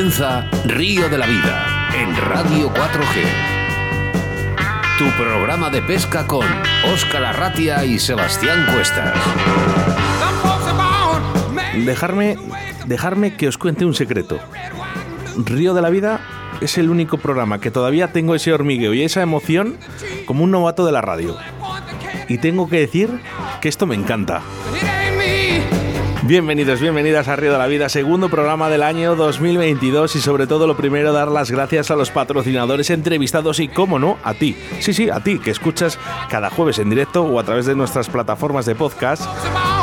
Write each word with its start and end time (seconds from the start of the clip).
comienza 0.00 0.48
Río 0.64 1.10
de 1.10 1.18
la 1.18 1.26
Vida 1.26 1.90
en 1.94 2.16
Radio 2.16 2.72
4G. 2.72 3.22
Tu 4.96 5.04
programa 5.22 5.68
de 5.68 5.82
pesca 5.82 6.26
con 6.26 6.46
Óscar 6.90 7.22
Arratia 7.22 7.84
y 7.84 7.98
Sebastián 7.98 8.64
Cuestas. 8.72 9.14
Dejarme, 11.84 12.38
dejarme 12.86 13.36
que 13.36 13.46
os 13.46 13.58
cuente 13.58 13.84
un 13.84 13.92
secreto. 13.92 14.38
Río 15.36 15.74
de 15.74 15.82
la 15.82 15.90
Vida 15.90 16.20
es 16.62 16.78
el 16.78 16.88
único 16.88 17.18
programa 17.18 17.60
que 17.60 17.70
todavía 17.70 18.10
tengo 18.10 18.34
ese 18.34 18.54
hormigueo 18.54 18.94
y 18.94 19.02
esa 19.02 19.20
emoción 19.20 19.76
como 20.24 20.44
un 20.44 20.50
novato 20.50 20.86
de 20.86 20.92
la 20.92 21.02
radio. 21.02 21.36
Y 22.26 22.38
tengo 22.38 22.70
que 22.70 22.80
decir 22.80 23.10
que 23.60 23.68
esto 23.68 23.84
me 23.84 23.96
encanta. 23.96 24.40
Bienvenidos, 26.30 26.80
bienvenidas 26.80 27.26
a 27.26 27.34
Río 27.34 27.50
de 27.50 27.58
la 27.58 27.66
Vida, 27.66 27.88
segundo 27.88 28.28
programa 28.28 28.70
del 28.70 28.84
año 28.84 29.16
2022 29.16 30.14
y 30.14 30.20
sobre 30.20 30.46
todo 30.46 30.68
lo 30.68 30.76
primero 30.76 31.12
dar 31.12 31.26
las 31.26 31.50
gracias 31.50 31.90
a 31.90 31.96
los 31.96 32.12
patrocinadores 32.12 32.90
entrevistados 32.90 33.58
y, 33.58 33.66
como 33.66 33.98
no, 33.98 34.16
a 34.22 34.34
ti. 34.34 34.54
Sí, 34.78 34.94
sí, 34.94 35.10
a 35.10 35.18
ti 35.18 35.40
que 35.40 35.50
escuchas 35.50 35.98
cada 36.30 36.48
jueves 36.48 36.78
en 36.78 36.88
directo 36.88 37.24
o 37.24 37.40
a 37.40 37.42
través 37.42 37.66
de 37.66 37.74
nuestras 37.74 38.08
plataformas 38.08 38.64
de 38.64 38.76
podcast. 38.76 39.24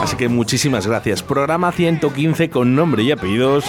Así 0.02 0.16
que 0.16 0.30
muchísimas 0.30 0.88
gracias. 0.88 1.22
Programa 1.22 1.74
115 1.74 2.50
con 2.50 2.76
nombre 2.76 3.04
y 3.04 3.12
apellidos. 3.12 3.66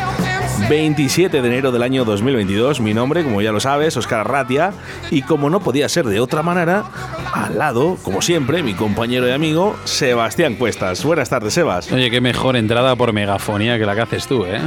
27 0.69 1.43
de 1.43 1.49
enero 1.49 1.73
del 1.73 1.83
año 1.83 2.05
2022. 2.05 2.81
Mi 2.81 2.95
nombre, 2.95 3.25
como 3.25 3.41
ya 3.43 3.53
lo 3.53 3.61
sabes, 3.61 3.97
Oscar 3.97 4.27
Ratia. 4.29 4.73
Y 5.11 5.23
como 5.23 5.51
no 5.51 5.61
podía 5.61 5.89
ser 5.89 6.07
de 6.07 6.21
otra 6.21 6.43
manera, 6.43 6.85
al 7.33 7.59
lado, 7.59 7.97
como 8.03 8.23
siempre, 8.23 8.63
mi 8.63 8.75
compañero 8.75 9.29
y 9.29 9.33
amigo, 9.33 9.77
Sebastián 9.85 10.55
Cuestas. 10.55 11.05
Buenas 11.05 11.29
tardes, 11.29 11.55
Sebas. 11.55 11.93
Oye, 11.93 12.11
qué 12.11 12.21
mejor 12.21 12.57
entrada 12.57 12.97
por 12.97 13.13
megafonía 13.13 13.79
que 13.79 13.87
la 13.87 13.95
que 13.95 14.01
haces 14.01 14.27
tú, 14.27 14.45
¿eh? 14.45 14.61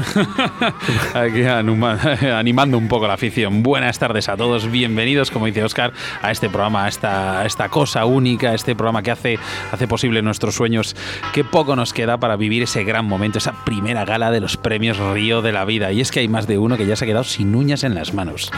Aquí 1.14 1.44
animando 2.26 2.78
un 2.78 2.88
poco 2.88 3.08
la 3.08 3.14
afición. 3.14 3.64
Buenas 3.64 4.00
tardes 4.00 4.30
a 4.30 4.38
todos, 4.38 4.70
bienvenidos, 4.70 5.32
como 5.32 5.46
dice 5.46 5.64
Oscar, 5.64 5.94
a 6.22 6.32
este 6.32 6.50
programa, 6.50 6.86
a 6.86 6.90
esta, 6.90 7.46
esta 7.46 7.70
cosa 7.70 8.06
única, 8.06 8.54
este 8.54 8.76
programa 8.76 9.02
que 9.02 9.12
hace, 9.12 9.40
hace 9.72 9.88
posible 9.88 10.22
nuestros 10.22 10.56
sueños. 10.56 10.96
Qué 11.34 11.44
poco 11.44 11.76
nos 11.76 11.94
queda 11.94 12.18
para 12.18 12.36
vivir 12.36 12.64
ese 12.64 12.84
gran 12.84 13.06
momento, 13.06 13.38
esa 13.38 13.54
primera 13.66 14.06
gala 14.06 14.32
de 14.32 14.40
los 14.40 14.58
premios 14.58 14.98
Río 14.98 15.42
de 15.42 15.52
la 15.52 15.66
Vida 15.66 15.81
y 15.90 16.02
es 16.02 16.12
que 16.12 16.20
hay 16.20 16.28
más 16.28 16.48
de 16.48 16.58
uno 16.58 16.78
que 16.78 16.86
ya 16.86 16.96
se 16.96 17.06
ha 17.06 17.08
quedado 17.08 17.24
sin 17.24 17.56
uñas 17.56 17.84
en 17.84 17.96
las 17.96 18.14
manos. 18.14 18.52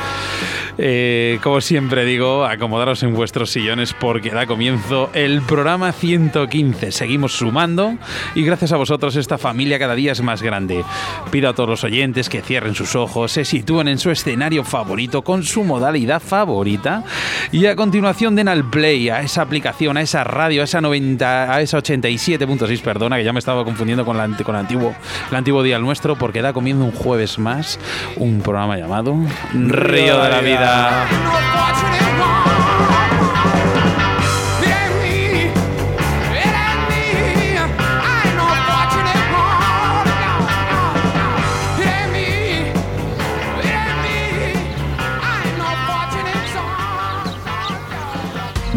Eh, 0.77 1.39
como 1.43 1.61
siempre 1.61 2.03
digo, 2.03 2.45
acomodaros 2.45 3.03
en 3.03 3.13
vuestros 3.13 3.51
sillones 3.51 3.93
porque 3.93 4.31
da 4.31 4.47
comienzo 4.47 5.11
el 5.13 5.41
programa 5.41 5.91
115. 5.91 6.91
Seguimos 6.91 7.33
sumando 7.33 7.95
y 8.33 8.43
gracias 8.43 8.71
a 8.71 8.77
vosotros 8.77 9.15
esta 9.15 9.37
familia 9.37 9.77
cada 9.77 9.93
día 9.93 10.11
es 10.11 10.21
más 10.21 10.41
grande. 10.41 10.83
Pido 11.31 11.49
a 11.49 11.53
todos 11.53 11.69
los 11.69 11.83
oyentes 11.83 12.27
que 12.27 12.41
cierren 12.41 12.73
sus 12.73 12.95
ojos, 12.95 13.31
se 13.31 13.45
sitúen 13.45 13.87
en 13.87 13.99
su 13.99 14.09
escenario 14.09 14.63
favorito 14.63 15.21
con 15.21 15.43
su 15.43 15.63
modalidad 15.63 16.21
favorita 16.21 17.03
y 17.51 17.67
a 17.67 17.75
continuación 17.75 18.35
den 18.35 18.47
al 18.47 18.69
play 18.69 19.09
a 19.09 19.21
esa 19.21 19.43
aplicación, 19.43 19.97
a 19.97 20.01
esa 20.01 20.23
radio, 20.23 20.61
a 20.61 20.65
esa 20.65 20.81
90, 20.81 21.53
a 21.53 21.61
esa 21.61 21.77
87.6, 21.77 22.81
perdona, 22.81 23.17
que 23.17 23.23
ya 23.23 23.33
me 23.33 23.39
estaba 23.39 23.63
confundiendo 23.63 24.05
con, 24.05 24.17
la, 24.17 24.27
con 24.43 24.55
el 24.55 24.61
antiguo, 24.61 24.95
el 25.29 25.35
antiguo 25.35 25.61
día 25.61 25.77
nuestro 25.77 26.15
porque 26.15 26.41
da 26.41 26.53
comienzo 26.53 26.83
un 26.83 26.91
juego 26.91 27.12
jueves 27.13 27.37
más 27.37 27.79
un 28.17 28.41
programa 28.41 28.75
llamado 28.75 29.15
Río 29.53 30.19
de 30.23 30.29
la 30.31 30.41
Vida. 30.41 32.02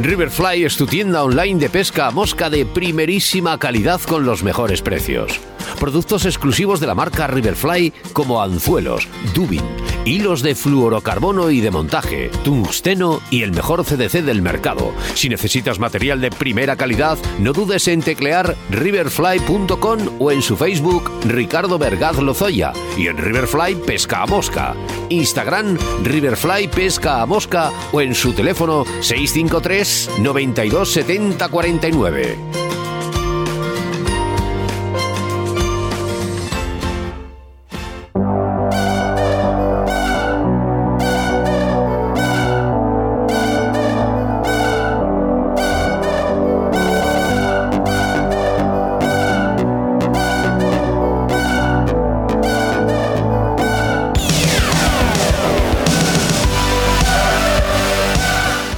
Riverfly 0.06 0.64
es 0.64 0.76
tu 0.76 0.86
tienda 0.86 1.24
online 1.24 1.58
de 1.58 1.68
pesca 1.68 2.06
a 2.06 2.10
mosca 2.12 2.48
de 2.48 2.64
primerísima 2.64 3.58
calidad 3.58 4.00
con 4.02 4.24
los 4.24 4.44
mejores 4.44 4.80
precios. 4.80 5.40
Productos 5.80 6.24
exclusivos 6.24 6.78
de 6.78 6.86
la 6.86 6.94
marca 6.94 7.26
Riverfly 7.26 7.92
como 8.12 8.40
anzuelos, 8.40 9.08
dubin, 9.34 9.64
hilos 10.04 10.42
de 10.42 10.54
fluorocarbono 10.54 11.50
y 11.50 11.60
de 11.60 11.72
montaje, 11.72 12.30
tungsteno 12.44 13.20
y 13.30 13.42
el 13.42 13.50
mejor 13.50 13.84
CDC 13.84 14.22
del 14.22 14.42
mercado. 14.42 14.94
Si 15.14 15.28
necesitas 15.28 15.80
material 15.80 16.20
de 16.20 16.30
primera 16.30 16.76
calidad, 16.76 17.18
no 17.40 17.52
dudes 17.52 17.88
en 17.88 18.00
teclear 18.00 18.56
riverfly.com 18.70 19.98
o 20.20 20.30
en 20.30 20.40
su 20.40 20.56
Facebook 20.56 21.10
Ricardo 21.26 21.78
Vergaz 21.78 22.16
Lozoya 22.18 22.72
y 22.96 23.08
en 23.08 23.18
Riverfly 23.18 23.74
Pesca 23.84 24.22
a 24.22 24.26
Mosca. 24.26 24.76
Instagram 25.08 25.76
Riverfly 26.04 26.68
Pesca 26.68 27.22
a 27.22 27.26
Mosca 27.26 27.72
o 27.92 28.00
en 28.00 28.14
su 28.14 28.32
teléfono 28.32 28.84
653 29.00 29.95
92 30.18 30.84
70 30.84 31.48
49. 31.48 32.65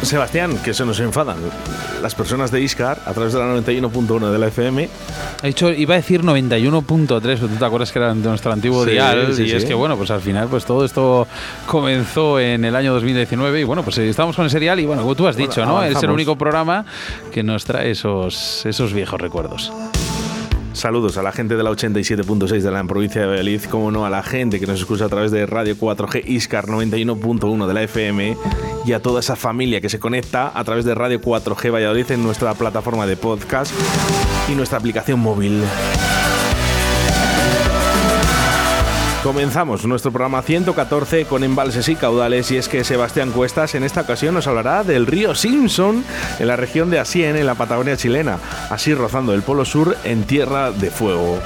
Sebastián, 0.09 0.57
que 0.65 0.73
se 0.73 0.87
nos 0.87 0.99
enfadan 1.01 1.37
las 2.01 2.15
personas 2.15 2.51
de 2.51 2.63
Iscar 2.63 2.99
a 3.05 3.13
través 3.13 3.35
de 3.35 3.41
la 3.41 3.45
91.1 3.57 4.31
de 4.31 4.39
la 4.39 4.47
FM. 4.47 4.89
He 5.43 5.47
dicho, 5.49 5.71
iba 5.71 5.93
a 5.93 5.97
decir 5.99 6.23
91.3, 6.23 7.39
tú 7.39 7.49
te 7.49 7.65
acuerdas 7.65 7.93
que 7.93 7.99
era 7.99 8.15
de 8.15 8.27
nuestro 8.27 8.51
antiguo 8.51 8.87
dial, 8.87 9.35
y 9.39 9.53
es 9.53 9.67
que 9.67 9.75
bueno, 9.75 9.99
pues 9.99 10.11
al 10.11 10.23
final 10.23 10.49
pues 10.49 10.65
todo 10.65 10.87
esto 10.87 11.29
comenzó 11.67 12.41
en 12.41 12.65
el 12.65 12.75
año 12.75 12.95
2019 12.95 13.61
y 13.61 13.65
bueno, 13.65 13.83
pues 13.83 13.99
estamos 13.99 14.35
con 14.35 14.47
ese 14.47 14.59
dial 14.59 14.81
y 14.81 14.87
bueno, 14.87 15.03
como 15.03 15.15
tú 15.15 15.29
has 15.29 15.37
dicho, 15.37 15.67
¿no? 15.67 15.85
Es 15.85 16.03
el 16.03 16.11
único 16.11 16.39
programa 16.39 16.87
que 17.31 17.43
nos 17.43 17.67
trae 17.67 17.91
esos, 17.91 18.65
esos 18.65 18.95
viejos 18.95 19.21
recuerdos. 19.21 19.71
Saludos 20.73 21.19
a 21.19 21.23
la 21.23 21.33
gente 21.33 21.57
de 21.57 21.63
la 21.63 21.71
87.6 21.71 22.61
de 22.61 22.71
la 22.71 22.83
provincia 22.85 23.21
de 23.21 23.27
Valladolid, 23.27 23.63
como 23.65 23.91
no 23.91 24.07
a 24.07 24.11
la 24.11 24.23
gente 24.23 24.59
que 24.59 24.67
nos 24.67 24.81
escucha 24.81 25.05
a 25.07 25.09
través 25.09 25.33
de 25.33 25.45
Radio 25.45 25.77
4G 25.77 26.23
Iscar 26.29 26.67
91.1 26.67 27.67
de 27.67 27.75
la 27.75 27.83
FM 27.83 28.37
y 28.85 28.93
a 28.93 29.01
toda 29.01 29.21
esa 29.21 29.37
familia 29.37 29.81
que 29.81 29.89
se 29.89 29.99
conecta 29.99 30.51
a 30.55 30.65
través 30.65 30.85
de 30.85 30.95
Radio 30.95 31.21
4G 31.21 31.73
Valladolid 31.73 32.11
en 32.11 32.23
nuestra 32.23 32.55
plataforma 32.55 33.07
de 33.07 33.17
podcast 33.17 33.73
y 34.49 34.55
nuestra 34.55 34.79
aplicación 34.79 35.21
móvil. 35.21 35.63
Comenzamos 39.23 39.85
nuestro 39.85 40.13
programa 40.13 40.43
114 40.43 41.25
con 41.25 41.43
embalses 41.43 41.89
y 41.89 41.97
caudales 41.97 42.51
y 42.53 42.57
es 42.57 42.69
que 42.69 42.85
Sebastián 42.85 43.33
Cuestas 43.33 43.75
en 43.75 43.83
esta 43.83 44.03
ocasión 44.03 44.35
nos 44.35 44.47
hablará 44.47 44.85
del 44.85 45.07
río 45.07 45.35
Simpson 45.35 46.05
en 46.39 46.47
la 46.47 46.57
región 46.57 46.89
de 46.89 47.01
Asien, 47.01 47.37
en 47.37 47.47
la 47.47 47.57
Patagonia 47.57 47.97
chilena, 47.97 48.39
así 48.71 48.95
rozando 48.95 49.35
el 49.35 49.43
Polo 49.43 49.65
Sur 49.65 49.97
en 50.05 50.23
Tierra 50.23 50.71
de 50.71 50.91
Fuego. 50.91 51.41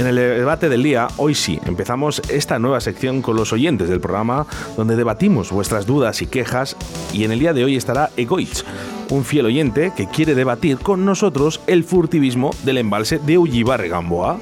En 0.00 0.06
el 0.06 0.16
debate 0.16 0.70
del 0.70 0.82
día, 0.82 1.08
hoy 1.18 1.34
sí, 1.34 1.60
empezamos 1.66 2.22
esta 2.30 2.58
nueva 2.58 2.80
sección 2.80 3.20
con 3.20 3.36
los 3.36 3.52
oyentes 3.52 3.90
del 3.90 4.00
programa, 4.00 4.46
donde 4.74 4.96
debatimos 4.96 5.52
vuestras 5.52 5.84
dudas 5.84 6.22
y 6.22 6.26
quejas, 6.26 6.74
y 7.12 7.24
en 7.24 7.32
el 7.32 7.38
día 7.38 7.52
de 7.52 7.64
hoy 7.64 7.76
estará 7.76 8.08
Egoitz, 8.16 8.64
un 9.10 9.26
fiel 9.26 9.44
oyente 9.44 9.92
que 9.94 10.08
quiere 10.08 10.34
debatir 10.34 10.78
con 10.78 11.04
nosotros 11.04 11.60
el 11.66 11.84
furtivismo 11.84 12.48
del 12.62 12.78
embalse 12.78 13.18
de 13.18 13.36
Ullibarre 13.36 13.90
Gamboa. 13.90 14.40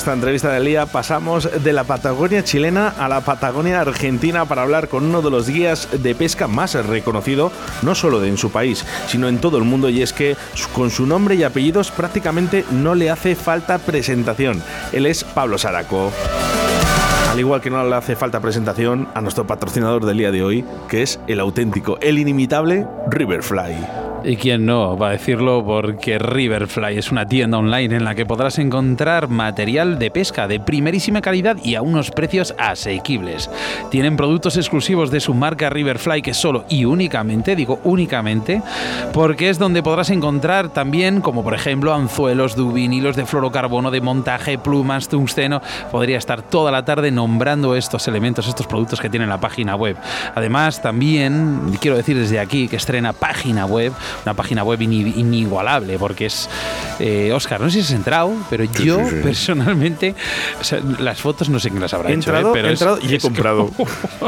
Nuestra 0.00 0.14
entrevista 0.14 0.50
del 0.50 0.64
día 0.64 0.86
pasamos 0.86 1.46
de 1.62 1.72
la 1.74 1.84
Patagonia 1.84 2.42
chilena 2.42 2.88
a 2.88 3.06
la 3.06 3.20
Patagonia 3.20 3.82
argentina 3.82 4.46
para 4.46 4.62
hablar 4.62 4.88
con 4.88 5.04
uno 5.04 5.20
de 5.20 5.30
los 5.30 5.50
guías 5.50 5.88
de 5.92 6.14
pesca 6.14 6.48
más 6.48 6.72
reconocido, 6.86 7.52
no 7.82 7.94
solo 7.94 8.24
en 8.24 8.38
su 8.38 8.50
país, 8.50 8.86
sino 9.08 9.28
en 9.28 9.42
todo 9.42 9.58
el 9.58 9.64
mundo, 9.64 9.90
y 9.90 10.00
es 10.00 10.14
que 10.14 10.38
con 10.72 10.88
su 10.88 11.04
nombre 11.04 11.34
y 11.34 11.42
apellidos 11.42 11.90
prácticamente 11.90 12.64
no 12.70 12.94
le 12.94 13.10
hace 13.10 13.34
falta 13.34 13.76
presentación. 13.76 14.62
Él 14.92 15.04
es 15.04 15.22
Pablo 15.22 15.58
Saraco. 15.58 16.10
Al 17.30 17.38
igual 17.38 17.60
que 17.60 17.68
no 17.68 17.84
le 17.84 17.94
hace 17.94 18.16
falta 18.16 18.40
presentación 18.40 19.06
a 19.12 19.20
nuestro 19.20 19.46
patrocinador 19.46 20.06
del 20.06 20.16
día 20.16 20.30
de 20.30 20.42
hoy, 20.42 20.64
que 20.88 21.02
es 21.02 21.20
el 21.26 21.40
auténtico, 21.40 21.98
el 22.00 22.18
inimitable 22.18 22.86
Riverfly. 23.10 24.09
¿Y 24.22 24.36
quién 24.36 24.66
no? 24.66 24.98
Va 24.98 25.08
a 25.08 25.12
decirlo 25.12 25.64
porque 25.64 26.18
Riverfly 26.18 26.98
es 26.98 27.10
una 27.10 27.26
tienda 27.26 27.56
online 27.56 27.96
en 27.96 28.04
la 28.04 28.14
que 28.14 28.26
podrás 28.26 28.58
encontrar 28.58 29.28
material 29.28 29.98
de 29.98 30.10
pesca 30.10 30.46
de 30.46 30.60
primerísima 30.60 31.22
calidad 31.22 31.56
y 31.64 31.74
a 31.74 31.80
unos 31.80 32.10
precios 32.10 32.54
asequibles. 32.58 33.48
Tienen 33.90 34.18
productos 34.18 34.58
exclusivos 34.58 35.10
de 35.10 35.20
su 35.20 35.32
marca 35.32 35.70
Riverfly 35.70 36.20
que 36.20 36.34
solo 36.34 36.66
y 36.68 36.84
únicamente, 36.84 37.56
digo 37.56 37.80
únicamente, 37.82 38.60
porque 39.14 39.48
es 39.48 39.58
donde 39.58 39.82
podrás 39.82 40.10
encontrar 40.10 40.68
también, 40.68 41.22
como 41.22 41.42
por 41.42 41.54
ejemplo, 41.54 41.94
anzuelos, 41.94 42.56
dubin, 42.56 42.92
hilos 42.92 43.16
de 43.16 43.24
fluorocarbono, 43.24 43.90
de 43.90 44.02
montaje, 44.02 44.58
plumas, 44.58 45.08
tungsteno. 45.08 45.62
Podría 45.90 46.18
estar 46.18 46.42
toda 46.42 46.70
la 46.70 46.84
tarde 46.84 47.10
nombrando 47.10 47.74
estos 47.74 48.06
elementos, 48.06 48.46
estos 48.46 48.66
productos 48.66 49.00
que 49.00 49.08
tiene 49.08 49.26
la 49.26 49.40
página 49.40 49.76
web. 49.76 49.96
Además, 50.34 50.82
también 50.82 51.78
quiero 51.80 51.96
decir 51.96 52.18
desde 52.18 52.38
aquí 52.38 52.68
que 52.68 52.76
estrena 52.76 53.14
página 53.14 53.64
web 53.64 53.94
una 54.24 54.34
página 54.34 54.64
web 54.64 54.80
inigualable, 54.80 55.98
porque 55.98 56.26
es. 56.26 56.48
Oscar, 57.32 57.60
eh, 57.60 57.64
no 57.64 57.70
sé 57.70 57.78
si 57.78 57.80
has 57.80 57.90
entrado, 57.92 58.34
pero 58.48 58.64
yo 58.64 58.98
personalmente. 59.22 60.14
las 60.98 61.20
fotos 61.20 61.48
no 61.48 61.58
sé 61.58 61.70
quién 61.70 61.80
las 61.80 61.94
habrá 61.94 62.10
he 62.10 62.14
hecho. 62.14 62.34
¿eh? 62.34 62.44
Pero 62.52 62.68
he 62.68 62.72
entrado 62.72 62.98
y 63.02 63.14
he 63.14 63.18
comprado. 63.18 63.70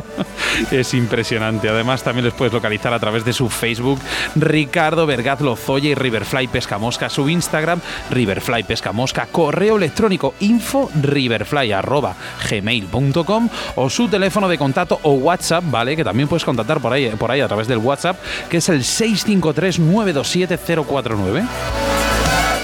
es 0.71 0.95
impresionante. 0.95 1.69
Además, 1.69 2.03
también 2.03 2.25
les 2.25 2.35
puedes 2.35 2.53
localizar 2.53 2.93
a 2.93 2.99
través 2.99 3.25
de 3.25 3.33
su 3.33 3.49
Facebook, 3.49 4.01
Ricardo 4.35 5.07
Vergaz 5.07 5.41
Lozoya 5.41 5.91
y 5.91 5.95
Riverfly 5.95 6.49
Pesca 6.49 6.79
Mosca, 6.79 7.09
su 7.09 7.29
Instagram, 7.29 7.81
Riverfly 8.11 8.65
Pesca 8.65 8.93
Mosca, 8.93 9.27
correo 9.31 9.77
electrónico 9.77 10.35
info 10.41 10.91
riverfly 11.01 11.73
arroba 11.73 12.15
gmail.com 12.49 13.49
o 13.77 13.91
su 13.91 14.09
teléfono 14.09 14.49
de 14.49 14.59
contacto 14.59 14.99
o 15.03 15.13
WhatsApp, 15.13 15.65
¿vale? 15.69 15.97
Que 15.97 16.05
también 16.05 16.29
puedes 16.29 16.45
contactar 16.45 16.81
por 16.81 16.93
ahí, 16.93 17.09
por 17.11 17.31
ahí 17.31 17.41
a 17.41 17.49
través 17.49 17.69
del 17.69 17.79
WhatsApp, 17.79 18.19
que 18.49 18.59
es 18.59 18.69
el 18.69 18.85
653 18.85 19.72
927 19.79 20.59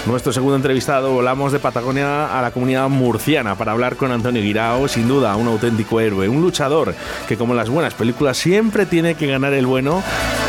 Nuestro 0.05 0.33
segundo 0.33 0.55
entrevistado, 0.55 1.11
volamos 1.11 1.51
de 1.51 1.59
Patagonia 1.59 2.37
a 2.37 2.41
la 2.41 2.51
comunidad 2.51 2.89
murciana 2.89 3.55
para 3.55 3.73
hablar 3.73 3.95
con 3.95 4.11
Antonio 4.11 4.41
Guirao, 4.41 4.87
sin 4.87 5.07
duda 5.07 5.35
un 5.35 5.47
auténtico 5.47 5.99
héroe, 5.99 6.27
un 6.29 6.41
luchador 6.41 6.95
que 7.27 7.37
como 7.37 7.53
en 7.53 7.57
las 7.57 7.69
buenas 7.69 7.93
películas 7.93 8.37
siempre 8.37 8.85
tiene 8.85 9.15
que 9.15 9.27
ganar 9.27 9.53
el 9.53 9.65
bueno 9.65 10.01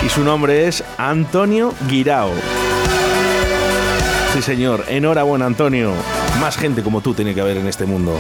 y 0.05 0.09
su 0.09 0.23
nombre 0.23 0.67
es 0.67 0.85
Antonio 0.99 1.75
Guirao. 1.89 2.33
Sí 4.33 4.43
señor, 4.43 4.85
enhorabuena 4.89 5.47
Antonio, 5.47 5.93
más 6.41 6.57
gente 6.57 6.83
como 6.83 7.01
tú 7.01 7.15
tiene 7.15 7.35
que 7.35 7.41
haber 7.41 7.57
en 7.57 7.67
este 7.67 7.85
mundo. 7.85 8.19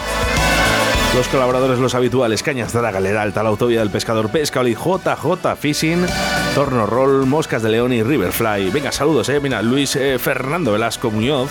Los 1.14 1.26
colaboradores, 1.26 1.80
los 1.80 1.96
habituales, 1.96 2.42
Cañas 2.42 2.72
Draga, 2.72 3.00
Leralta, 3.00 3.42
la 3.42 3.48
Autovía 3.48 3.80
del 3.80 3.90
Pescador, 3.90 4.30
Pesca, 4.30 4.62
JJ 4.62 5.56
Fishing, 5.58 6.06
Torno 6.54 6.86
Roll, 6.86 7.26
Moscas 7.26 7.62
de 7.62 7.70
León 7.70 7.92
y 7.92 8.02
Riverfly. 8.02 8.70
Venga, 8.70 8.92
saludos, 8.92 9.28
eh. 9.28 9.40
Mira, 9.40 9.62
Luis 9.62 9.94
eh, 9.96 10.18
Fernando 10.18 10.72
Velasco 10.72 11.10
Muñoz. 11.10 11.50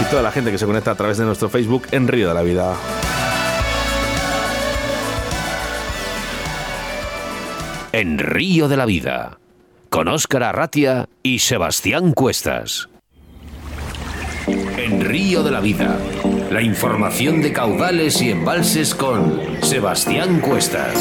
Y 0.00 0.04
toda 0.10 0.22
la 0.22 0.30
gente 0.30 0.50
que 0.50 0.58
se 0.58 0.66
conecta 0.66 0.90
a 0.90 0.94
través 0.94 1.18
de 1.18 1.24
nuestro 1.24 1.48
Facebook 1.48 1.86
en 1.92 2.08
Río 2.08 2.28
de 2.28 2.34
la 2.34 2.42
Vida. 2.42 2.74
En 7.92 8.18
Río 8.18 8.68
de 8.68 8.76
la 8.76 8.84
Vida, 8.84 9.38
con 9.88 10.08
Óscar 10.08 10.42
Arratia 10.42 11.08
y 11.22 11.38
Sebastián 11.38 12.12
Cuestas. 12.12 12.90
En 14.46 15.00
Río 15.00 15.42
de 15.42 15.50
la 15.50 15.60
Vida 15.60 15.98
la 16.50 16.62
información 16.62 17.42
de 17.42 17.52
caudales 17.52 18.22
y 18.22 18.30
embalses 18.30 18.94
con 18.94 19.40
Sebastián 19.62 20.40
Cuestas. 20.40 20.94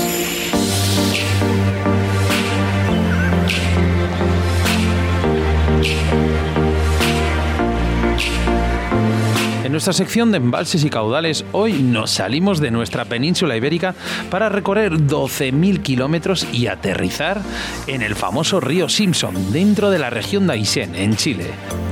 Nuestra 9.75 9.91
sección 9.91 10.31
de 10.31 10.37
embalses 10.37 10.85
y 10.85 10.89
caudales, 10.89 11.43
hoy 11.51 11.73
nos 11.73 12.09
salimos 12.09 12.61
de 12.61 12.71
nuestra 12.71 13.03
península 13.03 13.57
ibérica 13.57 13.93
para 14.29 14.47
recorrer 14.47 14.93
12.000 14.93 15.81
kilómetros 15.81 16.47
y 16.53 16.67
aterrizar 16.67 17.41
en 17.85 18.01
el 18.01 18.15
famoso 18.15 18.61
río 18.61 18.87
Simpson, 18.87 19.51
dentro 19.51 19.89
de 19.89 19.99
la 19.99 20.09
región 20.09 20.47
de 20.47 20.53
Aysén, 20.53 20.95
en 20.95 21.17
Chile. 21.17 21.47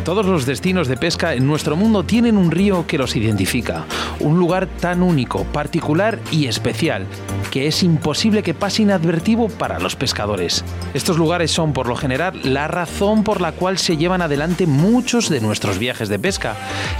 Todos 0.05 0.25
los 0.25 0.45
destinos 0.45 0.87
de 0.87 0.97
pesca 0.97 1.33
en 1.33 1.45
nuestro 1.45 1.75
mundo 1.75 2.03
tienen 2.03 2.37
un 2.37 2.51
río 2.51 2.87
que 2.87 2.97
los 2.97 3.17
identifica, 3.17 3.85
un 4.19 4.37
lugar 4.37 4.67
tan 4.67 5.01
único, 5.01 5.43
particular 5.45 6.19
y 6.31 6.47
especial, 6.47 7.05
que 7.51 7.67
es 7.67 7.83
imposible 7.83 8.43
que 8.43 8.53
pase 8.53 8.81
inadvertido 8.81 9.47
para 9.47 9.79
los 9.79 9.95
pescadores. 9.95 10.65
Estos 10.93 11.17
lugares 11.17 11.51
son, 11.51 11.71
por 11.71 11.87
lo 11.87 11.95
general, 11.95 12.37
la 12.43 12.67
razón 12.67 13.23
por 13.23 13.39
la 13.39 13.53
cual 13.53 13.77
se 13.77 13.95
llevan 13.95 14.21
adelante 14.21 14.67
muchos 14.67 15.29
de 15.29 15.39
nuestros 15.39 15.79
viajes 15.79 16.09
de 16.09 16.19
pesca, 16.19 16.55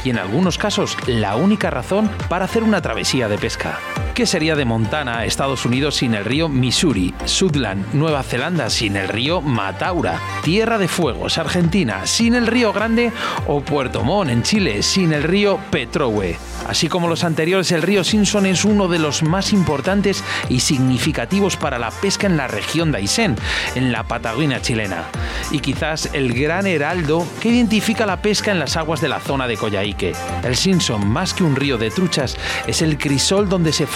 y 0.05 0.09
en 0.09 0.17
algunos 0.17 0.57
casos 0.57 0.72
la 1.07 1.35
única 1.35 1.69
razón 1.69 2.09
para 2.29 2.45
hacer 2.45 2.63
una 2.63 2.81
travesía 2.81 3.27
de 3.27 3.37
pesca. 3.37 3.79
¿Qué 4.13 4.27
sería 4.27 4.55
de 4.55 4.63
Montana, 4.63 5.25
Estados 5.25 5.65
Unidos, 5.65 5.95
sin 5.95 6.13
el 6.13 6.23
río 6.23 6.47
Missouri? 6.47 7.15
Sudland, 7.25 7.95
Nueva 7.95 8.21
Zelanda, 8.21 8.69
sin 8.69 8.95
el 8.95 9.07
río 9.07 9.41
Mataura. 9.41 10.19
Tierra 10.43 10.77
de 10.77 10.87
Fuegos, 10.87 11.39
Argentina, 11.39 12.05
sin 12.05 12.35
el 12.35 12.45
río 12.45 12.71
Grande. 12.73 13.11
O 13.47 13.61
Puerto 13.61 14.03
Montt, 14.03 14.29
en 14.29 14.43
Chile, 14.43 14.83
sin 14.83 15.13
el 15.13 15.23
río 15.23 15.57
Petrowe. 15.71 16.37
Así 16.67 16.89
como 16.89 17.07
los 17.07 17.23
anteriores, 17.23 17.71
el 17.71 17.81
río 17.81 18.03
Simpson 18.03 18.45
es 18.45 18.65
uno 18.65 18.87
de 18.87 18.99
los 18.99 19.23
más 19.23 19.51
importantes 19.51 20.23
y 20.47 20.59
significativos 20.59 21.57
para 21.57 21.79
la 21.79 21.89
pesca 21.89 22.27
en 22.27 22.37
la 22.37 22.47
región 22.47 22.91
de 22.91 22.99
Aysén, 22.99 23.35
en 23.73 23.91
la 23.91 24.03
Patagonia 24.03 24.61
chilena. 24.61 25.05
Y 25.51 25.59
quizás 25.59 26.09
el 26.13 26.33
gran 26.33 26.67
heraldo 26.67 27.25
que 27.41 27.49
identifica 27.49 28.05
la 28.05 28.21
pesca 28.21 28.51
en 28.51 28.59
las 28.59 28.77
aguas 28.77 29.01
de 29.01 29.09
la 29.09 29.19
zona 29.19 29.47
de 29.47 29.57
Coyhaique. 29.57 30.13
El 30.43 30.55
Simpson, 30.55 31.05
más 31.07 31.33
que 31.33 31.43
un 31.43 31.55
río 31.55 31.77
de 31.77 31.89
truchas, 31.89 32.37
es 32.67 32.81
el 32.81 32.97
crisol 32.97 33.49
donde 33.49 33.73
se 33.73 33.87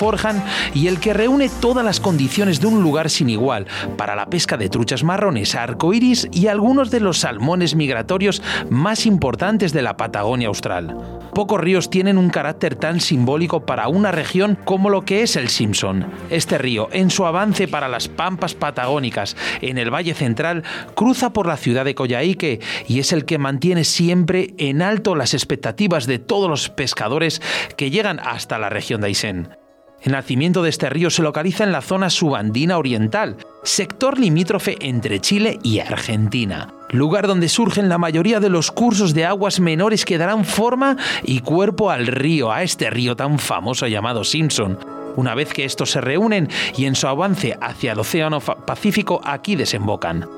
y 0.74 0.88
el 0.88 1.00
que 1.00 1.14
reúne 1.14 1.50
todas 1.50 1.84
las 1.84 2.00
condiciones 2.00 2.62
de 2.62 2.68
un 2.68 2.82
lugar 2.82 3.10
sin 3.10 3.30
igual 3.30 3.68
para 3.98 4.16
la 4.16 4.30
pesca 4.30 4.56
de 4.56 4.70
truchas 4.70 5.04
marrones, 5.04 5.54
arcoíris 5.54 6.30
y 6.32 6.48
algunos 6.48 6.92
de 6.92 7.02
los 7.02 7.20
salmones 7.20 7.76
migratorios 7.76 8.42
más 8.70 9.06
importantes 9.06 9.74
de 9.74 9.82
la 9.82 9.98
Patagonia 9.98 10.48
austral. 10.48 10.96
Pocos 11.34 11.60
ríos 11.60 11.90
tienen 11.90 12.18
un 12.18 12.30
carácter 12.30 12.76
tan 12.76 13.02
simbólico 13.02 13.66
para 13.66 13.90
una 13.90 14.12
región 14.12 14.58
como 14.64 14.90
lo 14.90 15.04
que 15.04 15.24
es 15.24 15.36
el 15.36 15.50
Simpson. 15.50 16.06
Este 16.30 16.58
río, 16.58 16.88
en 16.92 17.10
su 17.10 17.26
avance 17.26 17.68
para 17.68 17.88
las 17.90 18.08
pampas 18.08 18.56
patagónicas 18.56 19.36
en 19.62 19.78
el 19.78 19.94
Valle 19.94 20.14
Central, 20.14 20.64
cruza 20.96 21.34
por 21.34 21.48
la 21.48 21.58
ciudad 21.58 21.86
de 21.86 21.96
Coyhaique 21.96 22.60
y 22.88 23.00
es 23.00 23.12
el 23.12 23.26
que 23.26 23.38
mantiene 23.38 23.84
siempre 23.84 24.54
en 24.58 24.82
alto 24.82 25.16
las 25.16 25.34
expectativas 25.34 26.08
de 26.08 26.20
todos 26.20 26.50
los 26.50 26.70
pescadores 26.70 27.42
que 27.76 27.92
llegan 27.92 28.20
hasta 28.20 28.58
la 28.58 28.70
región 28.70 29.02
de 29.02 29.08
Aysén. 29.08 29.67
El 30.02 30.12
nacimiento 30.12 30.62
de 30.62 30.70
este 30.70 30.90
río 30.90 31.10
se 31.10 31.24
localiza 31.24 31.64
en 31.64 31.72
la 31.72 31.82
zona 31.82 32.10
subandina 32.10 32.78
oriental, 32.78 33.38
sector 33.64 34.20
limítrofe 34.20 34.78
entre 34.80 35.20
Chile 35.20 35.60
y 35.64 35.80
Argentina, 35.80 36.74
lugar 36.92 37.28
donde 37.28 37.50
surgen 37.50 37.90
la 37.90 37.98
mayoría 37.98 38.40
de 38.40 38.50
los 38.50 38.72
cursos 38.72 39.14
de 39.14 39.26
aguas 39.26 39.60
menores 39.60 40.06
que 40.06 40.18
darán 40.18 40.46
forma 40.46 40.98
y 41.24 41.40
cuerpo 41.40 41.90
al 41.90 42.08
río, 42.08 42.52
a 42.52 42.64
este 42.64 42.90
río 42.90 43.16
tan 43.16 43.40
famoso 43.40 43.88
llamado 43.88 44.24
Simpson. 44.24 44.78
Una 45.16 45.34
vez 45.34 45.52
que 45.52 45.66
estos 45.66 45.92
se 45.92 46.00
reúnen 46.00 46.48
y 46.78 46.86
en 46.86 46.96
su 46.96 47.08
avance 47.08 47.58
hacia 47.60 47.94
el 47.94 48.00
Océano 48.00 48.40
Pacífico 48.40 49.20
aquí 49.24 49.56
desembocan. 49.56 50.37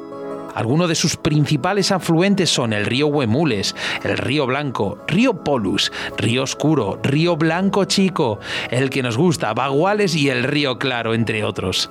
Algunos 0.56 0.90
de 0.90 0.96
sus 0.96 1.16
principales 1.16 1.92
afluentes 1.92 2.50
son 2.50 2.74
el 2.74 2.86
río 2.86 3.08
Huemules, 3.08 3.76
el 4.04 4.18
río 4.18 4.46
Blanco, 4.46 4.98
río 5.08 5.44
Polus, 5.44 5.92
río 6.18 6.44
Oscuro, 6.44 7.00
río 7.04 7.36
Blanco 7.36 7.86
Chico, 7.86 8.40
el 8.70 8.90
que 8.90 9.04
nos 9.04 9.18
gusta, 9.18 9.54
Baguales 9.54 10.16
y 10.16 10.30
el 10.30 10.44
río 10.44 10.80
Claro, 10.80 11.14
entre 11.14 11.44
otros 11.44 11.90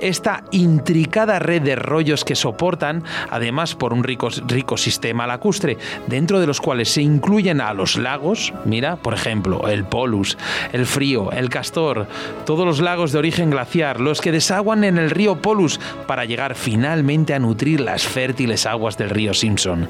esta 0.00 0.44
intricada 0.50 1.38
red 1.38 1.62
de 1.62 1.76
rollos 1.76 2.24
que 2.24 2.34
soportan, 2.34 3.04
además 3.30 3.74
por 3.74 3.92
un 3.92 4.04
rico, 4.04 4.30
sistema 4.76 5.26
lacustre, 5.26 5.78
dentro 6.06 6.40
de 6.40 6.46
los 6.46 6.60
cuales 6.60 6.90
se 6.90 7.02
incluyen 7.02 7.60
a 7.60 7.74
los 7.74 7.96
lagos, 7.96 8.52
mira, 8.64 8.96
por 8.96 9.14
ejemplo, 9.14 9.68
el 9.68 9.84
Polus, 9.84 10.38
el 10.72 10.86
Frío, 10.86 11.32
el 11.32 11.48
Castor, 11.48 12.06
todos 12.46 12.66
los 12.66 12.80
lagos 12.80 13.12
de 13.12 13.18
origen 13.18 13.50
glaciar, 13.50 14.00
los 14.00 14.20
que 14.20 14.32
desaguan 14.32 14.84
en 14.84 14.98
el 14.98 15.10
río 15.10 15.40
Polus 15.42 15.80
para 16.06 16.24
llegar 16.24 16.54
finalmente 16.54 17.34
a 17.34 17.38
nutrir 17.38 17.80
las 17.80 18.04
fértiles 18.04 18.66
aguas 18.66 18.96
del 18.96 19.10
río 19.10 19.34
Simpson 19.34 19.88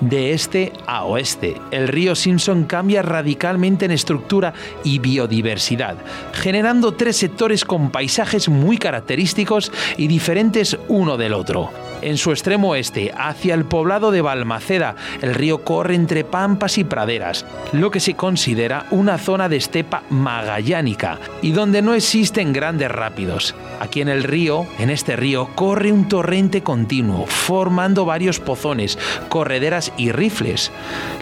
de 0.00 0.32
este 0.32 0.72
a 0.86 1.04
oeste. 1.04 1.60
El 1.70 1.88
río 1.88 2.14
Simpson 2.14 2.64
cambia 2.64 3.02
radicalmente 3.02 3.84
en 3.84 3.90
estructura 3.90 4.52
y 4.84 4.98
biodiversidad, 4.98 5.96
generando 6.32 6.94
tres 6.94 7.16
sectores 7.16 7.64
con 7.64 7.90
paisajes 7.90 8.48
muy 8.48 8.78
característicos 8.78 9.72
y 9.96 10.06
diferentes 10.06 10.76
uno 10.88 11.16
del 11.16 11.34
otro. 11.34 11.70
En 12.06 12.18
su 12.18 12.30
extremo 12.30 12.68
oeste, 12.68 13.12
hacia 13.18 13.52
el 13.52 13.64
poblado 13.64 14.12
de 14.12 14.20
Balmaceda, 14.20 14.94
el 15.22 15.34
río 15.34 15.64
corre 15.64 15.96
entre 15.96 16.22
pampas 16.22 16.78
y 16.78 16.84
praderas, 16.84 17.44
lo 17.72 17.90
que 17.90 17.98
se 17.98 18.14
considera 18.14 18.86
una 18.92 19.18
zona 19.18 19.48
de 19.48 19.56
estepa 19.56 20.04
magallánica 20.08 21.18
y 21.42 21.50
donde 21.50 21.82
no 21.82 21.94
existen 21.94 22.52
grandes 22.52 22.92
rápidos. 22.92 23.56
Aquí 23.80 24.02
en 24.02 24.08
el 24.08 24.22
río, 24.22 24.68
en 24.78 24.90
este 24.90 25.16
río, 25.16 25.48
corre 25.56 25.90
un 25.90 26.08
torrente 26.08 26.62
continuo, 26.62 27.26
formando 27.26 28.04
varios 28.04 28.38
pozones, 28.38 28.96
correderas 29.28 29.92
y 29.96 30.12
rifles. 30.12 30.70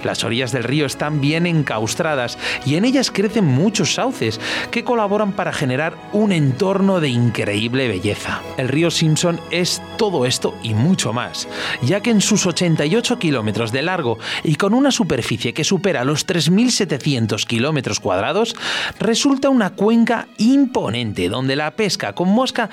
Las 0.05 0.23
orillas 0.23 0.53
del 0.53 0.65
río 0.65 0.85
están 0.85 1.23
bien 1.23 1.47
encaustradas 1.47 2.37
y 2.67 2.77
en 2.77 2.85
ellas 2.85 3.11
crecen 3.11 3.47
muchos 3.47 3.95
sauces 3.95 4.39
que 4.71 4.85
colaboran 4.85 5.33
para 5.33 5.55
generar 5.55 5.97
un 6.13 6.31
entorno 6.31 7.01
de 7.01 7.09
increíble 7.09 7.89
belleza. 7.89 8.43
El 8.59 8.69
río 8.69 8.91
Simpson 8.91 9.41
es 9.51 9.81
todo 9.97 10.27
esto 10.27 10.55
y 10.63 10.74
mucho 10.75 11.13
más, 11.13 11.49
ya 11.83 12.01
que 12.01 12.11
en 12.11 12.21
sus 12.21 12.47
88 12.47 13.19
kilómetros 13.19 13.73
de 13.73 13.83
largo 13.83 14.19
y 14.43 14.57
con 14.57 14.75
una 14.75 14.91
superficie 14.91 15.55
que 15.55 15.65
supera 15.65 16.05
los 16.05 16.27
3.700 16.27 17.47
kilómetros 17.47 18.01
cuadrados, 18.01 18.55
resulta 18.99 19.49
una 19.49 19.71
cuenca 19.71 20.29
imponente 20.39 21.29
donde 21.29 21.57
la 21.57 21.71
pesca 21.73 22.15
con 22.15 22.29
mosca, 22.29 22.71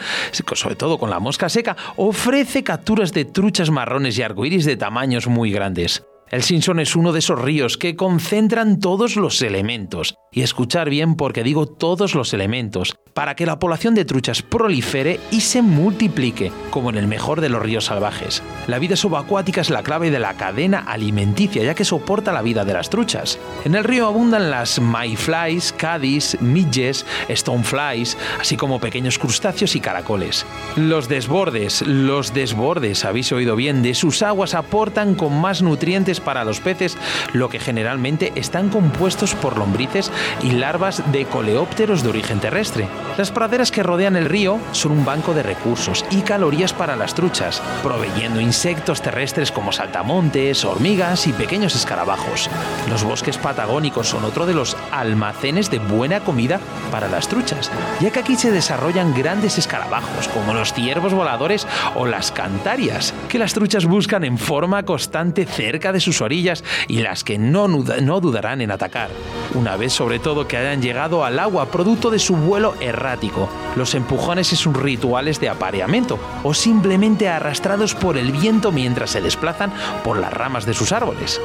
sobre 0.54 0.76
todo 0.76 0.98
con 0.98 1.10
la 1.10 1.20
mosca 1.20 1.50
seca, 1.50 1.76
ofrece 1.96 2.64
capturas 2.64 3.14
de 3.14 3.26
truchas 3.26 3.70
marrones 3.70 4.18
y 4.18 4.22
arcoíris 4.24 4.66
de 4.66 4.78
tamaños 4.78 5.28
muy 5.28 5.52
grandes. 5.52 6.04
El 6.30 6.44
Simpson 6.44 6.80
es 6.80 6.96
uno 6.96 7.12
de 7.12 7.20
esos 7.20 7.42
ríos 7.42 7.78
que 7.78 7.98
concentran 7.98 8.80
todos 8.80 9.18
los 9.18 9.42
elementos, 9.42 10.16
y 10.34 10.44
escuchar 10.44 10.90
bien 10.90 11.16
porque 11.16 11.44
digo 11.44 11.66
todos 11.66 12.16
los 12.16 12.34
elementos, 12.34 12.96
para 13.14 13.36
que 13.36 13.46
la 13.46 13.60
población 13.60 13.96
de 13.96 14.06
truchas 14.06 14.42
prolifere 14.42 15.20
y 15.30 15.42
se 15.42 15.62
multiplique, 15.62 16.54
como 16.70 16.90
en 16.90 16.96
el 16.96 17.08
mejor 17.08 17.42
de 17.42 17.50
los 17.50 17.62
ríos 17.62 17.86
salvajes. 17.86 18.42
La 18.68 18.80
vida 18.80 18.96
subacuática 18.96 19.60
es 19.60 19.70
la 19.70 19.84
clave 19.84 20.10
de 20.10 20.20
la 20.20 20.36
cadena 20.36 20.80
alimenticia, 20.80 21.64
ya 21.64 21.76
que 21.76 21.84
soporta 21.84 22.32
la 22.32 22.42
vida 22.42 22.64
de 22.64 22.72
las 22.72 22.90
truchas. 22.90 23.40
En 23.66 23.76
el 23.76 23.84
río 23.84 24.08
abundan 24.08 24.50
las 24.50 24.80
mayflies, 24.80 25.74
caddies, 25.74 26.38
midges, 26.40 27.06
stoneflies, 27.30 28.18
así 28.40 28.56
como 28.56 28.80
pequeños 28.80 29.20
crustáceos 29.20 29.76
y 29.76 29.82
caracoles. 29.82 30.46
Los 30.78 31.10
desbordes, 31.10 31.82
los 31.86 32.34
desbordes, 32.34 33.04
habéis 33.04 33.34
oído 33.34 33.58
bien, 33.58 33.84
de 33.84 33.94
sus 33.94 34.22
aguas 34.22 34.54
aportan 34.54 35.16
con 35.16 35.42
más 35.42 35.62
nutrientes 35.62 36.22
para 36.22 36.46
los 36.46 36.62
peces, 36.62 36.98
lo 37.34 37.50
que 37.50 37.60
generalmente 37.60 38.32
están 38.36 38.70
compuestos 38.70 39.36
por 39.36 39.58
lombrices 39.58 40.10
y 40.42 40.52
larvas 40.52 41.04
de 41.12 41.26
coleópteros 41.26 42.04
de 42.04 42.10
origen 42.10 42.40
terrestre. 42.40 42.88
Las 43.18 43.32
praderas 43.32 43.72
que 43.72 43.84
rodean 43.84 44.16
el 44.16 44.26
río 44.26 44.60
son 44.72 44.92
un 44.92 45.06
banco 45.06 45.34
de 45.34 45.44
recursos 45.44 46.06
y 46.12 46.22
calorías 46.22 46.74
para 46.74 46.96
las 46.96 47.14
truchas, 47.14 47.62
proveyendo 47.84 48.40
insectos 48.40 49.02
terrestres 49.02 49.52
como 49.52 49.72
saltamontes, 49.72 50.66
hormigas 50.66 51.28
y 51.28 51.34
pequeños 51.34 51.76
escarabajos. 51.76 52.50
Los 52.90 53.04
bosques 53.04 53.38
patagónicos 53.38 54.08
son 54.08 54.24
otro 54.24 54.46
de 54.46 54.54
los 54.54 54.78
almacenes 54.92 55.70
de 55.70 55.80
buena 55.80 56.22
comida 56.22 56.60
para 56.92 57.08
las 57.08 57.28
truchas, 57.28 57.72
ya 58.00 58.12
que 58.12 58.20
aquí 58.20 58.36
se 58.36 58.52
desarrollan 58.52 59.14
grandes 59.14 59.58
escarabajos 59.58 60.28
como 60.30 60.54
los 60.54 60.74
ciervos 60.74 61.14
voladores 61.14 61.68
o 61.96 62.06
las 62.06 62.32
cantarias, 62.32 63.14
que 63.30 63.40
las 63.40 63.54
truchas 63.54 63.86
buscan 63.86 64.24
en 64.24 64.38
forma 64.38 64.84
constante 64.84 65.46
cerca 65.46 65.92
de 65.92 66.00
sus 66.00 66.22
orillas 66.22 66.64
y 66.88 67.00
las 67.00 67.24
que 67.24 67.38
no, 67.38 67.68
no 67.68 68.22
dudarán 68.22 68.62
en 68.62 68.72
atacar. 68.72 69.10
Una 69.54 69.76
vez 69.78 69.94
sobre 69.94 70.11
todo 70.20 70.48
que 70.48 70.58
hayan 70.58 70.82
llegado 70.82 71.24
al 71.24 71.40
agua 71.40 71.68
producto 71.68 72.10
de 72.10 72.20
su 72.20 72.36
vuelo 72.36 72.76
errático, 72.80 73.50
los 73.76 73.96
empujones 73.96 74.52
y 74.54 74.56
sus 74.56 74.76
rituales 74.76 75.40
de 75.40 75.50
apareamiento, 75.50 76.20
o 76.44 76.54
simplemente 76.54 77.30
arrastrados 77.30 77.96
por 77.96 78.18
el 78.18 78.32
viento 78.32 78.72
mientras 78.72 79.12
se 79.12 79.22
desplazan 79.22 79.74
por 80.04 80.18
las 80.18 80.34
ramas 80.34 80.66
de 80.66 80.74
sus 80.74 80.92
árboles. 80.92 81.40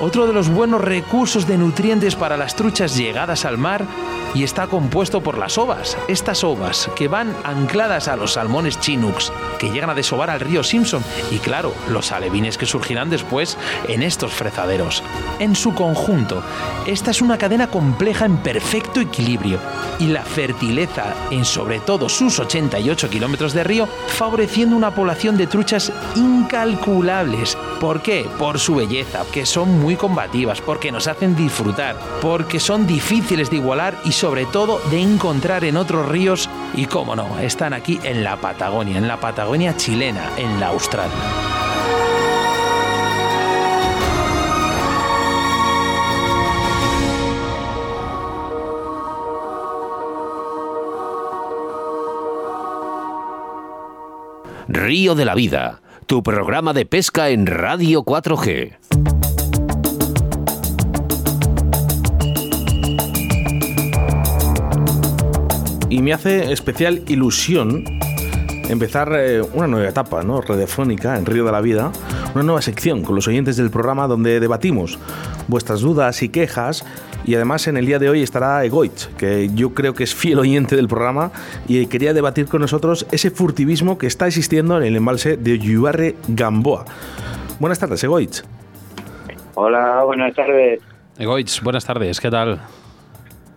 Otro 0.00 0.26
de 0.26 0.34
los 0.34 0.48
buenos 0.48 0.82
recursos 0.82 1.46
de 1.46 1.56
nutrientes 1.56 2.16
para 2.16 2.36
las 2.36 2.54
truchas 2.54 2.96
llegadas 2.96 3.46
al 3.46 3.56
mar 3.56 3.86
y 4.34 4.44
está 4.44 4.66
compuesto 4.66 5.22
por 5.22 5.38
las 5.38 5.56
ovas. 5.56 5.96
Estas 6.08 6.44
ovas 6.44 6.90
que 6.94 7.08
van 7.08 7.34
ancladas 7.44 8.06
a 8.08 8.16
los 8.16 8.34
salmones 8.34 8.78
chinooks 8.78 9.32
que 9.58 9.70
llegan 9.70 9.88
a 9.88 9.94
desovar 9.94 10.28
al 10.28 10.40
río 10.40 10.62
Simpson 10.62 11.02
y 11.30 11.38
claro, 11.38 11.72
los 11.88 12.12
alevines 12.12 12.58
que 12.58 12.66
surgirán 12.66 13.08
después 13.08 13.56
en 13.88 14.02
estos 14.02 14.32
frezaderos. 14.32 15.02
En 15.38 15.56
su 15.56 15.74
conjunto, 15.74 16.42
esta 16.86 17.10
es 17.10 17.22
una 17.22 17.38
cadena 17.38 17.68
en 18.06 18.36
perfecto 18.36 19.00
equilibrio 19.00 19.58
y 19.98 20.06
la 20.06 20.22
fertileza 20.22 21.12
en 21.30 21.44
sobre 21.44 21.80
todo 21.80 22.08
sus 22.08 22.38
88 22.38 23.10
kilómetros 23.10 23.52
de 23.52 23.64
río, 23.64 23.86
favoreciendo 23.86 24.76
una 24.76 24.94
población 24.94 25.36
de 25.36 25.48
truchas 25.48 25.92
incalculables. 26.14 27.58
¿Por 27.80 28.02
qué? 28.02 28.28
Por 28.38 28.60
su 28.60 28.76
belleza, 28.76 29.24
que 29.32 29.44
son 29.44 29.80
muy 29.80 29.96
combativas, 29.96 30.60
porque 30.60 30.92
nos 30.92 31.08
hacen 31.08 31.34
disfrutar, 31.34 31.96
porque 32.22 32.60
son 32.60 32.86
difíciles 32.86 33.50
de 33.50 33.56
igualar 33.56 33.98
y 34.04 34.12
sobre 34.12 34.46
todo 34.46 34.80
de 34.90 35.00
encontrar 35.00 35.64
en 35.64 35.76
otros 35.76 36.08
ríos 36.08 36.48
y, 36.74 36.86
cómo 36.86 37.16
no, 37.16 37.40
están 37.40 37.72
aquí 37.72 37.98
en 38.04 38.22
la 38.22 38.36
Patagonia, 38.36 38.98
en 38.98 39.08
la 39.08 39.18
Patagonia 39.18 39.76
chilena, 39.76 40.30
en 40.36 40.60
la 40.60 40.68
Austral. 40.68 41.10
Río 54.76 55.14
de 55.14 55.24
la 55.24 55.34
Vida, 55.34 55.80
tu 56.04 56.22
programa 56.22 56.74
de 56.74 56.84
pesca 56.84 57.30
en 57.30 57.46
Radio 57.46 58.04
4G. 58.04 58.76
Y 65.88 66.02
me 66.02 66.12
hace 66.12 66.52
especial 66.52 67.04
ilusión 67.08 67.84
empezar 68.68 69.12
eh, 69.16 69.40
una 69.40 69.66
nueva 69.66 69.88
etapa 69.88 70.22
¿no? 70.22 70.42
radiofónica 70.42 71.16
en 71.16 71.24
Río 71.24 71.46
de 71.46 71.52
la 71.52 71.62
Vida, 71.62 71.90
una 72.34 72.44
nueva 72.44 72.60
sección 72.60 73.02
con 73.02 73.14
los 73.14 73.26
oyentes 73.26 73.56
del 73.56 73.70
programa 73.70 74.06
donde 74.06 74.40
debatimos 74.40 74.98
vuestras 75.48 75.80
dudas 75.80 76.22
y 76.22 76.28
quejas 76.28 76.84
y 77.24 77.34
además 77.34 77.66
en 77.66 77.76
el 77.76 77.86
día 77.86 77.98
de 77.98 78.08
hoy 78.08 78.22
estará 78.22 78.64
Egoitz, 78.64 79.08
que 79.16 79.48
yo 79.54 79.74
creo 79.74 79.94
que 79.94 80.04
es 80.04 80.14
fiel 80.14 80.38
oyente 80.38 80.76
del 80.76 80.88
programa 80.88 81.32
y 81.66 81.86
quería 81.86 82.12
debatir 82.14 82.46
con 82.46 82.60
nosotros 82.60 83.06
ese 83.10 83.30
furtivismo 83.30 83.98
que 83.98 84.06
está 84.06 84.26
existiendo 84.26 84.76
en 84.76 84.84
el 84.84 84.96
embalse 84.96 85.36
de 85.36 85.52
Oyuarre 85.54 86.16
Gamboa. 86.28 86.84
Buenas 87.58 87.78
tardes, 87.78 88.02
Egoitz. 88.04 88.44
Hola, 89.54 90.02
buenas 90.04 90.34
tardes. 90.34 90.80
Egoitz, 91.18 91.62
buenas 91.62 91.84
tardes, 91.84 92.20
¿qué 92.20 92.30
tal? 92.30 92.60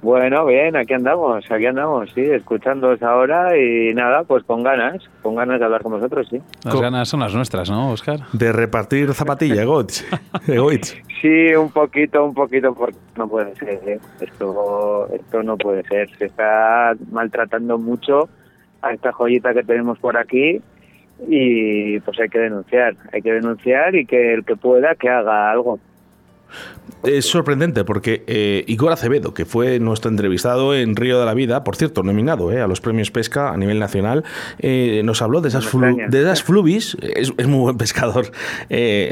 Bueno, 0.01 0.45
bien, 0.45 0.77
aquí 0.77 0.93
andamos, 0.93 1.43
aquí 1.51 1.65
andamos, 1.65 2.09
sí, 2.13 2.21
escuchándoos 2.21 3.03
ahora 3.03 3.57
y 3.57 3.93
nada, 3.93 4.23
pues 4.23 4.45
con 4.45 4.63
ganas, 4.63 5.03
con 5.21 5.35
ganas 5.35 5.59
de 5.59 5.65
hablar 5.65 5.83
con 5.83 5.91
vosotros, 5.91 6.27
sí. 6.29 6.41
Las 6.63 6.79
ganas 6.79 7.09
son 7.09 7.19
las 7.19 7.35
nuestras, 7.35 7.69
¿no, 7.69 7.91
Oscar? 7.91 8.19
De 8.31 8.53
repartir 8.53 9.13
zapatilla, 9.13 9.61
Egoitz. 9.61 10.05
Sí, 11.21 11.53
un 11.53 11.69
poquito, 11.69 12.23
un 12.23 12.33
poquito, 12.33 12.73
porque 12.73 12.97
no 13.17 13.27
puede 13.27 13.53
ser, 13.55 13.81
¿eh? 13.85 13.99
esto, 14.21 15.09
esto 15.13 15.43
no 15.43 15.57
puede 15.57 15.83
ser. 15.83 16.09
Se 16.17 16.25
está 16.25 16.93
maltratando 17.11 17.77
mucho 17.77 18.29
a 18.81 18.93
esta 18.93 19.11
joyita 19.11 19.53
que 19.53 19.63
tenemos 19.63 19.99
por 19.99 20.15
aquí 20.15 20.61
y 21.27 21.99
pues 21.99 22.17
hay 22.21 22.29
que 22.29 22.39
denunciar, 22.39 22.95
hay 23.11 23.21
que 23.21 23.33
denunciar 23.33 23.95
y 23.95 24.05
que 24.05 24.33
el 24.33 24.45
que 24.45 24.55
pueda 24.55 24.95
que 24.95 25.09
haga 25.09 25.51
algo. 25.51 25.79
Es 27.03 27.25
sorprendente 27.25 27.83
porque 27.85 28.23
eh, 28.27 28.65
Igor 28.67 28.91
Acevedo, 28.91 29.33
que 29.33 29.45
fue 29.45 29.79
nuestro 29.79 30.11
entrevistado 30.11 30.75
en 30.75 30.95
Río 30.95 31.19
de 31.19 31.25
la 31.25 31.33
Vida, 31.33 31.63
por 31.63 31.75
cierto, 31.75 32.03
nominado 32.03 32.51
eh, 32.51 32.61
a 32.61 32.67
los 32.67 32.81
premios 32.81 33.09
pesca 33.11 33.51
a 33.51 33.57
nivel 33.57 33.79
nacional, 33.79 34.23
eh, 34.59 35.01
nos 35.05 35.21
habló 35.21 35.39
de 35.41 35.49
esas, 35.49 35.65
de 36.09 36.21
esas 36.21 36.43
flubis, 36.43 36.97
es, 37.01 37.31
es, 37.37 37.47
muy 37.47 37.59
buen 37.59 37.77
pescador, 37.77 38.31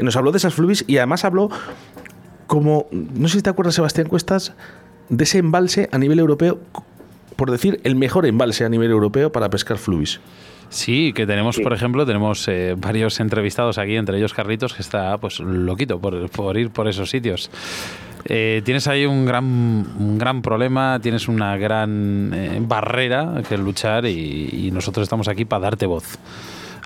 nos 0.02 0.16
habló 0.16 0.32
de 0.32 0.38
esas 0.38 0.54
flubis 0.54 0.84
y 0.86 0.98
además 0.98 1.24
habló 1.24 1.50
como, 2.46 2.86
no 2.90 3.28
sé 3.28 3.38
si 3.38 3.42
te 3.42 3.50
acuerdas 3.50 3.74
Sebastián 3.74 4.08
Cuestas, 4.08 4.54
de 5.08 5.24
ese 5.24 5.38
embalse 5.38 5.88
a 5.92 5.98
nivel 5.98 6.18
europeo, 6.18 6.58
por 7.36 7.50
decir, 7.50 7.80
el 7.84 7.94
mejor 7.94 8.26
embalse 8.26 8.64
a 8.64 8.68
nivel 8.68 8.90
europeo 8.90 9.32
para 9.32 9.48
pescar 9.48 9.78
flubis. 9.78 10.20
Sí, 10.68 11.12
que 11.14 11.26
tenemos, 11.26 11.58
por 11.58 11.72
ejemplo, 11.72 12.04
tenemos 12.04 12.46
eh, 12.48 12.74
varios 12.78 13.20
entrevistados 13.20 13.78
aquí, 13.78 13.96
entre 13.96 14.18
ellos 14.18 14.34
Carlitos, 14.34 14.74
que 14.74 14.82
está 14.82 15.16
pues 15.18 15.40
loquito 15.40 16.00
por, 16.00 16.30
por 16.30 16.56
ir 16.56 16.70
por 16.70 16.88
esos 16.88 17.10
sitios. 17.10 17.50
Eh, 18.26 18.60
tienes 18.64 18.86
ahí 18.88 19.06
un 19.06 19.24
gran, 19.24 19.44
un 19.44 20.18
gran 20.18 20.42
problema, 20.42 20.98
tienes 21.00 21.28
una 21.28 21.56
gran 21.56 22.32
eh, 22.34 22.58
barrera 22.60 23.42
que 23.48 23.56
luchar 23.56 24.04
y, 24.04 24.48
y, 24.52 24.70
nosotros 24.70 25.04
estamos 25.04 25.28
aquí 25.28 25.44
para 25.44 25.62
darte 25.62 25.86
voz. 25.86 26.18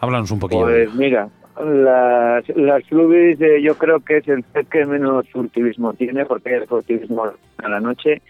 Háblanos 0.01 0.31
un 0.31 0.39
poquillo. 0.39 0.63
Pues 0.63 0.95
mira, 0.95 1.29
las, 1.59 2.49
las 2.51 2.85
flubis 2.85 3.39
yo 3.63 3.77
creo 3.77 4.01
que 4.01 4.19
es 4.19 4.29
el 4.29 4.45
que 4.71 4.85
menos 4.85 5.29
furtivismo 5.31 5.95
tiene, 5.95 6.27
porque 6.27 6.59
es 6.59 6.69
furtivismo 6.69 7.25
a 7.59 7.69
la 7.69 7.81
noche 7.81 8.23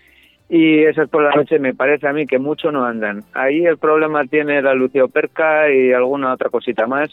y 0.49 0.84
esas 0.84 1.08
por 1.08 1.22
la 1.22 1.34
noche 1.34 1.58
me 1.58 1.75
parece 1.75 2.06
a 2.06 2.12
mí 2.12 2.26
que 2.26 2.38
mucho 2.38 2.70
no 2.70 2.84
andan. 2.84 3.25
Ahí 3.32 3.64
el 3.64 3.78
problema 3.78 4.25
tiene 4.25 4.61
la 4.61 4.75
lucioperca 4.75 5.70
y 5.70 5.92
alguna 5.92 6.34
otra 6.34 6.50
cosita 6.50 6.87
más. 6.87 7.11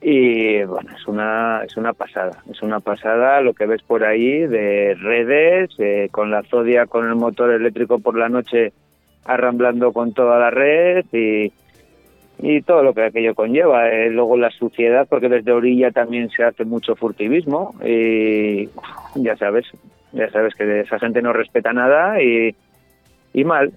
y 0.00 0.62
bueno, 0.64 0.90
es 0.96 1.06
una, 1.06 1.62
es 1.64 1.76
una 1.76 1.92
pasada, 1.92 2.42
es 2.50 2.62
una 2.62 2.80
pasada 2.80 3.42
lo 3.42 3.52
que 3.52 3.66
ves 3.66 3.82
por 3.82 4.04
ahí 4.04 4.46
de 4.46 4.94
redes, 4.98 5.70
eh, 5.78 6.08
con 6.10 6.30
la 6.30 6.42
Zodia 6.44 6.86
con 6.86 7.06
el 7.06 7.16
motor 7.16 7.50
eléctrico 7.50 7.98
por 7.98 8.16
la 8.16 8.30
noche 8.30 8.72
arramblando 9.24 9.92
con 9.92 10.14
toda 10.14 10.38
la 10.38 10.50
red 10.50 11.04
y, 11.12 11.52
y 12.38 12.62
todo 12.62 12.82
lo 12.82 12.94
que 12.94 13.04
aquello 13.04 13.34
conlleva. 13.34 13.90
Eh, 13.90 14.08
luego 14.08 14.38
la 14.38 14.50
suciedad, 14.50 15.06
porque 15.08 15.28
desde 15.28 15.52
orilla 15.52 15.90
también 15.90 16.30
se 16.30 16.44
hace 16.44 16.64
mucho 16.64 16.96
furtivismo 16.96 17.74
y 17.84 18.70
ya 19.16 19.36
sabes, 19.36 19.66
ya 20.12 20.30
sabes 20.30 20.54
que 20.54 20.80
esa 20.80 20.98
gente 20.98 21.22
no 21.22 21.32
respeta 21.32 21.72
nada 21.72 22.22
y, 22.22 22.54
y 23.32 23.44
mal. 23.44 23.72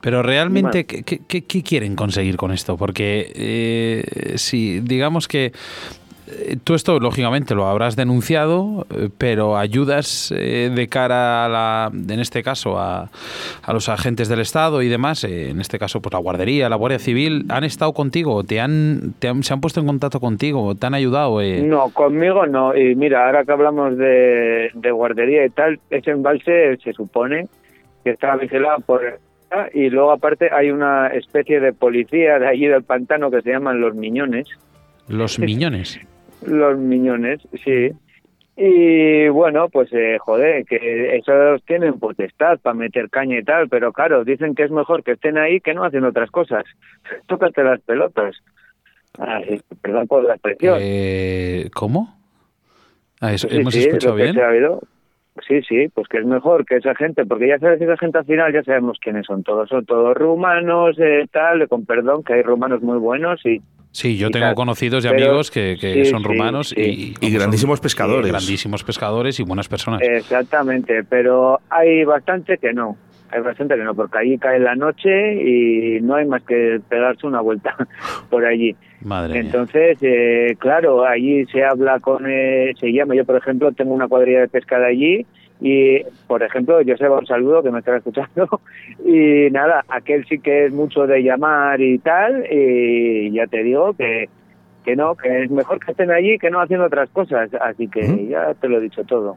Pero 0.00 0.22
realmente, 0.22 0.84
¿qué, 0.84 1.02
qué, 1.02 1.42
qué 1.44 1.62
quieren 1.62 1.96
conseguir 1.96 2.36
con 2.36 2.52
esto? 2.52 2.76
Porque 2.76 3.32
eh, 3.34 4.34
si 4.36 4.80
digamos 4.80 5.26
que 5.26 5.52
tú 6.64 6.74
esto, 6.74 6.98
lógicamente, 6.98 7.54
lo 7.54 7.66
habrás 7.66 7.96
denunciado, 7.96 8.86
eh, 8.90 9.08
pero 9.16 9.56
ayudas 9.56 10.32
eh, 10.36 10.70
de 10.74 10.88
cara 10.88 11.44
a 11.44 11.48
la, 11.48 11.90
en 11.92 12.20
este 12.20 12.42
caso, 12.42 12.78
a, 12.78 13.10
a 13.62 13.72
los 13.72 13.88
agentes 13.88 14.28
del 14.28 14.40
Estado 14.40 14.82
y 14.82 14.88
demás, 14.88 15.24
en 15.24 15.60
este 15.60 15.78
caso, 15.78 16.00
pues 16.00 16.12
la 16.12 16.18
Guardería, 16.18 16.68
la 16.68 16.76
Guardia 16.76 16.98
Civil, 16.98 17.44
¿han 17.48 17.64
estado 17.64 17.92
contigo? 17.92 18.44
¿Te 18.44 18.60
han, 18.60 19.14
te 19.18 19.28
han, 19.28 19.42
¿Se 19.42 19.52
han 19.52 19.60
puesto 19.60 19.80
en 19.80 19.86
contacto 19.86 20.20
contigo? 20.20 20.74
¿Te 20.74 20.86
han 20.86 20.94
ayudado? 20.94 21.40
No, 21.62 21.90
conmigo 21.90 22.46
no. 22.46 22.76
Y 22.76 22.94
mira, 22.94 23.26
ahora 23.26 23.44
que 23.44 23.52
hablamos 23.52 23.96
de, 23.96 24.70
de 24.74 24.90
guardería 24.90 25.44
y 25.44 25.50
tal, 25.50 25.78
ese 25.90 26.10
embalse 26.10 26.76
se 26.82 26.92
supone 26.92 27.48
que 28.04 28.10
está 28.10 28.36
vigilado 28.36 28.80
por 28.80 29.02
y 29.72 29.90
luego 29.90 30.10
aparte 30.10 30.48
hay 30.52 30.70
una 30.70 31.08
especie 31.08 31.60
de 31.60 31.72
policía 31.72 32.38
de 32.38 32.48
allí 32.48 32.66
del 32.66 32.82
pantano 32.82 33.30
que 33.30 33.42
se 33.42 33.50
llaman 33.50 33.80
los 33.80 33.94
miñones. 33.94 34.48
Los 35.08 35.38
miñones. 35.38 36.00
Los 36.42 36.78
miñones, 36.78 37.40
sí. 37.64 37.90
Y 38.58 39.28
bueno, 39.28 39.68
pues 39.68 39.92
eh, 39.92 40.16
joder, 40.18 40.64
que 40.64 41.16
esos 41.16 41.62
tienen 41.64 41.98
potestad 41.98 42.58
para 42.60 42.74
meter 42.74 43.10
caña 43.10 43.38
y 43.38 43.42
tal, 43.44 43.68
pero 43.68 43.92
claro, 43.92 44.24
dicen 44.24 44.54
que 44.54 44.62
es 44.64 44.70
mejor 44.70 45.02
que 45.02 45.12
estén 45.12 45.36
ahí 45.36 45.60
que 45.60 45.74
no 45.74 45.84
haciendo 45.84 46.08
otras 46.08 46.30
cosas. 46.30 46.64
Tócate 47.26 47.62
las 47.62 47.80
pelotas. 47.82 48.36
Ay, 49.18 49.60
perdón 49.82 50.06
por 50.06 50.24
la 50.24 50.34
expresión. 50.34 50.78
Eh, 50.80 51.68
¿Cómo? 51.74 52.16
Ah, 53.20 53.32
eso, 53.32 53.48
Sí, 53.48 53.58
¿Hemos 53.58 53.74
sí, 53.74 53.80
escuchado 53.80 54.14
bien? 54.14 54.34
se 54.34 54.42
ha 54.42 54.48
oído. 54.48 54.80
Sí, 55.46 55.60
sí, 55.62 55.88
pues 55.88 56.08
que 56.08 56.18
es 56.18 56.24
mejor 56.24 56.64
que 56.64 56.76
esa 56.76 56.94
gente, 56.94 57.26
porque 57.26 57.48
ya 57.48 57.58
sabes 57.58 57.78
que 57.78 57.84
esa 57.84 57.98
gente 57.98 58.18
al 58.18 58.24
final 58.24 58.52
ya 58.54 58.62
sabemos 58.62 58.98
quiénes 58.98 59.26
son 59.26 59.42
todos, 59.42 59.68
son 59.68 59.84
todos 59.84 60.16
rumanos, 60.16 60.98
eh, 60.98 61.26
tal, 61.30 61.68
con 61.68 61.84
perdón, 61.84 62.24
que 62.24 62.34
hay 62.34 62.42
rumanos 62.42 62.80
muy 62.80 62.96
buenos 62.98 63.44
y 63.44 63.60
Sí, 63.96 64.18
yo 64.18 64.30
tengo 64.30 64.44
tal. 64.48 64.54
conocidos 64.56 65.02
y 65.06 65.08
Pero- 65.08 65.24
amigos 65.24 65.50
que, 65.50 65.78
que 65.80 66.04
sí, 66.04 66.10
son 66.10 66.20
sí, 66.20 66.28
rumanos 66.28 66.68
sí. 66.68 67.14
y, 67.18 67.26
Y 67.26 67.30
grandísimos 67.32 67.78
son- 67.78 67.82
pescadores. 67.84 68.30
grandísimos 68.30 68.84
pescadores 68.84 69.40
y 69.40 69.42
buenas 69.42 69.68
personas. 69.68 70.02
Exactamente, 70.02 71.02
pero 71.04 71.60
hay 71.70 72.04
bastante 72.04 72.58
que 72.58 72.74
no. 72.74 72.98
Hay 73.30 73.40
bastante 73.40 73.74
que 73.74 73.82
no, 73.84 73.94
porque 73.94 74.18
allí 74.18 74.36
cae 74.38 74.60
la 74.60 74.74
noche 74.76 75.10
y 75.42 75.98
no 76.02 76.14
hay 76.16 76.26
más 76.26 76.42
que 76.42 76.78
pegarse 76.90 77.26
una 77.26 77.40
vuelta 77.40 77.74
por 78.30 78.44
allí. 78.44 78.76
Madre 79.00 79.32
mía. 79.32 79.40
Entonces, 79.40 79.96
eh, 80.02 80.56
claro, 80.58 81.06
allí 81.06 81.46
se 81.46 81.64
habla 81.64 81.98
con, 82.00 82.24
eh, 82.28 82.74
se 82.78 82.92
llama, 82.92 83.14
yo 83.14 83.24
por 83.24 83.36
ejemplo 83.36 83.72
tengo 83.72 83.94
una 83.94 84.08
cuadrilla 84.08 84.40
de 84.40 84.48
pesca 84.48 84.78
de 84.78 84.86
allí 84.86 85.26
y, 85.60 86.02
por 86.26 86.42
ejemplo, 86.42 86.78
Joseba, 86.86 87.18
un 87.18 87.26
saludo 87.26 87.62
que 87.62 87.70
me 87.70 87.78
estará 87.78 87.98
escuchando 87.98 88.60
y 89.04 89.50
nada, 89.50 89.84
aquel 89.88 90.26
sí 90.26 90.38
que 90.38 90.66
es 90.66 90.72
mucho 90.72 91.06
de 91.06 91.22
llamar 91.22 91.80
y 91.80 91.98
tal 91.98 92.44
y 92.52 93.30
ya 93.32 93.46
te 93.46 93.62
digo 93.62 93.94
que, 93.94 94.28
que 94.84 94.96
no, 94.96 95.14
que 95.14 95.44
es 95.44 95.50
mejor 95.50 95.78
que 95.84 95.92
estén 95.92 96.10
allí 96.10 96.38
que 96.38 96.50
no 96.50 96.60
haciendo 96.60 96.86
otras 96.86 97.08
cosas, 97.10 97.50
así 97.60 97.88
que 97.88 98.26
ya 98.28 98.54
te 98.54 98.68
lo 98.68 98.78
he 98.78 98.80
dicho 98.82 99.02
todo. 99.04 99.36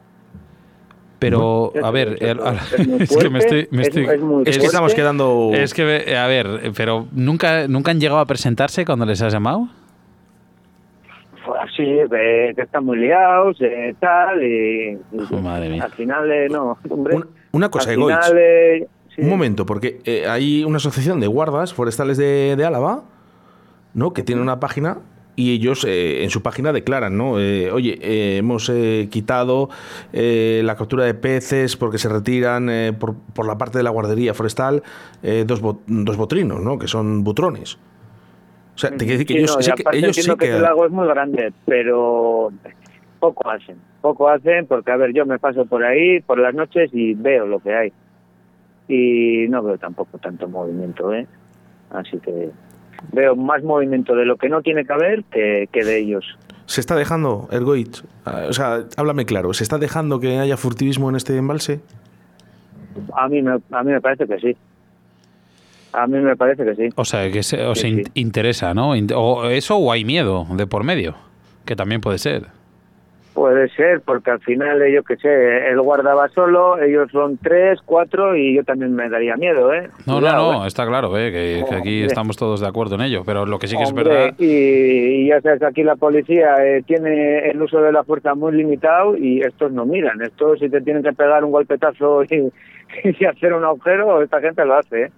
Pero, 1.18 1.72
a 1.82 1.90
ver, 1.90 2.16
Es 2.98 3.16
que 3.16 3.28
me 3.30 3.38
estoy... 3.40 3.68
me 3.70 3.82
es- 3.82 3.88
estoy- 3.88 4.06
es 4.06 4.20
muy 4.22 4.42
Es 4.46 4.58
que 4.58 4.64
estamos 4.66 4.94
quedando... 4.94 5.50
es 5.52 5.74
que, 5.74 6.16
a 6.16 6.26
ver, 6.26 6.46
pero 6.74 7.06
nunca, 7.12 7.68
nunca 7.68 7.90
han 7.90 8.00
llegado 8.00 8.20
a 8.20 8.26
presentarse 8.26 8.86
cuando 8.86 9.04
les 9.04 9.20
has 9.20 9.32
llamado. 9.32 9.68
Así, 11.56 11.84
ve 12.08 12.52
que 12.54 12.62
están 12.62 12.84
muy 12.84 12.98
liados, 12.98 13.56
eh, 13.60 13.94
tal, 14.00 14.42
y, 14.42 14.98
Madre 15.42 15.68
mía. 15.70 15.84
al 15.84 15.92
final, 15.92 16.30
eh, 16.30 16.48
no, 16.50 16.76
hombre. 16.88 17.16
Un- 17.16 17.26
una 17.52 17.68
cosa, 17.70 17.90
final, 17.90 18.36
eh, 18.38 18.86
sí. 19.14 19.22
Un 19.22 19.28
momento, 19.28 19.66
porque 19.66 20.00
eh, 20.04 20.26
hay 20.28 20.62
una 20.64 20.76
asociación 20.76 21.18
de 21.20 21.26
guardas 21.26 21.74
forestales 21.74 22.16
de, 22.16 22.54
de 22.56 22.64
Álava, 22.64 23.02
¿no? 23.94 24.12
Que 24.12 24.22
tiene 24.22 24.40
una 24.42 24.60
página 24.60 24.98
y 25.36 25.52
ellos 25.54 25.84
eh, 25.88 26.22
en 26.22 26.30
su 26.30 26.42
página 26.42 26.72
declaran, 26.72 27.16
¿no? 27.16 27.40
Eh, 27.40 27.70
Oye, 27.72 27.98
eh, 28.02 28.36
hemos 28.36 28.68
eh, 28.68 29.08
quitado 29.10 29.68
eh, 30.12 30.60
la 30.64 30.76
captura 30.76 31.04
de 31.04 31.14
peces 31.14 31.76
porque 31.76 31.98
se 31.98 32.08
retiran 32.08 32.68
eh, 32.70 32.92
por, 32.92 33.14
por 33.34 33.46
la 33.46 33.56
parte 33.58 33.78
de 33.78 33.84
la 33.84 33.90
guardería 33.90 34.34
forestal 34.34 34.82
eh, 35.22 35.44
dos, 35.46 35.60
bo- 35.60 35.80
dos 35.86 36.16
botrinos, 36.16 36.60
¿no? 36.60 36.78
Que 36.78 36.86
son 36.88 37.24
butrones. 37.24 37.78
O 38.80 38.88
sea, 38.88 38.90
te 38.92 39.04
quiero 39.04 39.18
decir 39.18 39.26
que 39.26 39.32
Sí, 39.34 39.38
ellos, 39.40 39.56
no, 39.56 39.62
sí 39.62 39.72
que, 39.72 39.82
aparte 39.82 39.98
ellos 39.98 40.16
sí 40.16 40.20
entiendo 40.20 40.36
que 40.38 40.46
que... 40.46 40.56
el 40.56 40.62
lago 40.62 40.86
es 40.86 40.90
muy 40.90 41.06
grande, 41.06 41.52
pero 41.66 42.50
poco 43.18 43.50
hacen. 43.50 43.76
Poco 44.00 44.30
hacen 44.30 44.66
porque, 44.66 44.90
a 44.90 44.96
ver, 44.96 45.12
yo 45.12 45.26
me 45.26 45.38
paso 45.38 45.66
por 45.66 45.84
ahí 45.84 46.20
por 46.22 46.38
las 46.38 46.54
noches 46.54 46.88
y 46.94 47.12
veo 47.12 47.46
lo 47.46 47.60
que 47.60 47.74
hay. 47.74 47.92
Y 48.88 49.46
no 49.50 49.62
veo 49.62 49.76
tampoco 49.76 50.16
tanto 50.16 50.48
movimiento, 50.48 51.12
¿eh? 51.12 51.26
Así 51.90 52.18
que 52.20 52.50
veo 53.12 53.36
más 53.36 53.62
movimiento 53.62 54.14
de 54.16 54.24
lo 54.24 54.38
que 54.38 54.48
no 54.48 54.62
tiene 54.62 54.86
que 54.86 54.92
haber 54.94 55.24
que, 55.24 55.68
que 55.70 55.84
de 55.84 55.98
ellos. 55.98 56.24
¿Se 56.64 56.80
está 56.80 56.96
dejando, 56.96 57.48
Ergoitz? 57.52 58.02
Ah, 58.24 58.46
O 58.48 58.52
sea, 58.54 58.84
háblame 58.96 59.26
claro, 59.26 59.52
¿se 59.52 59.62
está 59.62 59.76
dejando 59.76 60.20
que 60.20 60.38
haya 60.38 60.56
furtivismo 60.56 61.10
en 61.10 61.16
este 61.16 61.36
embalse? 61.36 61.80
A 63.14 63.28
mí 63.28 63.42
me, 63.42 63.58
a 63.70 63.82
mí 63.82 63.92
me 63.92 64.00
parece 64.00 64.26
que 64.26 64.38
sí. 64.38 64.56
A 65.92 66.06
mí 66.06 66.18
me 66.18 66.36
parece 66.36 66.64
que 66.64 66.74
sí. 66.76 66.88
O 66.96 67.04
sea, 67.04 67.30
que 67.30 67.42
se, 67.42 67.64
os 67.66 67.78
Sí, 67.80 67.88
in- 67.88 68.04
sí. 68.04 68.10
interesa, 68.14 68.74
¿no? 68.74 68.90
O 69.16 69.44
eso 69.46 69.76
o 69.76 69.90
hay 69.92 70.04
miedo 70.04 70.46
de 70.52 70.66
por 70.66 70.84
medio, 70.84 71.14
que 71.64 71.74
también 71.76 72.00
puede 72.00 72.18
ser. 72.18 72.44
Puede 73.34 73.68
ser, 73.70 74.00
porque 74.04 74.32
al 74.32 74.40
final, 74.40 74.82
eh, 74.82 74.92
yo 74.92 75.04
qué 75.04 75.16
sé, 75.16 75.68
él 75.68 75.80
guardaba 75.80 76.28
solo, 76.30 76.80
ellos 76.82 77.10
son 77.12 77.38
tres, 77.38 77.78
cuatro, 77.86 78.36
y 78.36 78.56
yo 78.56 78.64
también 78.64 78.92
me 78.94 79.08
daría 79.08 79.36
miedo, 79.36 79.72
¿eh? 79.72 79.88
No, 80.04 80.16
Cuidado, 80.18 80.52
no, 80.52 80.58
no, 80.58 80.64
¿eh? 80.64 80.68
está 80.68 80.84
claro, 80.84 81.16
¿eh? 81.16 81.30
que, 81.30 81.64
que 81.68 81.74
aquí 81.76 81.94
Hombre. 82.00 82.06
estamos 82.06 82.36
todos 82.36 82.60
de 82.60 82.66
acuerdo 82.66 82.96
en 82.96 83.02
ello, 83.02 83.22
pero 83.24 83.46
lo 83.46 83.58
que 83.60 83.68
sí 83.68 83.76
que 83.76 83.84
es 83.84 83.94
verdad... 83.94 84.34
Y, 84.36 84.44
y 84.46 85.28
ya 85.28 85.40
sabes, 85.40 85.62
aquí 85.62 85.84
la 85.84 85.94
policía 85.94 86.56
eh, 86.66 86.82
tiene 86.84 87.48
el 87.50 87.62
uso 87.62 87.80
de 87.80 87.92
la 87.92 88.02
fuerza 88.02 88.34
muy 88.34 88.52
limitado 88.52 89.16
y 89.16 89.40
estos 89.42 89.70
no 89.72 89.86
miran. 89.86 90.20
Estos, 90.20 90.58
si 90.58 90.68
te 90.68 90.80
tienen 90.80 91.02
que 91.04 91.12
pegar 91.12 91.44
un 91.44 91.52
golpetazo 91.52 92.24
y, 92.30 92.50
y 93.04 93.24
hacer 93.24 93.52
un 93.54 93.64
agujero, 93.64 94.20
esta 94.22 94.40
gente 94.40 94.64
lo 94.64 94.74
hace, 94.76 95.04
¿eh? 95.04 95.10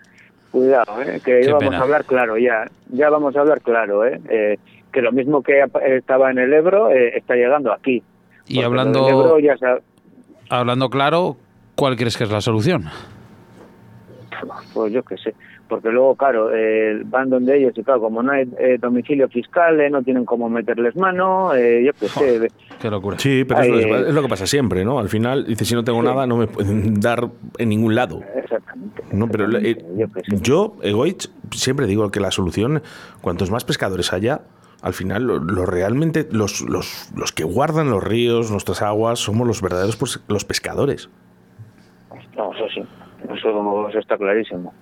Cuidado, 0.53 1.03
¿eh? 1.03 1.21
Que 1.25 1.47
vamos 1.47 1.65
pena. 1.65 1.79
a 1.79 1.83
hablar 1.83 2.05
claro 2.05 2.37
ya. 2.37 2.67
Ya 2.91 3.09
vamos 3.09 3.35
a 3.35 3.41
hablar 3.41 3.61
claro, 3.63 4.07
¿eh? 4.07 4.21
Eh, 4.29 4.59
que 4.93 5.01
lo 5.01 5.11
mismo 5.11 5.43
que 5.43 5.65
estaba 5.87 6.31
en 6.31 6.39
el 6.39 6.53
Ebro 6.53 6.91
eh, 6.91 7.17
está 7.17 7.35
llegando 7.35 7.73
aquí. 7.73 8.03
Y 8.47 8.63
hablando, 8.63 9.09
Ebro 9.09 9.39
ya 9.39 9.57
hablando 10.51 10.91
claro, 10.91 11.37
¿cuál 11.75 11.97
crees 11.97 12.17
que 12.19 12.25
es 12.25 12.31
la 12.31 12.43
solución? 12.43 12.85
Pues 14.75 14.93
yo 14.93 15.03
qué 15.03 15.17
sé, 15.17 15.35
porque 15.73 15.89
luego, 15.89 16.15
claro, 16.17 16.55
eh, 16.55 17.01
van 17.07 17.31
donde 17.31 17.57
ellos 17.57 17.73
y 17.79 17.83
claro, 17.83 18.03
como 18.03 18.23
no 18.23 18.31
hay 18.31 18.43
eh, 18.59 18.77
domicilio 18.79 19.27
fiscal, 19.31 19.81
eh, 19.81 19.89
no 19.89 20.03
tienen 20.03 20.27
cómo 20.27 20.51
meterles 20.51 20.95
mano, 20.97 21.55
eh, 21.55 21.83
yo 21.87 21.93
qué 21.95 22.09
sé. 22.09 22.49
Qué 22.79 22.91
locura. 22.91 23.19
Sí, 23.19 23.47
pero 23.49 23.63
es, 23.63 23.69
Ay, 23.87 23.91
lo, 23.91 23.97
es 24.09 24.15
lo 24.15 24.21
que 24.21 24.29
pasa 24.29 24.47
siempre, 24.47 24.85
¿no? 24.85 24.99
Al 24.99 25.09
final, 25.09 25.47
dice, 25.47 25.65
si 25.65 25.75
no 25.75 25.83
tengo 25.83 26.01
Sí. 26.03 26.09
nada, 26.09 26.27
no 26.27 26.37
me 26.37 26.47
pueden 26.47 27.01
dar 27.01 27.31
en 27.57 27.71
ningún 27.71 27.95
lado. 27.95 28.21
Exactamente. 28.37 29.03
No, 29.13 29.29
pero 29.29 29.45
eh, 29.45 29.71
exactamente, 29.71 30.23
yo 30.29 30.43
yo, 30.43 30.77
Egoitz, 30.83 31.31
siempre 31.53 31.87
digo 31.87 32.11
que 32.11 32.21
la 32.21 32.33
solución, 32.33 32.83
cuantos 33.23 33.51
más 33.51 33.65
pescadores 33.65 34.13
haya, 34.13 34.43
al 34.83 34.93
final, 34.93 35.23
lo, 35.23 35.39
lo 35.39 35.65
realmente, 35.65 36.29
los, 36.31 36.61
los, 36.69 37.11
los 37.17 37.33
que 37.33 37.45
guardan 37.45 37.89
los 37.89 38.05
ríos, 38.05 38.51
nuestras 38.51 38.83
aguas, 38.83 39.21
somos 39.21 39.47
los 39.47 39.63
verdaderos 39.63 39.97
pues, 39.97 40.23
los 40.29 40.45
pescadores. 40.45 41.09
No, 42.37 42.53
eso 42.53 42.69
sí, 42.75 42.85
eso, 43.35 43.89
eso 43.89 43.99
está 43.99 44.19
clarísimo. 44.19 44.75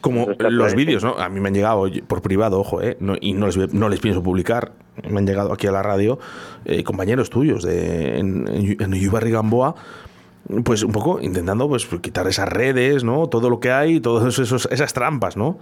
Como 0.00 0.26
los 0.38 0.74
vídeos, 0.74 1.04
¿no? 1.04 1.14
A 1.18 1.28
mí 1.28 1.40
me 1.40 1.48
han 1.48 1.54
llegado 1.54 1.84
por 2.06 2.22
privado, 2.22 2.58
ojo, 2.60 2.80
¿eh? 2.82 2.96
No- 3.00 3.16
y 3.20 3.32
no 3.34 3.46
les, 3.46 3.72
no 3.74 3.88
les 3.88 4.00
pienso 4.00 4.22
publicar. 4.22 4.72
Me 5.08 5.18
han 5.18 5.26
llegado 5.26 5.52
aquí 5.52 5.66
a 5.66 5.72
la 5.72 5.82
radio 5.82 6.18
eh, 6.64 6.82
compañeros 6.84 7.30
tuyos 7.30 7.62
de, 7.64 8.18
en, 8.18 8.44
en, 8.48 9.30
Gamboa, 9.32 9.74
pues 10.64 10.82
un 10.82 10.92
poco 10.92 11.20
intentando 11.20 11.68
pues 11.68 11.86
quitar 12.00 12.26
esas 12.26 12.48
redes, 12.48 13.04
¿no? 13.04 13.26
Todo 13.28 13.48
lo 13.50 13.60
que 13.60 13.70
hay, 13.70 14.00
todas 14.00 14.38
esos, 14.38 14.66
esas 14.70 14.92
trampas, 14.92 15.36
¿no? 15.36 15.58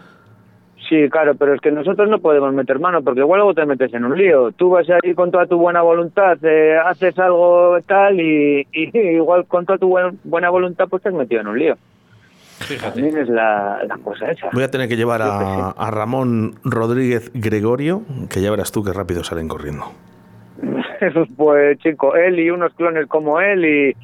Sí, 0.88 1.09
claro, 1.11 1.35
pero 1.35 1.55
es 1.55 1.61
que 1.61 1.70
nosotros 1.70 2.09
no 2.09 2.18
podemos 2.18 2.53
meter 2.55 2.79
mano 2.79 3.03
porque 3.03 3.20
igual 3.20 3.40
luego 3.40 3.53
te 3.53 3.66
metes 3.66 3.92
en 3.92 4.05
un 4.07 4.16
lío. 4.16 4.53
Tú 4.53 4.70
vas 4.70 4.87
ahí 4.88 5.12
con 5.14 5.31
toda 5.31 5.46
tu 5.46 5.59
buena 5.59 5.83
voluntad, 5.83 6.38
eh, 6.42 6.79
haces 6.83 7.18
algo 7.18 7.77
tal 7.87 8.18
y, 8.18 8.66
y 8.72 8.98
igual 9.16 9.44
con 9.46 9.66
toda 9.66 9.79
tu 9.79 9.88
buen- 9.88 10.18
buena 10.24 10.48
voluntad 10.48 10.87
pues 10.88 11.03
te 11.03 11.11
has 11.11 11.14
metido 11.14 11.42
en 11.42 11.48
un 11.48 11.59
lío. 11.59 11.77
También 12.81 13.16
es 13.18 13.29
la, 13.29 13.81
la 13.87 13.97
cosa 13.99 14.31
esa. 14.31 14.49
Voy 14.53 14.62
a 14.62 14.71
tener 14.71 14.88
que 14.88 14.97
llevar 14.97 15.23
a, 15.23 15.71
a 15.71 15.90
Ramón 15.90 16.57
Rodríguez 16.64 17.31
Gregorio, 17.35 18.03
que 18.29 18.40
ya 18.40 18.51
verás 18.51 18.73
tú 18.73 18.83
qué 18.83 18.92
rápido 18.92 19.25
salen 19.25 19.49
corriendo. 19.49 19.87
pues 21.37 21.79
chico, 21.79 22.16
él 22.16 22.38
y 22.40 22.51
unos 22.51 22.75
clones 22.75 23.07
como 23.07 23.40
él 23.40 23.64
y, 23.64 23.97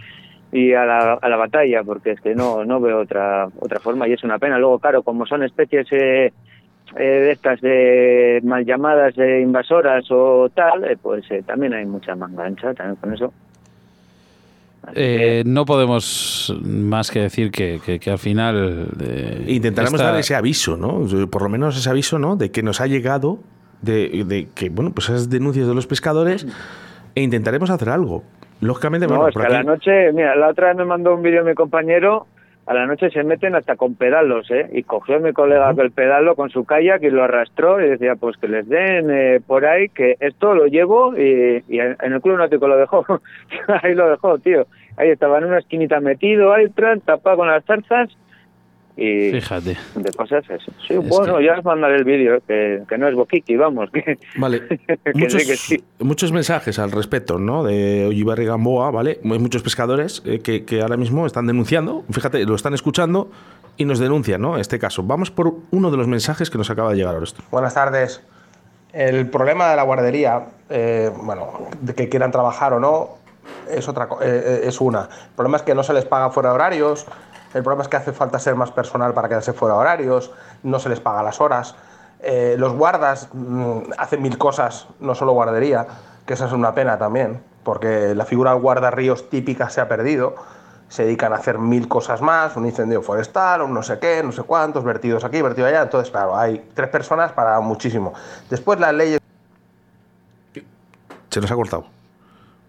y 0.53 0.73
a, 0.73 0.85
la, 0.85 1.14
a 1.14 1.29
la 1.29 1.37
batalla, 1.37 1.83
porque 1.83 2.12
es 2.12 2.21
que 2.21 2.35
no, 2.35 2.64
no 2.64 2.81
veo 2.81 3.01
otra, 3.01 3.49
otra 3.59 3.81
forma 3.81 4.07
y 4.09 4.12
es 4.12 4.23
una 4.25 4.38
pena. 4.38 4.59
Luego, 4.59 4.79
claro, 4.79 5.03
como 5.03 5.27
son 5.27 5.43
especies 5.43 5.87
eh, 5.90 6.33
eh, 6.97 7.03
de 7.03 7.33
estas 7.33 7.61
de 7.61 8.40
mal 8.45 8.64
llamadas 8.64 9.19
eh, 9.19 9.40
invasoras 9.40 10.05
o 10.11 10.49
tal, 10.55 10.85
eh, 10.85 10.97
pues 11.01 11.29
eh, 11.31 11.43
también 11.45 11.75
hay 11.75 11.85
mucha 11.87 12.14
mangancha 12.14 12.73
también 12.75 12.97
con 12.97 13.12
eso. 13.12 13.33
Eh, 14.94 15.42
no 15.47 15.64
podemos 15.64 16.55
más 16.62 17.11
que 17.11 17.20
decir 17.20 17.51
que, 17.51 17.81
que- 17.85 17.99
que 17.99 18.11
al 18.11 18.18
final. 18.18 18.88
eh, 19.01 19.44
Intentaremos 19.49 19.94
esta- 20.01 20.11
dar 20.11 20.20
ese 20.20 20.35
aviso, 20.35 20.77
¿no? 20.77 21.07
Por 21.29 21.42
lo 21.42 21.49
menos 21.49 21.77
ese 21.77 21.88
aviso, 21.90 22.18
¿no? 22.18 22.37
De 22.37 22.51
que 22.51 22.62
nos 22.62 22.81
ha 22.81 22.87
llegado, 22.87 23.38
de, 23.83 24.25
de 24.27 24.49
que, 24.55 24.68
bueno, 24.70 24.92
pues 24.94 25.09
esas 25.09 25.31
denuncias 25.31 25.66
de 25.66 25.75
los 25.75 25.87
pescadores, 25.87 26.47
e 27.14 27.23
intentaremos 27.23 27.70
hacer 27.70 27.88
algo. 27.90 28.25
Lógicamente, 28.61 29.07
No, 29.07 29.14
bueno, 29.16 29.29
es 29.29 29.35
que 29.35 29.38
por 29.40 29.47
a 29.47 29.51
la 29.51 29.59
aquí- 29.59 29.66
noche, 29.66 30.12
mira, 30.12 30.35
la 30.37 30.49
otra 30.49 30.68
vez 30.68 30.77
me 30.77 30.85
mandó 30.85 31.14
un 31.14 31.23
vídeo 31.23 31.44
mi 31.44 31.55
compañero, 31.55 32.27
a 32.66 32.74
la 32.74 32.87
noche 32.87 33.11
se 33.11 33.22
meten 33.24 33.55
hasta 33.55 33.77
con 33.77 33.94
pedalos, 33.94 34.50
¿eh? 34.50 34.68
Y 34.72 34.85
cogió 34.85 35.20
mi 35.20 35.33
colega 35.33 35.74
el 35.77 35.90
pedalo 35.90 36.35
con 36.35 36.50
su 36.50 36.64
kayak 36.64 37.03
y 37.03 37.11
lo 37.11 37.24
arrastró 37.24 37.81
y 37.81 37.90
decía, 37.90 38.16
pues 38.16 38.37
que 38.38 38.48
les 38.48 38.68
den 38.68 39.11
eh, 39.11 39.40
por 39.46 39.66
ahí, 39.66 39.88
que 39.90 40.16
esto 40.20 40.55
lo 40.55 40.66
llevo 40.66 41.16
y, 41.16 41.62
en 41.68 42.12
el 42.12 42.20
club 42.22 42.38
náutico 42.38 42.66
lo 42.66 42.79
dejó. 42.79 43.05
ahí 43.83 43.94
lo 43.94 44.09
dejó, 44.09 44.38
tío. 44.38 44.66
Ahí 44.96 45.11
estaba 45.11 45.38
en 45.38 45.44
una 45.44 45.59
esquinita 45.59 46.00
metido, 46.00 46.53
ahí, 46.53 46.70
tran, 46.70 47.00
tapado 47.00 47.38
con 47.38 47.48
las 47.48 47.64
zarzas 47.64 48.16
y 48.97 49.33
Fíjate. 49.33 49.77
de 49.97 50.13
cosas 50.13 50.45
eso. 50.49 50.71
Sí, 50.87 50.95
Es 50.95 51.09
bueno, 51.09 51.39
que- 51.39 51.45
ya 51.47 51.59
os 51.59 51.65
mandaré 51.65 51.97
el 51.97 52.05
vídeo, 52.05 52.39
que, 52.47 52.83
que 52.89 52.97
no 52.99 53.09
es 53.09 53.15
boquiqui, 53.15 53.57
vamos, 53.57 53.91
que, 53.91 54.19
Vale, 54.37 54.67
que 54.69 54.99
muchos, 55.15 55.43
sí, 55.43 55.49
que 55.49 55.57
sí. 55.57 55.85
muchos 55.99 56.31
mensajes 56.33 56.79
al 56.79 56.93
respecto, 56.93 57.39
¿no? 57.39 57.65
De 57.65 58.07
Ollivar 58.07 58.39
y 58.41 58.45
Gamboa, 58.47 58.91
¿vale? 58.93 59.19
Hay 59.25 59.39
muchos 59.39 59.63
pescadores 59.63 60.23
eh, 60.25 60.39
que, 60.41 60.65
que 60.65 60.81
ahora 60.83 60.97
mismo 60.97 61.27
están 61.27 61.47
denunciando, 61.47 62.05
fíjate, 62.11 62.45
lo 62.45 62.55
están 62.55 62.75
escuchando 62.75 63.31
y 63.77 63.85
nos 63.85 63.99
denuncian, 63.99 64.41
¿no? 64.41 64.59
Este 64.59 64.79
caso. 64.79 65.03
Vamos 65.03 65.33
por 65.33 65.53
uno 65.73 65.91
de 65.91 65.97
los 65.97 66.07
mensajes 66.07 66.49
que 66.49 66.59
nos 66.59 66.71
acaba 66.71 66.91
de 66.91 66.97
llegar 66.97 67.15
ahora. 67.15 67.25
esto. 67.25 67.43
Buenas 67.51 67.75
tardes. 67.75 68.23
El 68.93 69.29
problema 69.29 69.69
de 69.71 69.75
la 69.77 69.83
guardería, 69.83 70.45
eh, 70.71 71.11
bueno, 71.25 71.69
de 71.81 71.95
que 71.95 72.09
quieran 72.09 72.31
trabajar 72.31 72.73
o 72.75 72.79
no, 72.79 73.19
es 73.69 73.89
otra 73.89 74.05
eh, 74.23 74.43
eh, 74.47 74.61
es 74.69 74.81
una. 74.81 75.01
El 75.31 75.35
problema 75.35 75.57
es 75.57 75.65
que 75.65 75.75
no 75.75 75.83
se 75.83 75.93
les 75.93 76.05
paga 76.05 76.31
fuera 76.31 76.51
de 76.51 76.55
horarios. 76.55 77.05
El 77.55 77.62
problema 77.62 77.83
es 77.83 77.88
que 77.88 77.97
hace 77.97 78.12
falta 78.12 78.38
ser 78.38 78.57
más 78.57 78.71
personal 78.73 79.14
para 79.14 79.29
quedarse 79.29 79.53
fuera 79.53 79.75
de 79.77 79.81
horarios. 79.81 80.33
No 80.62 80.79
se 80.79 80.88
les 80.88 81.01
paga 81.01 81.23
las 81.23 81.40
horas. 81.40 81.75
Eh, 82.21 82.57
los 82.59 82.73
guardas 82.73 83.29
mm, 83.33 83.93
hacen 83.97 84.23
mil 84.23 84.37
cosas, 84.38 84.87
no 85.01 85.14
solo 85.14 85.33
guardería, 85.33 85.87
que 86.27 86.35
esa 86.35 86.47
es 86.47 86.53
una 86.53 86.75
pena 86.75 86.99
también, 86.99 87.43
porque 87.62 88.14
la 88.14 88.25
figura 88.25 88.53
del 88.53 88.61
guardarríos 88.61 89.29
típica 89.29 89.69
se 89.69 89.81
ha 89.81 89.88
perdido 89.88 90.35
se 90.88 91.05
dedican 91.05 91.33
a 91.33 91.37
hacer 91.37 91.59
mil 91.59 91.88
cosas 91.88 92.21
más, 92.21 92.57
un 92.57 92.67
incendio 92.67 93.03
forestal, 93.03 93.62
un 93.62 93.75
no 93.75 93.83
sé 93.83 93.99
qué, 93.99 94.23
no 94.23 94.31
sé 94.31 94.43
cuántos, 94.43 94.85
vertidos 94.85 95.25
aquí, 95.25 95.43
vertidos 95.43 95.71
allá. 95.71 95.83
Entonces, 95.83 96.11
claro, 96.11 96.37
hay 96.37 96.71
tres 96.73 96.88
personas 96.88 97.33
para 97.33 97.59
muchísimo. 97.61 98.12
Después 98.49 98.79
las 98.79 98.95
leyes 98.95 99.21
Se 101.31 101.40
nos 101.40 101.51
ha 101.51 101.55
cortado. 101.57 101.94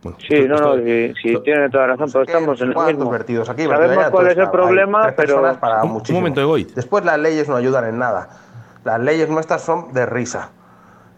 Bueno, 0.06 0.20
Sí, 0.20 0.36
esto- 0.36 0.48
no, 0.54 0.60
no, 0.60 0.76
esto- 0.76 1.28
esto- 1.30 1.41
tiene 1.41 1.68
toda 1.72 1.88
razón, 1.88 2.12
qué, 2.12 2.22
estamos 2.22 2.62
en 2.62 2.68
el 2.68 2.74
cuántos, 2.76 2.96
mismo. 2.96 3.10
vertidos 3.10 3.50
aquí, 3.50 3.65
Sabemos 3.65 4.06
cuál 4.12 4.28
es 4.28 4.38
el 4.38 4.50
problema, 4.52 5.02
pero 5.02 5.15
personas 5.15 5.58
para 5.58 5.84
Un- 5.84 6.04
momento, 6.12 6.41
Egoit. 6.41 6.76
Después 6.76 7.04
las 7.04 7.18
leyes 7.18 7.50
no 7.50 7.56
ayudan 7.56 7.86
en 7.86 7.98
nada. 7.98 8.30
Las 8.84 9.00
leyes 9.00 9.28
nuestras 9.30 9.63
son 9.63 9.94
de 9.94 10.06
risa. 10.06 10.52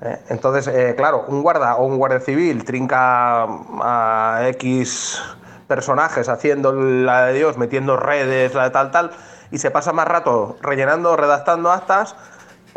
¿eh? 0.01 0.19
Entonces, 0.29 0.67
eh, 0.69 0.93
claro, 0.95 1.25
un 1.27 1.41
guarda 1.43 1.75
o 1.75 1.85
un 1.85 1.97
guardia 1.97 2.21
civil 2.21 2.63
trinca 2.63 3.43
a 3.81 4.39
X 4.51 5.21
personajes 5.67 6.29
haciendo 6.29 6.71
la 6.71 7.25
de 7.25 7.33
Dios, 7.33 7.57
metiendo 7.57 7.97
redes, 7.97 8.53
la 8.53 8.63
de 8.63 8.69
tal, 8.69 8.89
tal, 8.91 9.11
y 9.51 9.57
se 9.57 9.69
pasa 9.69 9.91
más 9.91 10.07
rato 10.07 10.55
rellenando, 10.61 11.17
redactando 11.17 11.71
actas. 11.73 12.15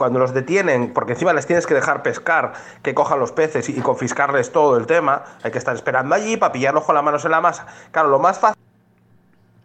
Cuando 0.01 0.19
los 0.19 0.33
detienen, 0.33 0.95
porque 0.95 1.13
encima 1.13 1.35
les 1.35 1.47
tienes 1.47 1.67
que 1.67 1.75
dejar 1.75 2.03
pescar, 2.03 2.55
que 2.83 2.95
cojan 2.95 3.19
los 3.21 3.33
peces 3.33 3.69
y, 3.69 3.79
y 3.79 3.83
confiscarles 3.83 4.51
todo 4.51 4.79
el 4.79 4.87
tema, 4.87 5.25
hay 5.43 5.51
que 5.51 5.59
estar 5.59 5.75
esperando 5.75 6.15
allí 6.15 6.39
para 6.39 6.53
pillarlos 6.53 6.85
con 6.85 6.95
las 6.95 7.05
manos 7.05 7.23
en 7.27 7.33
la 7.33 7.43
masa. 7.43 7.67
Claro, 7.91 8.09
lo 8.09 8.19
más 8.19 8.41
fácil. 8.41 8.59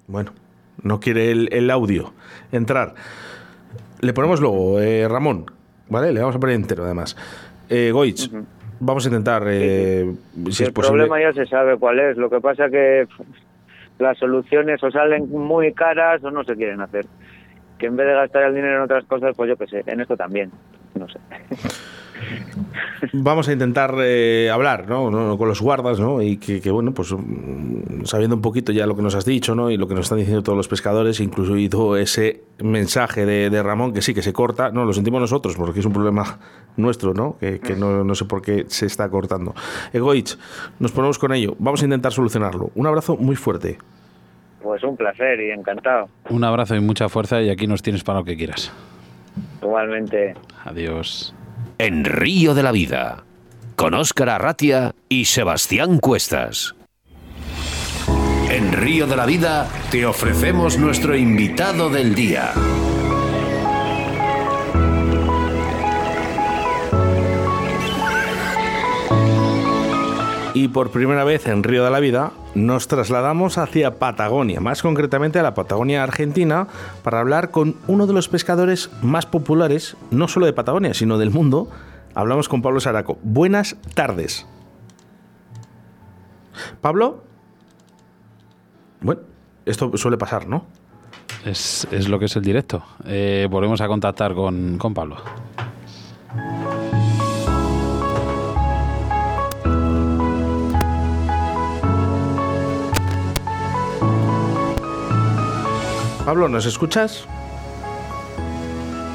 Bueno, 0.08 0.34
no 0.84 1.00
quiere 1.00 1.32
el, 1.32 1.48
el 1.54 1.72
audio 1.72 2.12
entrar. 2.52 2.96
Le 4.02 4.12
ponemos 4.12 4.42
luego, 4.42 4.82
eh, 4.82 5.08
Ramón, 5.08 5.46
¿vale? 5.88 6.12
Le 6.12 6.20
vamos 6.20 6.36
a 6.36 6.40
poner 6.40 6.58
entero 6.58 6.84
además. 6.84 7.16
Eh, 7.70 7.92
Goitz, 7.94 8.30
vamos 8.82 9.06
a 9.06 9.08
intentar, 9.08 9.44
eh, 9.48 10.14
si 10.48 10.52
Sí, 10.52 10.64
es 10.64 10.68
el 10.68 10.74
posible. 10.74 11.06
problema 11.08 11.22
ya 11.22 11.32
se 11.34 11.50
sabe 11.50 11.78
cuál 11.78 11.98
es. 11.98 12.18
Lo 12.18 12.30
que 12.30 12.42
pasa 12.42 12.68
que 12.70 13.08
las 14.00 14.18
soluciones 14.18 14.84
o 14.84 14.92
salen 14.92 15.30
muy 15.30 15.72
caras 15.74 16.22
o 16.26 16.30
no 16.30 16.44
se 16.44 16.56
quieren 16.58 16.82
hacer. 16.82 17.06
Que 17.78 17.88
en 17.88 17.96
vez 17.96 18.08
de 18.08 18.14
gastar 18.14 18.44
el 18.44 18.56
dinero 18.56 18.78
en 18.78 18.82
otras 18.84 19.06
cosas, 19.06 19.36
pues 19.36 19.50
yo 19.50 19.58
qué 19.58 19.68
sé, 19.68 19.84
en 19.86 20.02
esto 20.02 20.16
también. 20.16 20.52
No 20.96 21.08
sé. 21.10 21.20
Vamos 23.14 23.48
a 23.48 23.54
intentar 23.54 23.96
eh, 24.00 24.50
hablar 24.52 24.88
¿no? 24.88 25.38
con 25.38 25.48
los 25.48 25.62
guardas 25.62 26.00
¿no? 26.00 26.22
y 26.22 26.38
que, 26.38 26.72
bueno, 26.72 26.94
pues 26.94 27.14
mm, 27.14 28.06
sabiendo 28.06 28.36
un 28.36 28.42
poquito 28.42 28.72
ya 28.72 28.86
lo 28.86 28.96
que 28.96 29.02
nos 29.02 29.16
has 29.16 29.26
dicho 29.26 29.56
¿no? 29.56 29.70
y 29.70 29.78
lo 29.78 29.88
que 29.88 29.96
nos 29.96 30.06
están 30.06 30.20
diciendo 30.20 30.44
todos 30.44 30.58
los 30.58 30.68
pescadores, 30.68 31.20
incluido 31.20 31.98
ese 31.98 32.44
mensaje 32.64 33.26
de, 33.26 33.50
de 33.50 33.64
Ramón 33.64 33.94
que 33.94 34.02
sí 34.02 34.14
que 34.14 34.22
se 34.22 34.34
corta, 34.34 34.72
no 34.72 34.86
lo 34.86 34.94
sentimos 34.94 35.22
nosotros 35.22 35.56
porque 35.56 35.80
es 35.80 35.86
un 35.86 35.94
problema 35.94 36.40
nuestro, 36.78 37.14
¿no? 37.14 37.38
que, 37.40 37.60
que 37.60 37.76
no, 37.76 38.04
no 38.04 38.16
sé 38.16 38.26
por 38.26 38.42
qué 38.42 38.66
se 38.68 38.86
está 38.86 39.10
cortando. 39.10 39.54
Egoich, 39.94 40.38
nos 40.80 40.92
ponemos 40.92 41.20
con 41.20 41.34
ello, 41.34 41.56
vamos 41.60 41.82
a 41.82 41.86
intentar 41.86 42.12
solucionarlo. 42.12 42.72
Un 42.76 42.88
abrazo 42.88 43.18
muy 43.18 43.36
fuerte. 43.36 43.78
Pues 44.66 44.82
un 44.82 44.98
placer 44.98 45.40
y 45.42 45.52
encantado. 45.52 46.10
Un 46.28 46.44
abrazo 46.44 46.76
y 46.76 46.80
mucha 46.80 47.08
fuerza 47.08 47.40
y 47.40 47.52
aquí 47.52 47.68
nos 47.68 47.84
tienes 47.84 48.04
para 48.04 48.18
lo 48.18 48.26
que 48.26 48.36
quieras. 48.36 48.74
Igualmente. 49.62 50.34
Adiós. 50.64 51.36
En 51.78 52.04
Río 52.04 52.56
de 52.56 52.64
la 52.64 52.72
Vida, 52.72 53.26
con 53.76 53.94
Óscar 53.94 54.30
Arratia 54.30 54.96
y 55.08 55.26
Sebastián 55.26 56.00
Cuestas. 56.00 56.76
En 58.50 58.74
Río 58.74 59.06
de 59.06 59.16
la 59.16 59.28
Vida 59.28 59.68
te 59.92 60.04
ofrecemos 60.08 60.80
nuestro 60.80 61.16
invitado 61.16 61.92
del 61.92 62.16
día. 62.16 62.52
Y 70.66 70.68
por 70.68 70.90
primera 70.90 71.24
vez 71.24 71.46
en 71.46 71.62
Río 71.62 71.84
de 71.84 71.92
la 71.92 72.00
Vida 72.00 72.32
nos 72.56 72.88
trasladamos 72.88 73.60
hacia 73.60 74.00
Patagonia, 74.00 74.62
más 74.62 74.82
concretamente 74.82 75.38
a 75.38 75.44
la 75.44 75.54
Patagonia 75.54 76.02
Argentina, 76.02 76.66
para 77.04 77.20
hablar 77.20 77.52
con 77.52 77.76
uno 77.86 78.08
de 78.08 78.14
los 78.14 78.30
pescadores 78.30 78.90
más 79.04 79.28
populares, 79.28 79.96
no 80.10 80.28
solo 80.28 80.48
de 80.48 80.54
Patagonia, 80.54 80.96
sino 80.96 81.20
del 81.20 81.30
mundo. 81.30 81.70
Hablamos 82.16 82.50
con 82.50 82.64
Pablo 82.64 82.80
Saraco. 82.80 83.20
Buenas 83.22 83.78
tardes. 83.94 84.48
Pablo. 86.82 87.24
Bueno, 89.02 89.22
esto 89.68 89.96
suele 89.98 90.18
pasar, 90.18 90.48
¿no? 90.48 90.66
Es, 91.46 91.88
es 91.92 92.10
lo 92.10 92.18
que 92.18 92.26
es 92.26 92.36
el 92.38 92.42
directo. 92.42 92.82
Eh, 93.06 93.48
volvemos 93.52 93.82
a 93.82 93.88
contactar 93.88 94.34
con, 94.34 94.80
con 94.80 94.96
Pablo. 94.96 95.18
Pablo, 106.26 106.48
¿nos 106.50 106.66
escuchas? 106.66 107.26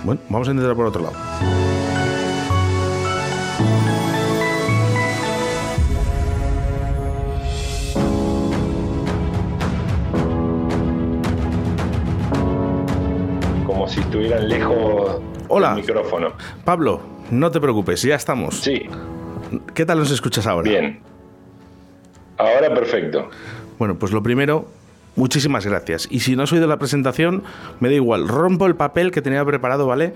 Bueno, 0.05 0.21
vamos 0.29 0.49
a 0.49 0.53
intentar 0.53 0.77
por 0.77 0.87
otro 0.87 1.03
lado. 1.03 1.17
como 13.67 13.89
si 13.89 14.01
estuvieran 14.01 14.49
lejos 14.49 15.21
Hola. 15.49 15.75
del 15.75 15.85
micrófono. 15.85 16.33
Pablo, 16.65 17.01
no 17.31 17.51
te 17.51 17.61
preocupes, 17.61 18.03
ya 18.03 18.15
estamos. 18.17 18.57
Sí, 18.61 18.89
¿Qué 19.75 19.85
tal 19.85 19.99
nos 19.99 20.11
escuchas 20.13 20.47
ahora? 20.47 20.69
bien. 20.69 21.01
Ahora 22.39 22.73
perfecto. 22.73 23.29
Bueno, 23.79 23.99
pues 23.99 24.13
lo 24.13 24.23
primero, 24.23 24.67
muchísimas 25.17 25.67
gracias. 25.67 26.09
Y 26.11 26.21
si 26.21 26.37
no 26.37 26.45
has 26.45 26.53
oído 26.53 26.67
la 26.67 26.79
presentación, 26.79 27.43
me 27.81 27.89
da 27.89 27.95
igual, 27.95 28.29
rompo 28.29 28.67
el 28.67 28.77
papel 28.77 29.11
que 29.11 29.23
tenía 29.23 29.45
preparado, 29.45 29.87
¿vale? 29.87 30.13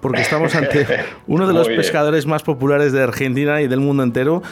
Porque 0.00 0.20
estamos 0.20 0.54
ante 0.54 0.86
uno 1.26 1.46
de 1.46 1.54
los 1.54 1.68
pescadores 1.68 2.26
más 2.26 2.42
populares 2.42 2.92
de 2.92 3.02
Argentina 3.02 3.60
y 3.62 3.68
del 3.68 3.80
mundo 3.80 4.02
entero. 4.02 4.42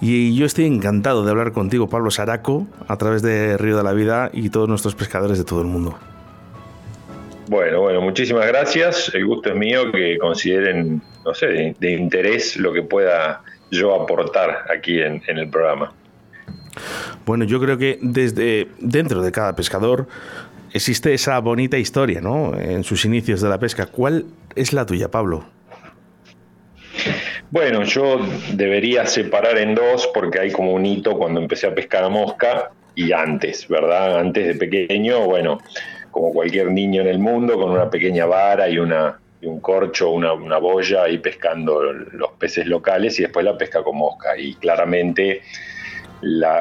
Y 0.00 0.34
yo 0.34 0.46
estoy 0.46 0.66
encantado 0.66 1.24
de 1.24 1.30
hablar 1.30 1.52
contigo, 1.52 1.88
Pablo 1.88 2.10
Saraco, 2.10 2.66
a 2.88 2.96
través 2.96 3.22
de 3.22 3.56
Río 3.56 3.76
de 3.76 3.84
la 3.84 3.92
Vida 3.92 4.30
y 4.32 4.50
todos 4.50 4.68
nuestros 4.68 4.94
pescadores 4.94 5.38
de 5.38 5.44
todo 5.44 5.60
el 5.60 5.68
mundo. 5.68 5.96
Bueno, 7.48 7.80
bueno, 7.80 8.00
muchísimas 8.00 8.46
gracias. 8.46 9.12
El 9.14 9.26
gusto 9.26 9.50
es 9.50 9.56
mío 9.56 9.92
que 9.92 10.18
consideren, 10.18 11.02
no 11.24 11.34
sé, 11.34 11.74
de, 11.78 11.90
interés 11.92 12.56
lo 12.56 12.72
que 12.72 12.82
pueda 12.82 13.42
yo 13.70 13.94
aportar 13.94 14.64
aquí 14.74 15.00
en, 15.00 15.22
en 15.26 15.38
el 15.38 15.48
programa. 15.48 15.92
Bueno, 17.24 17.44
yo 17.44 17.60
creo 17.60 17.78
que 17.78 17.98
desde 18.00 18.68
dentro 18.78 19.22
de 19.22 19.32
cada 19.32 19.54
pescador 19.54 20.06
existe 20.72 21.14
esa 21.14 21.38
bonita 21.40 21.78
historia, 21.78 22.20
¿no? 22.20 22.58
En 22.58 22.84
sus 22.84 23.04
inicios 23.04 23.40
de 23.40 23.48
la 23.48 23.58
pesca. 23.58 23.86
¿Cuál 23.86 24.26
es 24.54 24.72
la 24.72 24.86
tuya, 24.86 25.10
Pablo? 25.10 25.44
Bueno, 27.50 27.82
yo 27.84 28.18
debería 28.54 29.04
separar 29.04 29.58
en 29.58 29.74
dos 29.74 30.08
porque 30.14 30.38
hay 30.38 30.50
como 30.50 30.72
un 30.72 30.86
hito 30.86 31.18
cuando 31.18 31.40
empecé 31.40 31.66
a 31.66 31.74
pescar 31.74 32.04
a 32.04 32.08
mosca 32.08 32.70
y 32.94 33.12
antes, 33.12 33.68
¿verdad? 33.68 34.18
Antes 34.18 34.46
de 34.46 34.54
pequeño, 34.54 35.26
bueno, 35.26 35.58
como 36.10 36.32
cualquier 36.32 36.70
niño 36.70 37.02
en 37.02 37.08
el 37.08 37.18
mundo, 37.18 37.58
con 37.58 37.70
una 37.70 37.90
pequeña 37.90 38.24
vara 38.26 38.68
y 38.68 38.78
una 38.78 39.18
un 39.42 39.60
corcho, 39.60 40.10
una, 40.10 40.32
una 40.32 40.58
boya 40.58 41.02
ahí 41.02 41.18
pescando 41.18 41.82
los 41.82 42.30
peces 42.38 42.66
locales 42.66 43.18
y 43.18 43.22
después 43.22 43.44
la 43.44 43.58
pesca 43.58 43.82
con 43.82 43.96
mosca. 43.96 44.38
Y 44.38 44.54
claramente 44.54 45.42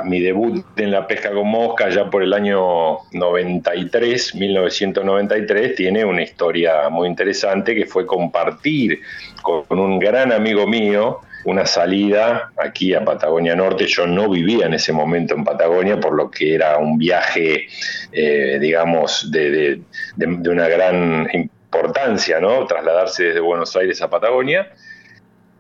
mi 0.06 0.20
debut 0.20 0.66
en 0.76 0.92
la 0.92 1.06
pesca 1.06 1.32
con 1.32 1.48
mosca 1.48 1.90
ya 1.90 2.10
por 2.10 2.24
el 2.24 2.34
año 2.34 2.98
93, 3.14 4.36
1993, 4.36 5.76
tiene 5.76 6.04
una 6.04 6.24
historia 6.24 6.90
muy 6.90 7.08
interesante 7.08 7.76
que 7.76 7.86
fue 7.86 8.06
compartir 8.06 9.02
con 9.42 9.80
un 9.80 10.00
gran 10.00 10.32
amigo 10.32 10.68
mío 10.68 11.20
una 11.46 11.66
salida 11.66 12.52
aquí 12.58 12.94
a 12.94 13.04
Patagonia 13.04 13.56
Norte. 13.56 13.88
Yo 13.88 14.06
no 14.06 14.30
vivía 14.30 14.66
en 14.66 14.74
ese 14.74 14.94
momento 14.94 15.36
en 15.36 15.44
Patagonia, 15.44 16.00
por 16.00 16.14
lo 16.14 16.30
que 16.30 16.54
era 16.54 16.78
un 16.78 16.98
viaje, 16.98 17.68
eh, 18.12 18.58
digamos, 18.60 19.32
de, 19.32 19.82
de 20.16 20.50
una 20.50 20.68
gran 20.68 21.28
importancia, 21.34 22.40
¿no? 22.40 22.66
Trasladarse 22.68 23.24
desde 23.26 23.40
Buenos 23.40 23.76
Aires 23.76 24.02
a 24.02 24.10
Patagonia 24.10 24.72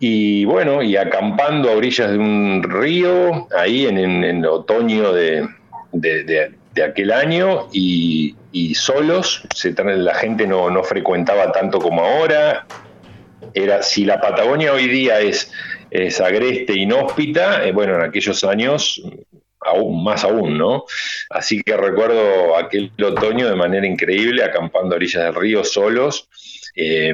y 0.03 0.45
bueno, 0.45 0.81
y 0.81 0.97
acampando 0.97 1.69
a 1.69 1.73
orillas 1.73 2.09
de 2.09 2.17
un 2.17 2.63
río, 2.63 3.47
ahí 3.55 3.85
en, 3.85 3.99
el 3.99 4.43
otoño 4.47 5.13
de, 5.13 5.47
aquel 6.83 7.11
año, 7.11 7.67
y, 7.71 8.35
solos, 8.73 9.43
se, 9.53 9.73
la 9.73 10.15
gente 10.15 10.47
no, 10.47 10.83
frecuentaba 10.83 11.51
tanto 11.51 11.77
como 11.77 12.03
ahora. 12.03 12.65
Era, 13.53 13.83
si 13.83 14.03
la 14.03 14.19
Patagonia 14.19 14.73
hoy 14.73 14.87
día 14.87 15.19
es, 15.19 15.51
es 15.91 16.19
agreste, 16.19 16.73
inhóspita, 16.73 17.63
eh, 17.63 17.71
bueno, 17.71 17.93
en 17.93 18.01
aquellos 18.01 18.43
años 18.43 19.03
aún 19.59 20.03
más 20.03 20.23
aún, 20.23 20.57
¿no? 20.57 20.85
Así 21.29 21.61
que 21.61 21.77
recuerdo 21.77 22.57
aquel 22.57 22.91
otoño 23.03 23.47
de 23.47 23.55
manera 23.55 23.85
increíble, 23.85 24.43
acampando 24.43 24.95
a 24.95 24.97
orillas 24.97 25.25
del 25.25 25.35
río 25.35 25.63
solos, 25.63 26.27
eh, 26.75 27.13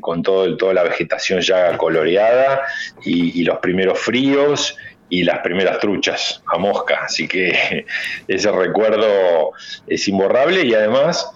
con 0.00 0.22
todo, 0.22 0.56
toda 0.56 0.74
la 0.74 0.82
vegetación 0.82 1.40
ya 1.40 1.76
coloreada 1.76 2.62
y, 3.04 3.42
los 3.44 3.58
primeros 3.58 3.98
fríos 3.98 4.76
y 5.08 5.22
las 5.22 5.38
primeras 5.40 5.78
truchas 5.78 6.42
a 6.46 6.58
mosca. 6.58 7.00
Así 7.04 7.28
que 7.28 7.86
ese 8.28 8.52
recuerdo 8.52 9.52
es 9.86 10.06
imborrable 10.08 10.64
y 10.64 10.74
además 10.74 11.30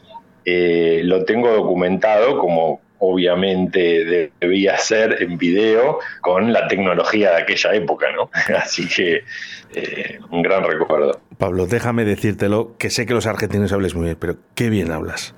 eh, 0.45 1.03
lo 1.05 1.25
tengo 1.25 1.51
documentado 1.51 2.39
como 2.39 2.81
obviamente 3.01 4.31
debía 4.41 4.77
ser 4.79 5.23
en 5.23 5.39
video 5.39 5.99
con 6.21 6.53
la 6.53 6.69
tecnología 6.69 7.31
de 7.31 7.43
aquella 7.43 7.75
época, 7.75 8.07
¿no? 8.13 8.31
Así 8.57 8.87
que 8.87 9.25
eh, 9.75 10.19
un 10.31 10.43
gran 10.43 10.65
recuerdo. 10.65 11.21
Pablo, 11.39 11.67
déjame 11.67 12.05
decírtelo, 12.05 12.77
que 12.79 12.91
sé 12.91 13.07
que 13.07 13.15
los 13.15 13.27
argentinos 13.27 13.73
hables 13.73 13.95
muy 13.95 14.05
bien, 14.05 14.17
pero 14.21 14.37
qué 14.55 14.69
bien 14.69 14.93
hablas. 14.93 15.35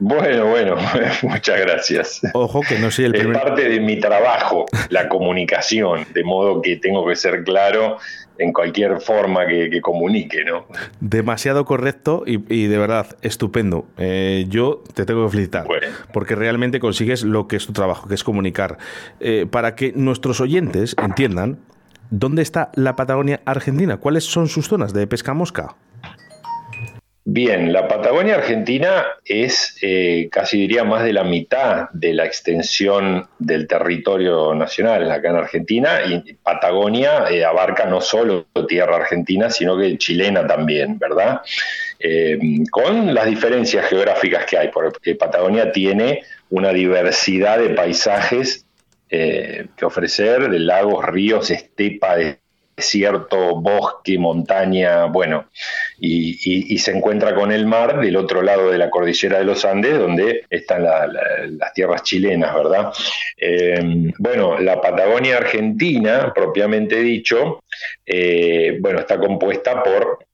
Bueno, 0.00 0.46
bueno, 0.46 0.76
muchas 1.22 1.60
gracias. 1.60 2.20
Ojo 2.32 2.62
que 2.66 2.78
no 2.78 2.90
soy 2.90 3.04
el 3.04 3.12
primer... 3.12 3.36
Es 3.36 3.42
parte 3.42 3.68
de 3.68 3.80
mi 3.80 4.00
trabajo, 4.00 4.64
la 4.88 5.08
comunicación, 5.08 6.06
de 6.14 6.24
modo 6.24 6.62
que 6.62 6.76
tengo 6.76 7.06
que 7.06 7.14
ser 7.16 7.44
claro 7.44 7.98
en 8.38 8.54
cualquier 8.54 9.02
forma 9.02 9.46
que, 9.46 9.80
comunique, 9.82 10.42
¿no? 10.42 10.66
Demasiado 11.00 11.66
correcto 11.66 12.24
y, 12.26 12.66
de 12.66 12.78
verdad 12.78 13.18
estupendo. 13.20 13.86
Eh, 13.98 14.46
yo 14.48 14.82
te 14.94 15.04
tengo 15.04 15.26
que 15.26 15.32
felicitar 15.32 15.66
porque 16.14 16.34
realmente 16.34 16.80
consigues 16.80 17.22
lo 17.22 17.46
que 17.46 17.56
es 17.56 17.66
tu 17.66 17.74
trabajo, 17.74 18.08
que 18.08 18.14
es 18.14 18.24
comunicar. 18.24 18.78
Eh, 19.20 19.46
para 19.50 19.74
que 19.74 19.92
nuestros 19.94 20.40
oyentes 20.40 20.96
entiendan 21.02 21.58
dónde 22.08 22.40
está 22.40 22.70
la 22.74 22.96
Patagonia 22.96 23.42
Argentina, 23.44 23.98
cuáles 23.98 24.24
son 24.24 24.48
sus 24.48 24.66
zonas 24.66 24.94
de 24.94 25.06
pesca 25.06 25.34
mosca. 25.34 25.76
Bien, 27.32 27.72
la 27.72 27.86
Patagonia 27.86 28.34
Argentina 28.34 29.06
es 29.24 29.78
eh, 29.82 30.28
casi 30.32 30.62
diría 30.62 30.82
más 30.82 31.04
de 31.04 31.12
la 31.12 31.22
mitad 31.22 31.88
de 31.92 32.12
la 32.12 32.24
extensión 32.26 33.28
del 33.38 33.68
territorio 33.68 34.52
nacional 34.52 35.08
acá 35.12 35.30
en 35.30 35.36
Argentina 35.36 36.00
y 36.04 36.34
Patagonia 36.34 37.30
eh, 37.30 37.44
abarca 37.44 37.84
no 37.84 38.00
solo 38.00 38.48
tierra 38.66 38.96
argentina, 38.96 39.48
sino 39.48 39.78
que 39.78 39.96
chilena 39.96 40.44
también, 40.44 40.98
¿verdad? 40.98 41.42
Eh, 42.00 42.36
con 42.68 43.14
las 43.14 43.26
diferencias 43.26 43.86
geográficas 43.86 44.44
que 44.46 44.58
hay, 44.58 44.68
porque 44.72 45.14
Patagonia 45.14 45.70
tiene 45.70 46.24
una 46.48 46.72
diversidad 46.72 47.60
de 47.60 47.70
paisajes 47.70 48.66
que 49.08 49.84
ofrecer, 49.84 50.48
de 50.50 50.58
lagos, 50.60 51.04
ríos, 51.04 51.50
estepa, 51.50 52.16
de 52.16 52.38
desierto, 52.80 53.60
bosque, 53.60 54.18
montaña, 54.18 55.04
bueno, 55.04 55.46
y, 56.00 56.78
se 56.78 56.92
encuentra 56.92 57.34
con 57.34 57.52
el 57.52 57.66
mar 57.66 58.00
del 58.00 58.16
otro 58.16 58.42
lado 58.42 58.70
de 58.70 58.78
la 58.78 58.88
cordillera 58.88 59.38
de 59.38 59.44
los 59.44 59.64
Andes, 59.64 59.98
donde 59.98 60.44
están 60.48 60.84
las 60.84 61.72
tierras 61.74 62.02
chilenas, 62.02 62.54
¿verdad? 62.54 62.92
Eh, 63.36 64.10
bueno, 64.18 64.58
la 64.58 64.80
Patagonia 64.80 65.36
Argentina, 65.36 66.32
propiamente 66.34 67.00
dicho, 67.00 67.62
eh, 68.06 68.78
bueno, 68.80 69.00
está 69.00 69.18
compuesta 69.18 69.82
por 69.82 70.24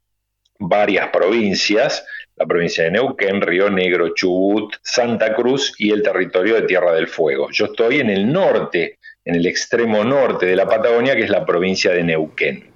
varias 0.58 1.08
provincias, 1.08 2.06
la 2.36 2.46
provincia 2.46 2.84
de 2.84 2.92
Neuquén, 2.92 3.40
Río 3.40 3.68
Negro, 3.70 4.14
Chubut, 4.14 4.76
Santa 4.82 5.34
Cruz 5.34 5.74
y 5.78 5.90
el 5.90 6.02
territorio 6.02 6.54
de 6.54 6.62
Tierra 6.62 6.92
del 6.92 7.08
Fuego. 7.08 7.48
Yo 7.50 7.66
estoy 7.66 8.00
en 8.00 8.10
el 8.10 8.30
norte 8.32 8.98
en 9.26 9.34
el 9.34 9.46
extremo 9.46 10.04
norte 10.04 10.46
de 10.46 10.56
la 10.56 10.66
Patagonia, 10.66 11.16
que 11.16 11.24
es 11.24 11.30
la 11.30 11.44
provincia 11.44 11.92
de 11.92 12.04
Neuquén. 12.04 12.75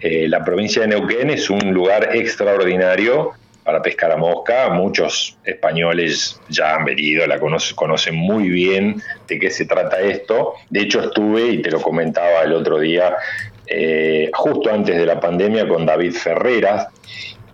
Eh, 0.00 0.28
la 0.28 0.44
provincia 0.44 0.82
de 0.82 0.88
Neuquén 0.88 1.30
es 1.30 1.50
un 1.50 1.72
lugar 1.72 2.14
extraordinario 2.14 3.32
para 3.64 3.82
pescar 3.82 4.12
a 4.12 4.16
mosca. 4.16 4.68
Muchos 4.70 5.38
españoles 5.44 6.40
ya 6.48 6.76
han 6.76 6.84
venido, 6.84 7.26
la 7.26 7.38
conocen, 7.38 8.14
muy 8.14 8.48
bien 8.48 9.02
de 9.26 9.38
qué 9.38 9.50
se 9.50 9.64
trata 9.64 10.00
esto. 10.00 10.54
De 10.70 10.80
hecho, 10.80 11.00
estuve, 11.00 11.48
y 11.48 11.62
te 11.62 11.70
lo 11.70 11.80
comentaba 11.80 12.42
el 12.42 12.52
otro 12.52 12.78
día, 12.78 13.16
eh, 13.66 14.30
justo 14.34 14.70
antes 14.70 14.96
de 14.96 15.06
la 15.06 15.18
pandemia 15.18 15.66
con 15.66 15.86
David 15.86 16.12
Ferreras, 16.12 16.88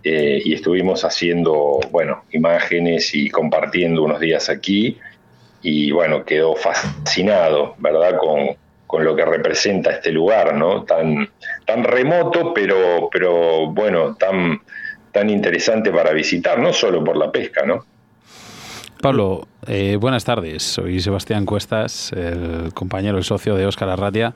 eh, 0.02 0.40
y 0.44 0.54
estuvimos 0.54 1.04
haciendo, 1.04 1.78
bueno, 1.90 2.24
imágenes 2.32 3.14
y 3.14 3.28
compartiendo 3.28 4.02
unos 4.02 4.18
días 4.18 4.48
aquí 4.48 4.98
y 5.62 5.90
bueno, 5.90 6.24
quedó 6.24 6.56
fascinado, 6.56 7.74
¿verdad? 7.78 8.16
Con, 8.16 8.56
lo 8.98 9.14
que 9.14 9.24
representa 9.24 9.90
este 9.90 10.10
lugar, 10.10 10.54
¿no? 10.54 10.84
Tan, 10.84 11.28
tan 11.64 11.84
remoto, 11.84 12.52
pero, 12.52 13.08
pero 13.12 13.66
bueno, 13.66 14.16
tan, 14.16 14.60
tan 15.12 15.30
interesante 15.30 15.90
para 15.90 16.12
visitar, 16.12 16.58
no 16.58 16.72
solo 16.72 17.04
por 17.04 17.16
la 17.16 17.30
pesca, 17.30 17.64
¿no? 17.64 17.84
Pablo, 19.00 19.46
eh, 19.66 19.96
buenas 20.00 20.24
tardes. 20.24 20.62
Soy 20.62 21.00
Sebastián 21.00 21.44
Cuestas, 21.44 22.12
el 22.12 22.72
compañero 22.72 23.18
y 23.18 23.22
socio 23.22 23.54
de 23.54 23.66
Óscar 23.66 23.90
Arratia. 23.90 24.32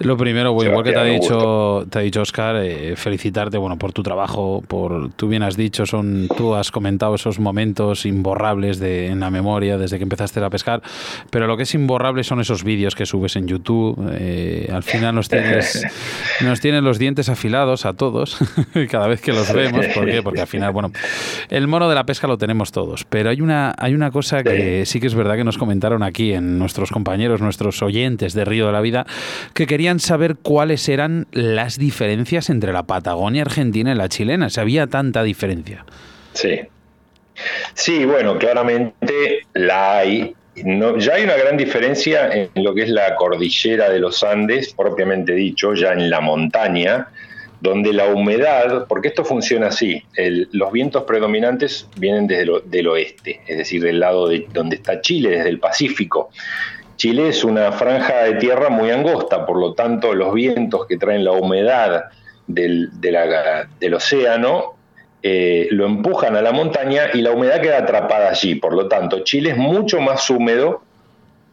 Lo 0.00 0.16
primero, 0.16 0.50
igual 0.62 0.82
que 0.82 0.92
te 0.92 0.98
ha 0.98 1.04
dicho, 1.04 1.86
te 1.90 1.98
ha 1.98 2.02
dicho 2.02 2.22
Óscar, 2.22 2.56
eh, 2.56 2.96
felicitarte 2.96 3.58
bueno, 3.58 3.76
por 3.76 3.92
tu 3.92 4.02
trabajo, 4.02 4.62
por 4.66 5.12
tú 5.12 5.28
bien 5.28 5.42
has 5.42 5.56
dicho, 5.56 5.86
son 5.86 6.28
tú 6.36 6.54
has 6.54 6.70
comentado 6.70 7.14
esos 7.14 7.38
momentos 7.38 8.06
imborrables 8.06 8.78
de, 8.78 9.06
en 9.06 9.20
la 9.20 9.30
memoria 9.30 9.78
desde 9.78 9.98
que 9.98 10.04
empezaste 10.04 10.42
a 10.42 10.50
pescar, 10.50 10.82
pero 11.30 11.46
lo 11.46 11.56
que 11.56 11.64
es 11.64 11.74
imborrable 11.74 12.24
son 12.24 12.40
esos 12.40 12.64
vídeos 12.64 12.94
que 12.94 13.06
subes 13.06 13.36
en 13.36 13.46
YouTube. 13.46 13.96
Eh, 14.14 14.68
al 14.72 14.82
final 14.82 15.14
nos 15.14 15.28
tienes, 15.28 15.86
nos 16.40 16.60
tienes 16.60 16.82
los 16.82 16.98
dientes 16.98 17.28
afilados 17.28 17.86
a 17.86 17.92
todos 17.92 18.38
cada 18.90 19.06
vez 19.06 19.20
que 19.20 19.32
los 19.32 19.52
vemos. 19.52 19.86
¿Por 19.94 20.06
qué? 20.06 20.22
Porque 20.22 20.40
al 20.40 20.46
final, 20.46 20.72
bueno, 20.72 20.90
el 21.50 21.68
mono 21.68 21.88
de 21.88 21.94
la 21.94 22.04
pesca 22.04 22.26
lo 22.26 22.38
tenemos 22.38 22.72
todos, 22.72 23.04
pero 23.04 23.30
hay 23.30 23.40
una, 23.40 23.74
hay 23.78 23.94
una 23.94 24.10
cosa 24.10 24.39
que 24.42 24.84
sí 24.86 25.00
que 25.00 25.06
es 25.06 25.14
verdad 25.14 25.36
que 25.36 25.44
nos 25.44 25.58
comentaron 25.58 26.02
aquí 26.02 26.32
en 26.32 26.58
nuestros 26.58 26.90
compañeros, 26.90 27.40
nuestros 27.40 27.82
oyentes 27.82 28.34
de 28.34 28.44
Río 28.44 28.66
de 28.66 28.72
la 28.72 28.80
Vida, 28.80 29.06
que 29.54 29.66
querían 29.66 30.00
saber 30.00 30.36
cuáles 30.36 30.88
eran 30.88 31.26
las 31.32 31.78
diferencias 31.78 32.50
entre 32.50 32.72
la 32.72 32.84
Patagonia 32.84 33.42
argentina 33.42 33.92
y 33.92 33.94
la 33.94 34.08
chilena. 34.08 34.50
Si 34.50 34.60
había 34.60 34.86
tanta 34.86 35.22
diferencia. 35.22 35.84
Sí. 36.32 36.60
Sí, 37.74 38.04
bueno, 38.04 38.38
claramente 38.38 39.46
la 39.54 39.98
hay. 39.98 40.34
No, 40.64 40.98
ya 40.98 41.14
hay 41.14 41.24
una 41.24 41.36
gran 41.36 41.56
diferencia 41.56 42.30
en 42.32 42.50
lo 42.56 42.74
que 42.74 42.82
es 42.82 42.90
la 42.90 43.14
cordillera 43.16 43.88
de 43.88 43.98
los 43.98 44.22
Andes, 44.22 44.74
propiamente 44.74 45.32
dicho, 45.32 45.74
ya 45.74 45.92
en 45.92 46.10
la 46.10 46.20
montaña, 46.20 47.08
donde 47.60 47.92
la 47.92 48.06
humedad, 48.06 48.86
porque 48.88 49.08
esto 49.08 49.24
funciona 49.24 49.68
así, 49.68 50.02
los 50.52 50.72
vientos 50.72 51.04
predominantes 51.04 51.88
vienen 51.96 52.26
desde 52.26 52.60
del 52.64 52.88
oeste, 52.88 53.40
es 53.46 53.58
decir, 53.58 53.82
del 53.82 54.00
lado 54.00 54.28
de 54.28 54.46
donde 54.52 54.76
está 54.76 55.00
Chile, 55.00 55.30
desde 55.30 55.50
el 55.50 55.58
Pacífico. 55.58 56.30
Chile 56.96 57.28
es 57.28 57.44
una 57.44 57.72
franja 57.72 58.24
de 58.24 58.34
tierra 58.34 58.68
muy 58.68 58.90
angosta, 58.90 59.46
por 59.46 59.58
lo 59.58 59.74
tanto 59.74 60.14
los 60.14 60.34
vientos 60.34 60.86
que 60.86 60.96
traen 60.96 61.24
la 61.24 61.32
humedad 61.32 62.04
del, 62.46 62.90
del 63.00 63.94
océano 63.94 64.76
eh, 65.22 65.68
lo 65.70 65.84
empujan 65.84 66.34
a 66.36 66.40
la 66.40 66.52
montaña 66.52 67.10
y 67.12 67.20
la 67.20 67.32
humedad 67.32 67.60
queda 67.60 67.78
atrapada 67.78 68.30
allí. 68.30 68.54
Por 68.54 68.74
lo 68.74 68.88
tanto, 68.88 69.20
Chile 69.20 69.50
es 69.50 69.56
mucho 69.56 70.00
más 70.00 70.28
húmedo 70.30 70.82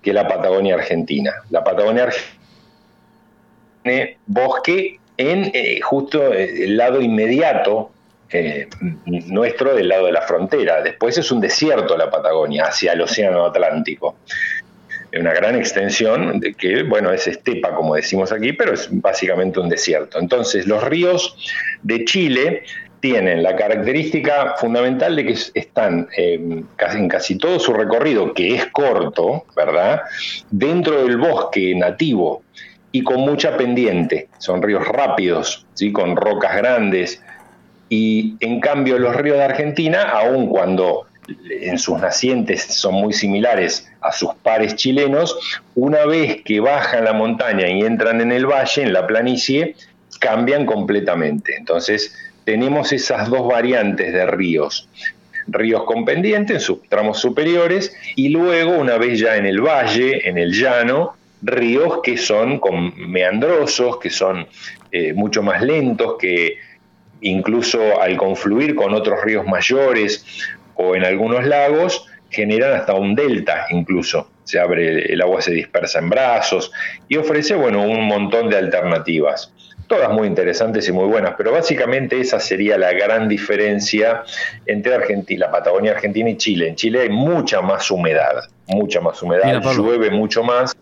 que 0.01 0.13
la 0.13 0.27
Patagonia 0.27 0.75
Argentina. 0.75 1.33
La 1.49 1.63
Patagonia 1.63 2.03
Argentina 2.03 2.41
tiene 3.83 4.17
bosque 4.25 4.99
en 5.17 5.51
eh, 5.53 5.79
justo 5.81 6.33
eh, 6.33 6.65
el 6.65 6.77
lado 6.77 7.01
inmediato 7.01 7.91
nuestro 9.05 9.73
del 9.73 9.87
lado 9.87 10.07
de 10.07 10.11
la 10.11 10.21
frontera. 10.21 10.81
Después 10.81 11.17
es 11.17 11.31
un 11.31 11.39
desierto 11.39 11.95
la 11.95 12.11
Patagonia, 12.11 12.65
hacia 12.65 12.91
el 12.91 13.01
Océano 13.01 13.45
Atlántico. 13.45 14.17
Una 15.17 15.33
gran 15.33 15.55
extensión 15.55 16.41
de 16.41 16.53
que, 16.53 16.83
bueno, 16.83 17.11
es 17.11 17.25
estepa, 17.27 17.73
como 17.73 17.95
decimos 17.95 18.33
aquí, 18.33 18.51
pero 18.51 18.73
es 18.73 18.89
básicamente 18.91 19.61
un 19.61 19.69
desierto. 19.69 20.19
Entonces, 20.19 20.67
los 20.67 20.83
ríos 20.83 21.37
de 21.83 22.03
Chile 22.03 22.63
tienen 22.99 23.43
la 23.43 23.55
característica 23.55 24.55
fundamental 24.57 25.15
de 25.15 25.25
que 25.25 25.35
están 25.53 26.07
eh, 26.17 26.63
en 26.93 27.07
casi 27.07 27.37
todo 27.37 27.59
su 27.59 27.73
recorrido, 27.73 28.33
que 28.33 28.55
es 28.55 28.65
corto, 28.67 29.45
¿verdad? 29.55 30.01
Dentro 30.49 31.03
del 31.03 31.17
bosque 31.17 31.73
nativo 31.75 32.43
y 32.91 33.03
con 33.03 33.21
mucha 33.21 33.57
pendiente. 33.57 34.29
Son 34.37 34.61
ríos 34.61 34.87
rápidos, 34.87 35.65
¿sí? 35.73 35.91
con 35.91 36.15
rocas 36.15 36.55
grandes. 36.55 37.21
Y 37.89 38.35
en 38.39 38.59
cambio 38.59 38.99
los 38.99 39.15
ríos 39.15 39.37
de 39.37 39.43
Argentina, 39.43 40.03
aun 40.03 40.47
cuando 40.47 41.07
en 41.49 41.77
sus 41.77 41.99
nacientes 41.99 42.63
son 42.63 42.95
muy 42.95 43.13
similares 43.13 43.89
a 44.01 44.11
sus 44.11 44.33
pares 44.35 44.75
chilenos, 44.75 45.37
una 45.75 46.05
vez 46.05 46.41
que 46.43 46.59
bajan 46.59 47.05
la 47.05 47.13
montaña 47.13 47.67
y 47.67 47.81
entran 47.81 48.21
en 48.21 48.31
el 48.31 48.45
valle, 48.45 48.81
en 48.81 48.93
la 48.93 49.05
planicie, 49.05 49.75
cambian 50.19 50.65
completamente. 50.65 51.55
Entonces, 51.57 52.15
tenemos 52.45 52.93
esas 52.93 53.29
dos 53.29 53.47
variantes 53.47 54.13
de 54.13 54.25
ríos. 54.25 54.87
Ríos 55.47 55.83
con 55.83 56.05
pendiente 56.05 56.53
en 56.53 56.59
sus 56.59 56.81
tramos 56.89 57.19
superiores 57.19 57.95
y 58.15 58.29
luego, 58.29 58.77
una 58.77 58.97
vez 58.97 59.19
ya 59.19 59.35
en 59.37 59.45
el 59.45 59.61
valle, 59.61 60.27
en 60.27 60.37
el 60.37 60.51
llano, 60.51 61.15
ríos 61.41 61.99
que 62.03 62.17
son 62.17 62.59
con 62.59 62.93
meandrosos, 63.09 63.97
que 63.99 64.09
son 64.09 64.47
eh, 64.91 65.13
mucho 65.13 65.43
más 65.43 65.61
lentos, 65.61 66.15
que 66.19 66.57
incluso 67.21 68.01
al 68.01 68.17
confluir 68.17 68.75
con 68.75 68.93
otros 68.93 69.21
ríos 69.23 69.45
mayores 69.45 70.25
o 70.75 70.95
en 70.95 71.03
algunos 71.03 71.45
lagos, 71.45 72.05
generan 72.29 72.73
hasta 72.73 72.93
un 72.93 73.15
delta 73.15 73.67
incluso. 73.69 74.31
Se 74.43 74.59
abre, 74.59 75.11
el 75.11 75.21
agua 75.21 75.41
se 75.41 75.51
dispersa 75.51 75.99
en 75.99 76.09
brazos 76.09 76.71
y 77.07 77.17
ofrece, 77.17 77.55
bueno, 77.55 77.83
un 77.83 78.05
montón 78.05 78.49
de 78.49 78.57
alternativas 78.57 79.51
todas 79.87 80.11
muy 80.11 80.27
interesantes 80.27 80.87
y 80.87 80.91
muy 80.91 81.05
buenas, 81.05 81.33
pero 81.37 81.51
básicamente 81.51 82.19
esa 82.19 82.39
sería 82.39 82.77
la 82.77 82.91
gran 82.91 83.27
diferencia 83.27 84.23
entre 84.65 84.93
Argentina, 84.93 85.45
la 85.45 85.51
Patagonia 85.51 85.93
Argentina 85.93 86.29
y 86.29 86.37
Chile. 86.37 86.67
En 86.67 86.75
Chile 86.75 87.01
hay 87.01 87.09
mucha 87.09 87.61
más 87.61 87.89
humedad, 87.89 88.43
mucha 88.67 88.99
más 89.01 89.21
humedad, 89.23 89.61
llueve 89.75 90.11
mucho 90.11 90.43
más. 90.43 90.75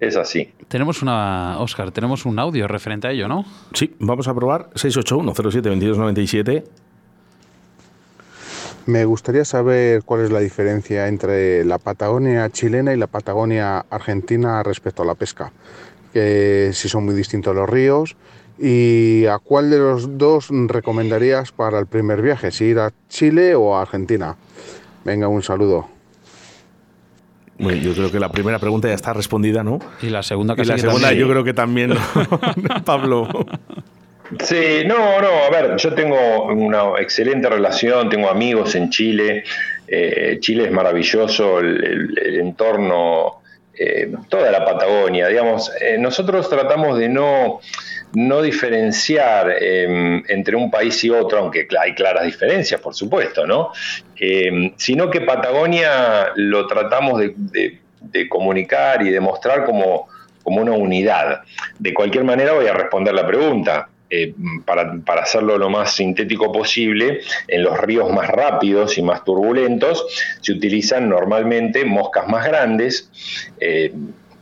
Es 0.00 0.16
así. 0.16 0.52
Tenemos 0.68 1.02
una, 1.02 1.58
Oscar, 1.58 1.90
tenemos 1.90 2.24
un 2.24 2.38
audio 2.38 2.68
referente 2.68 3.08
a 3.08 3.10
ello, 3.10 3.26
¿no? 3.28 3.44
Sí, 3.74 3.94
vamos 3.98 4.28
a 4.28 4.34
probar 4.34 4.70
681-07-2297. 4.70 6.64
Me 8.86 9.04
gustaría 9.04 9.44
saber 9.44 10.02
cuál 10.04 10.22
es 10.22 10.30
la 10.30 10.40
diferencia 10.40 11.08
entre 11.08 11.64
la 11.64 11.78
Patagonia 11.78 12.48
chilena 12.48 12.94
y 12.94 12.96
la 12.96 13.06
Patagonia 13.06 13.84
argentina 13.90 14.62
respecto 14.62 15.02
a 15.02 15.06
la 15.06 15.14
pesca 15.14 15.52
que 16.12 16.70
si 16.72 16.88
son 16.88 17.04
muy 17.04 17.14
distintos 17.14 17.54
los 17.54 17.68
ríos. 17.68 18.16
¿Y 18.58 19.26
a 19.26 19.38
cuál 19.38 19.70
de 19.70 19.78
los 19.78 20.18
dos 20.18 20.48
recomendarías 20.50 21.52
para 21.52 21.78
el 21.78 21.86
primer 21.86 22.22
viaje? 22.22 22.50
¿Si 22.50 22.64
ir 22.64 22.80
a 22.80 22.92
Chile 23.08 23.54
o 23.54 23.76
a 23.76 23.82
Argentina? 23.82 24.36
Venga, 25.04 25.28
un 25.28 25.42
saludo. 25.42 25.86
Bueno, 27.58 27.80
yo 27.82 27.92
creo 27.92 28.10
que 28.10 28.20
la 28.20 28.28
primera 28.28 28.58
pregunta 28.58 28.88
ya 28.88 28.94
está 28.94 29.12
respondida, 29.12 29.64
¿no? 29.64 29.80
Y 30.00 30.10
la 30.10 30.22
segunda 30.22 30.54
Y 30.56 30.64
la 30.64 30.78
segunda 30.78 31.12
yo 31.12 31.28
creo 31.28 31.44
que 31.44 31.54
también, 31.54 31.92
Pablo. 32.84 33.28
Sí, 34.40 34.82
no, 34.86 35.20
no, 35.20 35.28
a 35.46 35.50
ver, 35.50 35.76
yo 35.76 35.94
tengo 35.94 36.44
una 36.44 37.00
excelente 37.00 37.48
relación, 37.48 38.08
tengo 38.10 38.28
amigos 38.28 38.74
en 38.74 38.90
Chile, 38.90 39.42
eh, 39.86 40.36
Chile 40.40 40.66
es 40.66 40.70
maravilloso, 40.70 41.60
el 41.60 42.36
entorno 42.38 43.38
eh, 43.80 44.10
toda 44.28 44.50
la 44.50 44.64
Patagonia. 44.64 45.28
Digamos, 45.28 45.70
eh, 45.80 45.96
nosotros 45.98 46.50
tratamos 46.50 46.98
de 46.98 47.08
no, 47.08 47.60
no 48.14 48.42
diferenciar 48.42 49.54
em, 49.60 50.20
entre 50.26 50.56
un 50.56 50.68
país 50.68 51.04
y 51.04 51.10
otro, 51.10 51.38
aunque 51.38 51.68
hay 51.80 51.94
claras 51.94 52.24
diferencias, 52.24 52.80
por 52.80 52.94
supuesto, 52.94 53.46
¿no? 53.46 53.70
Em, 54.20 54.72
sino 54.76 55.10
que 55.10 55.20
Patagonia 55.20 56.32
lo 56.34 56.66
tratamos 56.66 57.20
de, 57.20 57.78
comunicar 58.28 59.02
y 59.02 59.10
de 59.10 59.20
mostrar 59.20 59.64
como, 59.64 60.08
como 60.42 60.62
una 60.62 60.72
unidad. 60.72 61.42
De 61.78 61.94
cualquier 61.94 62.24
manera 62.24 62.52
voy 62.52 62.66
a 62.66 62.72
responder 62.72 63.14
la 63.14 63.26
pregunta. 63.26 63.88
Eh, 64.10 64.34
para, 64.64 65.22
hacerlo 65.22 65.58
lo 65.58 65.68
más 65.68 65.92
sintético 65.92 66.50
posible, 66.50 67.20
en 67.46 67.62
los 67.62 67.78
ríos 67.78 68.10
más 68.10 68.28
rápidos 68.28 68.96
y 68.96 69.02
más 69.02 69.22
turbulentos 69.22 70.06
se 70.40 70.52
utilizan 70.52 71.10
normalmente 71.10 71.84
moscas 71.84 72.26
más 72.26 72.46
grandes, 72.46 73.10
eh, 73.60 73.92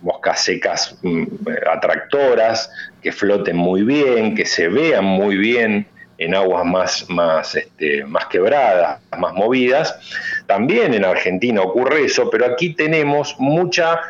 moscas 0.03 0.45
secas 0.45 0.97
mm, 1.03 1.25
atractoras, 1.69 2.71
que 3.03 3.11
floten 3.11 3.57
muy 3.57 3.83
bien, 3.83 4.37
que 4.37 4.47
se 4.47 4.69
vean 4.69 5.05
muy 5.05 5.37
bien 5.37 5.89
en 6.19 6.35
aguas 6.35 6.65
más, 6.65 7.07
más, 7.09 7.55
este, 7.55 8.05
más 8.05 8.27
quebradas, 8.27 9.01
más 9.19 9.35
movidas. 9.35 9.99
También 10.47 10.95
en 10.95 11.05
Argentina 11.05 11.63
ocurre 11.63 12.05
eso, 12.05 12.31
pero 12.31 12.47
aquí 12.47 12.75
tenemos 12.75 13.37
mucha 13.39 14.01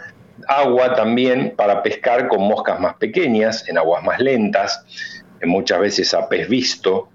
agua 0.48 0.94
también 0.94 1.54
para 1.56 1.82
pescar 1.82 2.28
con 2.28 2.42
moscas 2.42 2.78
más 2.78 2.94
pequeñas, 2.96 3.68
en 3.68 3.78
aguas 3.78 4.04
más 4.04 4.20
lentas 4.20 4.84
muchas 5.44 5.80
veces 5.80 6.14
a 6.14 6.28
pez 6.28 6.48
visto. 6.48 7.08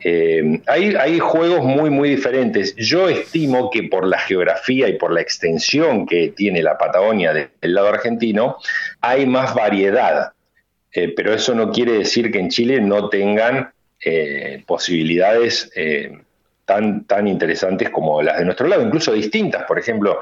Eh, 0.00 0.60
hay, 0.66 0.94
hay, 0.96 1.18
juegos 1.18 1.64
muy, 1.64 1.88
muy 1.88 2.10
diferentes. 2.10 2.76
Yo 2.76 3.08
estimo 3.08 3.70
que 3.70 3.84
por 3.84 4.06
la 4.06 4.18
geografía 4.18 4.88
y 4.88 4.98
por 4.98 5.12
la 5.12 5.22
extensión 5.22 6.06
que 6.06 6.28
tiene 6.28 6.62
la 6.62 6.76
Patagonia 6.76 7.32
del 7.32 7.50
lado 7.62 7.88
argentino, 7.88 8.58
hay 9.00 9.26
más 9.26 9.54
variedad. 9.54 10.32
Eh, 10.92 11.12
pero 11.16 11.32
eso 11.32 11.54
no 11.54 11.72
quiere 11.72 11.92
decir 11.92 12.30
que 12.30 12.38
en 12.38 12.50
Chile 12.50 12.80
no 12.80 13.08
tengan 13.08 13.72
eh, 14.04 14.62
posibilidades 14.66 15.70
tan, 16.64 17.04
tan 17.04 17.28
interesantes 17.28 17.90
como 17.90 18.22
las 18.22 18.38
de 18.38 18.44
nuestro 18.44 18.66
lado, 18.66 18.82
incluso 18.82 19.12
distintas. 19.12 19.64
Por 19.64 19.78
ejemplo, 19.78 20.20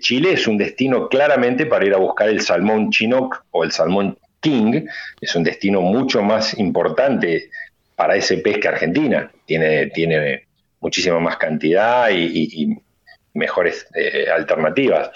Chile 0.00 0.32
es 0.34 0.46
un 0.46 0.58
destino 0.58 1.08
claramente 1.08 1.66
para 1.66 1.86
ir 1.86 1.94
a 1.94 1.98
buscar 1.98 2.28
el 2.28 2.40
salmón 2.40 2.90
chinook 2.90 3.44
o 3.50 3.64
el 3.64 3.72
salmón 3.72 4.18
King 4.40 4.86
es 5.20 5.34
un 5.34 5.44
destino 5.44 5.80
mucho 5.80 6.22
más 6.22 6.58
importante 6.58 7.50
para 7.96 8.16
ese 8.16 8.38
pez 8.38 8.58
que 8.58 8.68
Argentina. 8.68 9.30
Tiene, 9.44 9.86
tiene 9.86 10.44
muchísima 10.80 11.18
más 11.18 11.36
cantidad 11.36 12.10
y, 12.10 12.76
mejores 13.34 13.86
eh, 13.94 14.26
alternativas. 14.34 15.10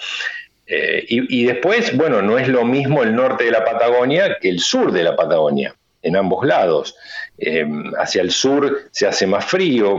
Eh, 0.65 1.05
y, 1.07 1.45
después, 1.45 1.95
bueno, 1.95 2.21
no 2.21 2.37
es 2.37 2.47
lo 2.47 2.63
mismo 2.63 3.03
el 3.03 3.13
norte 3.13 3.45
de 3.45 3.51
la 3.51 3.65
Patagonia 3.65 4.37
que 4.39 4.49
el 4.49 4.59
sur 4.59 4.93
de 4.93 5.03
la 5.03 5.15
Patagonia, 5.15 5.75
en 6.01 6.15
ambos 6.15 6.45
lados. 6.45 6.95
Eh, 7.37 7.65
hacia 7.97 8.21
el 8.21 8.31
sur 8.31 8.89
se 8.91 9.07
hace 9.07 9.25
más 9.27 9.45
frío, 9.45 9.97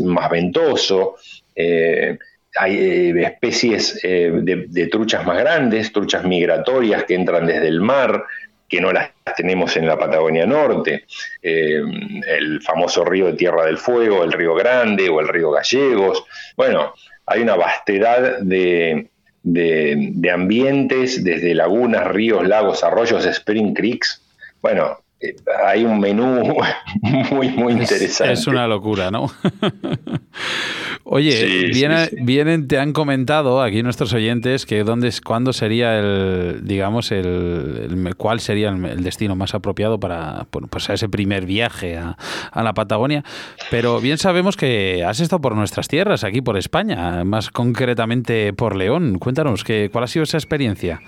más 0.00 0.30
ventoso. 0.30 1.16
hay 2.54 3.12
especies 3.24 4.00
de, 4.02 4.66
de, 4.68 4.86
truchas 4.88 5.24
más 5.24 5.38
grandes, 5.38 5.92
truchas 5.92 6.24
migratorias 6.24 7.04
que 7.04 7.14
entran 7.14 7.46
desde 7.46 7.68
el 7.68 7.80
mar, 7.80 8.24
que 8.72 8.80
no 8.80 8.90
las 8.90 9.10
tenemos 9.36 9.76
en 9.76 9.86
la 9.86 9.98
Patagonia 9.98 10.46
Norte, 10.46 11.04
eh, 11.42 11.82
el 12.26 12.62
famoso 12.62 13.04
río 13.04 13.26
de 13.26 13.34
Tierra 13.34 13.66
del 13.66 13.76
Fuego, 13.76 14.24
el 14.24 14.32
río 14.32 14.54
Grande 14.54 15.10
o 15.10 15.20
el 15.20 15.28
río 15.28 15.50
Gallegos. 15.50 16.24
Bueno, 16.56 16.94
hay 17.26 17.42
una 17.42 17.54
vastedad 17.54 18.38
de, 18.40 19.10
ambientes, 20.32 21.22
desde 21.22 21.54
lagunas, 21.54 22.08
ríos, 22.08 22.48
lagos, 22.48 22.82
arroyos, 22.82 23.26
spring 23.26 23.74
creeks. 23.74 24.22
Bueno, 24.62 25.01
eh, 25.01 25.01
hay 25.66 25.84
un 25.84 26.00
menú 26.00 26.42
muy, 27.30 27.48
muy 27.50 27.72
interesante. 27.72 28.32
Es, 28.32 28.46
una 28.46 28.66
locura, 28.66 29.10
¿no? 29.10 29.30
Oye, 31.04 31.70
vienen, 32.22 32.68
te 32.68 32.78
han 32.78 32.92
comentado 32.92 33.60
aquí 33.60 33.82
nuestros 33.82 34.12
oyentes 34.14 34.66
que 34.66 34.84
dónde, 34.84 35.12
cuándo 35.24 35.52
sería 35.52 35.98
el, 35.98 36.60
digamos, 36.62 37.10
el, 37.10 38.14
cuál 38.16 38.40
sería 38.40 38.70
el, 38.70 39.02
destino 39.02 39.34
más 39.36 39.54
apropiado 39.54 39.98
para 39.98 40.46
pues 40.70 40.88
ese 40.90 41.08
primer 41.08 41.44
viaje 41.44 41.98
a, 41.98 42.16
a, 42.50 42.62
la 42.62 42.72
Patagonia. 42.72 43.24
Pero 43.70 44.00
bien 44.00 44.16
sabemos 44.16 44.56
que 44.56 45.04
has 45.04 45.20
estado 45.20 45.40
por 45.40 45.56
nuestras 45.56 45.88
tierras, 45.88 46.24
aquí 46.24 46.40
por 46.40 46.56
España, 46.56 47.24
más 47.24 47.50
concretamente 47.50 48.52
por 48.52 48.76
León. 48.76 49.18
Cuéntanos, 49.18 49.64
que, 49.64 49.90
¿cuál 49.92 50.04
ha 50.04 50.06
sido 50.06 50.22
esa 50.22 50.38
experiencia? 50.38 51.00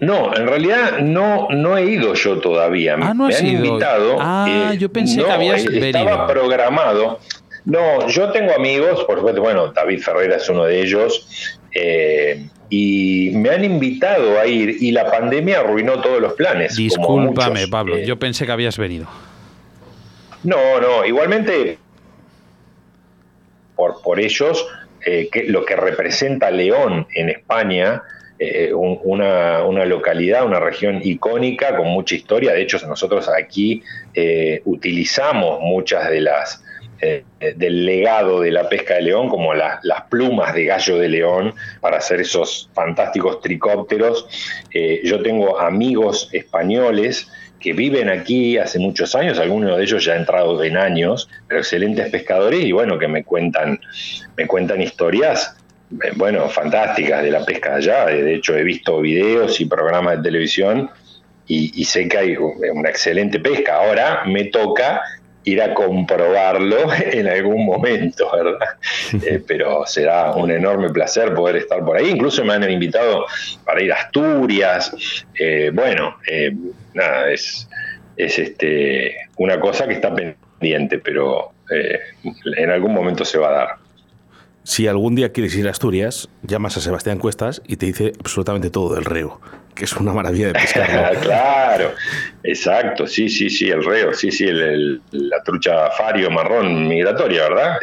No, 0.00 0.34
en 0.34 0.46
realidad 0.46 1.00
no, 1.00 1.48
no 1.50 1.76
he 1.76 1.86
ido 1.86 2.14
yo 2.14 2.38
todavía. 2.38 2.96
Ah, 3.00 3.14
no 3.14 3.26
has 3.26 3.42
ido. 3.42 3.64
invitado. 3.64 4.16
Ah, 4.20 4.74
yo 4.78 4.92
pensé 4.92 5.24
que 5.24 5.30
habías 5.30 5.64
estaba 5.64 6.26
programado. 6.26 7.18
No, 7.64 8.06
yo 8.08 8.30
tengo 8.30 8.54
amigos, 8.54 9.04
por 9.04 9.18
supuesto, 9.18 9.42
bueno, 9.42 9.72
David 9.72 10.00
Ferreira 10.00 10.36
es 10.36 10.48
uno 10.48 10.64
de 10.64 10.80
ellos, 10.80 11.58
eh, 11.74 12.48
y 12.70 13.30
me 13.34 13.50
han 13.50 13.64
invitado 13.64 14.38
a 14.38 14.46
ir 14.46 14.76
y 14.80 14.90
la 14.92 15.10
pandemia 15.10 15.60
arruinó 15.60 16.00
todos 16.00 16.20
los 16.20 16.32
planes. 16.34 16.76
Discúlpame, 16.76 17.68
Pablo, 17.68 17.96
eh, 17.96 18.06
yo 18.06 18.18
pensé 18.18 18.46
que 18.46 18.52
habías 18.52 18.78
venido. 18.78 19.06
No, 20.44 20.80
no, 20.80 21.04
igualmente 21.04 21.78
por, 23.74 24.02
por 24.02 24.18
ellos, 24.18 24.66
eh, 25.04 25.28
que, 25.30 25.44
lo 25.44 25.64
que 25.64 25.76
representa 25.76 26.50
León 26.50 27.06
en 27.14 27.28
España, 27.28 28.02
eh, 28.40 28.72
una, 28.72 29.64
una, 29.64 29.84
localidad, 29.84 30.46
una 30.46 30.60
región 30.60 31.00
icónica 31.02 31.76
con 31.76 31.88
mucha 31.88 32.14
historia. 32.14 32.52
De 32.52 32.62
hecho, 32.62 32.78
nosotros 32.86 33.28
aquí 33.28 33.82
eh, 34.14 34.62
utilizamos 34.64 35.60
muchas 35.60 36.08
de 36.08 36.20
las 36.20 36.64
eh, 37.00 37.24
del 37.56 37.84
legado 37.84 38.40
de 38.40 38.52
la 38.52 38.68
pesca 38.68 38.94
de 38.94 39.02
león, 39.02 39.28
como 39.28 39.54
las 39.54 40.02
plumas 40.08 40.54
de 40.54 40.66
gallo 40.66 40.98
de 40.98 41.08
león, 41.08 41.54
para 41.80 41.98
hacer 41.98 42.20
esos 42.20 42.70
fantásticos 42.74 43.40
tricópteros. 43.40 44.26
yo 45.04 45.22
tengo 45.22 45.58
amigos 45.60 46.28
españoles 46.32 47.28
que 47.60 47.72
viven 47.72 48.08
aquí 48.08 48.56
hace 48.56 48.78
muchos 48.78 49.14
años, 49.14 49.38
algunos 49.38 49.76
de 49.76 49.82
ellos 49.82 50.04
ya 50.04 50.14
han 50.14 50.20
entrado 50.20 50.62
en 50.62 50.76
años, 50.76 51.28
pero 51.48 51.60
excelentes 51.60 52.08
pescadores 52.10 52.64
y 52.64 52.72
bueno, 52.72 52.98
que 52.98 53.08
me 53.08 53.24
cuentan, 53.24 53.80
me 54.36 54.46
cuentan 54.46 54.80
historias 54.80 55.57
bueno, 56.16 56.48
fantásticas 56.48 57.22
de 57.22 57.30
la 57.30 57.44
pesca 57.44 57.76
allá. 57.76 58.06
De 58.06 58.34
hecho, 58.34 58.56
he 58.56 58.62
visto 58.62 59.00
videos 59.00 59.60
y 59.60 59.66
programas 59.66 60.18
de 60.18 60.22
televisión 60.22 60.90
y, 61.46 61.84
sé 61.84 62.08
que 62.08 62.18
hay 62.18 62.36
una 62.36 62.90
excelente 62.90 63.40
pesca. 63.40 63.76
Ahora 63.76 64.24
me 64.26 64.44
toca 64.44 65.00
ir 65.44 65.62
a 65.62 65.72
comprobarlo 65.72 66.92
en 67.12 67.26
algún 67.26 67.64
momento, 67.64 68.30
¿verdad? 68.30 68.68
Eh, 69.24 69.42
pero 69.46 69.86
será 69.86 70.32
un 70.32 70.50
enorme 70.50 70.90
placer 70.90 71.32
poder 71.32 71.56
estar 71.56 71.82
por 71.84 71.96
ahí. 71.96 72.10
Incluso 72.10 72.44
me 72.44 72.52
han 72.52 72.70
invitado 72.70 73.24
para 73.64 73.82
ir 73.82 73.92
a 73.92 73.96
Asturias. 73.96 74.92
Eh, 75.38 75.70
bueno, 75.72 76.18
nada, 76.92 77.30
es, 77.30 77.66
es 78.16 78.38
este, 78.38 79.16
una 79.38 79.58
cosa 79.58 79.88
que 79.88 79.94
está 79.94 80.14
pendiente, 80.14 80.98
pero 80.98 81.52
en 82.56 82.70
algún 82.70 82.92
momento 82.92 83.24
se 83.24 83.38
va 83.38 83.48
a 83.48 83.52
dar 83.52 83.87
si 84.68 84.86
algún 84.86 85.14
día 85.14 85.32
quieres 85.32 85.56
ir 85.56 85.66
a 85.66 85.70
Asturias, 85.70 86.28
llamas 86.42 86.76
a 86.76 86.82
Sebastián 86.82 87.18
Cuestas 87.18 87.62
y 87.66 87.76
te 87.76 87.86
dice 87.86 88.12
absolutamente 88.20 88.68
todo 88.68 88.94
del 88.94 89.06
reo, 89.06 89.40
que 89.74 89.86
es 89.86 89.96
una 89.96 90.12
maravilla 90.12 90.48
de 90.48 90.52
pescar. 90.52 91.18
claro, 91.22 91.92
exacto, 92.42 93.06
sí, 93.06 93.30
sí, 93.30 93.48
sí, 93.48 93.70
el 93.70 93.82
reo, 93.82 94.12
sí, 94.12 94.30
sí, 94.30 94.44
la 94.44 95.42
trucha 95.42 95.90
fario 95.92 96.30
marrón 96.30 96.86
migratoria, 96.86 97.44
¿verdad? 97.44 97.78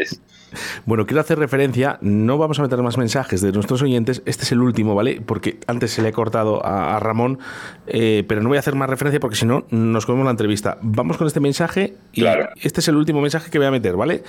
Bueno, 0.85 1.07
quiero 1.07 1.21
hacer 1.21 1.39
referencia, 1.39 1.97
no 2.01 2.37
vamos 2.37 2.59
a 2.59 2.61
meter 2.61 2.79
más 2.83 2.99
mensajes 2.99 3.41
de 3.41 3.51
nuestros 3.51 3.81
oyentes, 3.81 4.21
este 4.27 4.43
es 4.43 4.51
el 4.51 4.61
último, 4.61 4.93
¿vale? 4.93 5.21
Porque 5.25 5.57
antes 5.65 5.89
se 5.89 6.03
le 6.03 6.09
he 6.09 6.13
cortado 6.13 6.63
a, 6.63 6.99
Ramón, 6.99 7.39
eh, 7.87 8.23
pero 8.27 8.43
no 8.43 8.49
voy 8.49 8.57
a 8.57 8.59
hacer 8.59 8.75
más 8.75 8.91
referencia 8.91 9.19
porque 9.19 9.37
si 9.37 9.47
no 9.47 9.65
nos 9.71 10.05
comemos 10.05 10.25
la 10.25 10.31
entrevista. 10.31 10.77
Vamos 10.81 11.17
con 11.17 11.25
este 11.25 11.39
mensaje 11.39 11.95
y 12.13 12.25
este 12.61 12.81
es 12.81 12.87
el 12.87 12.95
último 12.95 13.21
mensaje 13.21 13.49
que 13.49 13.57
voy 13.57 13.67
a 13.67 13.71
meter, 13.71 13.95
¿vale? 13.95 14.21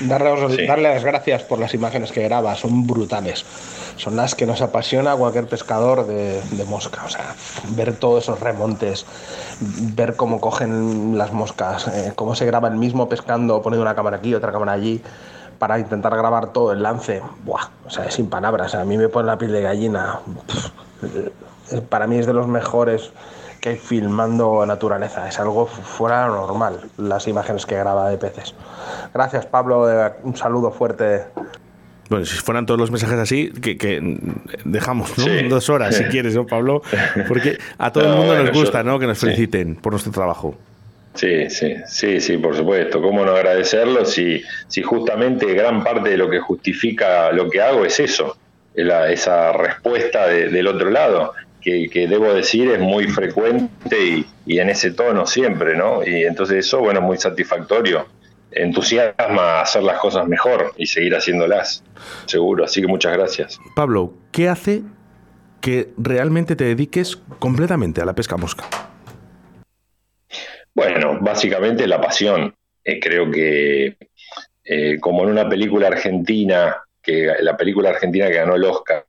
Darle, 0.00 0.66
darle, 0.66 0.94
las 0.94 1.04
gracias 1.04 1.42
por 1.42 1.58
las 1.58 1.74
imágenes 1.74 2.12
que 2.12 2.22
graba, 2.22 2.54
son 2.54 2.86
brutales. 2.86 3.44
Son 3.96 4.16
las 4.16 4.34
que 4.34 4.46
nos 4.46 4.60
apasiona 4.60 5.14
cualquier 5.14 5.46
pescador 5.46 6.06
de, 6.06 6.42
mosca. 6.66 7.04
O 7.06 7.08
sea, 7.08 7.34
ver 7.70 7.96
todos 7.96 8.24
esos 8.24 8.40
remontes, 8.40 9.06
ver 9.60 10.16
cómo 10.16 10.40
cogen 10.40 11.16
las 11.16 11.32
moscas, 11.32 11.86
eh, 11.88 12.12
cómo 12.14 12.34
se 12.34 12.44
graba 12.44 12.68
el 12.68 12.74
mismo 12.74 13.08
pescando, 13.08 13.62
poniendo 13.62 13.82
una 13.82 13.94
cámara 13.94 14.16
aquí, 14.18 14.34
otra 14.34 14.52
cámara 14.52 14.72
allí, 14.72 15.00
para 15.58 15.78
intentar 15.78 16.16
grabar 16.16 16.52
todo 16.52 16.72
el 16.72 16.82
lance. 16.82 17.22
Buah, 17.44 17.68
o 17.86 17.90
sea, 17.90 18.06
es 18.06 18.14
sin 18.14 18.28
palabras. 18.28 18.74
A 18.74 18.84
mí 18.84 18.98
me 18.98 19.08
pone 19.08 19.26
la 19.26 19.38
piel 19.38 19.52
de 19.52 19.62
gallina. 19.62 20.20
para 21.88 22.06
mí 22.06 22.18
es 22.18 22.26
de 22.26 22.34
los 22.34 22.48
mejores 22.48 23.12
que 23.64 23.76
filmando 23.76 24.66
naturaleza. 24.66 25.26
Es 25.26 25.40
algo 25.40 25.64
fuera 25.66 26.24
de 26.24 26.28
normal, 26.32 26.80
las 26.98 27.26
imágenes 27.26 27.64
que 27.64 27.74
graba 27.74 28.10
de 28.10 28.18
peces. 28.18 28.54
Gracias, 29.14 29.46
Pablo. 29.46 29.88
Un 30.22 30.36
saludo 30.36 30.70
fuerte. 30.70 31.22
Bueno, 32.10 32.26
si 32.26 32.36
fueran 32.36 32.66
todos 32.66 32.78
los 32.78 32.90
mensajes 32.90 33.18
así, 33.18 33.50
que, 33.52 34.18
dejamos 34.66 35.14
dos 35.48 35.70
horas, 35.70 35.96
si 35.96 36.04
quieres, 36.04 36.34
¿no, 36.34 36.46
Pablo? 36.46 36.82
Porque 37.26 37.56
a 37.78 37.90
todo 37.90 38.04
el 38.12 38.18
mundo 38.18 38.42
nos 38.42 38.52
gusta 38.52 38.82
¿no? 38.82 38.98
que 38.98 39.06
nos 39.06 39.18
feliciten 39.18 39.76
por 39.76 39.94
nuestro 39.94 40.12
trabajo. 40.12 40.54
Sí, 41.14 41.48
sí, 41.48 41.76
sí, 41.86 42.20
sí, 42.20 42.36
por 42.36 42.54
supuesto. 42.54 43.00
¿Cómo 43.00 43.24
no 43.24 43.32
agradecerlo 43.32 44.04
si, 44.04 44.42
si 44.68 44.82
justamente 44.82 45.54
gran 45.54 45.82
parte 45.82 46.10
de 46.10 46.18
lo 46.18 46.28
que 46.28 46.38
justifica 46.38 47.32
lo 47.32 47.48
que 47.48 47.62
hago 47.62 47.86
es 47.86 47.98
eso, 47.98 48.36
esa 48.74 49.52
respuesta 49.52 50.26
del 50.26 50.66
otro 50.66 50.90
lado? 50.90 51.32
Que, 51.64 52.06
debo 52.06 52.32
decir 52.34 52.70
es 52.70 52.80
muy 52.80 53.08
frecuente 53.08 54.24
y, 54.46 54.58
en 54.58 54.68
ese 54.68 54.90
tono 54.90 55.26
siempre, 55.26 55.76
¿no? 55.76 56.06
Y 56.06 56.24
entonces 56.24 56.66
eso, 56.66 56.80
bueno, 56.80 57.00
es 57.00 57.06
muy 57.06 57.16
satisfactorio. 57.16 58.06
Entusiasma 58.50 59.62
hacer 59.62 59.82
las 59.82 59.98
cosas 59.98 60.28
mejor 60.28 60.74
y 60.76 60.86
seguir 60.86 61.14
haciéndolas, 61.14 61.82
seguro. 62.26 62.64
Así 62.64 62.80
que 62.80 62.86
muchas 62.86 63.14
gracias. 63.14 63.58
Pablo, 63.74 64.12
¿qué 64.30 64.48
hace 64.48 64.82
que 65.60 65.88
realmente 65.96 66.54
te 66.54 66.64
dediques 66.64 67.16
completamente 67.38 68.02
a 68.02 68.04
la 68.04 68.14
pesca 68.14 68.36
mosca? 68.36 68.64
Bueno, 70.74 71.18
básicamente 71.20 71.86
la 71.86 72.00
pasión. 72.00 72.54
Eh, 72.84 73.00
creo 73.00 73.30
que 73.30 73.96
eh, 74.64 74.98
como 75.00 75.22
en 75.22 75.30
una 75.30 75.48
película 75.48 75.88
argentina, 75.88 76.76
que 77.02 77.32
la 77.40 77.56
película 77.56 77.90
argentina 77.90 78.28
que 78.28 78.34
ganó 78.34 78.56
el 78.56 78.64
Oscar, 78.64 79.06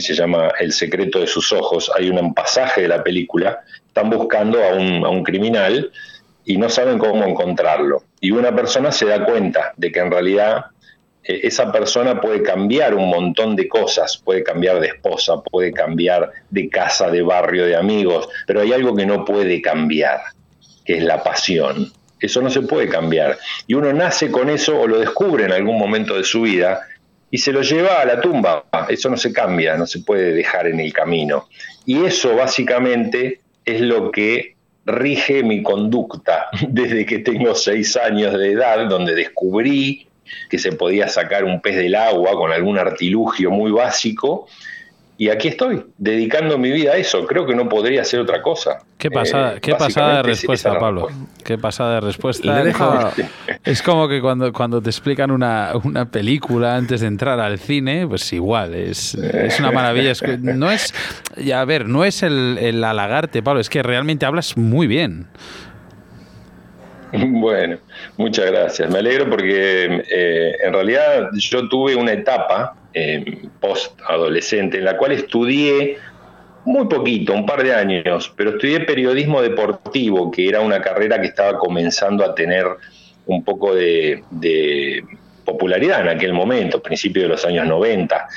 se 0.00 0.14
llama 0.14 0.52
El 0.58 0.72
secreto 0.72 1.20
de 1.20 1.26
sus 1.26 1.52
ojos. 1.52 1.90
Hay 1.96 2.10
un 2.10 2.34
pasaje 2.34 2.82
de 2.82 2.88
la 2.88 3.02
película, 3.02 3.60
están 3.86 4.10
buscando 4.10 4.62
a 4.62 4.74
un, 4.74 5.04
a 5.04 5.08
un 5.08 5.22
criminal 5.22 5.90
y 6.44 6.56
no 6.56 6.68
saben 6.68 6.98
cómo 6.98 7.24
encontrarlo. 7.24 8.04
Y 8.20 8.30
una 8.30 8.54
persona 8.54 8.92
se 8.92 9.06
da 9.06 9.24
cuenta 9.24 9.72
de 9.76 9.92
que 9.92 10.00
en 10.00 10.10
realidad 10.10 10.66
eh, 11.24 11.40
esa 11.44 11.70
persona 11.70 12.20
puede 12.20 12.42
cambiar 12.42 12.94
un 12.94 13.08
montón 13.08 13.56
de 13.56 13.68
cosas, 13.68 14.16
puede 14.18 14.42
cambiar 14.42 14.80
de 14.80 14.88
esposa, 14.88 15.40
puede 15.42 15.72
cambiar 15.72 16.32
de 16.50 16.68
casa, 16.68 17.10
de 17.10 17.22
barrio, 17.22 17.66
de 17.66 17.76
amigos, 17.76 18.28
pero 18.46 18.60
hay 18.60 18.72
algo 18.72 18.94
que 18.94 19.06
no 19.06 19.24
puede 19.24 19.60
cambiar, 19.60 20.20
que 20.84 20.98
es 20.98 21.04
la 21.04 21.22
pasión. 21.22 21.92
Eso 22.18 22.42
no 22.42 22.50
se 22.50 22.62
puede 22.62 22.88
cambiar. 22.88 23.38
Y 23.66 23.74
uno 23.74 23.92
nace 23.92 24.30
con 24.30 24.50
eso 24.50 24.78
o 24.78 24.86
lo 24.86 24.98
descubre 24.98 25.44
en 25.44 25.52
algún 25.52 25.78
momento 25.78 26.16
de 26.16 26.24
su 26.24 26.42
vida 26.42 26.82
y 27.30 27.38
se 27.38 27.52
lo 27.52 27.62
lleva 27.62 28.00
a 28.00 28.04
la 28.04 28.20
tumba. 28.20 28.64
Eso 28.88 29.08
no 29.08 29.16
se 29.16 29.32
cambia, 29.32 29.76
no 29.76 29.86
se 29.86 30.00
puede 30.00 30.32
dejar 30.32 30.66
en 30.66 30.80
el 30.80 30.92
camino. 30.92 31.48
Y 31.86 32.04
eso 32.04 32.34
básicamente 32.36 33.40
es 33.64 33.80
lo 33.80 34.10
que 34.10 34.56
rige 34.86 35.42
mi 35.42 35.62
conducta 35.62 36.46
desde 36.68 37.06
que 37.06 37.18
tengo 37.20 37.54
seis 37.54 37.96
años 37.96 38.36
de 38.38 38.52
edad, 38.52 38.88
donde 38.88 39.14
descubrí 39.14 40.06
que 40.48 40.58
se 40.58 40.72
podía 40.72 41.08
sacar 41.08 41.44
un 41.44 41.60
pez 41.60 41.76
del 41.76 41.94
agua 41.94 42.32
con 42.32 42.52
algún 42.52 42.78
artilugio 42.78 43.50
muy 43.50 43.72
básico 43.72 44.46
y 45.20 45.28
aquí 45.28 45.48
estoy, 45.48 45.84
dedicando 45.98 46.56
mi 46.56 46.70
vida 46.70 46.92
a 46.92 46.96
eso. 46.96 47.26
Creo 47.26 47.44
que 47.44 47.54
no 47.54 47.68
podría 47.68 48.02
ser 48.04 48.20
otra 48.20 48.40
cosa. 48.40 48.78
Qué 48.96 49.10
pasada, 49.10 49.56
eh, 49.56 49.60
qué 49.60 49.74
pasada 49.74 50.16
de 50.16 50.22
respuesta, 50.22 50.78
Pablo. 50.78 51.08
Qué 51.44 51.58
pasada 51.58 51.96
de 51.96 52.00
respuesta. 52.00 52.64
Es 53.62 53.82
como 53.82 54.08
que 54.08 54.22
cuando, 54.22 54.50
cuando 54.50 54.80
te 54.80 54.88
explican 54.88 55.30
una, 55.30 55.72
una, 55.84 56.10
película 56.10 56.74
antes 56.74 57.02
de 57.02 57.08
entrar 57.08 57.38
al 57.38 57.58
cine, 57.58 58.06
pues 58.06 58.32
igual, 58.32 58.72
es, 58.74 59.14
es 59.14 59.60
una 59.60 59.70
maravilla. 59.72 60.14
no 60.40 60.70
es, 60.70 60.94
ya, 61.36 61.60
a 61.60 61.66
ver, 61.66 61.86
no 61.86 62.06
es 62.06 62.22
el, 62.22 62.56
el 62.58 62.82
halagarte, 62.82 63.42
Pablo, 63.42 63.60
es 63.60 63.68
que 63.68 63.82
realmente 63.82 64.24
hablas 64.24 64.56
muy 64.56 64.86
bien. 64.86 65.26
Bueno, 67.40 67.78
muchas 68.16 68.46
gracias. 68.46 68.90
Me 68.90 68.98
alegro 68.98 69.28
porque 69.28 70.02
eh, 70.10 70.56
en 70.62 70.72
realidad 70.72 71.30
yo 71.34 71.68
tuve 71.68 71.96
una 71.96 72.12
etapa 72.12 72.76
eh, 72.94 73.42
post-adolescente 73.60 74.78
en 74.78 74.84
la 74.84 74.96
cual 74.96 75.12
estudié 75.12 75.98
muy 76.64 76.86
poquito, 76.86 77.32
un 77.32 77.46
par 77.46 77.62
de 77.62 77.74
años, 77.74 78.32
pero 78.36 78.50
estudié 78.50 78.80
periodismo 78.80 79.40
deportivo, 79.40 80.30
que 80.30 80.48
era 80.48 80.60
una 80.60 80.80
carrera 80.80 81.20
que 81.20 81.28
estaba 81.28 81.58
comenzando 81.58 82.24
a 82.24 82.34
tener 82.34 82.66
un 83.26 83.42
poco 83.44 83.74
de, 83.74 84.22
popularidad 85.44 86.02
en 86.02 86.08
aquel 86.08 86.32
momento, 86.32 86.82
principio 86.82 87.22
de 87.22 87.28
los 87.28 87.44
años 87.44 87.66
90. 87.66 88.28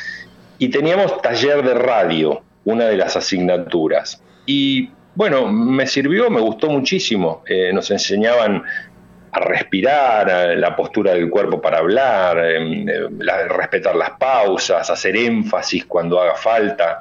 Y 0.58 0.70
teníamos 0.70 1.22
taller 1.22 1.64
de 1.64 1.74
radio, 1.74 2.42
una 2.66 2.86
de 2.86 2.98
las 2.98 3.16
asignaturas. 3.16 4.22
Y 4.46 4.90
bueno, 5.16 5.48
me 5.48 5.86
sirvió, 5.86 6.30
me 6.30 6.42
gustó 6.42 6.70
muchísimo. 6.70 7.44
Eh, 7.48 7.72
nos 7.74 7.92
enseñaban 7.92 8.64
a 9.32 9.40
respirar, 9.40 10.58
la 10.58 10.76
postura 10.76 11.14
del 11.14 11.30
cuerpo 11.30 11.60
para 11.62 11.80
hablar, 11.80 12.38
em, 12.46 12.88
eh, 12.88 13.48
respetar 13.50 13.96
las 13.96 14.12
pausas, 14.12 14.90
hacer 14.90 15.16
énfasis 15.16 15.86
cuando 15.86 16.20
haga 16.20 16.36
falta. 16.36 17.00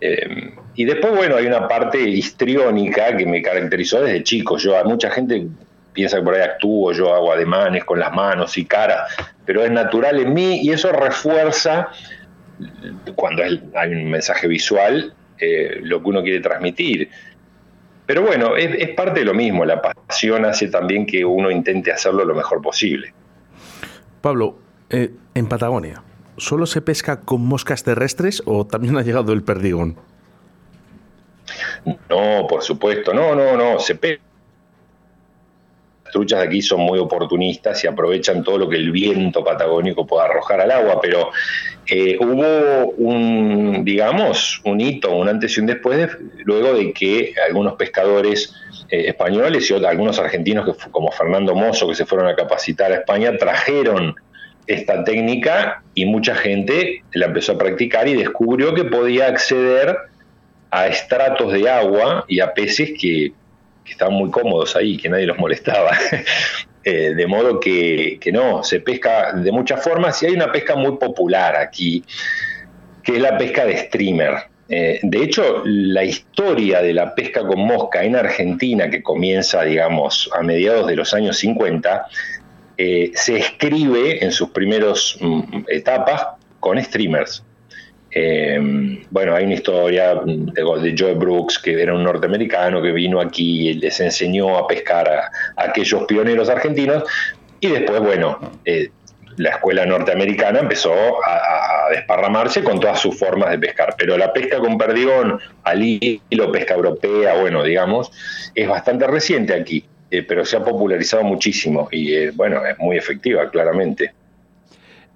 Em, 0.00 0.52
y 0.74 0.84
después, 0.84 1.14
bueno, 1.14 1.36
hay 1.36 1.46
una 1.46 1.68
parte 1.68 2.00
histriónica 2.00 3.16
que 3.16 3.26
me 3.26 3.42
caracterizó 3.42 4.00
desde 4.02 4.22
chico. 4.24 4.58
Yo, 4.58 4.82
mucha 4.84 5.10
gente 5.10 5.46
piensa 5.92 6.16
que 6.18 6.22
por 6.22 6.34
ahí 6.34 6.42
actúo, 6.42 6.92
yo 6.92 7.14
hago 7.14 7.32
ademanes 7.32 7.84
con 7.84 8.00
las 8.00 8.12
manos 8.12 8.56
y 8.58 8.64
cara, 8.64 9.06
pero 9.44 9.62
es 9.64 9.70
natural 9.70 10.18
en 10.20 10.32
mí 10.32 10.62
y 10.62 10.70
eso 10.70 10.90
refuerza, 10.90 11.88
cuando 13.14 13.42
hay 13.42 13.92
un 13.92 14.10
mensaje 14.10 14.48
visual, 14.48 15.14
eh, 15.38 15.80
lo 15.82 16.00
que 16.02 16.08
uno 16.08 16.22
quiere 16.22 16.40
transmitir. 16.40 17.10
Pero 18.06 18.22
bueno, 18.22 18.56
es, 18.56 18.88
parte 18.90 19.20
de 19.20 19.26
lo 19.26 19.34
mismo, 19.34 19.64
la 19.64 19.80
pasión 19.80 20.44
hace 20.44 20.68
también 20.68 21.06
que 21.06 21.24
uno 21.24 21.50
intente 21.50 21.92
hacerlo 21.92 22.24
lo 22.24 22.34
mejor 22.34 22.60
posible. 22.60 23.14
Pablo, 24.20 24.58
eh, 24.90 25.12
en 25.34 25.48
Patagonia, 25.48 26.02
¿solo 26.36 26.66
se 26.66 26.82
pesca 26.82 27.20
con 27.20 27.42
moscas 27.42 27.84
terrestres 27.84 28.42
o 28.44 28.66
también 28.66 28.96
ha 28.96 29.02
llegado 29.02 29.32
el 29.32 29.42
perdigón? 29.42 29.96
No, 31.84 32.46
por 32.48 32.62
supuesto, 32.62 33.14
no, 33.14 33.34
no, 33.34 33.56
no, 33.56 33.78
se 33.78 33.94
pesca 33.94 34.31
truchas 36.12 36.40
de 36.40 36.46
aquí 36.46 36.62
son 36.62 36.80
muy 36.80 37.00
oportunistas 37.00 37.82
y 37.82 37.88
aprovechan 37.88 38.44
todo 38.44 38.58
lo 38.58 38.68
que 38.68 38.76
el 38.76 38.92
viento 38.92 39.42
patagónico 39.42 40.06
pueda 40.06 40.26
arrojar 40.26 40.60
al 40.60 40.70
agua, 40.70 41.00
pero 41.02 41.30
eh, 41.88 42.16
hubo 42.20 42.92
un, 42.92 43.84
digamos, 43.84 44.60
un 44.64 44.80
hito, 44.80 45.16
un 45.16 45.28
antes 45.28 45.56
y 45.56 45.60
un 45.60 45.66
después, 45.66 46.08
luego 46.44 46.74
de 46.74 46.92
que 46.92 47.34
algunos 47.48 47.74
pescadores 47.74 48.54
eh, 48.88 49.08
españoles 49.08 49.68
y 49.70 49.74
algunos 49.74 50.18
argentinos, 50.20 50.64
que, 50.64 50.90
como 50.90 51.10
Fernando 51.10 51.54
Mozo, 51.54 51.88
que 51.88 51.96
se 51.96 52.06
fueron 52.06 52.28
a 52.28 52.36
capacitar 52.36 52.92
a 52.92 52.96
España, 52.96 53.36
trajeron 53.36 54.14
esta 54.66 55.02
técnica 55.02 55.82
y 55.94 56.04
mucha 56.04 56.36
gente 56.36 57.02
la 57.12 57.26
empezó 57.26 57.52
a 57.52 57.58
practicar 57.58 58.06
y 58.06 58.14
descubrió 58.14 58.74
que 58.74 58.84
podía 58.84 59.26
acceder 59.26 59.96
a 60.70 60.86
estratos 60.86 61.52
de 61.52 61.68
agua 61.68 62.24
y 62.28 62.40
a 62.40 62.54
peces 62.54 62.92
que 62.98 63.32
que 63.84 63.92
estaban 63.92 64.14
muy 64.14 64.30
cómodos 64.30 64.76
ahí, 64.76 64.96
que 64.96 65.08
nadie 65.08 65.26
los 65.26 65.38
molestaba. 65.38 65.90
Eh, 66.84 67.14
de 67.14 67.26
modo 67.28 67.60
que, 67.60 68.18
no, 68.32 68.64
se 68.64 68.80
pesca 68.80 69.34
de 69.34 69.52
muchas 69.52 69.84
formas 69.84 70.20
y 70.20 70.26
hay 70.26 70.32
una 70.32 70.50
pesca 70.50 70.74
muy 70.74 70.96
popular 70.96 71.56
aquí, 71.56 72.02
que 73.04 73.12
es 73.12 73.22
la 73.22 73.38
pesca 73.38 73.64
de 73.64 73.76
streamer. 73.76 74.34
Eh, 74.68 74.98
de 75.00 75.22
hecho, 75.22 75.62
la 75.64 76.02
historia 76.02 76.82
de 76.82 76.92
la 76.92 77.14
pesca 77.14 77.46
con 77.46 77.60
mosca 77.60 78.02
en 78.02 78.16
Argentina, 78.16 78.90
que 78.90 79.00
comienza, 79.00 79.62
digamos, 79.62 80.28
a 80.34 80.42
mediados 80.42 80.88
de 80.88 80.96
los 80.96 81.14
años 81.14 81.36
50, 81.38 82.08
eh, 82.78 83.12
se 83.14 83.36
escribe 83.36 84.24
en 84.24 84.32
sus 84.32 84.50
primeras 84.50 85.16
mm, 85.20 85.64
etapas 85.68 86.26
con 86.58 86.82
streamers. 86.82 87.44
Em, 88.14 89.02
bueno, 89.10 89.34
hay 89.34 89.44
una 89.44 89.54
historia 89.54 90.14
de, 90.14 90.94
Joe 90.96 91.14
Brooks, 91.14 91.58
que 91.58 91.80
era 91.80 91.94
un 91.94 92.04
norteamericano 92.04 92.82
que 92.82 92.92
vino 92.92 93.20
aquí 93.20 93.70
y 93.70 93.74
les 93.74 93.98
enseñó 94.00 94.58
a 94.58 94.66
pescar 94.66 95.08
a, 95.08 95.30
aquellos 95.56 96.04
pioneros 96.04 96.50
argentinos. 96.50 97.04
Y 97.60 97.68
después, 97.68 98.00
bueno, 98.00 98.38
eh, 98.64 98.90
la 99.38 99.50
escuela 99.50 99.86
norteamericana 99.86 100.60
empezó 100.60 100.92
a, 101.24 101.88
desparramarse 101.90 102.62
con 102.64 102.80
todas 102.80 103.00
sus 103.00 103.18
formas 103.18 103.50
de 103.50 103.58
pescar. 103.58 103.94
Pero 103.98 104.16
la 104.16 104.32
pesca 104.32 104.58
con 104.58 104.78
perdigón, 104.78 105.38
al 105.64 105.82
hilo, 105.82 106.52
pesca 106.52 106.74
europea, 106.74 107.34
bueno, 107.40 107.62
digamos, 107.62 108.10
es 108.54 108.66
bastante 108.66 109.06
reciente 109.06 109.52
aquí, 109.52 109.84
eh, 110.10 110.22
pero 110.22 110.44
se 110.44 110.56
ha 110.56 110.64
popularizado 110.64 111.22
muchísimo 111.22 111.88
y, 111.90 112.14
eh, 112.14 112.30
bueno, 112.34 112.64
es 112.64 112.78
muy 112.78 112.96
efectiva, 112.96 113.50
claramente. 113.50 114.14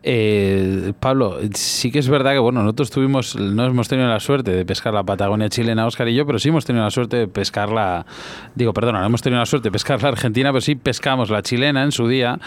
Eh, 0.08 0.92
Pablo, 1.00 1.40
sí 1.52 1.90
que 1.90 1.98
es 1.98 2.08
verdad 2.08 2.30
que 2.30 2.38
bueno, 2.38 2.62
nosotros 2.62 2.90
tuvimos, 2.90 3.34
no 3.34 3.66
hemos 3.66 3.88
tenido 3.88 4.06
la 4.06 4.20
suerte 4.20 4.52
de 4.52 4.64
pescar 4.64 4.94
la 4.94 5.02
Patagonia 5.02 5.48
chilena, 5.48 5.84
Oscar 5.84 6.06
y 6.06 6.14
yo, 6.14 6.24
pero 6.24 6.38
sí 6.38 6.50
hemos 6.50 6.64
tenido 6.64 6.84
la 6.84 6.92
suerte 6.92 7.16
de 7.16 7.26
pescar 7.26 7.70
la, 7.70 8.06
digo, 8.54 8.72
perdona, 8.72 9.00
no 9.00 9.06
hemos 9.06 9.20
tenido 9.20 9.40
la 9.40 9.46
suerte 9.46 9.66
de 9.66 9.72
pescar 9.72 10.00
la 10.00 10.10
argentina, 10.10 10.52
pero 10.52 10.60
sí 10.60 10.76
pescamos 10.76 11.28
la 11.28 11.42
chilena 11.42 11.82
en 11.82 11.90
su 11.90 12.06
día. 12.06 12.38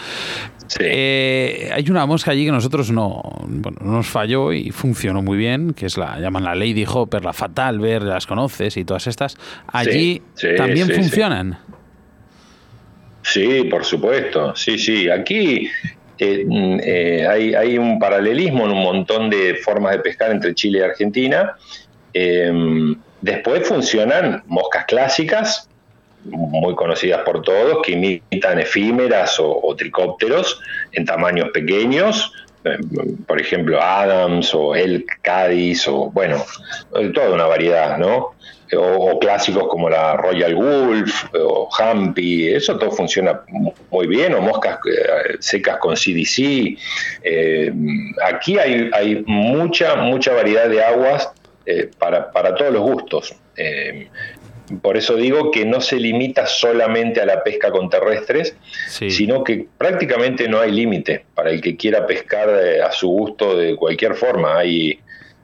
Eh, 0.78 1.68
hay 1.70 1.84
una 1.90 2.06
mosca 2.06 2.30
allí 2.30 2.46
que 2.46 2.50
nosotros 2.50 2.90
no, 2.90 3.20
bueno, 3.46 3.76
nos 3.82 4.06
falló 4.06 4.54
y 4.54 4.70
funcionó 4.70 5.20
muy 5.20 5.36
bien, 5.36 5.74
que 5.74 5.84
es 5.84 5.98
la, 5.98 6.18
llaman 6.18 6.44
la 6.44 6.54
Lady 6.54 6.86
Hopper, 6.88 7.22
la 7.22 7.34
Fatal 7.34 7.78
Ver, 7.78 8.04
las 8.04 8.26
conoces 8.26 8.78
y 8.78 8.86
todas 8.86 9.06
estas. 9.06 9.36
Allí 9.66 10.22
también 10.56 10.88
funcionan. 10.88 11.58
Sí, 13.22 13.64
por 13.70 13.84
supuesto. 13.84 14.56
Sí, 14.56 14.78
sí. 14.78 15.10
Aquí 15.10 15.68
mm, 16.20 16.80
eh, 16.82 17.54
hay, 17.56 17.78
un 17.78 17.98
paralelismo 17.98 18.64
en 18.64 18.72
un 18.72 18.82
montón 18.82 19.30
de 19.30 19.54
formas 19.56 19.92
de 19.92 20.00
pescar 20.00 20.30
entre 20.30 20.54
Chile 20.54 20.80
y 20.80 20.82
Argentina. 20.82 21.56
Em, 22.12 22.96
después 23.20 23.66
funcionan 23.66 24.42
moscas 24.46 24.84
clásicas, 24.86 25.68
muy 26.24 26.74
conocidas 26.74 27.22
por 27.22 27.42
todos, 27.42 27.82
que 27.82 27.92
imitan 27.92 28.58
efímeras 28.58 29.36
o, 29.38 29.74
tricópteros 29.76 30.60
en 30.92 31.04
tamaños 31.04 31.48
pequeños, 31.50 32.32
em, 32.64 33.16
por 33.26 33.40
ejemplo 33.40 33.80
Adams 33.80 34.54
o 34.54 34.74
El 34.74 35.06
Cádiz, 35.22 35.88
o 35.88 36.10
bueno, 36.10 36.44
toda 37.14 37.30
una 37.30 37.46
variedad, 37.46 37.96
¿no? 37.96 38.34
O, 38.76 39.18
clásicos 39.18 39.68
como 39.68 39.88
la 39.88 40.16
Royal 40.16 40.54
Wolf 40.54 41.24
o 41.34 41.68
Humpy, 41.68 42.48
eso 42.48 42.78
todo 42.78 42.90
funciona 42.90 43.40
muy 43.90 44.06
bien, 44.06 44.34
o 44.34 44.40
moscas 44.40 44.78
eh, 44.86 45.36
secas 45.40 45.78
con 45.78 45.94
CDC. 45.94 46.78
Eh, 47.22 47.72
aquí 48.24 48.58
hay, 48.58 48.90
hay, 48.92 49.22
mucha, 49.26 49.96
mucha 49.96 50.32
variedad 50.32 50.68
de 50.68 50.82
aguas 50.82 51.30
eh, 51.66 51.90
para, 51.98 52.30
todos 52.54 52.72
los 52.72 52.82
gustos. 52.82 53.34
por 54.82 54.96
eso 54.96 55.16
digo 55.16 55.50
que 55.50 55.64
no 55.64 55.80
se 55.80 55.96
limita 55.96 56.46
solamente 56.46 57.20
a 57.20 57.26
la 57.26 57.42
pesca 57.42 57.70
con 57.70 57.90
terrestres, 57.90 58.56
sino 58.88 59.42
que 59.42 59.66
prácticamente 59.76 60.48
no 60.48 60.60
hay 60.60 60.70
límite 60.70 61.24
para 61.34 61.50
el 61.50 61.60
que 61.60 61.76
quiera 61.76 62.06
pescar 62.06 62.48
a 62.48 62.92
su 62.92 63.08
gusto 63.08 63.56
de 63.56 63.74
cualquier 63.74 64.14
forma. 64.14 64.58
Hay 64.58 65.00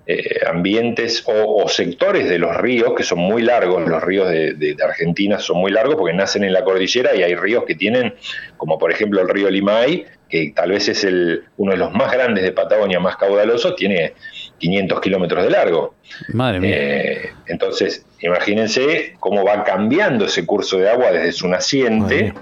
eh, 0.08 0.38
ambientes 0.46 1.24
o, 1.26 1.68
sectores 1.68 2.28
de 2.28 2.38
los 2.38 2.56
ríos 2.56 2.94
que 2.96 3.02
son 3.02 3.18
muy 3.18 3.42
largos, 3.42 3.88
los 3.88 4.00
ríos 4.02 4.28
de, 4.28 4.76
Argentina 4.84 5.40
son 5.40 5.58
muy 5.58 5.72
largos 5.72 5.96
porque 5.96 6.14
nacen 6.14 6.44
en 6.44 6.52
la 6.52 6.62
cordillera 6.62 7.16
y 7.16 7.24
hay 7.24 7.34
ríos 7.34 7.64
que 7.64 7.74
tienen, 7.74 8.14
como 8.56 8.78
por 8.78 8.92
ejemplo 8.92 9.20
el 9.20 9.28
río 9.28 9.50
Limay, 9.50 10.06
que 10.28 10.52
tal 10.54 10.70
vez 10.70 10.88
es 10.88 11.02
el, 11.02 11.44
uno 11.56 11.72
de 11.72 11.78
los 11.78 11.92
más 11.92 12.12
grandes 12.12 12.44
de 12.44 12.52
Patagonia, 12.52 13.00
más 13.00 13.16
caudaloso, 13.16 13.74
tiene 13.74 14.14
500 14.58 15.00
kilómetros 15.00 15.42
de 15.42 15.50
largo. 15.50 15.96
Madre 16.32 16.60
mía. 16.60 16.76
Eh, 16.76 17.30
entonces, 17.48 18.06
imagínense 18.20 19.16
cómo 19.18 19.44
va 19.44 19.64
cambiando 19.64 20.26
ese 20.26 20.46
curso 20.46 20.78
de 20.78 20.88
agua 20.88 21.10
desde 21.10 21.32
su 21.32 21.48
naciente 21.48 22.32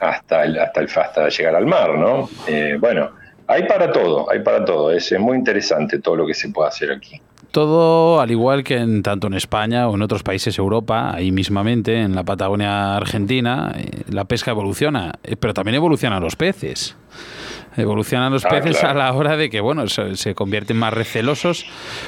hasta, 0.00 0.44
el, 0.44 0.58
hasta, 0.58 0.80
el, 0.80 0.88
hasta 0.88 1.28
llegar 1.28 1.54
al 1.54 1.66
mar, 1.66 1.94
¿no? 1.94 2.28
Eh, 2.46 2.76
bueno, 2.78 3.12
hay 3.48 3.66
para 3.66 3.90
todo, 3.90 4.30
hay 4.30 4.40
para 4.40 4.64
todo. 4.64 4.92
Es, 4.92 5.12
muy 5.18 5.36
interesante 5.36 5.98
todo 5.98 6.16
lo 6.16 6.26
que 6.26 6.34
se 6.34 6.50
puede 6.50 6.68
hacer 6.68 6.92
aquí. 6.92 7.20
Todo, 7.50 8.20
al 8.20 8.30
igual 8.30 8.62
que 8.62 8.76
en 8.76 9.02
tanto 9.02 9.26
en 9.26 9.34
España 9.34 9.88
o 9.88 9.94
en 9.94 10.02
otros 10.02 10.22
países 10.22 10.56
de 10.56 10.62
Europa, 10.62 11.14
ahí 11.14 11.32
mismamente, 11.32 12.02
en 12.02 12.14
la 12.14 12.22
Patagonia 12.22 12.94
Argentina, 12.94 13.72
eh, 13.74 14.02
la 14.10 14.26
pesca 14.26 14.50
evoluciona, 14.50 15.14
eh, 15.24 15.36
pero 15.36 15.54
también 15.54 15.76
evolucionan 15.76 16.22
los 16.22 16.36
peces. 16.36 16.94
Evolucionan 17.78 18.32
los 18.32 18.44
ah, 18.44 18.50
peces 18.50 18.84
a 18.84 18.92
la 18.92 19.10
hora 19.14 19.36
de 19.36 19.48
que, 19.48 19.60
bueno, 19.60 19.86
se, 19.88 20.34
convierten 20.34 20.76
más 20.76 20.92
recelosos. 20.92 21.64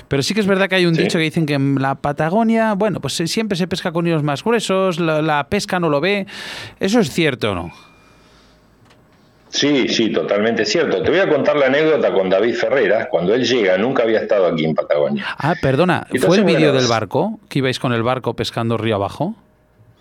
Pero 0.08 0.22
sí 0.22 0.34
que 0.34 0.40
es 0.40 0.46
verdad 0.46 0.68
que 0.68 0.74
hay 0.74 0.84
un 0.84 0.94
dicho 0.94 1.16
que 1.16 1.24
dicen 1.24 1.46
que 1.46 1.54
en 1.54 1.76
la 1.80 1.94
Patagonia, 1.94 2.74
bueno, 2.74 3.00
pues 3.00 3.14
siempre 3.14 3.56
se 3.56 3.66
pesca 3.66 3.92
con 3.92 4.06
hilos 4.06 4.22
más 4.22 4.44
gruesos, 4.44 5.00
la, 5.00 5.22
la 5.22 5.48
pesca 5.48 5.80
no 5.80 5.88
lo 5.88 6.00
ve. 6.00 6.26
¿Eso 6.80 7.00
es 7.00 7.10
cierto 7.10 7.52
o 7.52 7.54
no? 7.54 7.89
Sí, 9.50 9.88
sí, 9.88 10.10
totalmente 10.12 10.64
cierto. 10.64 11.02
Te 11.02 11.10
voy 11.10 11.18
a 11.18 11.28
contar 11.28 11.56
la 11.56 11.66
anécdota 11.66 12.12
con 12.12 12.30
David 12.30 12.54
Ferreira. 12.54 13.08
Cuando 13.08 13.34
él 13.34 13.44
llega, 13.44 13.76
nunca 13.76 14.04
había 14.04 14.20
estado 14.20 14.46
aquí 14.46 14.64
en 14.64 14.74
Patagonia. 14.74 15.26
Ah, 15.38 15.54
perdona, 15.60 16.06
¿fue 16.24 16.36
el 16.36 16.44
vídeo 16.44 16.72
del 16.72 16.86
barco? 16.86 17.40
¿Que 17.48 17.58
ibais 17.58 17.78
con 17.80 17.92
el 17.92 18.02
barco 18.02 18.34
pescando 18.34 18.76
río 18.76 18.94
abajo? 18.94 19.34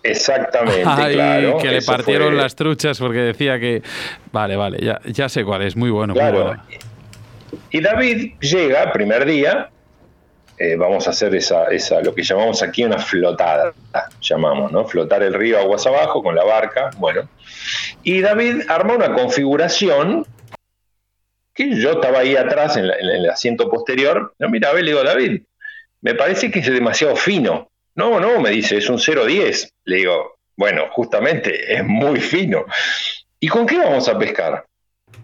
Exactamente, 0.02 0.82
claro. 0.82 1.58
Que 1.58 1.68
le 1.68 1.82
partieron 1.82 2.36
las 2.36 2.54
truchas 2.54 2.98
porque 2.98 3.18
decía 3.18 3.58
que. 3.58 3.82
Vale, 4.32 4.56
vale, 4.56 4.78
ya, 4.80 5.00
ya 5.04 5.28
sé 5.28 5.44
cuál 5.44 5.62
es. 5.62 5.76
Muy 5.76 5.90
bueno, 5.90 6.14
muy 6.14 6.30
bueno. 6.30 6.62
Y 7.70 7.80
David 7.80 8.34
llega 8.40 8.92
primer 8.92 9.26
día 9.26 9.68
eh, 10.62 10.76
vamos 10.76 11.06
a 11.06 11.10
hacer 11.10 11.34
esa, 11.34 11.68
esa, 11.68 12.02
lo 12.02 12.14
que 12.14 12.22
llamamos 12.22 12.62
aquí 12.62 12.84
una 12.84 12.98
flotada, 12.98 13.72
llamamos, 14.20 14.70
¿no? 14.70 14.84
Flotar 14.84 15.22
el 15.22 15.32
río 15.32 15.58
aguas 15.58 15.86
abajo 15.86 16.22
con 16.22 16.36
la 16.36 16.44
barca, 16.44 16.90
bueno. 16.98 17.26
Y 18.02 18.20
David 18.20 18.64
arma 18.68 18.94
una 18.94 19.14
configuración 19.14 20.26
que 21.54 21.74
yo 21.80 21.92
estaba 21.92 22.18
ahí 22.18 22.36
atrás 22.36 22.76
en, 22.76 22.84
el 22.84 23.30
asiento 23.30 23.70
posterior, 23.70 24.34
no 24.38 24.50
mira, 24.50 24.68
a 24.68 24.74
le 24.74 24.82
digo, 24.82 25.02
David, 25.02 25.40
me 26.02 26.14
parece 26.14 26.50
que 26.50 26.58
es 26.58 26.66
demasiado 26.66 27.16
fino. 27.16 27.70
No, 27.94 28.20
no, 28.20 28.38
me 28.38 28.50
dice, 28.50 28.76
es 28.76 28.90
un 28.90 28.98
0,10. 28.98 29.70
Le 29.84 29.96
digo, 29.96 30.40
bueno, 30.56 30.88
justamente 30.92 31.72
es 31.72 31.82
muy 31.86 32.20
fino. 32.20 32.66
¿Y 33.38 33.48
con 33.48 33.66
qué 33.66 33.78
vamos 33.78 34.10
a 34.10 34.18
pescar? 34.18 34.66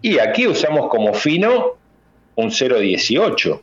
Y 0.01 0.17
aquí 0.17 0.47
usamos 0.47 0.89
como 0.89 1.13
fino 1.13 1.77
un 2.33 2.49
0,18. 2.49 3.61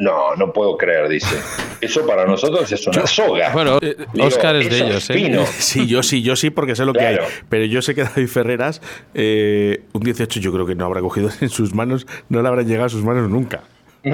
No, 0.00 0.34
no 0.34 0.50
puedo 0.50 0.78
creer, 0.78 1.08
dice. 1.10 1.36
Eso 1.78 2.06
para 2.06 2.24
nosotros 2.24 2.72
es 2.72 2.86
una 2.86 3.06
soga. 3.06 3.50
Bueno, 3.52 3.78
Oscar 4.18 4.56
es 4.56 4.70
de 4.70 4.78
ellos, 4.78 5.10
¿eh? 5.10 5.44
Sí, 5.58 5.86
yo 5.86 6.02
sí, 6.02 6.22
yo 6.22 6.36
sí, 6.36 6.48
porque 6.48 6.74
sé 6.74 6.86
lo 6.86 6.94
que 6.94 7.04
hay. 7.04 7.18
Pero 7.50 7.66
yo 7.66 7.82
sé 7.82 7.94
que 7.94 8.04
David 8.04 8.28
Ferreras, 8.28 8.80
eh, 9.12 9.82
un 9.92 10.00
18 10.00 10.40
yo 10.40 10.54
creo 10.54 10.64
que 10.64 10.74
no 10.74 10.86
habrá 10.86 11.02
cogido 11.02 11.28
en 11.42 11.50
sus 11.50 11.74
manos, 11.74 12.06
no 12.30 12.40
le 12.40 12.48
habrá 12.48 12.62
llegado 12.62 12.86
a 12.86 12.88
sus 12.88 13.04
manos 13.04 13.28
nunca. 13.28 13.60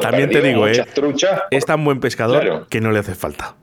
también 0.00 0.30
te 0.30 0.42
digo, 0.42 0.66
eh, 0.66 0.84
es 1.52 1.64
tan 1.64 1.84
buen 1.84 2.00
pescador 2.00 2.66
que 2.68 2.80
no 2.80 2.90
le 2.90 2.98
hace 2.98 3.14
falta. 3.14 3.54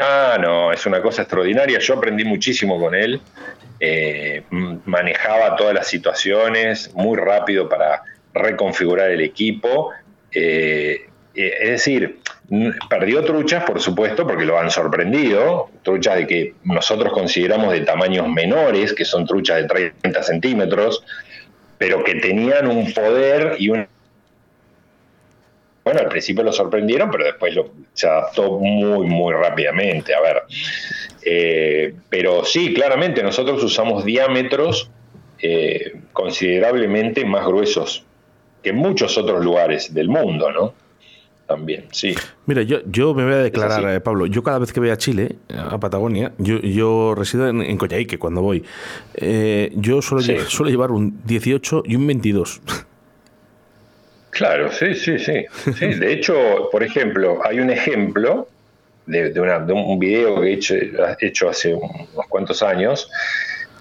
Ah, 0.00 0.36
no, 0.40 0.72
es 0.72 0.84
una 0.86 1.00
cosa 1.00 1.22
extraordinaria. 1.22 1.78
Yo 1.78 1.94
aprendí 1.94 2.24
muchísimo 2.24 2.80
con 2.80 2.96
él. 2.96 3.20
Eh, 3.78 4.42
manejaba 4.50 5.54
todas 5.54 5.72
las 5.72 5.86
situaciones 5.86 6.92
muy 6.94 7.16
rápido 7.16 7.68
para 7.68 8.02
reconfigurar 8.34 9.10
el 9.10 9.20
equipo. 9.20 9.90
Eh, 10.32 11.06
eh, 11.34 11.54
es 11.60 11.70
decir, 11.70 12.20
perdió 12.88 13.24
truchas, 13.24 13.64
por 13.64 13.80
supuesto, 13.80 14.26
porque 14.26 14.44
lo 14.44 14.58
han 14.58 14.70
sorprendido, 14.70 15.70
truchas 15.82 16.16
de 16.16 16.26
que 16.26 16.54
nosotros 16.64 17.12
consideramos 17.12 17.72
de 17.72 17.80
tamaños 17.80 18.28
menores, 18.28 18.92
que 18.92 19.04
son 19.04 19.26
truchas 19.26 19.62
de 19.62 19.92
30 20.00 20.22
centímetros, 20.22 21.04
pero 21.78 22.04
que 22.04 22.16
tenían 22.16 22.66
un 22.66 22.92
poder 22.92 23.56
y 23.58 23.70
un... 23.70 23.86
Bueno, 25.84 25.98
al 25.98 26.08
principio 26.08 26.44
lo 26.44 26.52
sorprendieron, 26.52 27.10
pero 27.10 27.24
después 27.24 27.56
se 27.92 28.06
adaptó 28.06 28.58
muy, 28.60 29.04
muy 29.06 29.32
rápidamente. 29.34 30.14
A 30.14 30.20
ver, 30.20 30.42
eh, 31.24 31.94
pero 32.08 32.44
sí, 32.44 32.72
claramente 32.72 33.20
nosotros 33.22 33.62
usamos 33.64 34.04
diámetros 34.04 34.90
considerablemente 36.12 37.24
más 37.24 37.44
gruesos 37.44 38.06
que 38.62 38.70
en 38.70 38.76
muchos 38.76 39.16
otros 39.18 39.44
lugares 39.44 39.92
del 39.92 40.08
mundo, 40.08 40.50
¿no? 40.52 40.74
También, 41.46 41.86
sí. 41.90 42.14
Mira, 42.46 42.62
yo, 42.62 42.78
yo 42.86 43.14
me 43.14 43.24
voy 43.24 43.34
a 43.34 43.38
declarar, 43.38 43.94
eh, 43.94 44.00
Pablo, 44.00 44.26
yo 44.26 44.42
cada 44.42 44.58
vez 44.58 44.72
que 44.72 44.80
voy 44.80 44.90
a 44.90 44.96
Chile, 44.96 45.36
a 45.54 45.78
Patagonia, 45.78 46.32
yo, 46.38 46.60
yo 46.60 47.14
resido 47.14 47.48
en, 47.48 47.60
en 47.62 47.76
Coyhaique 47.76 48.18
cuando 48.18 48.40
voy, 48.40 48.64
eh, 49.14 49.70
yo 49.74 50.00
suelo, 50.00 50.22
suelo 50.48 50.70
llevar 50.70 50.92
un 50.92 51.20
18 51.24 51.82
y 51.86 51.96
un 51.96 52.06
22. 52.06 52.62
Claro, 54.30 54.72
sí, 54.72 54.94
sí, 54.94 55.18
sí, 55.18 55.44
sí. 55.78 55.86
De 55.86 56.12
hecho, 56.12 56.70
por 56.70 56.82
ejemplo, 56.82 57.40
hay 57.44 57.60
un 57.60 57.68
ejemplo 57.68 58.48
de, 59.04 59.30
de, 59.30 59.72
un 59.72 59.98
video 59.98 60.40
que 60.40 60.48
he 60.48 60.52
hecho, 60.54 60.74
hecho, 61.20 61.48
hace 61.50 61.74
unos 61.74 62.26
cuantos 62.30 62.62
años, 62.62 63.10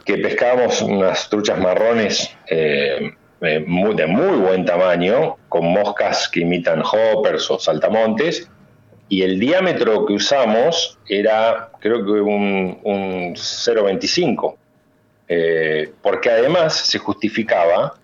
que 0.04 0.18
pescábamos 0.18 0.82
unas 0.82 1.30
truchas 1.30 1.58
marrones 1.58 2.36
eh, 2.48 3.14
eh, 3.42 3.66
de 3.96 4.08
muy 4.08 4.38
buen 4.38 4.66
tamaño, 4.66 5.38
con 5.50 5.66
moscas 5.66 6.30
que 6.30 6.42
imitan 6.42 6.84
hoppers 6.84 7.50
o 7.52 7.60
saltamontes, 7.60 8.50
y 9.10 9.24
el 9.24 9.40
diámetro 9.40 10.06
que 10.06 10.14
usamos 10.14 10.98
era 11.08 11.70
creo 11.80 12.06
que 12.06 12.12
un, 12.12 12.80
0,25, 13.34 14.56
eh, 15.28 15.92
porque 16.02 16.30
además 16.30 16.74
se 16.76 16.98
justificaba 16.98 17.96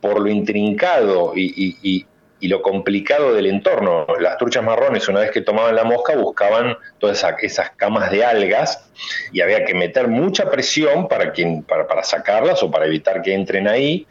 por 0.00 0.20
lo 0.20 0.28
intrincado 0.28 1.32
y, 1.36 2.06
y 2.40 2.48
lo 2.48 2.62
complicado 2.62 3.34
del 3.34 3.46
entorno. 3.46 4.06
Las 4.20 4.38
truchas 4.38 4.62
marrones, 4.62 5.08
una 5.08 5.20
vez 5.20 5.30
que 5.30 5.40
tomaban 5.40 5.74
la 5.74 5.84
mosca, 5.84 6.16
buscaban 6.16 6.76
todas 6.98 7.24
esas 7.42 7.70
camas 7.70 8.10
de 8.10 8.24
algas 8.24 8.88
y 9.32 9.40
había 9.40 9.64
que 9.64 9.74
meter 9.74 10.08
mucha 10.08 10.50
presión 10.50 11.08
para, 11.08 11.32
para, 11.66 11.86
para 11.86 12.04
sacarlas 12.04 12.62
o 12.62 12.70
para 12.70 12.86
evitar 12.86 13.22
que 13.22 13.34
entren 13.34 13.66
ahí. 13.66 14.06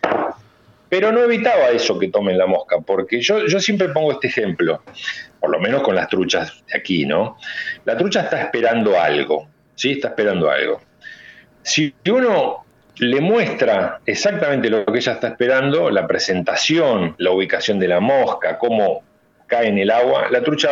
Pero 0.90 1.12
no 1.12 1.22
evitaba 1.22 1.70
eso 1.70 2.00
que 2.00 2.10
tomen 2.10 2.38
la 2.38 2.46
mosca, 2.46 2.78
porque 2.80 3.22
yo, 3.22 3.46
yo 3.46 3.60
siempre 3.60 3.90
pongo 3.90 4.14
este 4.14 4.28
ejemplo, 4.28 4.82
por 5.40 5.50
lo 5.50 5.60
menos 5.60 5.82
con 5.82 5.96
las 5.96 6.08
truchas 6.08 6.64
de 6.68 6.78
aquí, 6.78 7.06
¿no? 7.06 7.38
La 7.86 7.98
trucha 7.98 8.22
está 8.22 8.42
esperando 8.42 9.00
algo, 9.00 9.50
¿sí? 9.76 9.92
Está 9.94 10.10
esperando 10.10 10.50
algo. 10.50 10.82
Si 11.62 11.94
uno 12.10 12.66
le 13.00 13.22
muestra 13.22 14.00
exactamente 14.06 14.70
lo 14.70 14.86
que 14.86 15.00
ella 15.00 15.14
está 15.14 15.28
esperando, 15.30 15.90
la 15.90 16.08
presentación, 16.08 17.16
la 17.18 17.32
ubicación 17.32 17.80
de 17.80 17.88
la 17.90 18.00
mosca, 18.00 18.58
cómo 18.58 19.04
cae 19.46 19.68
en 19.68 19.78
el 19.78 19.92
agua, 19.92 20.30
la 20.32 20.42
trucha 20.42 20.70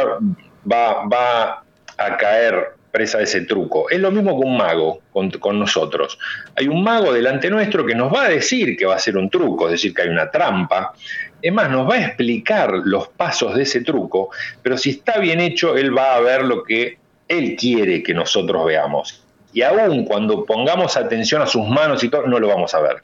va, 0.72 1.06
va 1.06 1.64
a 1.98 2.18
caer 2.18 2.75
ese 3.02 3.42
truco. 3.42 3.90
Es 3.90 4.00
lo 4.00 4.12
mismo 4.12 4.40
que 4.40 4.48
un 4.48 4.58
mago 4.58 5.02
con, 5.12 5.30
con, 5.32 5.60
nosotros. 5.60 6.18
Hay 6.56 6.68
un 6.68 6.84
mago 6.84 7.14
delante 7.14 7.50
nuestro 7.50 7.86
que 7.86 7.96
nos 7.96 8.14
va 8.14 8.26
a 8.26 8.30
decir 8.30 8.78
que 8.78 8.86
va 8.86 8.96
a 8.96 9.00
ser 9.00 9.18
un 9.18 9.30
truco, 9.30 9.66
es 9.68 9.74
decir, 9.74 9.94
que 9.94 10.04
hay 10.04 10.10
una 10.10 10.30
trampa. 10.30 10.94
Es 11.42 11.54
más, 11.54 11.70
nos 11.70 11.90
va 11.90 11.96
a 11.96 12.06
explicar 12.06 12.72
los 12.84 13.10
pasos 13.10 13.56
de 13.56 13.64
ese 13.64 13.82
truco, 13.82 14.30
pero 14.62 14.78
si 14.78 14.92
está 14.92 15.20
bien 15.20 15.40
hecho, 15.40 15.76
él 15.76 15.96
va 15.96 16.16
a 16.16 16.20
ver 16.22 16.44
lo 16.44 16.64
que 16.64 16.98
él 17.28 17.56
quiere 17.56 18.04
que 18.04 18.14
nosotros 18.14 18.66
veamos 18.66 19.26
y 19.56 19.62
aún 19.62 20.04
cuando 20.04 20.44
pongamos 20.44 20.98
atención 20.98 21.42
a 21.42 21.48
sus 21.48 21.66
manos 21.66 22.04
y 22.04 22.10
todo, 22.10 22.28
no 22.28 22.40
lo 22.40 22.50
vamos 22.50 22.76
a 22.76 22.82
ver. 22.82 22.98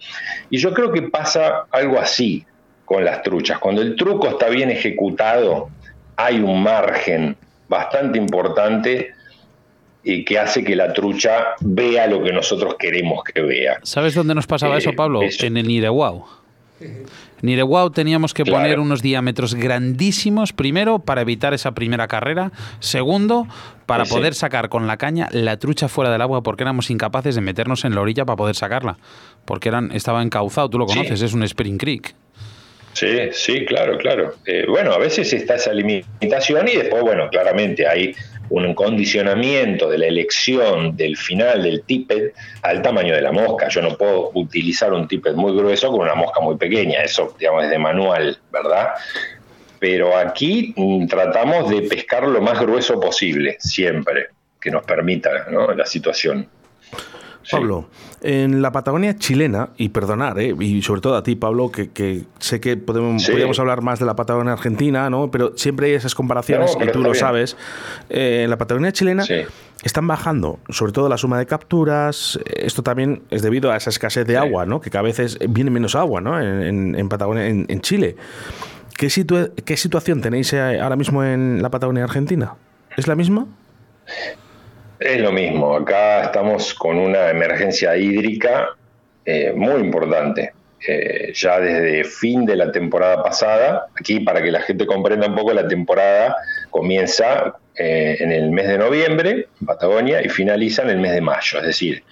Y 0.50 0.58
yo 0.58 0.74
creo 0.74 0.92
que 0.92 1.04
pasa 1.04 1.66
algo 1.72 1.98
así 1.98 2.46
con 2.84 3.06
las 3.06 3.24
truchas. 3.24 3.58
Cuando 3.58 3.82
el 3.82 3.96
truco 3.96 4.28
está 4.28 4.50
bien 4.50 4.70
ejecutado, 4.70 5.70
hay 6.18 6.42
un 6.42 6.62
margen 6.62 7.38
bastante 7.70 8.18
importante 8.18 9.14
y 10.04 10.26
que 10.26 10.40
hace 10.40 10.64
que 10.64 10.76
la 10.76 10.94
trucha 10.94 11.56
vea 11.60 12.08
lo 12.08 12.24
que 12.24 12.32
nosotros 12.34 12.76
queremos 12.80 13.24
que 13.24 13.42
vea. 13.42 13.80
¿Sabes 13.84 14.16
dónde 14.16 14.36
nos 14.36 14.48
pasaba 14.48 14.78
eso, 14.78 14.92
eh, 14.92 14.94
Pablo? 14.94 15.22
En 15.22 15.58
el 15.58 15.68
Nirewau. 15.68 16.26
Nirewau 17.42 17.90
teníamos 17.92 18.34
que 18.34 18.46
poner 18.46 18.80
unos 18.80 19.02
diámetros 19.02 19.56
grandísimos, 19.56 20.54
primero, 20.54 21.00
para 21.00 21.22
evitar 21.22 21.54
esa 21.54 21.72
primera 21.72 22.08
carrera, 22.08 22.52
segundo, 22.80 23.48
para 23.86 24.06
poder 24.06 24.34
sacar 24.34 24.70
con 24.70 24.88
la 24.88 24.98
caña 24.98 25.28
la 25.32 25.58
trucha 25.58 25.88
fuera 25.88 26.12
del 26.12 26.22
agua, 26.22 26.44
porque 26.44 26.64
éramos 26.64 26.90
incapaces 26.90 27.36
de 27.36 27.42
meternos 27.42 27.86
en 27.86 27.96
la 27.96 28.02
orilla 28.02 28.26
para 28.26 28.38
poder 28.38 28.56
sacarla, 28.56 28.98
porque 29.46 29.70
eran, 29.70 29.92
estaba 29.92 30.22
encauzado, 30.22 30.70
tú 30.70 30.78
lo 30.78 30.86
conoces, 30.86 31.22
es 31.22 31.34
un 31.34 31.44
Spring 31.44 31.78
Creek. 31.78 32.16
Sí, 32.94 33.18
sí, 33.32 33.66
claro, 33.66 33.98
claro. 33.98 34.36
Eh, 34.46 34.66
bueno, 34.68 34.92
a 34.92 34.98
veces 34.98 35.32
está 35.32 35.56
esa 35.56 35.74
limitación 35.74 36.68
y 36.68 36.76
después, 36.76 37.02
bueno, 37.04 37.30
claramente 37.30 37.88
hay 37.88 38.14
un 38.52 38.74
condicionamiento 38.74 39.90
de 39.90 39.98
la 39.98 40.08
elección 40.08 40.96
del 40.96 41.16
final 41.18 41.64
del 41.64 41.84
tippet 41.84 42.34
al 42.64 42.82
tamaño 42.82 43.16
de 43.16 43.22
la 43.22 43.32
mosca. 43.32 43.70
Yo 43.70 43.82
no 43.82 43.98
puedo 43.98 44.32
utilizar 44.34 44.92
un 44.94 45.08
tippet 45.08 45.36
muy 45.36 45.56
grueso 45.56 45.90
con 45.92 46.02
una 46.02 46.16
mosca 46.16 46.42
muy 46.42 46.58
pequeña, 46.58 47.02
eso 47.02 47.34
digamos 47.40 47.64
es 47.64 47.70
de 47.70 47.80
manual, 47.80 48.38
¿verdad? 48.52 48.90
Pero 49.80 50.16
aquí 50.18 50.74
mm, 50.76 51.08
tratamos 51.08 51.70
de 51.70 51.84
pescar 51.84 52.28
lo 52.28 52.42
más 52.42 52.60
grueso 52.60 53.00
posible, 53.00 53.58
siempre, 53.60 54.28
que 54.60 54.70
nos 54.70 54.84
permita 54.84 55.30
la 55.76 55.86
situación. 55.86 56.48
Pablo, 57.50 57.88
en 58.22 58.62
la 58.62 58.72
Patagonia 58.72 59.16
chilena, 59.16 59.70
y 59.78 59.90
perdonar, 59.90 60.40
¿eh? 60.40 60.56
y 60.60 60.82
sobre 60.82 61.02
todo 61.02 61.16
a 61.16 61.24
ti, 61.24 61.36
Pablo, 61.36 61.72
que, 61.72 62.26
sé 62.40 62.60
que 62.60 62.78
podemos, 62.78 63.26
podríamos 63.26 63.60
hablar 63.60 63.82
más 63.82 64.00
de 64.00 64.06
la 64.06 64.16
Patagonia 64.16 64.54
argentina, 64.54 65.10
¿no? 65.10 65.32
pero 65.32 65.58
siempre 65.58 65.88
hay 65.88 65.94
esas 65.94 66.16
comparaciones, 66.16 66.78
y 66.80 66.92
tú 66.92 67.02
lo 67.02 67.14
sabes. 67.14 67.58
Eh, 68.10 68.42
en 68.44 68.50
la 68.50 68.58
Patagonia 68.58 68.92
chilena 68.92 69.24
están 69.84 70.08
bajando, 70.08 70.60
sobre 70.70 70.92
todo 70.92 71.10
la 71.10 71.18
suma 71.18 71.40
de 71.40 71.46
capturas. 71.46 72.40
Esto 72.46 72.84
también 72.84 73.24
es 73.30 73.42
debido 73.42 73.72
a 73.72 73.78
esa 73.78 73.90
escasez 73.90 74.28
de 74.28 74.38
agua, 74.38 74.66
¿no? 74.66 74.82
que 74.82 74.90
cada 74.90 75.04
vez 75.04 75.40
viene 75.50 75.72
menos 75.72 75.96
agua 75.96 76.22
¿no? 76.22 76.40
en, 76.40 77.10
Patagonia, 77.10 77.48
en, 77.48 77.82
Chile. 77.82 78.16
¿Qué, 78.96 79.08
¿Qué 79.66 79.78
situación 79.78 80.22
tenéis 80.22 80.54
eh, 80.54 80.80
ahora 80.80 80.96
mismo 80.96 81.24
en 81.24 81.62
la 81.62 81.72
Patagonia 81.72 82.04
argentina? 82.04 82.56
¿Es 82.96 83.08
la 83.08 83.16
misma? 83.16 83.48
Es 85.02 85.20
lo 85.20 85.32
mismo, 85.32 85.76
acá 85.76 86.26
estamos 86.26 86.76
con 86.76 87.00
una 87.00 87.32
emergencia 87.32 87.98
hídrica 87.98 88.76
eh, 89.26 89.52
muy 89.52 89.82
importante. 89.82 90.54
Eh, 90.88 91.32
ya 91.34 91.60
desde 91.60 92.04
fin 92.04 92.46
de 92.46 92.56
la 92.56 92.72
temporada 92.72 93.24
pasada, 93.24 93.88
aquí 94.00 94.20
para 94.20 94.44
que 94.44 94.52
la 94.52 94.62
gente 94.62 94.86
comprenda 94.86 95.26
un 95.26 95.34
poco, 95.34 95.54
la 95.54 95.68
temporada 95.68 96.36
comienza 96.70 97.56
eh, 97.76 98.18
en 98.20 98.32
el 98.32 98.52
mes 98.52 98.68
de 98.68 98.78
noviembre 98.78 99.48
en 99.60 99.66
Patagonia 99.66 100.24
y 100.24 100.30
finaliza 100.30 100.84
en 100.84 100.92
el 100.92 101.00
mes 101.00 101.14
de 101.14 101.22
mayo, 101.22 101.60
es 101.60 101.66
decir, 101.66 102.04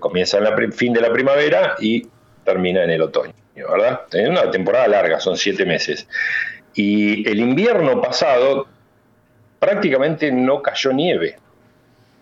comienza 0.00 0.38
en 0.38 0.46
el 0.46 0.72
fin 0.72 0.92
de 0.92 1.02
la 1.02 1.12
primavera 1.12 1.76
y 1.78 2.08
termina 2.44 2.82
en 2.82 2.90
el 2.90 3.02
otoño, 3.02 3.34
¿verdad? 3.54 4.00
Es 4.12 4.28
una 4.28 4.50
temporada 4.50 4.88
larga, 4.88 5.20
son 5.20 5.36
siete 5.36 5.64
meses. 5.64 6.08
Y 6.74 7.28
el 7.28 7.38
invierno 7.38 8.00
pasado 8.00 8.66
prácticamente 9.60 10.32
no 10.32 10.60
cayó 10.60 10.92
nieve 10.92 11.36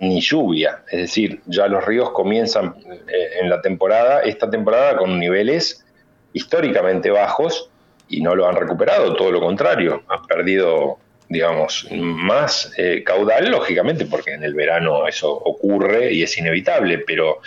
ni 0.01 0.20
lluvia. 0.20 0.82
Es 0.90 1.01
decir, 1.01 1.40
ya 1.47 1.66
los 1.66 1.84
ríos 1.84 2.11
comienzan 2.11 2.74
eh, 3.09 3.40
en 3.40 3.51
la 3.51 3.61
temporada, 3.61 4.20
esta 4.20 4.51
temporada, 4.51 4.97
con 4.97 5.18
niveles 5.18 5.84
históricamente 6.32 7.11
bajos 7.11 7.70
y 8.09 8.20
no 8.20 8.34
lo 8.34 8.47
han 8.47 8.57
recuperado, 8.57 9.14
todo 9.14 9.30
lo 9.30 9.40
contrario, 9.40 10.03
han 10.09 10.26
perdido, 10.26 10.99
digamos, 11.28 11.88
más 11.90 12.72
eh, 12.76 13.03
caudal, 13.05 13.51
lógicamente, 13.51 14.05
porque 14.07 14.32
en 14.32 14.45
el 14.45 14.55
verano 14.55 15.07
eso 15.07 15.32
ocurre 15.32 16.12
y 16.12 16.22
es 16.22 16.36
inevitable, 16.36 16.99
pero 16.99 17.40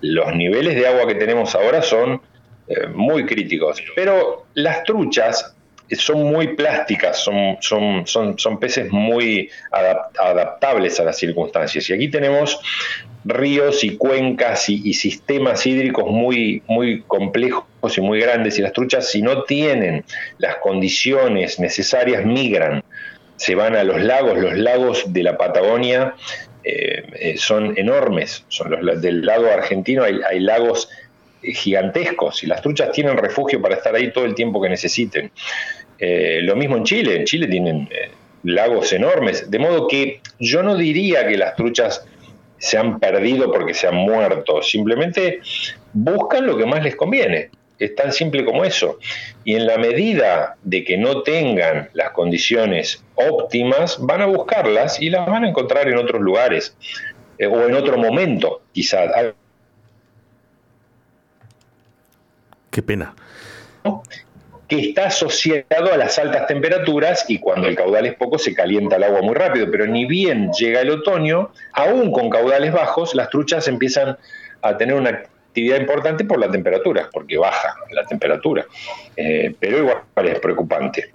los 0.00 0.34
niveles 0.34 0.76
de 0.76 0.86
agua 0.86 1.06
que 1.06 1.14
tenemos 1.14 1.54
ahora 1.54 1.82
son 1.82 2.20
eh, 2.68 2.86
muy 2.88 3.26
críticos. 3.26 3.82
Pero 3.96 4.46
las 4.54 4.84
truchas 4.84 5.56
son 5.90 6.24
muy 6.24 6.54
plásticas, 6.54 7.18
son, 7.18 7.56
son, 7.60 8.06
son, 8.06 8.38
son 8.38 8.58
peces 8.58 8.90
muy 8.90 9.50
adaptables 9.70 10.98
a 11.00 11.04
las 11.04 11.18
circunstancias. 11.18 11.88
Y 11.90 11.92
aquí 11.92 12.08
tenemos 12.08 12.58
ríos 13.24 13.84
y 13.84 13.96
cuencas 13.96 14.68
y, 14.68 14.92
sistemas 14.94 15.66
hídricos 15.66 16.10
muy, 16.10 16.62
muy 16.66 17.02
complejos 17.02 17.64
y 17.96 18.00
muy 18.00 18.20
grandes 18.20 18.58
y 18.58 18.62
las 18.62 18.72
truchas 18.72 19.10
si 19.10 19.22
no 19.22 19.44
tienen 19.44 20.04
las 20.38 20.56
condiciones 20.56 21.58
necesarias 21.58 22.24
migran, 22.24 22.82
se 23.36 23.54
van 23.54 23.76
a 23.76 23.84
los 23.84 24.00
lagos, 24.02 24.38
los 24.38 24.56
lagos 24.56 25.12
de 25.12 25.22
la 25.22 25.36
Patagonia 25.36 26.14
eh, 26.62 27.02
eh, 27.14 27.36
son 27.36 27.76
enormes, 27.76 28.44
son 28.48 28.84
los 28.84 29.02
del 29.02 29.24
lago 29.24 29.46
argentino 29.46 30.04
hay, 30.04 30.20
hay 30.28 30.40
lagos 30.40 30.88
gigantescos 31.52 32.42
y 32.42 32.46
las 32.46 32.62
truchas 32.62 32.92
tienen 32.92 33.16
refugio 33.16 33.60
para 33.60 33.76
estar 33.76 33.94
ahí 33.94 34.12
todo 34.12 34.24
el 34.24 34.34
tiempo 34.34 34.60
que 34.60 34.68
necesiten. 34.68 35.30
Eh, 35.98 36.40
lo 36.42 36.56
mismo 36.56 36.76
en 36.76 36.84
Chile, 36.84 37.16
en 37.16 37.24
Chile 37.24 37.46
tienen 37.46 37.88
eh, 37.90 38.10
lagos 38.42 38.92
enormes, 38.92 39.50
de 39.50 39.58
modo 39.58 39.88
que 39.88 40.20
yo 40.38 40.62
no 40.62 40.76
diría 40.76 41.26
que 41.26 41.36
las 41.36 41.56
truchas 41.56 42.06
se 42.58 42.78
han 42.78 42.98
perdido 42.98 43.52
porque 43.52 43.74
se 43.74 43.86
han 43.86 43.96
muerto, 43.96 44.62
simplemente 44.62 45.40
buscan 45.92 46.46
lo 46.46 46.56
que 46.56 46.66
más 46.66 46.82
les 46.82 46.96
conviene. 46.96 47.50
Es 47.78 47.94
tan 47.96 48.12
simple 48.12 48.44
como 48.44 48.64
eso. 48.64 48.98
Y 49.44 49.56
en 49.56 49.66
la 49.66 49.78
medida 49.78 50.56
de 50.62 50.84
que 50.84 50.96
no 50.96 51.22
tengan 51.22 51.90
las 51.92 52.10
condiciones 52.10 53.04
óptimas, 53.16 53.98
van 54.00 54.22
a 54.22 54.26
buscarlas 54.26 55.02
y 55.02 55.10
las 55.10 55.26
van 55.26 55.44
a 55.44 55.48
encontrar 55.48 55.88
en 55.88 55.98
otros 55.98 56.22
lugares 56.22 56.76
eh, 57.38 57.46
o 57.46 57.66
en 57.66 57.74
otro 57.74 57.98
momento, 57.98 58.62
quizás. 58.72 59.10
Qué 62.74 62.82
pena. 62.82 63.14
Que 64.66 64.80
está 64.80 65.06
asociado 65.06 65.92
a 65.92 65.96
las 65.96 66.18
altas 66.18 66.48
temperaturas 66.48 67.24
y 67.28 67.38
cuando 67.38 67.68
el 67.68 67.76
caudal 67.76 68.04
es 68.06 68.14
poco 68.16 68.36
se 68.36 68.52
calienta 68.52 68.96
el 68.96 69.04
agua 69.04 69.22
muy 69.22 69.36
rápido, 69.36 69.70
pero 69.70 69.86
ni 69.86 70.06
bien 70.06 70.50
llega 70.50 70.80
el 70.80 70.90
otoño, 70.90 71.52
aún 71.72 72.10
con 72.10 72.30
caudales 72.30 72.72
bajos, 72.72 73.14
las 73.14 73.30
truchas 73.30 73.68
empiezan 73.68 74.18
a 74.62 74.76
tener 74.76 74.96
una 74.96 75.10
actividad 75.10 75.78
importante 75.78 76.24
por 76.24 76.40
la 76.40 76.50
temperatura, 76.50 77.08
porque 77.12 77.38
baja 77.38 77.76
la 77.92 78.04
temperatura. 78.06 78.66
Eh, 79.16 79.54
pero 79.60 79.78
igual 79.78 80.02
es 80.24 80.40
preocupante. 80.40 81.12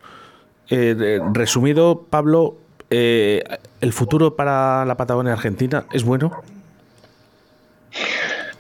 Eh, 0.70 1.20
resumido, 1.34 2.06
Pablo, 2.10 2.56
eh, 2.90 3.44
¿el 3.82 3.92
futuro 3.92 4.38
para 4.38 4.86
la 4.86 4.96
Patagonia 4.96 5.34
Argentina 5.34 5.84
es 5.92 6.06
bueno? 6.06 6.42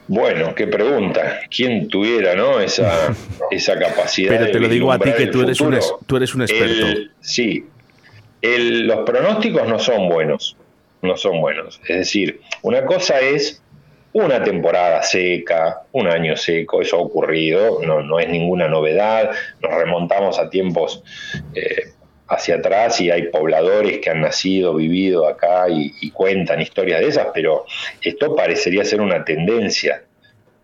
Bueno, 0.09 0.55
qué 0.55 0.65
pregunta. 0.65 1.41
¿Quién 1.55 1.87
tuviera 1.87 2.33
¿no? 2.33 2.59
esa, 2.59 3.15
esa 3.51 3.77
capacidad? 3.77 4.37
Pero 4.37 4.51
te 4.51 4.59
lo 4.59 4.67
digo 4.67 4.91
a 4.91 4.97
ti 4.97 5.11
que 5.15 5.27
tú 5.27 5.43
eres, 5.43 5.61
un, 5.61 5.77
tú 6.07 6.17
eres 6.17 6.33
un 6.33 6.41
experto. 6.41 7.11
sí, 7.21 7.63
los 8.41 9.05
pronósticos 9.05 9.67
no 9.67 9.77
son 9.77 10.09
buenos. 10.09 10.57
No 11.03 11.15
son 11.15 11.39
buenos. 11.39 11.79
Es 11.87 11.97
decir, 11.97 12.41
una 12.63 12.85
cosa 12.85 13.19
es 13.19 13.61
una 14.11 14.43
temporada 14.43 15.03
seca, 15.03 15.83
un 15.91 16.07
año 16.07 16.35
seco, 16.35 16.81
eso 16.81 16.97
ha 16.97 17.01
ocurrido, 17.01 17.79
no, 17.85 18.01
no 18.01 18.19
es 18.19 18.27
ninguna 18.27 18.67
novedad. 18.67 19.29
Nos 19.61 19.71
remontamos 19.75 20.39
a 20.39 20.49
tiempos 20.49 21.03
eh, 21.53 21.93
hacia 22.29 22.55
atrás 22.55 23.01
y 23.01 23.09
hay 23.09 23.23
pobladores 23.23 23.99
que 23.99 24.09
han 24.09 24.21
nacido, 24.21 24.75
vivido 24.75 25.27
acá 25.27 25.65
y, 25.69 26.11
cuentan 26.11 26.61
historias 26.61 26.99
de 27.01 27.07
esas, 27.07 27.27
pero 27.33 27.65
esto 28.01 28.35
parecería 28.35 28.85
ser 28.85 29.01
una 29.01 29.23
tendencia. 29.23 30.03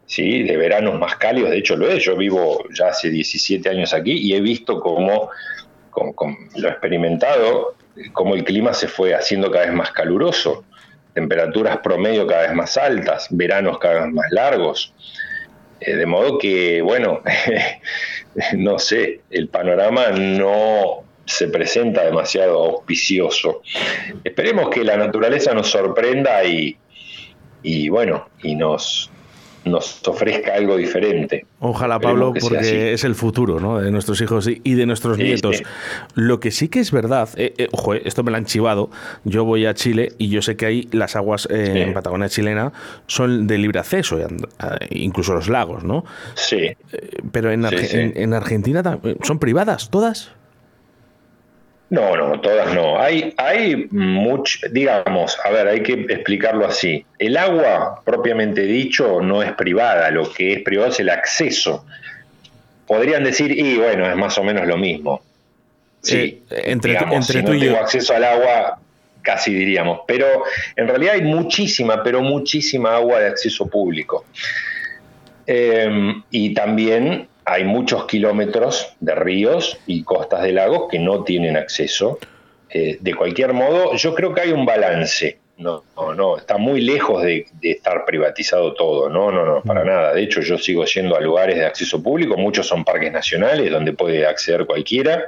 ¿sí? 0.08 0.44
de 0.44 0.56
veranos 0.56 1.00
más 1.00 1.16
cálidos, 1.16 1.50
de 1.50 1.58
hecho 1.58 1.76
lo 1.76 1.90
es, 1.90 2.04
yo 2.04 2.16
vivo 2.16 2.64
ya 2.78 2.90
hace 2.90 3.10
17 3.10 3.68
años 3.68 3.92
aquí 3.92 4.12
y 4.12 4.36
he 4.36 4.40
visto 4.40 4.80
cómo, 4.80 5.32
lo 6.56 6.68
he 6.68 6.72
experimentado, 6.72 7.74
cómo 8.14 8.36
el 8.36 8.44
clima 8.44 8.76
se 8.76 8.88
fue 8.88 9.16
haciendo 9.16 9.50
cada 9.50 9.66
vez 9.66 9.74
más 9.74 9.92
caluroso, 9.92 10.64
temperaturas 11.16 11.78
promedio 11.78 12.28
cada 12.28 12.44
vez 12.44 12.54
más 12.54 12.78
altas, 12.78 13.28
veranos 13.32 13.80
cada 13.80 14.02
vez 14.02 14.14
más 14.14 14.28
largos, 14.30 14.94
eh, 15.80 15.96
de 15.96 16.06
modo 16.06 16.38
que, 16.38 16.84
bueno, 16.84 17.22
no 18.58 18.78
sé, 18.78 19.22
el 19.32 19.48
panorama 19.48 20.10
no, 20.12 21.05
se 21.26 21.48
presenta 21.48 22.04
demasiado 22.04 22.64
auspicioso. 22.64 23.62
Esperemos 24.24 24.70
que 24.70 24.84
la 24.84 24.98
naturaleza 24.98 25.54
nos 25.54 25.70
sorprenda 25.70 26.44
y, 26.44 26.78
y 27.64 27.90
bueno, 27.90 28.30
y 28.44 28.56
nos, 28.56 29.10
nos 29.66 30.08
ofrezca 30.08 30.54
algo 30.54 30.78
diferente. 30.78 31.46
Ojalá, 31.60 32.00
Pablo, 32.00 32.34
porque 32.40 32.94
es 32.94 33.04
el 33.04 33.16
futuro 33.16 33.60
¿no? 33.60 33.82
de 33.82 33.92
nuestros 33.92 34.22
hijos 34.22 34.48
y 34.48 34.74
de 34.76 34.86
nuestros 34.86 35.18
nietos. 35.18 35.64
Lo 36.14 36.40
que 36.40 36.52
sí 36.52 36.70
que 36.70 36.80
es 36.80 36.92
verdad, 36.92 37.30
eh, 37.36 37.54
eh, 37.58 37.68
ojo, 37.72 37.96
eh, 37.96 38.04
esto 38.06 38.24
me 38.24 38.32
lo 38.32 38.38
han 38.38 38.46
chivado, 38.46 38.92
yo 39.24 39.44
voy 39.44 39.66
a 39.66 39.74
Chile 39.74 40.14
y 40.18 40.30
yo 40.30 40.42
sé 40.42 40.56
que 40.56 40.68
ahí 40.68 40.88
las 40.92 41.16
aguas 41.16 41.48
en 41.50 41.94
Patagonia 41.94 42.30
chilena 42.30 42.72
son 43.08 43.48
de 43.48 43.58
libre 43.58 43.80
acceso, 43.80 44.20
incluso 44.92 45.34
los 45.34 45.50
lagos, 45.50 45.84
¿no? 45.84 46.06
Sí. 46.36 46.76
pero 47.32 47.52
en, 47.52 47.66
en 47.66 48.34
Argentina 48.34 49.00
son 49.24 49.40
privadas, 49.40 49.90
todas. 49.90 50.32
No, 51.90 52.18
no, 52.18 52.40
todas 52.42 52.74
no. 52.74 53.00
Hay, 53.00 53.34
hay 53.38 53.88
mucho, 53.92 54.68
digamos, 54.72 55.38
a 55.44 55.52
ver, 55.52 55.68
hay 55.68 55.84
que 55.84 55.94
explicarlo 55.94 56.66
así. 56.66 57.06
El 57.20 57.38
agua, 57.38 58.02
propiamente 58.04 58.62
dicho, 58.62 59.22
no 59.22 59.44
es 59.44 59.52
privada, 59.54 60.10
lo 60.10 60.32
que 60.32 60.54
es 60.54 60.62
privado 60.64 60.90
es 60.92 61.00
el 61.00 61.10
acceso. 61.10 61.86
Podrían 62.88 63.24
decir, 63.24 63.52
y 63.52 63.78
bueno, 63.78 64.10
es 64.10 64.16
más 64.16 64.38
o 64.38 64.44
menos 64.44 64.68
lo 64.68 64.78
mismo. 64.78 65.22
Sí, 66.02 66.44
eh, 66.50 66.62
entre, 66.66 66.98
si 67.22 67.42
no 67.42 67.52
tengo 67.52 67.78
acceso 67.78 68.16
al 68.16 68.24
agua, 68.24 68.80
casi 69.22 69.54
diríamos. 69.54 70.02
Pero 70.08 70.28
en 70.76 70.88
realidad 70.88 71.16
hay 71.16 71.22
muchísima, 71.22 72.04
pero 72.04 72.22
muchísima 72.22 72.96
agua 72.96 73.20
de 73.20 73.28
acceso 73.28 73.68
público. 73.68 74.26
Em, 75.48 76.24
y 76.32 76.54
también 76.56 77.28
hay 77.46 77.64
muchos 77.64 78.06
kilómetros 78.06 78.96
de 79.00 79.14
ríos 79.14 79.78
y 79.86 80.04
costas 80.04 80.42
de 80.42 80.52
lagos 80.52 80.88
que 80.90 80.98
no 80.98 81.24
tienen 81.24 81.56
acceso. 81.56 82.18
Eh, 82.70 82.98
de 83.00 83.14
cualquier 83.14 83.54
modo, 83.54 83.96
yo 83.96 84.16
creo 84.16 84.34
que 84.34 84.42
hay 84.42 84.52
un 84.52 84.66
balance. 84.66 85.38
No, 85.58 85.84
no, 86.18 86.36
está 86.36 86.58
muy 86.58 86.82
lejos 86.82 87.24
de, 87.24 87.46
estar 87.62 88.04
privatizado 88.04 88.74
todo. 88.74 89.10
No, 89.10 89.32
no, 89.32 89.46
no, 89.46 89.62
para 89.62 89.84
mm. 89.84 89.88
nada. 89.88 90.14
De 90.14 90.24
hecho, 90.24 90.42
yo 90.42 90.58
sigo 90.58 90.84
yendo 90.86 91.16
a 91.16 91.22
lugares 91.22 91.56
de 91.56 91.66
acceso 91.66 92.02
público. 92.02 92.36
Muchos 92.36 92.68
son 92.68 92.84
parques 92.84 93.14
nacionales 93.14 93.72
donde 93.72 93.94
puede 93.94 94.26
acceder 94.26 94.66
cualquiera. 94.66 95.26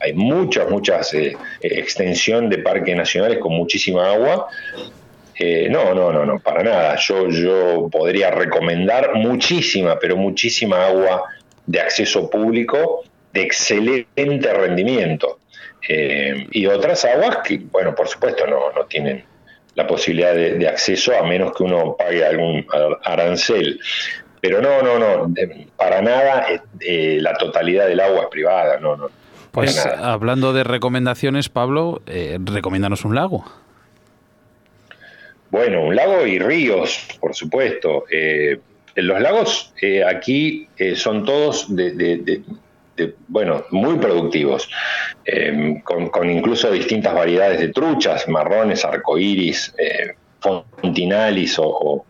Hay 0.00 0.14
muchas, 0.14 0.70
muchas 0.70 1.12
eh, 1.14 1.36
extensión 1.60 2.48
de 2.48 2.58
parques 2.58 2.96
nacionales 2.96 3.38
con 3.38 3.52
muchísima 3.52 4.12
agua. 4.12 4.46
Eh, 5.38 5.68
no, 5.68 5.94
no, 5.94 6.12
no, 6.12 6.24
no, 6.24 6.38
para 6.38 6.62
nada. 6.62 6.96
Yo, 6.96 7.28
yo 7.28 7.88
podría 7.90 8.30
recomendar 8.30 9.14
muchísima, 9.16 9.98
pero 9.98 10.16
muchísima 10.16 10.86
agua 10.86 11.24
de 11.66 11.80
acceso 11.80 12.30
público 12.30 13.04
de 13.32 13.42
excelente 13.42 14.52
rendimiento. 14.52 15.38
Eh, 15.88 16.46
y 16.50 16.66
otras 16.66 17.04
aguas 17.04 17.38
que, 17.44 17.58
bueno, 17.58 17.94
por 17.94 18.08
supuesto, 18.08 18.46
no, 18.46 18.72
no 18.74 18.84
tienen 18.86 19.24
la 19.74 19.86
posibilidad 19.86 20.34
de, 20.34 20.66
acceso 20.66 21.16
a 21.16 21.22
menos 21.22 21.52
que 21.54 21.62
uno 21.62 21.96
pague 21.96 22.24
algún 22.24 22.66
arancel. 23.04 23.78
Pero 24.40 24.60
no, 24.62 24.82
no, 24.82 24.98
no, 24.98 25.34
para 25.76 26.00
nada 26.00 26.46
eh, 26.50 26.60
eh, 26.80 27.18
la 27.20 27.34
totalidad 27.34 27.86
del 27.86 28.00
agua 28.00 28.22
es 28.22 28.28
privada, 28.28 28.78
no, 28.80 28.96
no. 28.96 29.10
Pues 29.52 29.86
hablando 29.86 30.52
de 30.52 30.64
recomendaciones, 30.64 31.48
Pablo, 31.48 32.02
recomiéndanos 32.44 33.06
un 33.06 33.14
lago. 33.14 33.42
Bueno, 35.50 35.82
un 35.84 35.96
lago 35.96 36.26
y 36.26 36.38
ríos, 36.38 37.08
por 37.20 37.34
supuesto. 37.34 38.04
Los 38.96 39.20
lagos 39.20 39.74
eh, 39.82 40.02
aquí 40.02 40.68
eh, 40.78 40.96
son 40.96 41.24
todos 41.24 41.74
de, 41.74 42.42
bueno, 43.28 43.64
muy 43.70 43.98
productivos, 43.98 44.70
em, 45.26 45.82
con, 45.82 46.30
incluso 46.30 46.70
distintas 46.70 47.14
variedades 47.14 47.60
de 47.60 47.68
truchas, 47.68 48.26
marrones, 48.26 48.86
arcoíris, 48.86 49.74
eh, 49.78 50.14
fontinalis 50.40 51.56
o, 51.58 52.06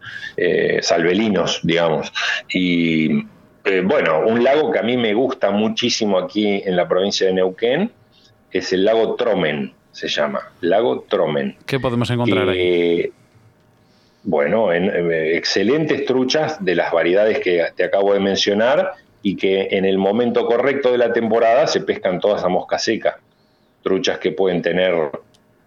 salvelinos, 0.81 1.61
digamos. 1.63 2.13
Y 2.53 3.25
bueno, 3.85 4.21
un 4.27 4.45
lago 4.45 4.71
que 4.71 4.79
a 4.79 4.83
mí 4.83 4.97
me 4.97 5.15
gusta 5.15 5.51
muchísimo 5.51 6.19
aquí 6.19 6.63
en 6.65 6.77
la 6.77 6.87
provincia 6.87 7.27
de 7.27 7.33
Neuquén 7.33 7.91
es 8.53 8.73
el 8.73 8.85
lago 8.85 9.17
Tromen, 9.17 9.73
se 9.91 10.09
llama, 10.09 10.53
lago 10.61 11.07
Tromen. 11.09 11.57
¿Qué 11.65 11.81
podemos 11.81 12.11
encontrar 12.11 12.51
ahí? 12.51 13.11
Bueno, 14.27 14.73
en, 14.73 14.91
eh, 15.13 15.37
excelentes 15.37 16.05
truchas 16.05 16.63
de 16.63 16.75
las 16.75 16.91
variedades 16.93 17.39
que 17.39 17.65
te 17.77 17.85
acabo 17.85 18.13
de 18.13 18.19
mencionar 18.21 18.93
y 19.23 19.37
que 19.37 19.69
en 19.71 19.85
el 19.85 19.99
momento 19.99 20.47
correcto 20.47 20.91
de 20.91 20.99
la 20.99 21.13
temporada 21.13 21.67
se 21.69 21.81
pescan 21.81 22.19
todas 22.21 22.43
a 22.45 22.49
mosca 22.49 22.77
seca. 22.79 23.19
Truchas 23.83 24.19
que 24.19 24.33
pueden 24.33 24.63
tener 24.63 24.95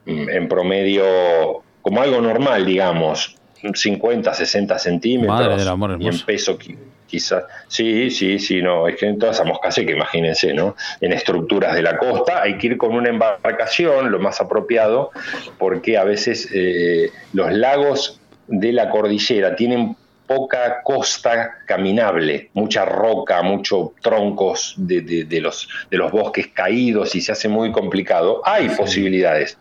mm, 0.06 0.30
en 0.30 0.48
promedio 0.50 1.64
como 1.82 2.02
algo 2.02 2.20
normal, 2.20 2.66
digamos, 2.66 3.38
50, 3.74 4.34
60 4.34 4.78
centímetros 4.78 5.40
Madre 5.40 5.56
del 5.58 5.68
amor 5.68 5.98
y 6.00 6.08
en 6.08 6.20
peso 6.20 6.58
qui- 6.60 6.78
quizás. 7.08 7.46
Sí, 7.70 8.12
sí, 8.12 8.40
sí, 8.40 8.62
no, 8.62 8.88
es 8.90 8.98
que 8.98 9.06
en 9.08 9.18
todas 9.18 9.38
esa 9.38 9.46
mosca 9.46 9.72
seca, 9.72 9.92
imagínense, 9.94 10.54
¿no? 10.54 10.76
En 11.00 11.14
estructuras 11.14 11.74
de 11.76 11.82
la 11.82 11.98
costa 11.98 12.42
hay 12.42 12.58
que 12.58 12.68
ir 12.68 12.78
con 12.78 12.94
una 12.94 13.08
embarcación, 13.10 14.12
lo 14.12 14.20
más 14.20 14.42
apropiado, 14.42 15.12
porque 15.58 15.98
a 15.98 16.04
veces 16.04 16.50
eh, 16.54 17.10
los 17.34 17.52
lagos 17.54 18.20
de 18.50 18.74
la 18.74 18.90
cordillera 18.90 19.56
tienen 19.56 19.96
poca 20.28 20.82
costa 20.84 21.58
caminable, 21.66 22.50
mucha 22.54 22.86
roca, 22.86 23.42
muchos 23.42 23.96
troncos 24.02 24.76
de, 24.78 25.02
de- 25.02 25.24
de 25.24 25.42
los, 25.42 25.68
de 25.90 25.98
los 25.98 26.12
bosques 26.12 26.48
caídos 26.50 27.16
y 27.16 27.22
se 27.22 27.32
hace 27.32 27.48
muy 27.48 27.72
complicado. 27.72 28.42
Hay 28.46 28.70
posibilidades, 28.70 29.58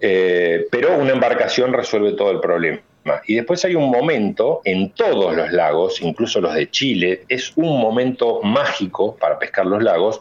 eh, 0.00 0.66
pero 0.70 0.98
una 0.98 1.12
embarcación 1.12 1.72
resuelve 1.72 2.12
todo 2.12 2.30
el 2.30 2.40
problema. 2.40 2.80
Y 3.26 3.36
después 3.36 3.64
hay 3.64 3.74
un 3.74 3.90
momento 3.90 4.60
en 4.64 4.90
todos 4.90 5.34
los 5.34 5.50
lagos, 5.52 6.02
incluso 6.02 6.38
los 6.42 6.52
de 6.54 6.70
Chile, 6.70 7.22
es 7.28 7.52
un 7.56 7.80
momento 7.80 8.42
mágico 8.42 9.16
para 9.16 9.38
pescar 9.38 9.64
los 9.64 9.82
lagos, 9.82 10.20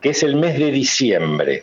que 0.00 0.08
es 0.10 0.24
el 0.24 0.34
mes 0.34 0.58
de 0.58 0.72
diciembre. 0.72 1.62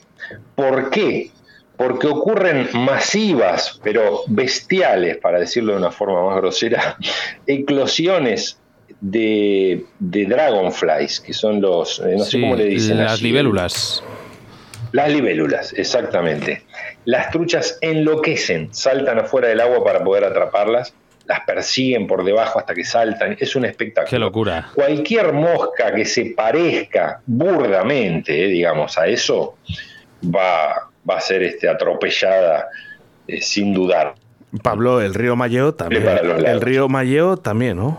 ¿Por 0.56 0.90
qué? 0.90 1.30
Porque 1.78 2.08
ocurren 2.08 2.70
masivas, 2.74 3.80
pero 3.84 4.22
bestiales, 4.28 5.18
para 5.18 5.40
decirlo 5.40 5.74
de 5.74 5.80
una 5.80 5.92
forma 5.92 6.26
más 6.26 6.38
grosera, 6.38 6.98
eclosiones 7.48 8.60
de, 9.02 9.86
de 10.00 10.26
dragonflies, 10.26 11.20
que 11.20 11.34
son 11.34 11.62
los, 11.62 12.00
eh, 12.00 12.16
no 12.18 12.24
sé 12.24 12.40
cómo 12.40 12.56
le 12.56 12.66
dicen. 12.66 12.98
las 12.98 13.14
allí. 13.14 13.24
libélulas. 13.24 14.04
Las 14.92 15.12
libélulas, 15.12 15.74
exactamente. 15.74 16.64
Las 17.04 17.30
truchas 17.30 17.78
enloquecen, 17.82 18.74
saltan 18.74 19.20
afuera 19.20 19.50
del 19.50 19.60
agua 19.60 19.84
para 19.84 20.04
poder 20.04 20.24
atraparlas, 20.24 20.94
las 21.26 21.42
persiguen 21.42 22.08
por 22.08 22.24
debajo 22.24 22.60
hasta 22.60 22.74
que 22.74 22.86
saltan. 22.86 23.36
Es 23.40 23.56
un 23.56 23.66
espectáculo. 23.66 24.10
Qué 24.10 24.20
locura. 24.20 24.70
Cualquier 24.74 25.34
mosca 25.34 25.94
que 25.94 26.06
se 26.06 26.28
parezca 26.28 27.22
burdamente, 27.26 28.46
eh, 28.46 28.48
digamos, 28.48 28.98
a 28.98 29.08
eso, 29.08 29.58
va, 30.24 30.90
va 31.10 31.18
a 31.18 31.22
ser 31.22 31.44
este, 31.44 31.70
atropellada 31.70 32.68
eh, 33.28 33.42
sin 33.42 33.74
dudar. 33.74 34.16
Pablo, 34.62 35.02
el 35.02 35.14
río 35.14 35.36
Malleo 35.36 35.74
también. 35.74 36.08
El 36.08 36.62
río 36.62 36.88
Malleo 36.88 37.38
también, 37.38 37.78
¿no? 37.78 37.98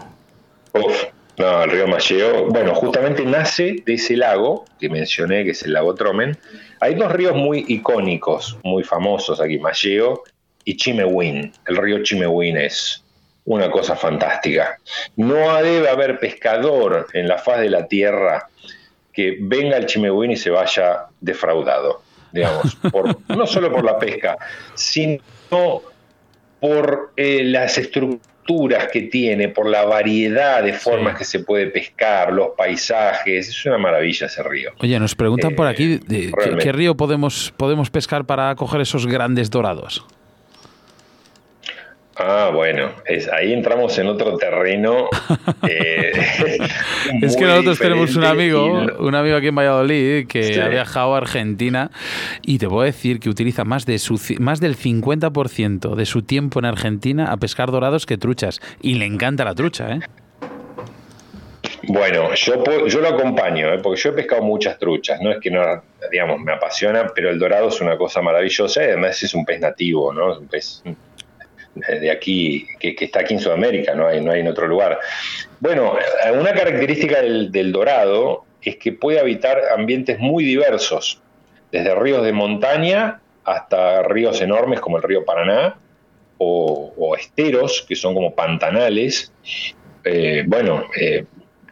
Uf, 0.73 1.05
no, 1.39 1.65
el 1.65 1.71
río 1.71 1.87
Malleo, 1.87 2.47
bueno, 2.47 2.75
justamente 2.75 3.25
nace 3.25 3.83
de 3.85 3.95
ese 3.95 4.17
lago 4.17 4.65
que 4.81 4.89
mencioné, 4.89 5.45
que 5.45 5.51
es 5.51 5.63
el 5.65 5.75
lago 5.75 5.95
Tromen. 5.95 6.39
Hay 6.81 6.95
dos 6.95 7.13
ríos 7.13 7.35
muy 7.35 7.65
icónicos, 7.69 8.59
muy 8.65 8.83
famosos 8.83 9.41
aquí, 9.41 9.59
Malleo 9.59 10.23
y 10.65 10.77
Chimehuín. 10.77 11.53
El 11.67 11.77
río 11.77 12.03
Chimehuín 12.03 12.57
es 12.57 13.05
una 13.45 13.71
cosa 13.71 13.97
fantástica. 13.97 14.79
No 15.17 15.63
debe 15.63 15.89
haber 15.91 16.19
pescador 16.19 17.07
en 17.13 17.29
la 17.29 17.39
faz 17.39 17.61
de 17.61 17.71
la 17.71 17.87
tierra 17.87 18.49
que 19.13 19.37
venga 19.41 19.77
al 19.77 19.87
Chimehuín 19.87 20.33
y 20.33 20.37
se 20.37 20.51
vaya 20.51 21.07
defraudado, 21.21 22.03
digamos, 22.37 22.77
por- 22.93 23.19
no 23.37 23.47
solo 23.47 23.73
por 23.73 23.85
la 23.85 23.99
pesca, 23.99 24.37
sino 24.75 25.83
por 26.61 27.13
eh, 27.17 27.43
las 27.45 27.77
estructuras 27.79 28.89
que 28.93 29.03
tiene, 29.03 29.49
por 29.49 29.69
la 29.69 29.85
variedad 29.85 30.63
de 30.63 30.73
formas 30.73 31.15
Sí. 31.15 31.19
que 31.19 31.25
se 31.25 31.41
puede 31.41 31.67
pescar, 31.67 32.33
los 32.33 32.51
paisajes, 32.57 33.49
es 33.49 33.67
una 33.67 33.79
maravilla 33.79 34.27
ese 34.27 34.43
río. 34.43 34.71
Oye, 34.79 34.99
nos 35.01 35.15
preguntan 35.15 35.55
por 35.55 35.67
aquí 35.67 35.99
de- 35.99 36.33
¿qué, 36.33 36.57
qué 36.63 36.73
río 36.73 36.97
podemos, 36.97 37.53
podemos 37.57 37.91
pescar 37.91 38.25
para 38.25 38.55
coger 38.55 38.81
esos 38.81 39.07
grandes 39.07 39.51
dorados. 39.51 40.05
Ah, 42.19 42.51
bueno, 42.55 42.93
es, 43.05 43.29
ahí 43.31 43.53
entramos 43.53 43.99
en 43.99 44.07
otro 44.07 44.37
terreno. 44.39 45.09
eh, 45.69 46.13
Es 47.23 47.37
que 47.37 47.45
nosotros 47.45 47.79
tenemos 47.79 48.17
un 48.17 48.25
amigo, 48.25 48.85
y- 48.85 49.03
un 49.03 49.15
amigo 49.15 49.37
aquí 49.37 49.49
en 49.49 49.55
Valladolid 49.55 50.27
que 50.27 50.43
Sí. 50.55 50.61
ha 50.61 50.69
viajado 50.69 51.15
a 51.15 51.19
Argentina 51.19 51.91
y 52.43 52.59
te 52.59 52.69
puedo 52.69 52.83
decir 52.85 53.21
que 53.21 53.29
utiliza 53.29 53.65
más, 53.65 53.85
de 53.87 53.99
su, 53.99 54.19
más 54.41 54.61
del 54.61 54.77
50% 54.77 55.95
de 55.95 56.07
su 56.07 56.23
tiempo 56.23 56.59
en 56.59 56.65
Argentina 56.65 57.31
a 57.31 57.37
pescar 57.37 57.71
dorados 57.71 58.07
que 58.07 58.17
truchas. 58.17 58.61
Y 58.81 58.95
le 58.95 59.05
encanta 59.05 59.45
la 59.45 59.55
trucha, 59.55 59.93
¿eh? 59.93 60.01
Bueno, 61.89 62.35
yo, 62.35 62.87
yo 62.87 63.01
lo 63.01 63.09
acompaño, 63.09 63.73
¿eh? 63.73 63.79
porque 63.83 64.01
yo 64.01 64.11
he 64.11 64.13
pescado 64.15 64.43
muchas 64.43 64.79
truchas, 64.79 65.21
no 65.21 65.31
es 65.31 65.39
que 65.41 65.51
no, 65.51 65.61
digamos, 66.11 66.41
me 66.41 66.53
apasiona, 66.53 67.07
pero 67.15 67.31
el 67.31 67.39
dorado 67.39 67.69
es 67.69 67.81
una 67.81 67.97
cosa 67.97 68.21
maravillosa 68.23 68.83
y 68.83 68.87
además 68.87 69.23
es 69.23 69.35
un 69.35 69.45
pez 69.45 69.61
nativo, 69.61 70.13
¿no? 70.13 70.33
Es 70.33 70.39
un 70.39 70.49
pez 70.49 70.83
de 71.77 72.11
aquí, 72.11 72.67
que, 72.81 72.97
está 72.99 73.21
aquí 73.21 73.35
en 73.35 73.41
Sudamérica, 73.41 73.95
no 73.95 74.07
hay, 74.07 74.21
no 74.21 74.33
hay 74.33 74.41
en 74.41 74.49
otro 74.49 74.67
lugar. 74.67 74.99
Bueno, 75.61 75.95
una 76.39 76.53
característica 76.53 77.21
del, 77.21 77.73
dorado 77.73 78.45
es 78.63 78.77
que 78.77 78.93
puede 78.93 79.21
habitar 79.21 79.61
ambientes 79.75 80.19
muy 80.19 80.45
diversos, 80.45 81.21
desde 81.71 81.95
ríos 81.95 82.25
de 82.25 82.33
montaña 82.33 83.21
hasta 83.45 84.03
ríos 84.03 84.41
enormes 84.41 84.81
como 84.81 84.97
el 84.97 85.03
río 85.03 85.25
Paraná, 85.25 85.77
o, 86.39 87.17
esteros, 87.19 87.85
que 87.89 87.97
son 87.97 88.15
como 88.15 88.35
pantanales. 88.35 89.33
Eh, 90.05 90.45
bueno, 90.47 90.85
eh, 91.01 91.25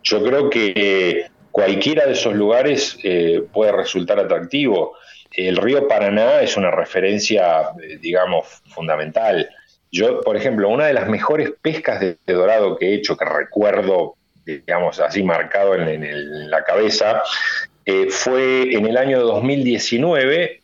yo 0.02 0.22
creo 0.22 0.48
que 0.48 1.26
cualquiera 1.50 2.07
de 2.07 2.12
esos 2.12 2.34
lugares 2.34 2.98
eh, 3.02 3.42
puede 3.52 3.72
resultar 3.72 4.18
atractivo. 4.18 4.96
El 5.30 5.57
río 5.57 5.88
Paraná 5.88 6.40
es 6.40 6.57
una 6.57 6.70
referencia, 6.70 7.70
digamos, 8.00 8.62
fundamental. 8.68 9.48
Yo, 9.95 10.22
por 10.22 10.36
ejemplo, 10.36 10.70
una 10.70 10.86
de 10.86 10.92
las 10.92 11.09
mejores 11.09 11.53
pescas 11.62 12.01
de, 12.01 12.16
dorado 12.26 12.76
que 12.76 12.86
he 12.88 12.95
hecho, 12.95 13.16
que 13.16 13.24
recuerdo, 13.24 14.16
digamos, 14.45 14.99
así 14.99 15.22
marcado 15.22 15.76
en, 15.76 16.51
la 16.51 16.64
cabeza, 16.64 17.22
eh, 17.86 18.09
fue 18.11 18.74
en 18.74 18.86
el 18.86 18.97
año 18.97 19.20
2019 19.20 20.61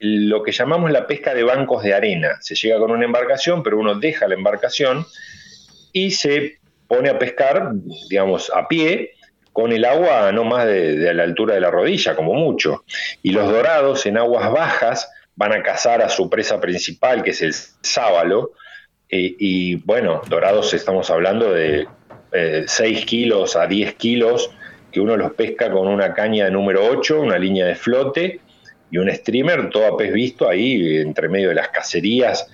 lo 0.00 0.42
que 0.42 0.50
llamamos 0.50 0.90
la 0.90 1.06
pesca 1.06 1.34
de 1.34 1.44
bancos 1.44 1.84
de 1.84 1.94
arena. 1.94 2.38
Se 2.40 2.56
llega 2.56 2.80
con 2.80 2.90
una 2.90 3.04
embarcación, 3.04 3.62
pero 3.62 3.78
uno 3.78 3.94
deja 3.94 4.26
la 4.26 4.34
embarcación 4.34 5.06
y 5.92 6.10
se 6.10 6.58
pone 6.88 7.10
a 7.10 7.18
pescar, 7.20 7.74
digamos, 8.10 8.50
a 8.52 8.66
pie, 8.66 9.12
con 9.52 9.70
el 9.70 9.84
agua 9.84 10.32
no 10.32 10.42
más 10.42 10.66
de, 10.66 10.96
de 10.96 11.14
la 11.14 11.22
altura 11.22 11.54
de 11.54 11.60
la 11.60 11.70
rodilla, 11.70 12.16
como 12.16 12.34
mucho. 12.34 12.82
Y 13.22 13.30
los 13.30 13.48
dorados 13.48 14.04
en 14.06 14.18
aguas 14.18 14.50
bajas 14.50 15.08
van 15.36 15.52
a 15.52 15.62
cazar 15.62 16.02
a 16.02 16.08
su 16.08 16.28
presa 16.28 16.60
principal, 16.60 17.22
que 17.22 17.30
es 17.30 17.40
el 17.40 17.54
sábalo. 17.54 18.50
Eh, 19.08 19.34
y 19.38 19.74
bueno, 19.76 20.22
dorados 20.28 20.74
estamos 20.74 21.10
hablando 21.10 21.52
de 21.52 21.86
eh, 22.32 22.64
6 22.66 23.04
kilos 23.06 23.56
a 23.56 23.66
10 23.66 23.94
kilos, 23.94 24.50
que 24.90 25.00
uno 25.00 25.16
los 25.16 25.32
pesca 25.34 25.70
con 25.70 25.88
una 25.88 26.14
caña 26.14 26.46
de 26.46 26.50
número 26.50 26.84
8, 26.86 27.20
una 27.20 27.38
línea 27.38 27.66
de 27.66 27.74
flote 27.74 28.40
y 28.90 28.98
un 28.98 29.10
streamer, 29.12 29.70
todo 29.70 29.86
a 29.86 29.96
pez 29.96 30.12
visto 30.12 30.48
ahí 30.48 30.98
entre 30.98 31.28
medio 31.28 31.48
de 31.50 31.54
las 31.56 31.68
cacerías. 31.68 32.46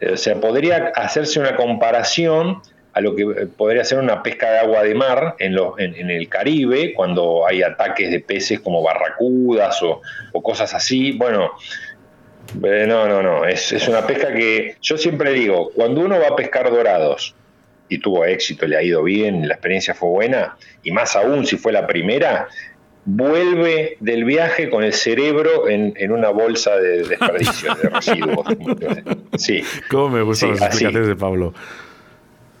Eh, 0.00 0.12
O 0.12 0.16
sea, 0.16 0.40
podría 0.40 0.92
hacerse 0.94 1.40
una 1.40 1.56
comparación 1.56 2.60
a 2.92 3.00
lo 3.00 3.14
que 3.14 3.22
eh, 3.22 3.46
podría 3.54 3.84
ser 3.84 3.98
una 3.98 4.22
pesca 4.22 4.50
de 4.52 4.58
agua 4.58 4.82
de 4.82 4.94
mar 4.94 5.36
en, 5.38 5.54
en- 5.78 5.94
en 5.96 6.10
el 6.10 6.28
Caribe, 6.28 6.94
cuando 6.94 7.46
hay 7.46 7.62
ataques 7.62 8.10
de 8.10 8.20
peces 8.20 8.60
como 8.60 8.82
barracudas 8.82 9.82
o 9.82 10.42
cosas 10.42 10.72
así. 10.74 11.12
Bueno, 11.12 11.50
eh, 12.62 12.84
no, 12.86 13.06
no, 13.06 13.22
no, 13.22 13.44
es, 13.44 13.72
es 13.72 13.88
una 13.88 14.06
pesca 14.06 14.32
que 14.32 14.76
yo 14.80 14.96
siempre 14.96 15.32
digo, 15.32 15.70
cuando 15.74 16.00
uno 16.00 16.18
va 16.18 16.28
a 16.28 16.36
pescar 16.36 16.70
dorados 16.70 17.34
y 17.88 17.98
tuvo 17.98 18.24
éxito, 18.24 18.66
le 18.66 18.76
ha 18.76 18.82
ido 18.82 19.02
bien, 19.02 19.46
la 19.46 19.54
experiencia 19.54 19.94
fue 19.94 20.08
buena, 20.08 20.56
y 20.82 20.90
más 20.90 21.14
aún 21.16 21.46
si 21.46 21.56
fue 21.56 21.72
la 21.72 21.86
primera, 21.86 22.48
vuelve 23.04 23.96
del 24.00 24.24
viaje 24.24 24.68
con 24.68 24.82
el 24.82 24.92
cerebro 24.92 25.68
en, 25.68 25.94
en 25.96 26.10
una 26.10 26.30
bolsa 26.30 26.76
de 26.76 27.04
desperdicios, 27.04 27.80
de 27.80 27.88
residuos. 27.88 28.46
Sí, 29.38 29.62
¿Cómo 29.90 30.08
me 30.08 30.22
gustan 30.22 30.54
Sí, 30.54 30.60
las 30.60 30.68
explicaciones 30.68 31.08
de 31.08 31.14
Pablo? 31.14 31.52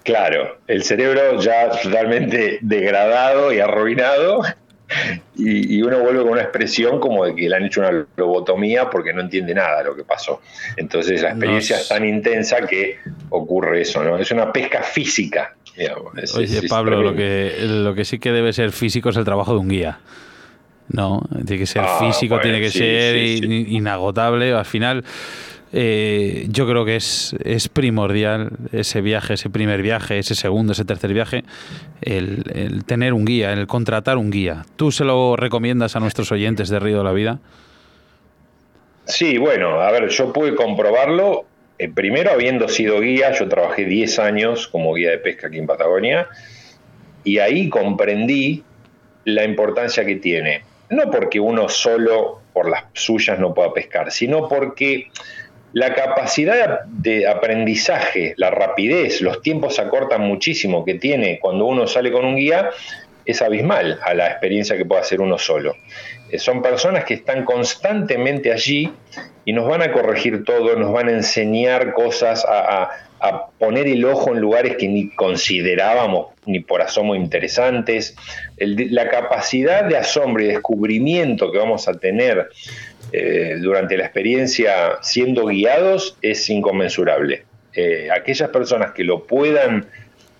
Claro, 0.04 0.58
el 0.68 0.84
cerebro 0.84 1.40
ya 1.40 1.70
totalmente 1.70 2.58
degradado 2.60 3.52
y 3.52 3.60
arruinado, 3.60 4.42
y, 5.36 5.76
y 5.78 5.82
uno 5.82 5.98
vuelve 6.00 6.22
con 6.22 6.30
una 6.32 6.42
expresión 6.42 7.00
como 7.00 7.24
de 7.24 7.34
que 7.34 7.48
le 7.48 7.56
han 7.56 7.64
hecho 7.64 7.80
una 7.80 8.06
lobotomía 8.16 8.88
porque 8.88 9.12
no 9.12 9.20
entiende 9.20 9.54
nada 9.54 9.78
de 9.78 9.84
lo 9.84 9.96
que 9.96 10.04
pasó. 10.04 10.40
Entonces 10.76 11.22
la 11.22 11.30
experiencia 11.30 11.76
Nos- 11.76 11.82
es 11.82 11.88
tan 11.88 12.06
intensa 12.06 12.66
que 12.66 12.98
ocurre 13.30 13.80
eso, 13.82 14.02
¿no? 14.04 14.16
Es 14.18 14.30
una 14.30 14.52
pesca 14.52 14.82
física. 14.82 15.54
digamos. 15.76 16.16
Es- 16.16 16.34
Oye, 16.34 16.44
es- 16.58 16.64
es 16.64 16.70
Pablo, 16.70 17.02
lo 17.02 17.14
que, 17.14 17.54
lo 17.60 17.94
que 17.94 18.04
sí 18.04 18.18
que 18.18 18.32
debe 18.32 18.52
ser 18.52 18.72
físico 18.72 19.10
es 19.10 19.16
el 19.16 19.24
trabajo 19.24 19.52
de 19.52 19.58
un 19.58 19.68
guía. 19.68 19.98
No, 20.88 21.20
tiene 21.44 21.58
que 21.58 21.66
ser 21.66 21.82
Ah, 21.84 21.98
físico, 22.00 22.36
bueno, 22.36 22.42
tiene 22.44 22.60
que 22.60 22.70
sí, 22.70 22.78
ser 22.78 23.14
sí, 23.18 23.66
inagotable. 23.70 24.52
Al 24.54 24.64
final, 24.64 25.04
eh, 25.72 26.46
yo 26.48 26.66
creo 26.66 26.84
que 26.84 26.96
es, 26.96 27.34
es, 27.44 27.68
primordial 27.68 28.50
ese 28.72 29.00
viaje, 29.00 29.34
ese 29.34 29.50
primer 29.50 29.82
viaje, 29.82 30.18
ese 30.18 30.34
segundo, 30.34 30.72
ese 30.72 30.84
tercer 30.84 31.12
viaje, 31.12 31.44
el, 32.02 32.84
tener 32.86 33.12
un 33.12 33.24
guía, 33.24 33.52
el 33.52 33.66
contratar 33.66 34.16
un 34.16 34.30
guía. 34.30 34.64
¿Tú 34.76 34.92
se 34.92 35.04
lo 35.04 35.36
recomiendas 35.36 35.96
a 35.96 36.00
nuestros 36.00 36.30
oyentes 36.30 36.68
de 36.68 36.78
Río 36.78 36.98
de 36.98 37.04
la 37.04 37.12
Vida? 37.12 37.40
Sí, 39.04 39.38
bueno, 39.38 39.80
a 39.80 39.90
ver, 39.90 40.08
yo 40.08 40.32
pude 40.32 40.54
comprobarlo. 40.54 41.44
Eh, 41.78 41.88
primero, 41.88 42.30
habiendo 42.30 42.68
sido 42.68 43.00
guía, 43.00 43.32
yo 43.32 43.48
trabajé 43.48 43.84
10 43.84 44.18
años 44.20 44.68
como 44.68 44.94
guía 44.94 45.10
de 45.10 45.18
pesca 45.18 45.48
aquí 45.48 45.58
en 45.58 45.66
Patagonia 45.66 46.28
y 47.24 47.38
ahí 47.38 47.68
comprendí 47.68 48.64
la 49.24 49.44
importancia 49.44 50.04
que 50.04 50.16
tiene. 50.16 50.62
No 50.90 51.10
porque 51.10 51.40
uno 51.40 51.68
solo 51.68 52.40
por 52.52 52.70
las 52.70 52.84
suyas 52.94 53.38
no 53.38 53.52
pueda 53.52 53.74
pescar, 53.74 54.10
sino 54.12 54.48
porque 54.48 55.10
la 55.76 55.92
capacidad 55.92 56.86
de 56.86 57.28
aprendizaje, 57.28 58.32
la 58.38 58.48
rapidez, 58.48 59.20
los 59.20 59.42
tiempos 59.42 59.74
se 59.74 59.82
acortan 59.82 60.22
muchísimo 60.22 60.86
que 60.86 60.94
tiene 60.94 61.38
cuando 61.38 61.66
uno 61.66 61.86
sale 61.86 62.10
con 62.10 62.24
un 62.24 62.34
guía 62.34 62.70
es 63.26 63.42
abismal 63.42 64.00
a 64.02 64.14
la 64.14 64.28
experiencia 64.28 64.78
que 64.78 64.86
puede 64.86 65.02
hacer 65.02 65.20
uno 65.20 65.36
solo. 65.36 65.74
Eh, 66.30 66.38
son 66.38 66.62
personas 66.62 67.04
que 67.04 67.12
están 67.12 67.44
constantemente 67.44 68.54
allí 68.54 68.90
y 69.44 69.52
nos 69.52 69.68
van 69.68 69.82
a 69.82 69.92
corregir 69.92 70.44
todo, 70.44 70.76
nos 70.76 70.94
van 70.94 71.08
a 71.08 71.12
enseñar 71.12 71.92
cosas, 71.92 72.46
a, 72.48 73.02
poner 73.58 73.88
el 73.88 74.04
ojo 74.04 74.32
en 74.32 74.40
lugares 74.40 74.76
que 74.76 74.86
ni 74.88 75.08
considerábamos 75.10 76.28
ni 76.44 76.60
por 76.60 76.80
asomo 76.80 77.14
interesantes. 77.14 78.14
la 78.56 79.08
capacidad 79.08 79.84
de 79.84 79.96
asombro 79.96 80.42
y 80.42 80.46
descubrimiento 80.46 81.50
que 81.50 81.58
vamos 81.58 81.88
a 81.88 81.94
tener 81.94 82.48
eh, 83.12 83.56
durante 83.60 83.96
la 83.96 84.04
experiencia 84.04 84.98
siendo 85.02 85.46
guiados 85.46 86.16
es 86.22 86.48
inconmensurable. 86.50 87.44
Eh, 87.72 88.08
aquellas 88.10 88.48
personas 88.48 88.92
que 88.92 89.04
lo 89.04 89.24
puedan, 89.24 89.86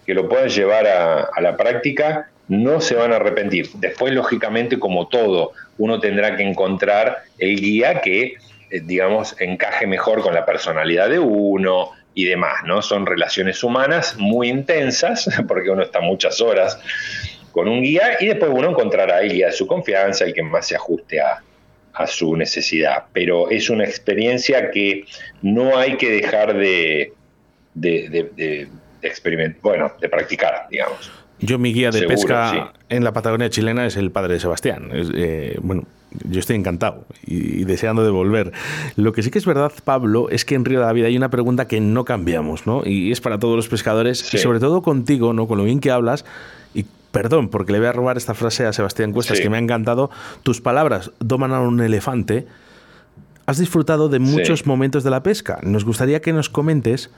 que 0.05 0.15
lo 0.15 0.29
puedan 0.29 0.49
llevar 0.49 0.87
a, 0.87 1.41
la 1.41 1.57
práctica 1.57 2.31
no 2.49 2.81
se 2.81 2.95
van 2.95 3.13
a 3.13 3.17
arrepentir. 3.17 3.69
Después, 3.75 4.13
lógicamente, 4.15 4.79
como 4.79 5.09
todo, 5.09 5.53
uno 5.79 6.01
tendrá 6.01 6.37
que 6.37 6.43
encontrar 6.43 7.25
el 7.39 7.61
guía 7.61 8.01
que, 8.01 8.35
eh, 8.71 8.81
digamos, 8.83 9.37
encaje 9.41 9.87
mejor 9.87 10.23
con 10.23 10.35
la 10.35 10.47
personalidad 10.47 11.09
de 11.11 11.19
uno 11.19 11.91
y 12.15 12.25
demás, 12.25 12.65
¿no? 12.65 12.83
Son 12.83 13.05
relaciones 13.05 13.63
humanas 13.63 14.17
muy 14.17 14.49
intensas, 14.49 15.29
porque 15.49 15.71
uno 15.71 15.83
está 15.83 16.01
muchas 16.01 16.41
horas 16.41 16.81
con 17.53 17.69
un 17.69 17.83
guía 17.83 18.17
y 18.21 18.27
después 18.27 18.51
uno 18.53 18.71
encontrará 18.71 19.21
el 19.21 19.33
guía 19.33 19.47
de 19.47 19.53
su 19.53 19.67
confianza, 19.67 20.25
el 20.25 20.35
que 20.35 20.43
más 20.43 20.67
se 20.67 20.77
ajuste 20.77 21.21
a, 21.21 21.43
a 21.97 22.07
su 22.07 22.37
necesidad. 22.37 23.05
Pero 23.13 23.51
es 23.51 23.71
una 23.71 23.85
experiencia 23.85 24.71
que 24.71 25.05
no 25.43 25.77
hay 25.77 25.97
que 25.97 26.11
dejar 26.11 26.57
de, 26.57 27.13
de, 27.75 28.69
experimentar, 29.03 29.61
bueno, 29.63 29.93
de 30.01 30.09
practicar, 30.09 30.67
digamos. 30.71 31.11
Yo 31.39 31.59
mi 31.59 31.73
guía 31.73 31.91
de 31.91 32.07
pesca 32.07 32.73
en 32.89 33.05
la 33.05 33.13
Patagonia 33.13 33.51
chilena 33.51 33.87
es 33.87 33.97
el 33.97 34.11
padre 34.11 34.35
de 34.35 34.41
Sebastián. 34.41 34.91
Eh, 34.93 35.59
bueno, 35.61 35.85
yo 36.25 36.41
estoy 36.41 36.57
encantado 36.57 37.05
y, 37.27 37.65
deseando 37.65 38.05
de 38.05 38.11
volver. 38.11 38.53
Lo 38.97 39.13
que 39.13 39.23
sí 39.23 39.31
que 39.31 39.39
es 39.39 39.45
verdad, 39.45 39.73
Pablo, 39.85 40.29
es 40.31 40.45
que 40.47 40.55
en 40.55 40.65
Río 40.65 40.81
de 40.81 40.87
la 40.87 40.93
Vida 40.93 41.09
hay 41.09 41.17
una 41.17 41.29
pregunta 41.29 41.69
que 41.69 41.81
no 41.81 42.05
cambiamos, 42.07 42.67
¿no? 42.67 42.83
Y 42.87 43.13
es 43.13 43.21
para 43.21 43.39
todos 43.39 43.57
los 43.57 43.69
pescadores 43.69 44.33
y 44.33 44.39
sobre 44.39 44.61
todo 44.61 44.81
contigo, 44.81 45.35
¿no? 45.35 45.47
Con 45.47 45.59
lo 45.59 45.65
bien 45.65 45.81
que 45.81 45.91
hablas 45.91 46.25
perdón, 47.13 47.49
porque 47.49 47.73
le 47.73 47.79
voy 47.79 47.89
a 47.89 47.93
robar 47.93 48.17
esta 48.17 48.35
frase 48.35 48.67
a 48.67 48.73
Sebastián 48.73 49.13
Cuestas, 49.13 49.41
que 49.41 49.51
me 49.51 49.57
ha 49.57 49.61
encantado. 49.61 50.11
Tus 50.43 50.61
palabras 50.61 51.11
doman 51.19 51.53
a 51.53 51.61
un 51.61 51.81
elefante. 51.81 52.47
Has 53.47 53.59
disfrutado 53.59 54.09
de 54.09 54.19
muchos 54.19 54.67
momentos 54.67 55.05
de 55.05 55.11
la 55.11 55.23
pesca. 55.23 55.59
Nos 55.63 55.85
gustaría 55.85 56.21
que 56.21 56.33
nos 56.33 56.49
comentes 56.49 57.11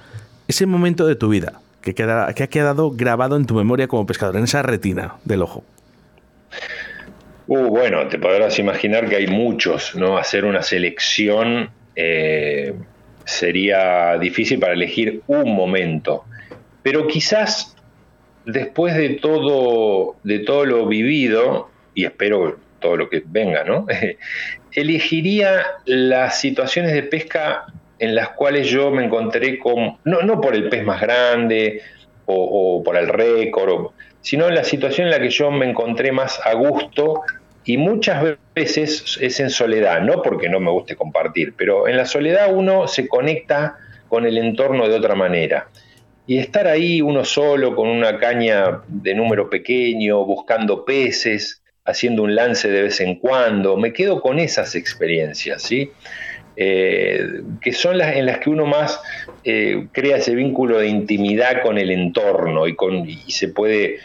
ese 0.47 0.66
momento 0.66 1.07
de 1.07 1.16
tu 1.16 1.28
vida 1.28 1.61
que, 1.82 1.95
queda, 1.95 2.32
que 2.34 2.43
ha 2.43 2.49
quedado 2.49 2.91
grabado 2.91 3.36
en 3.36 3.47
tu 3.47 3.55
memoria 3.55 3.89
como 3.89 4.07
pescador, 4.07 4.36
en 4.36 4.45
esa 4.45 4.62
retina 4.62 5.14
del 5.24 5.43
ojo. 5.43 5.64
Uh, 7.47 7.68
bueno, 7.68 8.07
te 8.09 8.18
podrás 8.18 8.59
imaginar 8.59 9.09
que 9.09 9.16
hay 9.16 9.26
muchos, 9.26 9.95
¿no? 9.95 10.18
Hacer 10.18 10.45
una 10.45 10.62
selección 10.62 11.70
eh, 11.97 12.74
sería 13.24 14.18
difícil 14.18 14.59
para 14.59 14.74
elegir 14.74 15.22
un 15.26 15.55
momento. 15.55 16.24
Pero 16.82 17.07
quizás 17.07 17.74
después 18.49 18.97
de 18.97 19.11
todo, 19.11 20.17
de 20.25 20.41
todo 20.41 20.65
lo 20.65 20.87
vivido, 20.87 21.69
y 21.95 22.07
espero 22.07 22.59
todo 22.81 22.97
lo 22.97 23.11
que 23.11 23.23
venga, 23.25 23.63
¿no? 23.65 23.87
elegiría 24.73 25.65
las 25.85 26.41
situaciones 26.41 26.93
de 26.93 27.03
pesca 27.03 27.67
en 27.99 28.15
las 28.15 28.31
cuales 28.31 28.69
yo 28.69 28.91
me 28.91 29.05
encontré 29.05 29.59
con, 29.59 29.99
no, 30.05 30.41
por 30.41 30.55
el 30.55 30.69
pez 30.69 30.85
más 30.85 31.01
grande 31.01 31.83
o, 32.27 32.83
por 32.85 32.97
el 32.97 33.09
récord, 33.09 33.91
sino 34.21 34.49
en 34.49 34.55
la 34.55 34.65
situación 34.65 35.07
en 35.07 35.11
la 35.13 35.21
que 35.21 35.31
yo 35.31 35.51
me 35.51 35.69
encontré 35.69 36.13
más 36.13 36.41
a 36.45 36.55
gusto 36.55 37.23
y 37.65 37.77
muchas 37.77 38.37
veces 38.55 39.19
es 39.21 39.41
en 39.41 39.51
soledad, 39.51 40.01
no 40.03 40.23
porque 40.23 40.49
no 40.49 40.61
me 40.61 40.71
guste 40.71 40.97
compartir, 40.97 41.55
pero 41.57 41.89
en 41.89 41.97
la 41.97 42.07
soledad 42.07 42.55
uno 42.55 42.87
se 42.87 43.09
conecta 43.09 43.77
con 44.09 44.25
el 44.25 44.39
entorno 44.39 44.89
de 44.89 44.95
otra 44.95 45.15
manera. 45.15 45.69
Y 46.29 46.39
estar 46.39 46.68
ahí 46.68 47.01
uno 47.01 47.24
solo 47.24 47.74
con 47.74 47.89
una 47.89 48.18
caña 48.18 48.83
de 48.87 49.14
número 49.14 49.49
pequeño, 49.49 50.26
buscando 50.26 50.85
peces, 50.85 51.62
haciendo 51.87 52.22
un 52.22 52.35
lance 52.35 52.68
de 52.68 52.83
vez 52.83 53.01
en 53.01 53.14
cuando, 53.14 53.79
me 53.79 53.95
quedo 53.95 54.20
con 54.20 54.39
esas 54.39 54.74
experiencias, 54.74 55.62
¿sí? 55.62 55.91
Eh, 56.55 57.24
que 57.62 57.72
son 57.72 57.97
las 57.97 58.14
en 58.14 58.26
las 58.26 58.41
que 58.41 58.51
uno 58.51 58.66
más 58.66 59.01
eh, 59.43 59.87
crea 59.91 60.18
ese 60.18 60.35
vínculo 60.35 60.79
de 60.79 60.89
intimidad 60.89 61.62
con 61.62 61.79
el 61.79 61.91
entorno 61.91 62.66
y, 62.66 62.74
con, 62.74 63.09
y 63.09 63.31
se 63.31 63.49
puede 63.49 63.95
eh, 63.95 63.99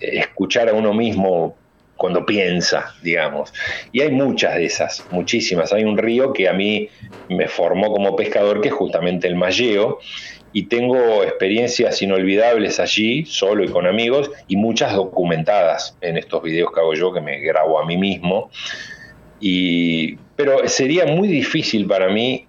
escuchar 0.00 0.68
a 0.68 0.74
uno 0.74 0.92
mismo 0.92 1.56
cuando 1.96 2.26
piensa, 2.26 2.94
digamos. 3.02 3.54
Y 3.92 4.00
hay 4.00 4.10
muchas 4.10 4.56
de 4.56 4.64
esas, 4.66 5.06
muchísimas. 5.10 5.72
Hay 5.72 5.84
un 5.84 5.96
río 5.96 6.32
que 6.32 6.48
a 6.48 6.52
mí 6.52 6.88
me 7.28 7.46
formó 7.46 7.92
como 7.92 8.16
pescador, 8.16 8.60
que 8.60 8.68
es 8.68 8.74
justamente 8.74 9.28
el 9.28 9.36
Malleo, 9.36 9.98
y 10.52 10.64
tengo 10.64 11.22
experiencias 11.22 12.02
inolvidables 12.02 12.80
allí, 12.80 13.24
solo 13.24 13.64
y 13.64 13.68
con 13.68 13.86
amigos, 13.86 14.30
y 14.48 14.56
muchas 14.56 14.94
documentadas 14.94 15.96
en 16.00 16.16
estos 16.16 16.42
videos 16.42 16.72
que 16.72 16.80
hago 16.80 16.94
yo, 16.94 17.12
que 17.12 17.20
me 17.20 17.38
grabo 17.40 17.78
a 17.78 17.86
mí 17.86 17.96
mismo. 17.96 18.50
Y, 19.38 20.16
pero 20.36 20.66
sería 20.68 21.06
muy 21.06 21.28
difícil 21.28 21.86
para 21.86 22.08
mí 22.08 22.46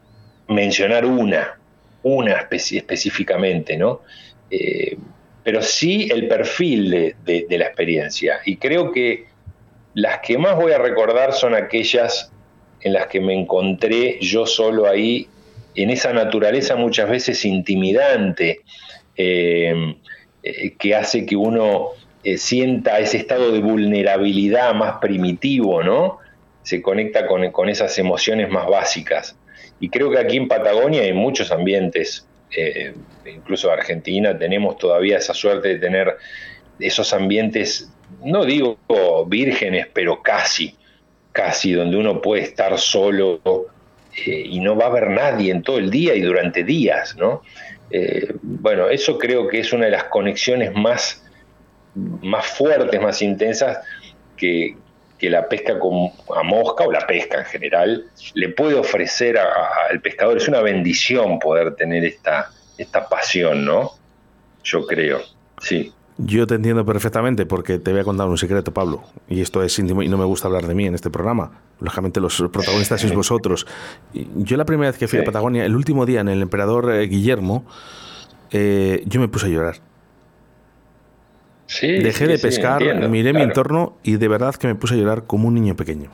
mencionar 0.47 1.06
una, 1.06 1.60
una 2.04 2.47
específicamente, 2.49 3.78
¿no? 3.78 4.02
Eh, 4.49 4.97
pero 5.43 5.62
sí 5.62 6.10
el 6.12 6.28
perfil 6.28 6.89
de, 6.89 7.45
de 7.47 7.58
la 7.58 7.66
experiencia. 7.66 8.39
Y 8.45 8.58
creo 8.58 8.91
que 8.91 9.26
las 9.93 10.20
que 10.20 10.38
más 10.38 10.56
voy 10.56 10.72
a 10.72 10.78
recordar 10.78 11.34
son 11.34 11.54
aquellas 11.56 12.32
en 12.82 12.93
las 12.93 13.08
que 13.08 13.20
me 13.20 13.34
encontré 13.34 14.18
yo 14.22 14.45
solo 14.45 14.88
ahí 14.88 15.28
en 15.76 15.89
esa 15.89 16.13
naturaleza 16.13 16.76
muchas 16.76 17.09
veces 17.09 17.45
intimidante 17.45 18.61
eh, 19.15 19.95
eh, 20.43 20.74
que 20.78 20.95
hace 20.95 21.26
que 21.26 21.36
uno 21.36 21.89
eh, 22.24 22.38
sienta 22.38 22.99
ese 22.99 23.17
estado 23.17 23.51
de 23.51 23.59
vulnerabilidad 23.59 24.74
más 24.74 24.97
primitivo, 24.99 25.84
¿no? 25.84 26.19
Se 26.63 26.82
conecta 26.82 27.28
con, 27.28 27.51
con, 27.51 27.69
esas 27.69 27.97
emociones 27.97 28.49
más 28.49 28.67
básicas. 28.67 29.38
Y 29.80 29.89
creo 29.89 30.11
que 30.11 30.19
aquí 30.19 30.38
en 30.38 30.47
Patagonia, 30.47 31.03
en 31.03 31.15
muchos 31.15 31.51
ambientes, 31.51 32.28
incluso 33.26 33.72
Argentina, 33.72 34.38
tenemos 34.38 34.78
todavía 34.78 35.17
esa 35.17 35.34
suerte 35.34 35.69
de 35.69 35.80
tener 35.80 36.17
esos 36.80 37.13
ambientes, 37.13 37.91
no 38.24 38.45
digo 38.45 38.78
vírgenes, 39.26 39.88
pero 39.91 40.22
casi, 40.22 40.76
casi, 41.32 41.72
donde 41.72 41.97
uno 41.97 42.22
puede 42.22 42.43
estar 42.43 42.78
solo 42.78 43.70
eh, 44.16 44.43
y 44.45 44.59
no 44.59 44.76
va 44.76 44.86
a 44.86 44.88
haber 44.88 45.09
nadie 45.09 45.51
en 45.51 45.64
todo 45.64 45.78
el 45.78 45.89
día 45.89 46.16
y 46.16 46.22
durante 46.22 46.64
días, 46.64 47.16
¿no? 47.16 47.43
Eh, 47.89 48.34
bueno, 48.41 48.89
eso 48.89 49.18
creo 49.18 49.47
que 49.47 49.59
es 49.59 49.74
una 49.74 49.86
de 49.86 49.91
las 49.91 50.05
conexiones 50.05 50.74
más, 50.74 51.24
más 51.95 52.45
fuertes, 52.45 53.01
más 53.01 53.22
intensas 53.22 53.80
que, 54.38 54.76
la 55.22 55.47
pesca 55.47 55.78
con, 55.78 56.09
a 56.36 56.41
mosca 56.41 56.84
o 56.84 56.91
la 56.91 57.05
pesca 57.05 57.38
en 57.38 57.45
general 57.45 58.05
le 58.34 58.49
puede 58.49 58.74
ofrecer 58.74 59.38
al 59.38 60.01
pescador. 60.01 60.38
Es 60.38 60.47
una 60.47 60.62
bendición 60.62 61.38
poder 61.38 61.76
tener 61.76 62.03
esta, 62.03 62.49
esta 62.76 63.07
pasión, 63.07 63.64
¿no? 63.64 63.91
Yo 64.64 64.88
creo, 64.88 65.22
sí. 65.59 65.93
Yo 66.18 66.45
te 66.45 66.55
entiendo 66.55 66.86
perfectamente 66.86 67.45
porque 67.45 67.80
te 67.80 67.91
voy 67.91 68.01
a 68.01 68.03
contar 68.03 68.28
un 68.28 68.38
secreto, 68.38 68.74
Pablo, 68.74 69.03
y 69.28 69.41
esto 69.41 69.64
es 69.64 69.78
íntimo 69.80 70.03
y 70.03 70.09
no 70.09 70.18
me 70.18 70.26
gusta 70.26 70.47
hablar 70.47 70.68
de 70.68 70.76
mí 70.76 70.86
en 70.86 70.93
este 70.93 71.09
programa. 71.09 71.51
Lógicamente 71.80 72.20
los 72.20 72.43
protagonistas 72.51 73.01
sois 73.01 73.14
vosotros. 73.16 73.66
Yo 74.14 74.57
la 74.57 74.66
primera 74.66 74.91
vez 74.91 74.99
que 74.99 75.07
fui 75.07 75.20
a 75.20 75.24
Patagonia, 75.24 75.66
el 75.66 75.76
último 75.76 76.05
día 76.05 76.22
en 76.22 76.30
el 76.30 76.41
emperador 76.41 76.91
eh, 76.91 77.07
Guillermo, 77.07 77.66
eh, 78.51 79.03
yo 79.05 79.20
me 79.20 79.28
puse 79.28 79.47
a 79.47 79.49
llorar. 79.49 79.76
Dejé 81.82 82.28
de 82.28 82.38
pescar, 82.38 83.09
miré 83.09 83.32
mi 83.34 83.41
entorno 83.41 83.97
y 84.03 84.18
de 84.18 84.28
verdad 84.28 84.55
que 84.55 84.68
me 84.68 84.76
puse 84.76 84.95
a 84.95 84.97
llorar 84.97 85.24
como 85.24 85.47
un 85.47 85.53
niño 85.53 85.76
pequeño. 85.76 86.12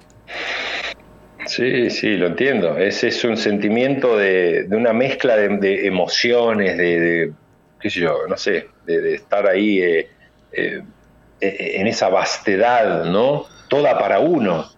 Sí, 1.47 1.89
sí, 1.89 2.17
lo 2.17 2.27
entiendo. 2.27 2.77
Ese 2.77 3.07
es 3.07 3.23
un 3.23 3.37
sentimiento 3.37 4.17
de, 4.17 4.67
una 4.69 4.93
mezcla 4.93 5.35
de, 5.35 5.87
emociones, 5.87 6.77
de, 6.77 7.31
qué 7.79 7.89
sé 7.89 8.01
yo, 8.01 8.27
no 8.27 8.37
sé, 8.37 8.69
de, 8.85 9.15
estar 9.15 9.47
ahí 9.47 9.79
eh, 9.79 10.09
eh, 10.51 10.83
eh, 11.39 11.71
en 11.75 11.87
esa 11.87 12.09
vastedad, 12.09 13.05
¿no? 13.05 13.45
Toda 13.69 13.97
para 13.97 14.19
uno, 14.19 14.69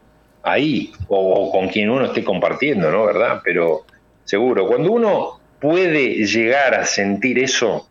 ahí, 0.43 0.91
o, 1.07 1.51
con 1.51 1.69
quien 1.69 1.89
uno 1.89 2.05
esté 2.05 2.23
compartiendo, 2.23 2.91
¿no? 2.91 3.05
¿Verdad? 3.05 3.41
Pero 3.43 3.85
seguro, 4.23 4.67
cuando 4.67 4.91
uno 4.91 5.39
puede 5.59 6.25
llegar 6.25 6.73
a 6.75 6.85
sentir 6.85 7.39
eso, 7.39 7.87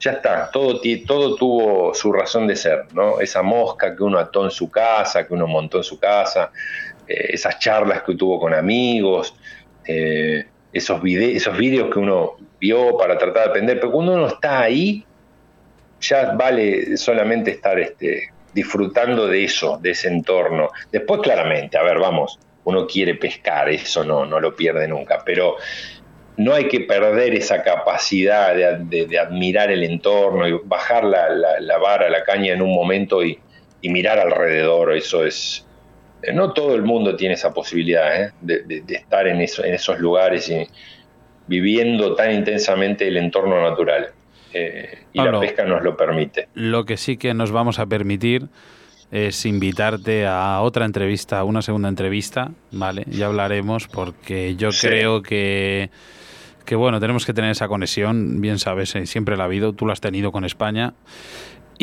ya 0.00 0.12
está, 0.12 0.50
todo, 0.50 0.80
todo 1.06 1.36
tuvo 1.36 1.94
su 1.94 2.12
razón 2.12 2.48
de 2.48 2.56
ser, 2.56 2.86
¿no? 2.92 3.20
Esa 3.20 3.42
mosca 3.42 3.94
que 3.94 4.02
uno 4.02 4.18
ató 4.18 4.44
en 4.44 4.50
su 4.50 4.68
casa, 4.68 5.26
que 5.26 5.34
uno 5.34 5.46
montó 5.46 5.78
en 5.78 5.84
su 5.84 5.98
casa, 5.98 6.50
esas 7.06 7.58
charlas 7.58 8.02
que 8.02 8.16
tuvo 8.16 8.40
con 8.40 8.52
amigos, 8.54 9.34
esos, 9.84 11.00
esos 11.04 11.56
vídeos 11.56 11.92
que 11.92 11.98
uno 11.98 12.36
vio 12.62 12.96
para 12.96 13.18
tratar 13.18 13.42
de 13.42 13.50
aprender, 13.50 13.80
pero 13.80 13.90
cuando 13.90 14.14
uno 14.14 14.28
está 14.28 14.60
ahí, 14.60 15.04
ya 16.00 16.32
vale 16.34 16.96
solamente 16.96 17.50
estar 17.50 17.76
este, 17.80 18.28
disfrutando 18.54 19.26
de 19.26 19.42
eso, 19.42 19.80
de 19.82 19.90
ese 19.90 20.06
entorno. 20.06 20.70
Después, 20.92 21.20
claramente, 21.22 21.76
a 21.76 21.82
ver, 21.82 21.98
vamos, 21.98 22.38
uno 22.62 22.86
quiere 22.86 23.16
pescar, 23.16 23.68
eso 23.68 24.04
no, 24.04 24.24
no 24.24 24.38
lo 24.38 24.54
pierde 24.54 24.86
nunca, 24.86 25.24
pero 25.26 25.56
no 26.36 26.54
hay 26.54 26.68
que 26.68 26.80
perder 26.80 27.34
esa 27.34 27.64
capacidad 27.64 28.54
de, 28.54 29.18
admirar 29.18 29.72
el 29.72 29.82
entorno 29.82 30.46
y 30.46 30.52
bajar 30.64 31.02
la, 31.02 31.28
la, 31.58 31.78
vara, 31.78 32.08
la 32.08 32.22
caña 32.22 32.52
en 32.52 32.62
un 32.62 32.72
momento 32.72 33.24
y, 33.24 33.40
mirar 33.82 34.20
alrededor. 34.20 34.92
Eso 34.92 35.24
es. 35.24 35.66
Eh, 36.22 36.32
no 36.32 36.52
todo 36.52 36.76
el 36.76 36.82
mundo 36.82 37.16
tiene 37.16 37.34
esa 37.34 37.52
posibilidad 37.52 38.22
¿eh? 38.22 38.32
de, 38.40 38.84
estar 38.88 39.26
en, 39.26 39.40
eso, 39.40 39.64
en 39.64 39.74
esos 39.74 39.98
lugares 39.98 40.48
y 40.48 40.64
viviendo 41.46 42.14
tan 42.14 42.32
intensamente 42.32 43.08
el 43.08 43.16
entorno 43.16 43.60
natural. 43.62 44.08
Eh, 44.54 44.98
y 45.12 45.22
la 45.22 45.40
pesca 45.40 45.64
nos 45.64 45.82
lo 45.82 45.96
permite. 45.96 46.48
Lo 46.54 46.84
que 46.84 46.96
sí 46.96 47.16
que 47.16 47.32
nos 47.32 47.52
vamos 47.52 47.78
a 47.78 47.86
permitir 47.86 48.48
es 49.10 49.44
invitarte 49.46 50.26
a 50.26 50.60
otra 50.60 50.84
entrevista, 50.84 51.44
una 51.44 51.62
segunda 51.62 51.88
entrevista, 51.88 52.50
¿vale? 52.70 53.04
Ya 53.08 53.26
hablaremos 53.26 53.88
porque 53.88 54.56
yo 54.56 54.70
creo 54.78 55.22
que 55.22 55.90
que 56.64 56.76
bueno, 56.76 57.00
tenemos 57.00 57.26
que 57.26 57.34
tener 57.34 57.50
esa 57.50 57.68
conexión, 57.68 58.40
bien 58.40 58.58
sabes, 58.58 58.94
eh, 58.94 59.06
siempre 59.06 59.36
la 59.36 59.44
ha 59.44 59.46
habido, 59.46 59.72
tú 59.72 59.86
la 59.86 59.92
has 59.92 60.00
tenido 60.00 60.32
con 60.32 60.44
España. 60.44 60.94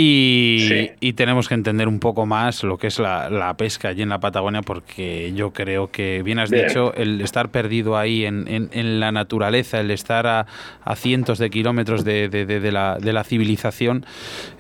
Y, 0.02 1.14
tenemos 1.14 1.50
que 1.50 1.56
entender 1.56 1.90
un 1.90 2.00
poco 2.00 2.26
más 2.26 2.64
lo 2.64 2.78
que 2.78 2.88
es 2.88 3.00
la, 3.00 3.54
pesca 3.58 3.90
allí 3.90 4.02
en 4.02 4.08
la 4.08 4.20
Patagonia, 4.20 4.62
porque 4.62 5.34
yo 5.34 5.52
creo 5.52 5.92
que, 5.92 6.24
bien 6.24 6.40
has 6.40 6.50
dicho, 6.50 6.94
el 6.94 7.20
estar 7.20 7.50
perdido 7.50 7.98
ahí 7.98 8.24
en, 8.24 9.00
la 9.02 9.12
naturaleza, 9.12 9.82
el 9.82 9.92
estar 9.92 10.26
a, 10.26 10.46
cientos 10.96 11.38
de 11.38 11.50
kilómetros 11.50 12.06
de, 12.06 12.30
de, 12.30 12.72
la, 12.72 12.98
de 12.98 13.12
la 13.12 13.26
civilización, 13.26 14.06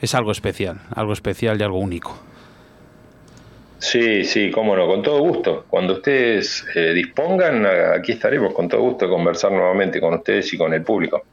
es 0.02 0.14
algo 0.14 0.32
especial, 0.32 0.82
algo 0.94 1.14
especial 1.14 1.58
y 1.60 1.64
algo 1.64 1.80
único. 1.80 2.22
Sí, 3.78 4.26
sí, 4.26 4.52
cómo 4.52 4.76
no, 4.76 4.88
con 4.88 5.02
todo 5.02 5.20
gusto. 5.20 5.64
Cuando 5.70 5.94
ustedes 5.94 6.66
eh, 6.76 6.92
dispongan, 6.94 7.66
aquí 7.66 8.12
estaremos 8.12 8.54
con 8.54 8.68
todo 8.68 8.82
gusto 8.82 9.06
de 9.06 9.12
conversar 9.12 9.54
nuevamente 9.54 10.02
con 10.02 10.16
ustedes 10.16 10.54
y 10.54 10.58
con 10.58 10.74
el 10.74 10.84
público. 10.84 11.24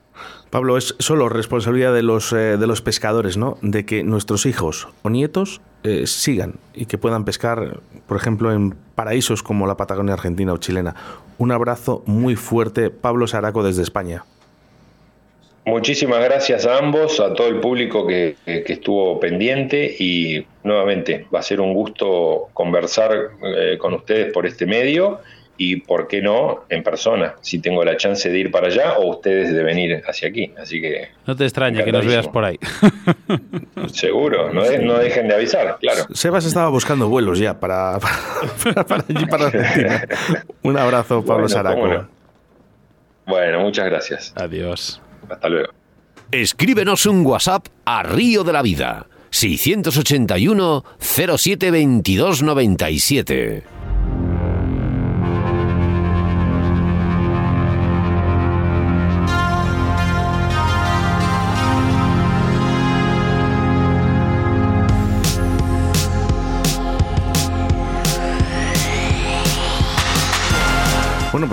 Pablo, 0.50 0.76
es 0.76 0.94
solo 0.98 1.28
responsabilidad 1.28 1.92
de 1.92 2.02
los, 2.02 2.32
eh, 2.32 2.56
de 2.56 2.66
los 2.66 2.80
pescadores, 2.80 3.36
¿no? 3.36 3.58
De 3.62 3.84
que 3.84 4.04
nuestros 4.04 4.46
hijos 4.46 4.88
o 5.02 5.10
nietos 5.10 5.60
eh, 5.82 6.06
sigan 6.06 6.54
y 6.74 6.86
que 6.86 6.98
puedan 6.98 7.24
pescar, 7.24 7.80
por 8.06 8.16
ejemplo, 8.16 8.52
en 8.52 8.74
paraísos 8.94 9.42
como 9.42 9.66
la 9.66 9.76
Patagonia 9.76 10.14
Argentina 10.14 10.52
o 10.52 10.58
chilena. 10.58 10.94
Un 11.38 11.52
abrazo 11.52 12.02
muy 12.06 12.36
fuerte, 12.36 12.90
Pablo 12.90 13.26
Saraco 13.26 13.62
desde 13.62 13.82
España. 13.82 14.24
Muchísimas 15.64 16.22
gracias 16.22 16.64
a 16.64 16.78
ambos, 16.78 17.18
a 17.18 17.34
todo 17.34 17.48
el 17.48 17.58
público 17.58 18.06
que, 18.06 18.36
estuvo 18.46 19.18
pendiente 19.18 19.96
y 19.98 20.46
nuevamente 20.62 21.26
va 21.34 21.40
a 21.40 21.42
ser 21.42 21.60
un 21.60 21.74
gusto 21.74 22.50
conversar 22.52 23.30
eh, 23.42 23.76
con 23.76 23.94
ustedes 23.94 24.32
por 24.32 24.46
este 24.46 24.64
medio 24.64 25.18
y, 25.56 25.76
¿por 25.76 26.08
qué 26.08 26.20
no, 26.20 26.64
en 26.68 26.82
persona, 26.82 27.36
si 27.40 27.60
tengo 27.60 27.84
la 27.84 27.96
chance 27.96 28.28
de 28.28 28.38
ir 28.38 28.50
para 28.50 28.68
allá 28.68 28.98
o 28.98 29.10
ustedes 29.10 29.52
de 29.52 29.62
venir 29.62 30.02
hacia 30.06 30.28
aquí. 30.28 30.52
Así 30.58 30.80
que... 30.80 31.08
No 31.26 31.34
te 31.34 31.44
extraña 31.44 31.84
que 31.84 31.92
nos 31.92 32.06
veas 32.06 32.28
por 32.28 32.44
ahí. 32.44 32.58
Seguro, 33.92 34.52
no, 34.52 34.62
dejen 34.62 35.28
de 35.28 35.34
avisar, 35.34 35.78
claro. 35.80 36.06
Sebas 36.12 36.44
estaba 36.44 36.68
buscando 36.68 37.08
vuelos 37.08 37.38
ya 37.38 37.58
para, 37.60 37.98
para, 37.98 39.04
allí, 39.08 39.26
para 39.26 39.46
Argentina. 39.46 40.04
Un 40.62 40.78
abrazo, 40.78 41.24
Pablo 41.24 41.48
Saraco. 41.48 42.08
Bueno, 43.26 43.60
muchas 43.60 43.86
gracias. 43.86 44.32
Adiós. 44.36 45.00
Hasta 45.28 45.48
luego. 45.48 45.72
Escríbenos 46.30 47.06
un 47.06 47.24
WhatsApp 47.24 47.66
a 47.84 48.02
Río 48.02 48.44
de 48.44 48.52
la 48.52 48.62
Vida. 48.62 49.06
681 49.30 50.84
07 50.98 51.70
22 51.70 52.42
97. 52.42 53.75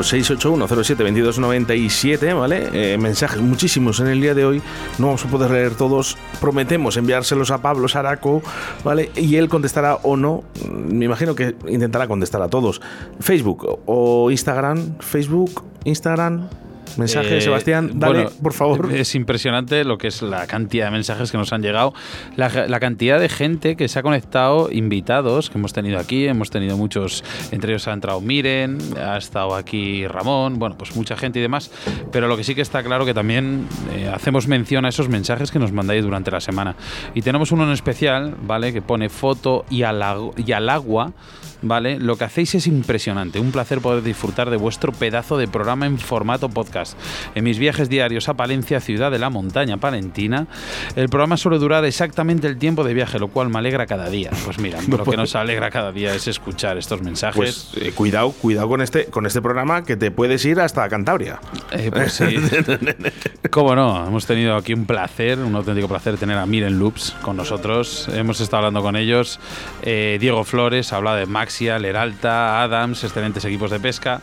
Pues 0.03 0.29
681072297, 0.29 2.37
¿vale? 2.37 2.67
Eh, 2.73 2.97
mensajes 2.97 3.41
muchísimos 3.41 4.01
en 4.01 4.07
el 4.07 4.19
día 4.19 4.33
de 4.33 4.43
hoy. 4.45 4.61
No 4.97 5.05
vamos 5.07 5.23
a 5.25 5.29
poder 5.29 5.51
leer 5.51 5.75
todos. 5.75 6.17
Prometemos 6.41 6.97
enviárselos 6.97 7.51
a 7.51 7.61
Pablo 7.61 7.87
Saraco, 7.87 8.41
¿vale? 8.83 9.11
Y 9.15 9.37
él 9.37 9.47
contestará 9.47 9.95
o 10.03 10.17
no. 10.17 10.43
Me 10.69 11.05
imagino 11.05 11.35
que 11.35 11.55
intentará 11.67 12.07
contestar 12.07 12.41
a 12.41 12.49
todos. 12.49 12.81
Facebook 13.21 13.79
o 13.85 14.29
Instagram. 14.29 14.97
Facebook, 14.99 15.63
Instagram, 15.85 16.49
Mensaje, 16.97 17.37
eh, 17.37 17.41
Sebastián, 17.41 17.91
dale, 17.95 18.27
por 18.41 18.53
favor. 18.53 18.93
Es 18.93 19.15
impresionante 19.15 19.83
lo 19.83 19.97
que 19.97 20.07
es 20.07 20.21
la 20.21 20.47
cantidad 20.47 20.85
de 20.85 20.91
mensajes 20.91 21.31
que 21.31 21.37
nos 21.37 21.51
han 21.51 21.61
llegado, 21.61 21.93
la, 22.35 22.79
cantidad 22.79 23.19
de 23.19 23.29
gente 23.29 23.75
que 23.75 23.87
se 23.87 23.99
ha 23.99 24.03
conectado, 24.03 24.69
invitados 24.71 25.49
que 25.49 25.57
hemos 25.57 25.73
tenido 25.73 25.99
aquí, 25.99 26.27
hemos 26.27 26.49
tenido 26.49 26.77
muchos, 26.77 27.23
entre 27.51 27.71
ellos 27.71 27.87
ha 27.87 27.93
entrado 27.93 28.21
Miren, 28.21 28.77
ha 28.97 29.17
estado 29.17 29.55
aquí 29.55 30.05
Ramón, 30.07 30.59
bueno, 30.59 30.77
pues 30.77 30.95
mucha 30.95 31.15
gente 31.15 31.39
y 31.39 31.41
demás, 31.41 31.71
pero 32.11 32.27
lo 32.27 32.37
que 32.37 32.43
sí 32.43 32.55
que 32.55 32.61
está 32.61 32.83
claro 32.83 33.05
que 33.05 33.13
también 33.13 33.67
eh, 33.93 34.11
hacemos 34.13 34.47
mención 34.47 34.85
a 34.85 34.89
esos 34.89 35.09
mensajes 35.09 35.51
que 35.51 35.59
nos 35.59 35.71
mandáis 35.71 36.03
durante 36.03 36.31
la 36.31 36.41
semana. 36.41 36.75
Y 37.13 37.21
tenemos 37.21 37.51
uno 37.51 37.63
en 37.63 37.71
especial, 37.71 38.35
¿vale? 38.41 38.73
Que 38.73 38.81
pone 38.81 39.09
foto 39.09 39.65
y 39.69 39.83
al, 39.83 40.03
y 40.37 40.51
al 40.51 40.69
agua 40.69 41.13
¿vale? 41.63 41.99
Lo 41.99 42.17
que 42.17 42.25
hacéis 42.25 42.53
es 42.55 42.67
impresionante. 42.67 43.39
Un 43.39 43.51
placer 43.51 43.79
poder 43.81 44.03
disfrutar 44.03 44.49
de 44.49 44.57
vuestro 44.57 44.91
pedazo 44.91 45.37
de 45.37 45.47
programa 45.47 45.85
en 45.85 45.97
formato 45.97 46.49
podcast. 46.49 46.97
En 47.35 47.43
mis 47.43 47.57
viajes 47.57 47.89
diarios 47.89 48.29
a 48.29 48.35
Palencia, 48.35 48.79
ciudad 48.79 49.11
de 49.11 49.19
la 49.19 49.29
montaña 49.29 49.77
palentina, 49.77 50.47
el 50.95 51.09
programa 51.09 51.37
suele 51.37 51.57
durar 51.57 51.85
exactamente 51.85 52.47
el 52.47 52.57
tiempo 52.57 52.83
de 52.83 52.93
viaje, 52.93 53.19
lo 53.19 53.29
cual 53.29 53.49
me 53.49 53.59
alegra 53.59 53.87
cada 53.87 54.09
día. 54.09 54.31
Pues 54.45 54.59
mira, 54.59 54.79
lo 54.87 55.03
que 55.03 55.17
nos 55.17 55.35
alegra 55.35 55.71
cada 55.71 55.91
día 55.91 56.13
es 56.13 56.27
escuchar 56.27 56.77
estos 56.77 57.01
mensajes. 57.01 57.35
Pues 57.73 57.83
eh, 57.83 57.91
cuidado, 57.93 58.31
cuidado 58.31 58.67
con 58.67 58.81
este, 58.81 59.05
con 59.05 59.25
este 59.25 59.41
programa 59.41 59.83
que 59.83 59.95
te 59.95 60.11
puedes 60.11 60.43
ir 60.45 60.59
hasta 60.59 60.87
Cantabria. 60.89 61.39
Eh, 61.71 61.89
pues 61.91 62.13
sí. 62.13 62.37
Cómo 63.49 63.75
no, 63.75 64.07
hemos 64.07 64.25
tenido 64.25 64.55
aquí 64.55 64.73
un 64.73 64.85
placer, 64.85 65.39
un 65.39 65.55
auténtico 65.55 65.87
placer 65.87 66.17
tener 66.17 66.37
a 66.37 66.45
Miren 66.45 66.79
Loops 66.79 67.15
con 67.21 67.37
nosotros. 67.37 68.09
Hemos 68.13 68.41
estado 68.41 68.57
hablando 68.57 68.81
con 68.81 68.95
ellos. 68.95 69.39
Eh, 69.81 70.17
Diego 70.19 70.43
Flores 70.43 70.91
habla 70.91 71.15
de 71.15 71.25
Max 71.25 71.52
Leralta, 71.61 72.63
Adams, 72.63 73.03
excelentes 73.03 73.45
equipos 73.45 73.71
de 73.71 73.79
pesca. 73.79 74.21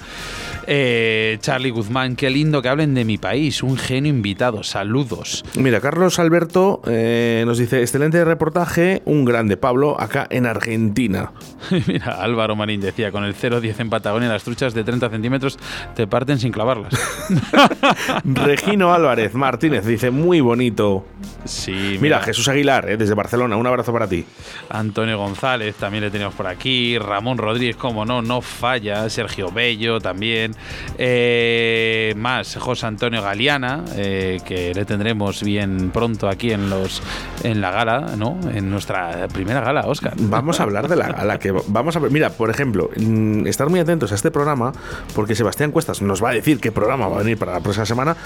Eh, 0.67 1.39
Charlie 1.41 1.71
Guzmán, 1.71 2.17
qué 2.17 2.29
lindo 2.31 2.61
que 2.61 2.69
hablen 2.69 2.95
de 2.95 3.05
mi 3.05 3.19
país, 3.19 3.63
un 3.63 3.77
genio 3.77 4.11
invitado, 4.11 4.63
saludos. 4.63 5.45
Mira, 5.57 5.81
Carlos 5.81 6.19
Alberto 6.19 6.83
eh, 6.87 7.45
nos 7.47 7.59
dice, 7.59 7.81
excelente 7.81 8.25
reportaje, 8.25 9.03
un 9.05 9.25
grande 9.25 9.57
Pablo, 9.57 10.01
acá 10.01 10.27
en 10.31 10.47
Argentina. 10.47 11.33
Mira, 11.87 12.23
Álvaro 12.23 12.57
Marín 12.57 12.81
decía, 12.81 13.11
con 13.11 13.25
el 13.25 13.35
0,10 13.35 13.81
en 13.81 13.91
Patagonia 13.91 14.29
las 14.29 14.45
truchas 14.45 14.75
de 14.75 14.85
30 14.85 15.09
centímetros 15.11 15.59
te 15.95 16.07
parten 16.07 16.39
sin 16.39 16.53
clavarlas. 16.53 16.93
Regino 18.25 18.93
Álvarez 18.93 19.35
Martínez 19.35 19.87
dice, 19.87 20.11
muy 20.11 20.41
bonito. 20.41 21.05
Sí, 21.45 21.99
mira, 22.01 22.21
Jesús 22.21 22.49
Aguilar, 22.49 22.91
eh, 22.91 22.97
desde 22.97 23.15
Barcelona, 23.15 23.57
un 23.57 23.67
abrazo 23.67 23.93
para 23.93 24.07
ti. 24.07 24.25
Antonio 24.69 25.19
González, 25.19 25.75
también 25.77 26.05
le 26.05 26.11
tenemos 26.11 26.35
por 26.35 26.47
aquí. 26.47 26.99
Ramón 27.21 27.37
Rodríguez, 27.37 27.77
como 27.77 28.07
no, 28.07 28.23
no 28.23 28.41
falla. 28.41 29.11
Sergio 29.11 29.53
Bello 29.53 30.01
también. 30.01 30.55
Eh, 30.97 32.15
más 32.17 32.57
José 32.57 32.87
Antonio 32.87 33.21
Galeana, 33.21 33.85
eh, 33.95 34.41
que 34.43 34.73
le 34.73 34.87
tendremos 34.87 35.43
bien 35.43 35.91
pronto 35.91 36.31
aquí 36.31 36.51
en 36.51 36.71
los 36.71 37.03
en 37.45 37.61
la 37.61 37.73
gala, 37.73 38.15
¿no? 38.17 38.39
En 38.55 38.71
nuestra 38.71 39.29
primera 39.29 39.61
gala, 39.61 39.83
Oscar. 39.83 40.15
Vamos 40.17 40.61
a 40.61 40.63
hablar 40.63 40.89
de 40.89 40.97
la 40.97 41.09
gala. 41.09 41.39
Que 41.39 41.53
vamos 41.67 41.95
a. 41.95 42.01
Mira, 42.01 42.31
por 42.31 42.49
ejemplo, 42.49 42.89
mm, 42.97 43.47
estar 43.47 43.69
muy 43.69 43.81
atentos 43.81 44.13
a 44.13 44.15
este 44.15 44.31
programa, 44.31 44.73
porque 45.15 45.35
Sebastián 45.35 45.73
Cuestas 45.73 46.01
nos 46.01 46.25
va 46.25 46.31
a 46.31 46.33
decir 46.33 46.59
qué 46.59 46.73
programa 46.73 47.07
va 47.07 47.17
a 47.17 47.19
venir 47.19 47.37
para 47.37 47.53
la 47.53 47.61
próxima 47.61 47.85
semana. 47.85 48.17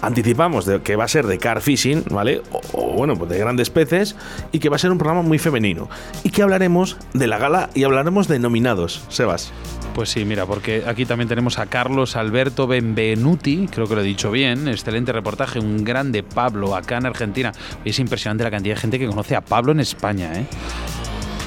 Anticipamos 0.00 0.66
de 0.66 0.82
que 0.82 0.96
va 0.96 1.04
a 1.04 1.08
ser 1.08 1.28
de 1.28 1.38
car 1.38 1.60
fishing, 1.60 2.02
¿vale? 2.10 2.42
O, 2.50 2.60
o 2.72 2.92
bueno, 2.94 3.14
pues 3.14 3.30
de 3.30 3.38
grandes 3.38 3.70
peces, 3.70 4.16
y 4.50 4.58
que 4.58 4.68
va 4.68 4.74
a 4.74 4.80
ser 4.80 4.90
un 4.90 4.98
programa 4.98 5.22
muy 5.22 5.38
femenino. 5.38 5.88
Y 6.24 6.30
que 6.30 6.42
hablaremos 6.42 6.96
de 7.12 7.28
la 7.28 7.38
gala 7.38 7.70
y 7.74 7.84
hablaremos 7.84 8.26
de 8.26 8.31
nominados, 8.38 9.02
Sebas. 9.08 9.52
Pues 9.94 10.08
sí, 10.08 10.24
mira, 10.24 10.46
porque 10.46 10.84
aquí 10.86 11.04
también 11.04 11.28
tenemos 11.28 11.58
a 11.58 11.66
Carlos 11.66 12.16
Alberto 12.16 12.66
Benvenuti, 12.66 13.68
creo 13.70 13.86
que 13.86 13.94
lo 13.94 14.00
he 14.00 14.04
dicho 14.04 14.30
bien, 14.30 14.66
excelente 14.68 15.12
reportaje, 15.12 15.58
un 15.58 15.84
grande 15.84 16.22
Pablo 16.22 16.74
acá 16.74 16.96
en 16.96 17.06
Argentina. 17.06 17.52
Es 17.84 17.98
impresionante 17.98 18.42
la 18.44 18.50
cantidad 18.50 18.74
de 18.74 18.80
gente 18.80 18.98
que 18.98 19.06
conoce 19.06 19.36
a 19.36 19.42
Pablo 19.42 19.72
en 19.72 19.80
España, 19.80 20.32
¿eh? 20.34 20.46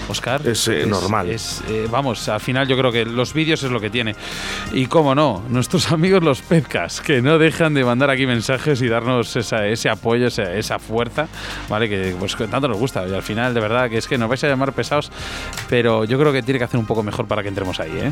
Oscar. 0.09 0.41
Es, 0.47 0.67
eh, 0.67 0.85
normal. 0.85 1.29
es, 1.29 1.61
eh, 1.69 1.87
vamos, 1.89 2.27
al 2.29 2.39
final 2.39 2.67
yo 2.67 2.77
creo 2.77 2.91
que 2.91 3.05
los 3.05 3.33
vídeos 3.33 3.63
es 3.63 3.71
lo 3.71 3.79
que 3.79 3.89
tiene. 3.89 4.15
Y 4.73 4.85
cómo 4.87 5.15
no, 5.15 5.43
nuestros 5.49 5.91
amigos 5.91 6.23
los 6.23 6.41
Pezcas, 6.41 7.01
que 7.01 7.21
no 7.21 7.37
dejan 7.37 7.73
de 7.73 7.83
mandar 7.83 8.09
aquí 8.09 8.25
mensajes 8.25 8.81
y 8.81 8.87
darnos 8.87 9.35
esa- 9.35 9.65
ese 9.67 9.89
apoyo, 9.89 10.27
esa, 10.27 10.53
esa 10.53 10.79
fuerza, 10.79 11.27
¿vale? 11.69 11.89
Que 11.89 12.15
pues 12.19 12.35
que 12.35 12.47
tanto 12.47 12.67
nos 12.67 12.77
gusta. 12.77 13.07
Y 13.07 13.13
al 13.13 13.23
final, 13.23 13.53
de 13.53 13.59
verdad, 13.59 13.89
que 13.89 13.97
es 13.97 14.07
que 14.07 14.17
nos 14.17 14.29
vais 14.29 14.43
a 14.43 14.47
llamar 14.47 14.73
pesados, 14.73 15.11
pero 15.69 16.03
yo 16.05 16.19
creo 16.19 16.31
que 16.33 16.41
tiene 16.43 16.59
que 16.59 16.65
hacer 16.65 16.79
un 16.79 16.85
poco 16.85 17.03
mejor 17.03 17.27
para 17.27 17.41
que 17.43 17.49
entremos 17.49 17.79
ahí, 17.79 17.91
¿eh? 17.97 18.11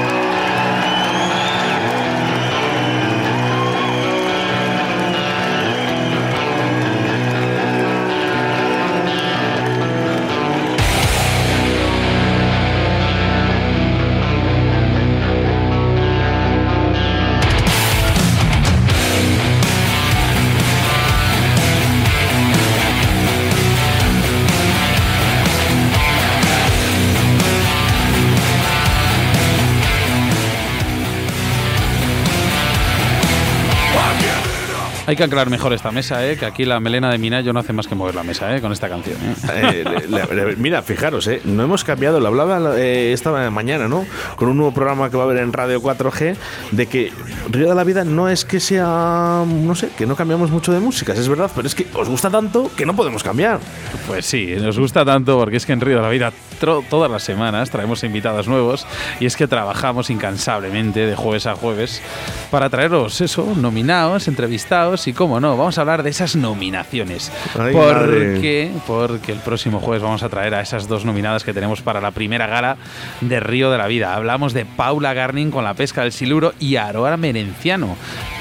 Hay 35.11 35.17
que 35.17 35.25
aclarar 35.25 35.49
mejor 35.49 35.73
esta 35.73 35.91
mesa, 35.91 36.25
¿eh? 36.25 36.37
que 36.37 36.45
aquí 36.45 36.63
la 36.63 36.79
melena 36.79 37.11
de 37.11 37.17
Minayo 37.17 37.51
no 37.51 37.59
hace 37.59 37.73
más 37.73 37.85
que 37.85 37.95
mover 37.95 38.15
la 38.15 38.23
mesa 38.23 38.55
¿eh? 38.55 38.61
con 38.61 38.71
esta 38.71 38.87
canción. 38.87 39.17
¿eh? 39.21 39.83
Eh, 39.83 40.05
le- 40.07 40.35
le- 40.45 40.55
mira, 40.55 40.81
fijaros, 40.83 41.27
eh, 41.27 41.41
no 41.43 41.63
hemos 41.63 41.83
cambiado, 41.83 42.21
lo 42.21 42.27
hablaba 42.29 42.79
esta 42.79 43.49
mañana, 43.51 43.89
¿no? 43.89 44.05
Con 44.37 44.47
un 44.47 44.55
nuevo 44.55 44.73
programa 44.73 45.09
que 45.09 45.17
va 45.17 45.23
a 45.23 45.25
haber 45.25 45.39
en 45.43 45.51
Radio 45.51 45.81
4G, 45.81 46.37
de 46.71 46.85
que 46.85 47.11
Río 47.49 47.67
de 47.67 47.75
la 47.75 47.83
Vida 47.83 48.05
no 48.05 48.29
es 48.29 48.45
que 48.45 48.61
sea, 48.61 49.43
no 49.45 49.75
sé, 49.75 49.89
que 49.97 50.05
no 50.05 50.15
cambiamos 50.15 50.49
mucho 50.49 50.71
de 50.71 50.79
músicas, 50.79 51.19
es 51.19 51.27
verdad, 51.27 51.51
pero 51.53 51.67
es 51.67 51.75
que 51.75 51.87
os 51.93 52.07
gusta 52.07 52.29
tanto 52.29 52.71
que 52.77 52.85
no 52.85 52.95
podemos 52.95 53.21
cambiar. 53.21 53.59
Pues 54.07 54.25
sí, 54.25 54.55
nos 54.61 54.79
gusta 54.79 55.03
tanto 55.03 55.37
porque 55.37 55.57
es 55.57 55.65
que 55.65 55.73
en 55.73 55.81
Río 55.81 55.97
de 55.97 56.03
la 56.03 56.09
Vida 56.09 56.31
todas 56.61 57.09
las 57.09 57.23
semanas 57.23 57.69
traemos 57.69 58.03
invitados 58.03 58.47
nuevos 58.47 58.85
y 59.19 59.25
es 59.25 59.35
que 59.35 59.47
trabajamos 59.47 60.09
incansablemente 60.09 61.05
de 61.05 61.15
jueves 61.15 61.47
a 61.47 61.55
jueves 61.55 62.01
para 62.49 62.69
traeros 62.69 63.21
eso, 63.21 63.53
nominados, 63.55 64.27
entrevistados 64.27 65.07
y 65.07 65.13
cómo 65.13 65.39
no, 65.39 65.57
vamos 65.57 65.77
a 65.77 65.81
hablar 65.81 66.03
de 66.03 66.11
esas 66.11 66.35
nominaciones. 66.35 67.31
Ay, 67.59 67.73
¿Por 67.73 67.95
madre. 67.95 68.41
qué? 68.41 68.71
Porque 68.85 69.31
el 69.31 69.39
próximo 69.39 69.79
jueves 69.79 70.03
vamos 70.03 70.23
a 70.23 70.29
traer 70.29 70.53
a 70.53 70.61
esas 70.61 70.87
dos 70.87 71.05
nominadas 71.05 71.43
que 71.43 71.53
tenemos 71.53 71.81
para 71.81 72.01
la 72.01 72.11
primera 72.11 72.47
gala 72.47 72.77
de 73.21 73.39
Río 73.39 73.71
de 73.71 73.77
la 73.77 73.87
Vida. 73.87 74.15
Hablamos 74.15 74.53
de 74.53 74.65
Paula 74.65 75.13
Garning 75.13 75.51
con 75.51 75.63
la 75.63 75.73
pesca 75.73 76.03
del 76.03 76.11
siluro 76.11 76.53
y 76.59 76.75
Aroa 76.75 77.17
Merenciano. 77.17 77.95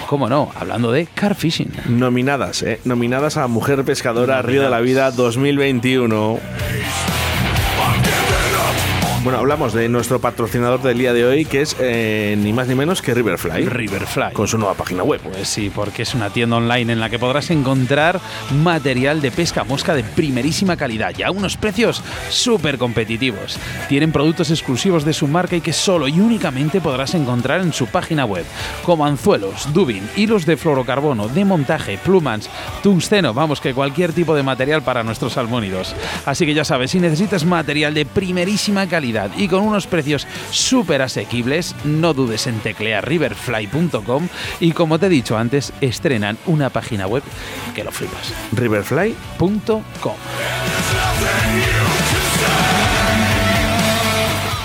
¿Cómo 0.06 0.28
no? 0.28 0.50
Hablando 0.56 0.90
de 0.90 1.06
car 1.06 1.36
fishing. 1.36 1.70
Nominadas, 1.88 2.62
¿eh? 2.62 2.80
Nominadas 2.84 3.36
a 3.36 3.46
Mujer 3.46 3.84
Pescadora 3.84 4.42
Río 4.42 4.62
de 4.62 4.70
la 4.70 4.80
Vida 4.80 5.12
2021. 5.12 7.19
Bueno, 9.22 9.38
hablamos 9.38 9.74
de 9.74 9.86
nuestro 9.90 10.18
patrocinador 10.18 10.80
del 10.80 10.96
día 10.96 11.12
de 11.12 11.26
hoy, 11.26 11.44
que 11.44 11.60
es 11.60 11.76
eh, 11.78 12.36
ni 12.38 12.54
más 12.54 12.68
ni 12.68 12.74
menos 12.74 13.02
que 13.02 13.12
Riverfly. 13.12 13.66
Riverfly. 13.66 14.32
Con 14.32 14.48
su 14.48 14.56
nueva 14.56 14.72
página 14.72 15.02
web. 15.02 15.20
Pues 15.20 15.46
sí, 15.46 15.70
porque 15.74 16.04
es 16.04 16.14
una 16.14 16.30
tienda 16.30 16.56
online 16.56 16.90
en 16.94 17.00
la 17.00 17.10
que 17.10 17.18
podrás 17.18 17.50
encontrar 17.50 18.18
material 18.62 19.20
de 19.20 19.30
pesca 19.30 19.62
mosca 19.62 19.94
de 19.94 20.04
primerísima 20.04 20.78
calidad 20.78 21.12
y 21.18 21.22
a 21.22 21.30
unos 21.30 21.58
precios 21.58 22.02
súper 22.30 22.78
competitivos. 22.78 23.58
Tienen 23.90 24.10
productos 24.10 24.50
exclusivos 24.50 25.04
de 25.04 25.12
su 25.12 25.28
marca 25.28 25.54
y 25.54 25.60
que 25.60 25.74
solo 25.74 26.08
y 26.08 26.18
únicamente 26.18 26.80
podrás 26.80 27.12
encontrar 27.12 27.60
en 27.60 27.74
su 27.74 27.88
página 27.88 28.24
web, 28.24 28.46
como 28.86 29.04
anzuelos, 29.04 29.70
dubin, 29.74 30.08
hilos 30.16 30.46
de 30.46 30.56
fluorocarbono, 30.56 31.28
de 31.28 31.44
montaje, 31.44 31.98
plumans, 32.02 32.48
tungsteno, 32.82 33.34
vamos 33.34 33.60
que 33.60 33.74
cualquier 33.74 34.14
tipo 34.14 34.34
de 34.34 34.42
material 34.42 34.80
para 34.80 35.02
nuestros 35.02 35.34
salmónidos. 35.34 35.94
Así 36.24 36.46
que 36.46 36.54
ya 36.54 36.64
sabes, 36.64 36.92
si 36.92 37.00
necesitas 37.00 37.44
material 37.44 37.92
de 37.92 38.06
primerísima 38.06 38.86
calidad 38.88 39.09
y 39.36 39.48
con 39.48 39.62
unos 39.62 39.86
precios 39.86 40.26
súper 40.50 41.02
asequibles, 41.02 41.74
no 41.84 42.14
dudes 42.14 42.46
en 42.46 42.60
teclear 42.60 43.06
riverfly.com 43.06 44.28
y 44.60 44.72
como 44.72 44.98
te 44.98 45.06
he 45.06 45.10
dicho 45.10 45.36
antes, 45.36 45.72
estrenan 45.80 46.38
una 46.46 46.70
página 46.70 47.06
web 47.06 47.22
que 47.74 47.84
lo 47.84 47.90
flipas. 47.90 48.32
Riverfly.com. 48.52 50.14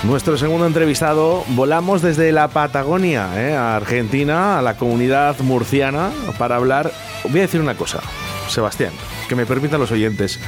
Nuestro 0.04 0.38
segundo 0.38 0.66
entrevistado, 0.66 1.44
volamos 1.48 2.00
desde 2.00 2.30
la 2.30 2.46
Patagonia, 2.46 3.28
¿eh? 3.36 3.56
a 3.56 3.74
Argentina, 3.74 4.58
a 4.58 4.62
la 4.62 4.76
comunidad 4.76 5.40
murciana, 5.40 6.12
para 6.38 6.54
hablar. 6.54 6.92
Voy 7.24 7.40
a 7.40 7.42
decir 7.42 7.60
una 7.60 7.74
cosa, 7.74 8.00
Sebastián, 8.48 8.92
que 9.28 9.34
me 9.34 9.46
permitan 9.46 9.80
los 9.80 9.90
oyentes. 9.90 10.38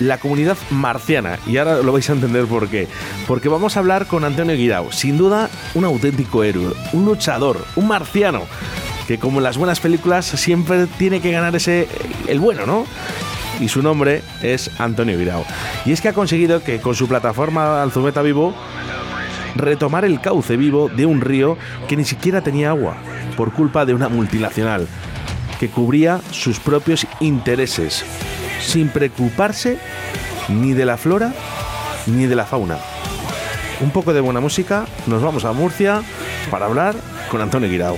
La 0.00 0.18
comunidad 0.18 0.56
marciana, 0.70 1.38
y 1.46 1.56
ahora 1.56 1.82
lo 1.82 1.92
vais 1.92 2.08
a 2.10 2.14
entender 2.14 2.46
por 2.46 2.68
qué. 2.68 2.88
Porque 3.26 3.48
vamos 3.48 3.76
a 3.76 3.80
hablar 3.80 4.06
con 4.06 4.24
Antonio 4.24 4.56
Guirao, 4.56 4.92
sin 4.92 5.16
duda 5.16 5.48
un 5.74 5.84
auténtico 5.84 6.42
héroe, 6.44 6.74
un 6.92 7.04
luchador, 7.04 7.64
un 7.76 7.88
marciano, 7.88 8.42
que 9.06 9.18
como 9.18 9.38
en 9.38 9.44
las 9.44 9.58
buenas 9.58 9.80
películas 9.80 10.26
siempre 10.26 10.86
tiene 10.98 11.20
que 11.20 11.30
ganar 11.30 11.54
ese 11.54 11.88
el 12.26 12.40
bueno, 12.40 12.66
¿no? 12.66 12.86
y 13.60 13.68
su 13.68 13.82
nombre 13.82 14.22
es 14.42 14.70
Antonio 14.80 15.18
Guirao. 15.18 15.44
Y 15.84 15.92
es 15.92 16.00
que 16.00 16.08
ha 16.08 16.12
conseguido 16.12 16.62
que 16.62 16.80
con 16.80 16.94
su 16.94 17.08
plataforma 17.08 17.82
Alzumeta 17.82 18.22
Vivo 18.22 18.54
retomar 19.54 20.04
el 20.04 20.20
cauce 20.20 20.56
vivo 20.56 20.88
de 20.88 21.06
un 21.06 21.20
río 21.20 21.56
que 21.88 21.96
ni 21.96 22.04
siquiera 22.04 22.40
tenía 22.40 22.70
agua 22.70 22.96
por 23.36 23.52
culpa 23.52 23.86
de 23.86 23.94
una 23.94 24.08
multinacional 24.08 24.88
que 25.60 25.68
cubría 25.68 26.20
sus 26.32 26.58
propios 26.58 27.06
intereses 27.20 28.04
sin 28.66 28.88
preocuparse 28.88 29.78
ni 30.48 30.72
de 30.72 30.84
la 30.84 30.96
flora 30.96 31.32
ni 32.06 32.26
de 32.26 32.34
la 32.34 32.44
fauna. 32.44 32.78
Un 33.80 33.90
poco 33.90 34.12
de 34.12 34.20
buena 34.20 34.40
música, 34.40 34.86
nos 35.06 35.22
vamos 35.22 35.44
a 35.44 35.52
Murcia 35.52 36.02
para 36.50 36.66
hablar 36.66 36.94
con 37.30 37.40
Antonio 37.40 37.68
Guirao. 37.68 37.96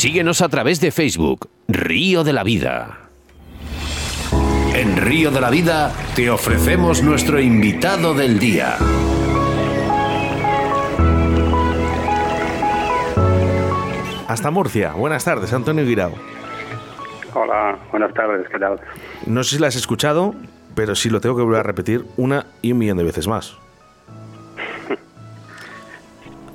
Síguenos 0.00 0.40
a 0.40 0.48
través 0.48 0.80
de 0.80 0.92
Facebook, 0.92 1.50
Río 1.68 2.24
de 2.24 2.32
la 2.32 2.42
Vida. 2.42 3.00
En 4.74 4.96
Río 4.96 5.30
de 5.30 5.42
la 5.42 5.50
Vida 5.50 5.92
te 6.16 6.30
ofrecemos 6.30 7.02
nuestro 7.02 7.38
invitado 7.38 8.14
del 8.14 8.38
día. 8.38 8.78
Hasta 14.26 14.50
Murcia. 14.50 14.92
Buenas 14.92 15.22
tardes, 15.22 15.52
Antonio 15.52 15.84
Guirao. 15.84 16.14
Hola, 17.34 17.78
buenas 17.90 18.14
tardes, 18.14 18.48
¿qué 18.48 18.58
tal? 18.58 18.80
No 19.26 19.44
sé 19.44 19.56
si 19.56 19.60
la 19.60 19.68
has 19.68 19.76
escuchado, 19.76 20.34
pero 20.74 20.94
sí 20.94 21.10
lo 21.10 21.20
tengo 21.20 21.36
que 21.36 21.42
volver 21.42 21.60
a 21.60 21.64
repetir 21.64 22.06
una 22.16 22.46
y 22.62 22.72
un 22.72 22.78
millón 22.78 22.96
de 22.96 23.04
veces 23.04 23.28
más. 23.28 23.54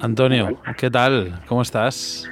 Antonio, 0.02 0.60
¿qué 0.78 0.90
tal? 0.90 1.44
¿Cómo 1.48 1.62
estás? 1.62 2.28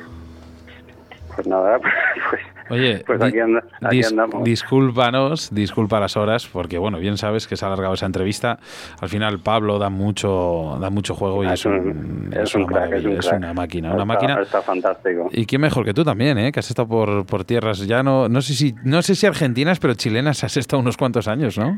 Pues 1.35 1.47
nada, 1.47 1.79
pues, 2.29 2.41
Oye, 2.69 3.03
pues 3.05 3.21
aquí, 3.21 3.39
anda- 3.39 3.63
aquí 3.81 3.97
dis- 4.01 4.07
andamos. 4.09 4.43
discúlpanos, 4.43 5.53
disculpa 5.53 5.99
las 5.99 6.15
horas, 6.15 6.47
porque 6.47 6.77
bueno, 6.77 6.97
bien 6.99 7.17
sabes 7.17 7.47
que 7.47 7.55
se 7.57 7.65
ha 7.65 7.67
alargado 7.67 7.93
esa 7.95 8.05
entrevista. 8.05 8.57
Al 9.01 9.09
final 9.09 9.39
Pablo 9.39 9.79
da 9.79 9.89
mucho, 9.89 10.77
da 10.79 10.89
mucho 10.89 11.13
juego 11.15 11.43
y 11.43 11.47
Ah, 11.47 11.53
es, 11.53 11.65
un, 11.65 12.29
es 12.31 12.39
es 12.43 12.55
un 12.55 12.63
una 12.63 12.71
crack, 12.87 12.93
es 12.93 13.05
un 13.05 13.35
una 13.37 13.53
máquina, 13.53 13.87
Está- 13.89 13.95
una 13.95 14.05
máquina. 14.05 14.41
Está 14.41 14.61
fantástico. 14.61 15.29
Y 15.31 15.45
quién 15.45 15.61
mejor 15.61 15.83
que 15.85 15.93
tú 15.93 16.03
también, 16.03 16.37
¿eh? 16.37 16.51
que 16.51 16.59
has 16.59 16.69
estado 16.69 16.87
por, 16.87 17.25
por 17.25 17.43
tierras 17.43 17.85
ya 17.85 18.01
no, 18.03 18.29
no 18.29 18.41
sé 18.41 18.53
si, 18.53 18.73
no 18.83 19.01
sé 19.01 19.15
si 19.15 19.25
argentinas, 19.27 19.79
pero 19.79 19.93
chilenas 19.95 20.43
has 20.43 20.55
estado 20.57 20.81
unos 20.81 20.95
cuantos 20.97 21.27
años, 21.27 21.57
¿no? 21.57 21.77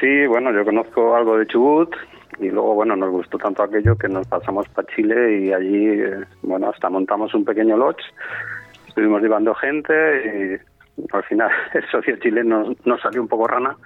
Sí, 0.00 0.26
bueno, 0.26 0.52
yo 0.52 0.64
conozco 0.64 1.14
algo 1.16 1.38
de 1.38 1.46
Chubut 1.46 1.90
y 2.42 2.50
luego, 2.50 2.74
bueno, 2.74 2.96
nos 2.96 3.10
gustó 3.10 3.38
tanto 3.38 3.62
aquello 3.62 3.96
que 3.96 4.08
nos 4.08 4.26
pasamos 4.26 4.68
para 4.68 4.88
Chile 4.94 5.40
y 5.40 5.52
allí, 5.52 5.86
eh, 5.88 6.24
bueno, 6.42 6.70
hasta 6.70 6.90
montamos 6.90 7.32
un 7.34 7.44
pequeño 7.44 7.76
lodge, 7.76 8.02
estuvimos 8.88 9.22
llevando 9.22 9.54
gente 9.54 10.60
y 10.98 11.06
al 11.12 11.24
final 11.24 11.50
el 11.74 11.88
socio 11.90 12.16
chileno 12.16 12.74
nos 12.84 13.00
salió 13.00 13.22
un 13.22 13.28
poco 13.28 13.46
rana 13.46 13.76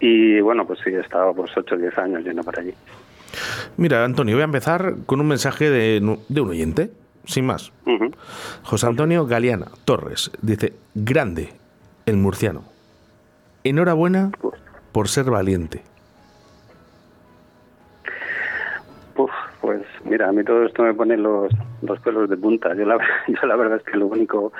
y 0.00 0.40
bueno, 0.40 0.66
pues 0.66 0.80
sí, 0.84 0.90
he 0.90 1.00
estado 1.00 1.34
pues 1.34 1.50
8 1.56 1.74
o 1.74 1.78
10 1.78 1.98
años 1.98 2.24
yendo 2.24 2.42
para 2.42 2.62
allí. 2.62 2.74
Mira, 3.76 4.04
Antonio, 4.04 4.34
voy 4.36 4.42
a 4.42 4.46
empezar 4.46 4.94
con 5.06 5.20
un 5.20 5.28
mensaje 5.28 5.70
de, 5.70 6.18
de 6.28 6.40
un 6.40 6.48
oyente, 6.48 6.90
sin 7.24 7.46
más. 7.46 7.72
José 8.62 8.86
Antonio 8.86 9.26
Galeana 9.26 9.68
Torres 9.84 10.30
dice, 10.42 10.74
grande, 10.94 11.50
el 12.04 12.16
murciano. 12.16 12.64
Enhorabuena 13.64 14.32
por 14.92 15.08
ser 15.08 15.30
valiente. 15.30 15.82
Pues 19.62 19.80
mira, 20.04 20.28
a 20.28 20.32
mí 20.32 20.42
todo 20.42 20.64
esto 20.64 20.82
me 20.82 20.92
pone 20.92 21.16
los, 21.16 21.50
los 21.82 22.00
pelos 22.00 22.28
de 22.28 22.36
punta. 22.36 22.74
Yo 22.74 22.84
la, 22.84 22.98
yo 23.28 23.46
la 23.46 23.56
verdad 23.56 23.78
es 23.78 23.84
que 23.84 23.96
lo 23.96 24.08
único 24.08 24.52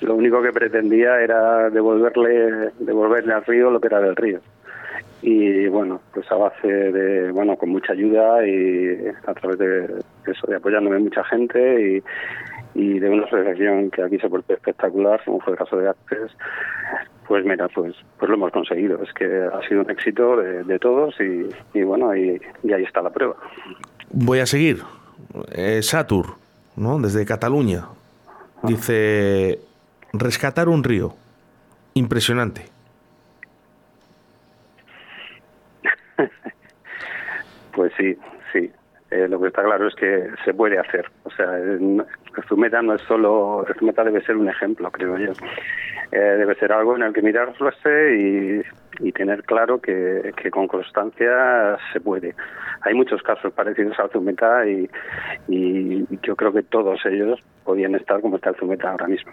lo 0.00 0.14
único 0.14 0.40
que 0.40 0.52
pretendía 0.52 1.20
era 1.20 1.68
devolverle 1.70 2.70
devolverle 2.78 3.34
al 3.34 3.44
río 3.44 3.70
lo 3.70 3.80
que 3.80 3.88
era 3.88 4.00
del 4.00 4.16
río. 4.16 4.40
Y 5.20 5.66
bueno, 5.66 6.00
pues 6.14 6.30
a 6.30 6.36
base 6.36 6.68
de, 6.68 7.32
bueno, 7.32 7.56
con 7.56 7.70
mucha 7.70 7.92
ayuda 7.92 8.46
y 8.46 9.08
a 9.26 9.34
través 9.34 9.58
de 9.58 10.02
eso, 10.30 10.46
de 10.46 10.56
apoyándome 10.56 11.00
mucha 11.00 11.24
gente 11.24 12.02
y, 12.74 12.98
de 13.00 13.08
una 13.08 13.24
asociación 13.24 13.90
que 13.90 14.04
aquí 14.04 14.18
se 14.18 14.28
portó 14.28 14.54
espectacular, 14.54 15.20
como 15.24 15.40
fue 15.40 15.54
el 15.54 15.58
caso 15.58 15.76
de 15.76 15.88
Artes, 15.88 16.30
pues 17.26 17.44
mira, 17.44 17.66
pues 17.68 17.96
pues 18.16 18.28
lo 18.28 18.36
hemos 18.36 18.52
conseguido. 18.52 19.02
Es 19.02 19.12
que 19.14 19.24
ha 19.24 19.60
sido 19.66 19.80
un 19.80 19.90
éxito 19.90 20.36
de, 20.36 20.62
de 20.62 20.78
todos 20.78 21.16
y, 21.20 21.48
y 21.76 21.82
bueno, 21.82 22.14
y, 22.14 22.40
y 22.62 22.72
ahí 22.72 22.84
está 22.84 23.02
la 23.02 23.10
prueba. 23.10 23.34
Voy 24.10 24.40
a 24.40 24.46
seguir. 24.46 24.82
Eh, 25.52 25.82
Satur, 25.82 26.36
¿no? 26.76 26.98
Desde 26.98 27.24
Cataluña. 27.26 27.84
Dice, 28.62 29.60
rescatar 30.12 30.68
un 30.68 30.84
río. 30.84 31.14
Impresionante. 31.94 32.66
Pues 37.72 37.92
sí, 37.96 38.18
sí. 38.52 38.72
Eh, 39.12 39.28
lo 39.28 39.40
que 39.40 39.46
está 39.46 39.62
claro 39.62 39.86
es 39.86 39.94
que 39.94 40.30
se 40.44 40.52
puede 40.52 40.80
hacer. 40.80 41.08
O 41.22 41.30
sea, 41.30 41.46
Zumeta 42.48 42.82
no 42.82 42.94
es 42.94 43.02
solo. 43.02 43.64
Zumeta 43.78 44.02
debe 44.02 44.20
ser 44.24 44.36
un 44.36 44.48
ejemplo, 44.48 44.90
creo 44.90 45.16
yo. 45.16 45.30
Eh, 46.10 46.18
debe 46.18 46.56
ser 46.56 46.72
algo 46.72 46.96
en 46.96 47.02
el 47.02 47.12
que 47.12 47.22
mirarse 47.22 48.16
y, 48.16 48.62
y 49.00 49.12
tener 49.12 49.44
claro 49.44 49.80
que, 49.80 50.32
que 50.40 50.50
con 50.50 50.66
constancia 50.68 51.76
se 51.92 52.00
puede. 52.00 52.34
Hay 52.82 52.94
muchos 52.94 53.22
casos 53.22 53.52
parecidos 53.52 53.98
al 53.98 54.10
Zumeta 54.10 54.66
y, 54.66 54.88
y 55.48 56.06
yo 56.22 56.36
creo 56.36 56.52
que 56.52 56.62
todos 56.62 56.98
ellos 57.06 57.38
podían 57.64 57.94
estar 57.94 58.20
como 58.20 58.36
está 58.36 58.50
el 58.50 58.56
Zumeta 58.56 58.90
ahora 58.90 59.06
mismo. 59.08 59.32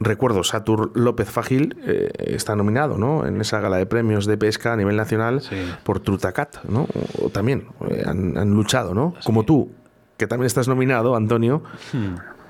Recuerdo, 0.00 0.42
Satur 0.42 0.90
López 0.98 1.30
Fagil 1.30 1.76
eh, 1.86 2.10
está 2.18 2.56
nominado 2.56 2.98
¿no? 2.98 3.24
en 3.24 3.40
esa 3.40 3.60
gala 3.60 3.76
de 3.76 3.86
premios 3.86 4.26
de 4.26 4.36
pesca 4.36 4.72
a 4.72 4.76
nivel 4.76 4.96
nacional 4.96 5.40
por 5.84 6.00
Trutacat, 6.00 6.64
¿no? 6.64 6.88
O 7.22 7.28
también 7.28 7.66
eh, 7.88 8.02
han, 8.04 8.36
han 8.36 8.50
luchado, 8.50 8.94
¿no? 8.94 9.14
Como 9.24 9.44
tú, 9.44 9.70
que 10.16 10.26
también 10.26 10.46
estás 10.46 10.66
nominado, 10.66 11.14
Antonio, 11.14 11.62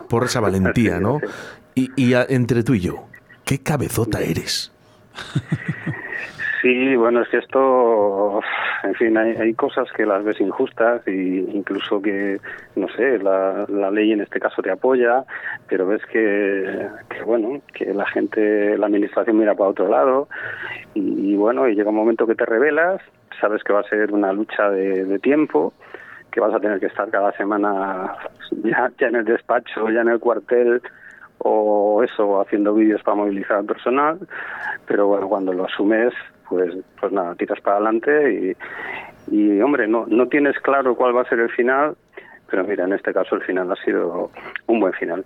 por 0.09 0.25
esa 0.25 0.41
valentía, 0.41 0.99
¿no? 1.01 1.19
Y, 1.75 1.89
y 1.97 2.13
a- 2.13 2.27
entre 2.29 2.63
tú 2.63 2.75
y 2.75 2.81
yo, 2.81 3.05
¿qué 3.47 3.63
cabezota 3.63 4.21
eres? 4.21 4.73
Sí, 6.63 6.95
bueno, 6.95 7.23
es 7.23 7.29
que 7.29 7.39
esto, 7.39 8.41
en 8.85 8.95
fin, 8.95 9.19
hay, 9.19 9.33
hay 9.33 9.53
cosas 9.53 9.91
que 9.97 10.07
las 10.07 10.23
ves 10.23 10.41
injustas 10.41 11.03
y 11.09 11.41
incluso 11.53 12.01
que, 12.01 12.39
no 12.77 12.87
sé, 12.91 13.19
la, 13.19 13.67
la 13.69 13.91
ley 13.91 14.13
en 14.13 14.21
este 14.21 14.39
caso 14.39 14.63
te 14.63 14.71
apoya, 14.71 15.25
pero 15.69 15.89
ves 15.89 16.07
que, 16.07 16.89
que, 17.11 17.25
bueno, 17.25 17.61
que 17.75 17.93
la 17.93 18.07
gente, 18.07 18.79
la 18.79 18.87
administración 18.87 19.39
mira 19.39 19.57
para 19.57 19.71
otro 19.71 19.89
lado 19.89 20.29
y, 20.95 21.35
bueno, 21.35 21.67
y 21.67 21.75
llega 21.75 21.91
un 21.91 21.97
momento 21.97 22.29
que 22.29 22.37
te 22.37 22.47
revelas, 22.47 23.03
sabes 23.41 23.65
que 23.65 23.73
va 23.73 23.81
a 23.81 23.89
ser 23.89 24.13
una 24.13 24.33
lucha 24.33 24.71
de, 24.71 25.19
tiempo, 25.19 25.73
que 26.31 26.39
vas 26.39 26.55
a 26.55 26.61
tener 26.61 26.79
que 26.79 26.87
estar 26.87 27.11
cada 27.11 27.33
semana 27.33 28.15
ya 28.63 29.09
en 29.09 29.17
el 29.17 29.25
despacho, 29.25 29.91
ya 29.91 30.03
en 30.03 30.11
el 30.11 30.21
cuartel 30.21 30.81
o 31.44 32.02
eso, 32.02 32.40
haciendo 32.40 32.74
vídeos 32.74 33.02
para 33.02 33.16
movilizar 33.16 33.59
al 33.59 33.66
personal, 33.66 34.19
pero 34.86 35.06
bueno, 35.06 35.28
cuando 35.28 35.52
lo 35.52 35.64
asumes, 35.64 36.12
pues, 36.48 36.74
pues 37.01 37.12
nada, 37.12 37.35
tiras 37.35 37.60
para 37.60 37.77
adelante 37.77 38.56
y, 39.28 39.36
y 39.36 39.60
hombre, 39.60 39.89
no, 39.89 40.06
no 40.06 40.28
tienes 40.28 40.59
claro 40.60 40.94
cuál 40.94 41.16
va 41.16 41.23
a 41.23 41.28
ser 41.28 41.40
el 41.40 41.51
final, 41.51 41.97
pero 42.51 42.64
mira, 42.64 42.85
en 42.85 42.93
este 42.93 43.12
caso 43.12 43.36
el 43.36 43.43
final 43.43 43.70
ha 43.73 43.77
sido 43.77 44.31
un 44.66 44.81
buen 44.81 44.93
final. 44.93 45.24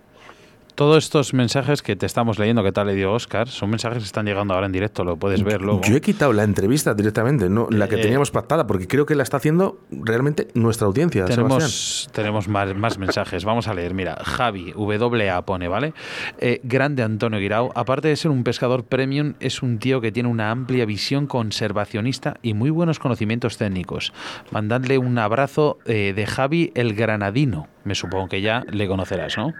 Todos 0.77 1.05
estos 1.05 1.33
mensajes 1.33 1.81
que 1.81 1.95
te 1.95 2.05
estamos 2.05 2.37
leyendo, 2.37 2.61
que 2.61 2.71
tal 2.71 2.85
le 2.85 2.93
dio 2.93 3.11
Oscar, 3.11 3.47
son 3.47 3.71
mensajes 3.71 3.97
que 3.97 4.03
están 4.05 4.27
llegando 4.27 4.53
ahora 4.53 4.67
en 4.67 4.71
directo, 4.71 5.03
lo 5.03 5.17
puedes 5.17 5.41
ver 5.43 5.59
luego. 5.59 5.81
Yo 5.81 5.95
he 5.95 6.01
quitado 6.01 6.33
la 6.33 6.43
entrevista 6.43 6.93
directamente, 6.93 7.49
no 7.49 7.67
la 7.71 7.87
que 7.87 7.95
Eh, 7.95 8.01
teníamos 8.03 8.29
pactada, 8.29 8.67
porque 8.67 8.85
creo 8.87 9.07
que 9.07 9.15
la 9.15 9.23
está 9.23 9.37
haciendo 9.37 9.79
realmente 9.89 10.49
nuestra 10.53 10.85
audiencia, 10.85 11.25
Sebastián. 11.25 11.47
Tenemos, 11.47 12.09
tenemos 12.11 12.47
más, 12.47 12.75
más 12.75 12.99
mensajes. 12.99 13.43
Vamos 13.43 13.67
a 13.67 13.73
leer. 13.73 13.95
Mira, 13.95 14.17
Javi, 14.23 14.71
WA 14.75 15.41
pone, 15.47 15.67
¿vale? 15.67 15.95
Eh, 16.37 16.61
grande 16.61 17.01
Antonio 17.01 17.39
Guirao. 17.39 17.71
Aparte 17.73 18.09
de 18.09 18.15
ser 18.15 18.29
un 18.29 18.43
pescador 18.43 18.83
premium, 18.83 19.33
es 19.39 19.63
un 19.63 19.79
tío 19.79 19.99
que 19.99 20.11
tiene 20.11 20.29
una 20.29 20.51
amplia 20.51 20.85
visión 20.85 21.25
conservacionista 21.25 22.37
y 22.43 22.53
muy 22.53 22.69
buenos 22.69 22.99
conocimientos 22.99 23.57
técnicos. 23.57 24.13
Mandadle 24.51 24.99
un 24.99 25.17
abrazo 25.17 25.79
eh, 25.85 26.13
de 26.15 26.27
Javi 26.27 26.71
el 26.75 26.93
Granadino. 26.93 27.67
Me 27.83 27.95
supongo 27.95 28.27
que 28.27 28.41
ya 28.41 28.63
le 28.69 28.87
conocerás, 28.87 29.37
¿no? 29.39 29.53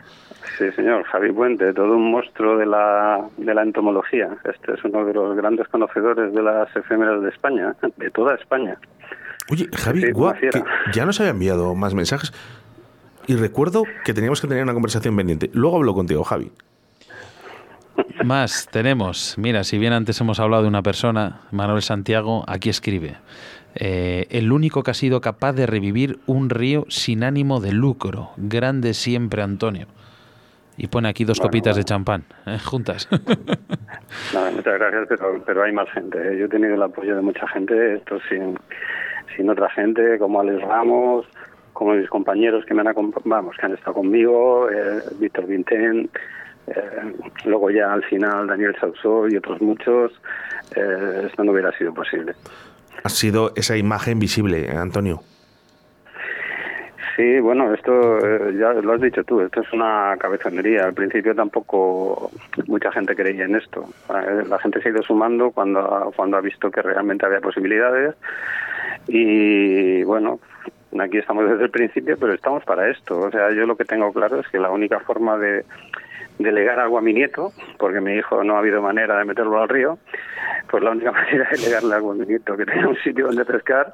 Sí, 0.58 0.72
señor, 0.76 1.04
Javi 1.06 1.32
Puente, 1.32 1.74
todo 1.74 1.96
un 1.96 2.12
monstruo 2.12 2.58
de 2.58 2.66
la, 2.66 3.28
de 3.38 3.54
la 3.54 3.62
entomología. 3.64 4.30
Este 4.44 4.74
es 4.74 4.84
uno 4.84 5.06
de 5.06 5.14
los 5.14 5.36
grandes 5.36 5.68
conocedores 5.68 6.34
de 6.34 6.42
las 6.42 6.74
efémeras 6.76 7.22
de 7.22 7.30
España, 7.30 7.76
de 7.98 8.10
toda 8.12 8.36
España. 8.36 8.78
Oye, 9.52 9.68
Javi, 9.74 10.02
Sí, 10.02 10.12
guau, 10.12 10.34
que 10.34 10.50
ya 10.94 11.06
nos 11.06 11.20
había 11.20 11.32
enviado 11.32 11.74
más 11.76 11.94
mensajes 11.94 12.34
y 13.28 13.36
recuerdo 13.36 13.84
que 14.06 14.14
teníamos 14.14 14.42
que 14.42 14.48
tener 14.48 14.64
una 14.64 14.74
conversación 14.74 15.16
pendiente. 15.16 15.50
Luego 15.54 15.78
hablo 15.78 15.94
contigo, 15.94 16.24
Javi. 16.24 16.52
Más 18.24 18.68
tenemos. 18.72 19.36
Mira, 19.38 19.64
si 19.64 19.78
bien 19.78 19.94
antes 19.94 20.20
hemos 20.22 20.40
hablado 20.40 20.64
de 20.64 20.70
una 20.70 20.84
persona, 20.84 21.42
Manuel 21.52 21.82
Santiago, 21.82 22.44
aquí 22.48 22.70
escribe. 22.70 23.16
eh, 23.76 24.26
el 24.32 24.52
único 24.52 24.82
que 24.82 24.92
ha 24.92 24.96
sido 24.96 25.22
capaz 25.22 25.54
de 25.54 25.66
revivir 25.68 26.20
un 26.26 26.50
río 26.50 26.86
sin 26.90 27.24
ánimo 27.24 27.60
de 27.60 27.74
lucro. 27.74 28.32
Grande 28.38 28.94
siempre, 28.96 29.44
Antonio. 29.44 29.88
Y 30.78 30.88
pone 30.88 31.10
aquí 31.10 31.24
dos 31.26 31.40
Bueno, 31.40 31.50
copitas 31.50 31.76
de 31.76 31.84
champán, 31.84 32.24
¿eh? 32.46 32.60
juntas. 32.64 33.08
Nada, 34.34 34.52
muchas 34.52 34.74
gracias, 34.80 35.06
pero, 35.10 35.44
pero 35.46 35.64
hay 35.64 35.72
más 35.72 35.90
gente. 35.92 36.18
¿eh? 36.20 36.38
Yo 36.38 36.46
he 36.46 36.50
tenido 36.50 36.76
el 36.76 36.82
apoyo 36.84 37.16
de 37.16 37.22
mucha 37.22 37.48
gente, 37.48 37.96
esto 37.96 38.20
sin, 38.30 38.58
sin 39.36 39.50
otra 39.50 39.70
gente, 39.72 40.18
como 40.20 40.40
Alex 40.40 40.62
Ramos, 40.62 41.26
como 41.74 41.94
mis 41.94 42.08
compañeros 42.10 42.64
que 42.66 42.74
me 42.74 42.82
han, 42.82 42.88
acompa- 42.88 43.22
vamos, 43.26 43.56
que 43.60 43.66
han 43.66 43.74
estado 43.74 43.96
conmigo, 43.96 44.70
eh, 44.70 45.02
Víctor 45.20 45.48
Vintén, 45.48 46.10
eh, 46.68 47.14
luego 47.46 47.70
ya 47.72 47.94
al 47.94 48.04
final 48.04 48.48
Daniel 48.48 48.76
Sausó 48.80 49.28
y 49.28 49.36
otros 49.38 49.60
muchos, 49.62 50.12
eh, 50.76 51.24
esto 51.28 51.44
no 51.44 51.52
hubiera 51.54 51.72
sido 51.78 51.94
posible. 51.94 52.34
Ha 53.04 53.10
sido 53.10 53.52
esa 53.56 53.78
imagen 53.78 54.20
visible, 54.20 54.66
eh, 54.66 54.76
Antonio. 54.78 55.22
Sí, 57.18 57.40
bueno, 57.40 57.74
esto 57.74 58.20
eh, 58.20 58.56
ya 58.60 58.74
lo 58.74 58.94
has 58.94 59.02
dicho 59.02 59.24
tú, 59.24 59.42
esto 59.42 59.62
es 59.62 59.74
una 59.74 60.16
cabezonería. 60.20 60.86
Al 60.86 60.94
principio 60.94 61.34
tampoco 61.34 62.30
mucha 62.68 62.92
gente 62.92 63.16
creía 63.16 63.46
en 63.46 63.56
esto. 63.56 63.90
Eh, 64.10 64.44
la 64.48 64.60
gente 64.60 64.80
se 64.80 64.90
ha 64.90 64.92
ido 64.92 65.02
sumando 65.02 65.50
cuando, 65.50 66.14
cuando 66.16 66.38
ha 66.38 66.42
visto 66.42 66.70
que 66.70 66.84
realmente 66.84 67.26
había 67.26 67.42
posibilidades 67.42 68.14
y 69.08 70.04
bueno, 70.04 70.40
aquí 71.00 71.18
estamos 71.18 71.50
desde 71.50 71.64
el 71.64 71.72
principio, 71.72 72.18
pero 72.20 72.34
estamos 72.34 72.64
para 72.66 72.88
esto. 72.88 73.20
O 73.20 73.32
sea, 73.32 73.52
yo 73.52 73.66
lo 73.66 73.76
que 73.76 73.86
tengo 73.86 74.14
claro 74.14 74.40
es 74.40 74.48
que 74.50 74.60
la 74.60 74.70
única 74.70 75.00
forma 75.00 75.40
de 75.40 75.66
delegar 76.40 76.80
algo 76.80 76.98
a 76.98 77.02
mi 77.02 77.14
nieto, 77.14 77.52
porque 77.78 78.02
mi 78.02 78.14
hijo 78.14 78.44
no 78.44 78.56
ha 78.56 78.60
habido 78.60 78.82
manera 78.82 79.18
de 79.18 79.26
meterlo 79.26 79.62
al 79.62 79.70
río, 79.70 79.98
pues 80.70 80.84
la 80.84 80.92
única 80.92 81.12
manera 81.14 81.48
de 81.50 81.58
delegarle 81.58 81.96
algo 81.96 82.12
a 82.12 82.16
mi 82.16 82.26
nieto 82.26 82.56
que 82.56 82.66
tenga 82.66 82.88
un 82.88 82.98
sitio 82.98 83.28
donde 83.28 83.46
pescar, 83.46 83.92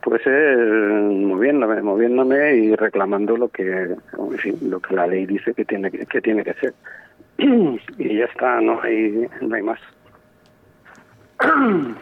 pues 0.00 0.26
es 0.26 0.58
moviéndome, 0.58 1.82
moviéndome 1.82 2.56
y 2.56 2.76
reclamando 2.76 3.36
lo 3.36 3.48
que, 3.48 3.96
en 4.18 4.38
fin, 4.38 4.58
lo 4.62 4.80
que 4.80 4.94
la 4.94 5.06
ley 5.06 5.26
dice 5.26 5.54
que 5.54 5.64
tiene 5.64 5.90
que, 5.90 6.20
tiene 6.20 6.44
que 6.44 6.54
ser. 6.54 6.74
y 7.38 8.18
ya 8.18 8.24
está, 8.24 8.60
no 8.60 8.80
hay, 8.82 9.28
no 9.40 9.54
hay 9.54 9.62
más. 9.62 9.80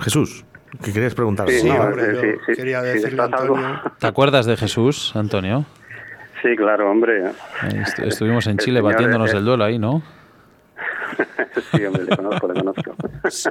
Jesús, 0.00 0.44
¿qué 0.82 0.92
querías 0.92 1.14
preguntar? 1.14 1.48
Sí, 1.48 1.68
no, 1.68 1.76
hombre, 1.76 2.20
sí, 2.20 2.26
sí, 2.46 2.52
quería 2.54 2.80
sí, 2.80 2.86
decirle 2.86 3.22
¿Te 3.98 4.06
acuerdas 4.06 4.46
de 4.46 4.56
Jesús, 4.56 5.14
Antonio? 5.14 5.66
Sí, 6.44 6.54
claro, 6.56 6.90
hombre. 6.90 7.30
Est- 7.72 7.98
estuvimos 8.00 8.46
en 8.48 8.58
Chile 8.58 8.82
batiéndonos 8.82 9.32
eh, 9.32 9.38
el 9.38 9.44
duelo 9.46 9.64
ahí, 9.64 9.78
¿no? 9.78 10.02
sí, 11.72 11.84
hombre, 11.86 12.04
le 12.04 12.14
conozco, 12.16 12.48
le 12.48 12.54
conozco. 12.54 12.94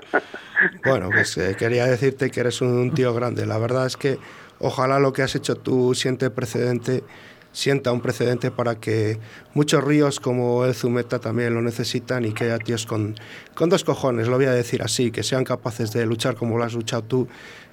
Bueno, 0.85 1.09
pues 1.11 1.35
eh, 1.39 1.55
quería 1.57 1.85
decirte 1.87 2.29
que 2.29 2.39
eres 2.41 2.61
un 2.61 2.93
tío 2.93 3.13
grande. 3.15 3.45
La 3.47 3.57
verdad 3.57 3.87
es 3.87 3.97
que 3.97 4.19
ojalá 4.59 4.99
lo 4.99 5.11
que 5.11 5.23
has 5.23 5.33
hecho 5.35 5.55
tú 5.55 5.95
siente 5.95 6.29
precedente, 6.29 7.03
sienta 7.51 7.91
un 7.91 7.99
precedente 8.01 8.51
para 8.51 8.75
que 8.75 9.17
muchos 9.55 9.83
ríos 9.83 10.19
como 10.19 10.63
el 10.65 10.75
Zumeta 10.75 11.17
también 11.19 11.55
lo 11.55 11.61
necesitan 11.63 12.25
y 12.25 12.33
que 12.33 12.43
haya 12.45 12.59
tíos 12.59 12.85
con, 12.85 13.15
con 13.55 13.69
dos 13.69 13.83
cojones, 13.83 14.27
lo 14.27 14.35
voy 14.35 14.45
a 14.45 14.51
decir 14.51 14.83
así, 14.83 15.09
que 15.11 15.23
sean 15.23 15.43
capaces 15.43 15.91
de 15.91 16.05
luchar 16.05 16.35
como 16.35 16.57
lo 16.57 16.63
has 16.63 16.75
luchado 16.75 17.01
tú 17.03 17.27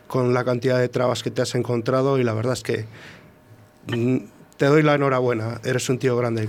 con 0.06 0.32
la 0.32 0.42
cantidad 0.44 0.78
de 0.78 0.88
trabas 0.88 1.22
que 1.22 1.30
te 1.30 1.42
has 1.42 1.54
encontrado 1.54 2.18
y 2.18 2.24
la 2.24 2.32
verdad 2.32 2.54
es 2.54 2.62
que 2.62 2.86
mm, 3.88 4.16
te 4.60 4.66
doy 4.66 4.82
la 4.82 4.94
enhorabuena, 4.94 5.58
eres 5.64 5.88
un 5.88 5.98
tío 5.98 6.18
grande. 6.18 6.46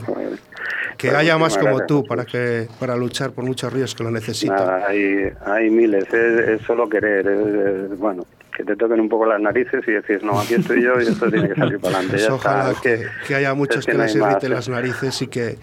Que 0.97 1.07
Pues 1.07 1.13
haya 1.17 1.38
más 1.38 1.53
como 1.57 1.69
gracias, 1.77 1.88
tú 1.88 2.03
para, 2.03 2.25
que, 2.25 2.67
para 2.77 2.97
luchar 2.97 3.31
por 3.31 3.45
muchos 3.45 3.71
ríos 3.71 3.95
que 3.95 4.03
lo 4.03 4.11
necesitan. 4.11 4.57
Nada, 4.57 4.85
hay, 4.85 5.31
hay 5.45 5.69
miles, 5.69 6.03
es, 6.13 6.49
es 6.49 6.61
solo 6.63 6.89
querer, 6.89 7.25
es, 7.25 7.89
es, 7.93 7.97
bueno, 7.97 8.25
que 8.53 8.65
te 8.65 8.75
toquen 8.75 8.99
un 8.99 9.07
poco 9.07 9.25
las 9.27 9.39
narices 9.39 9.81
y 9.88 9.91
decir, 9.93 10.25
no, 10.25 10.38
aquí 10.41 10.55
estoy 10.55 10.83
yo 10.83 10.99
y 10.99 11.03
esto 11.07 11.31
tiene 11.31 11.47
que 11.47 11.55
salir 11.55 11.79
para 11.79 11.99
adelante. 11.99 12.17
Pues 12.17 12.27
Ya 12.27 12.33
ojalá 12.33 12.71
está, 12.71 12.81
que, 12.81 13.05
que, 13.29 13.35
haya 13.35 13.53
muchos 13.53 13.85
que, 13.85 13.93
les 13.93 14.13
irriten 14.13 14.51
las 14.51 14.67
narices 14.67 15.21
y 15.21 15.27
que, 15.27 15.57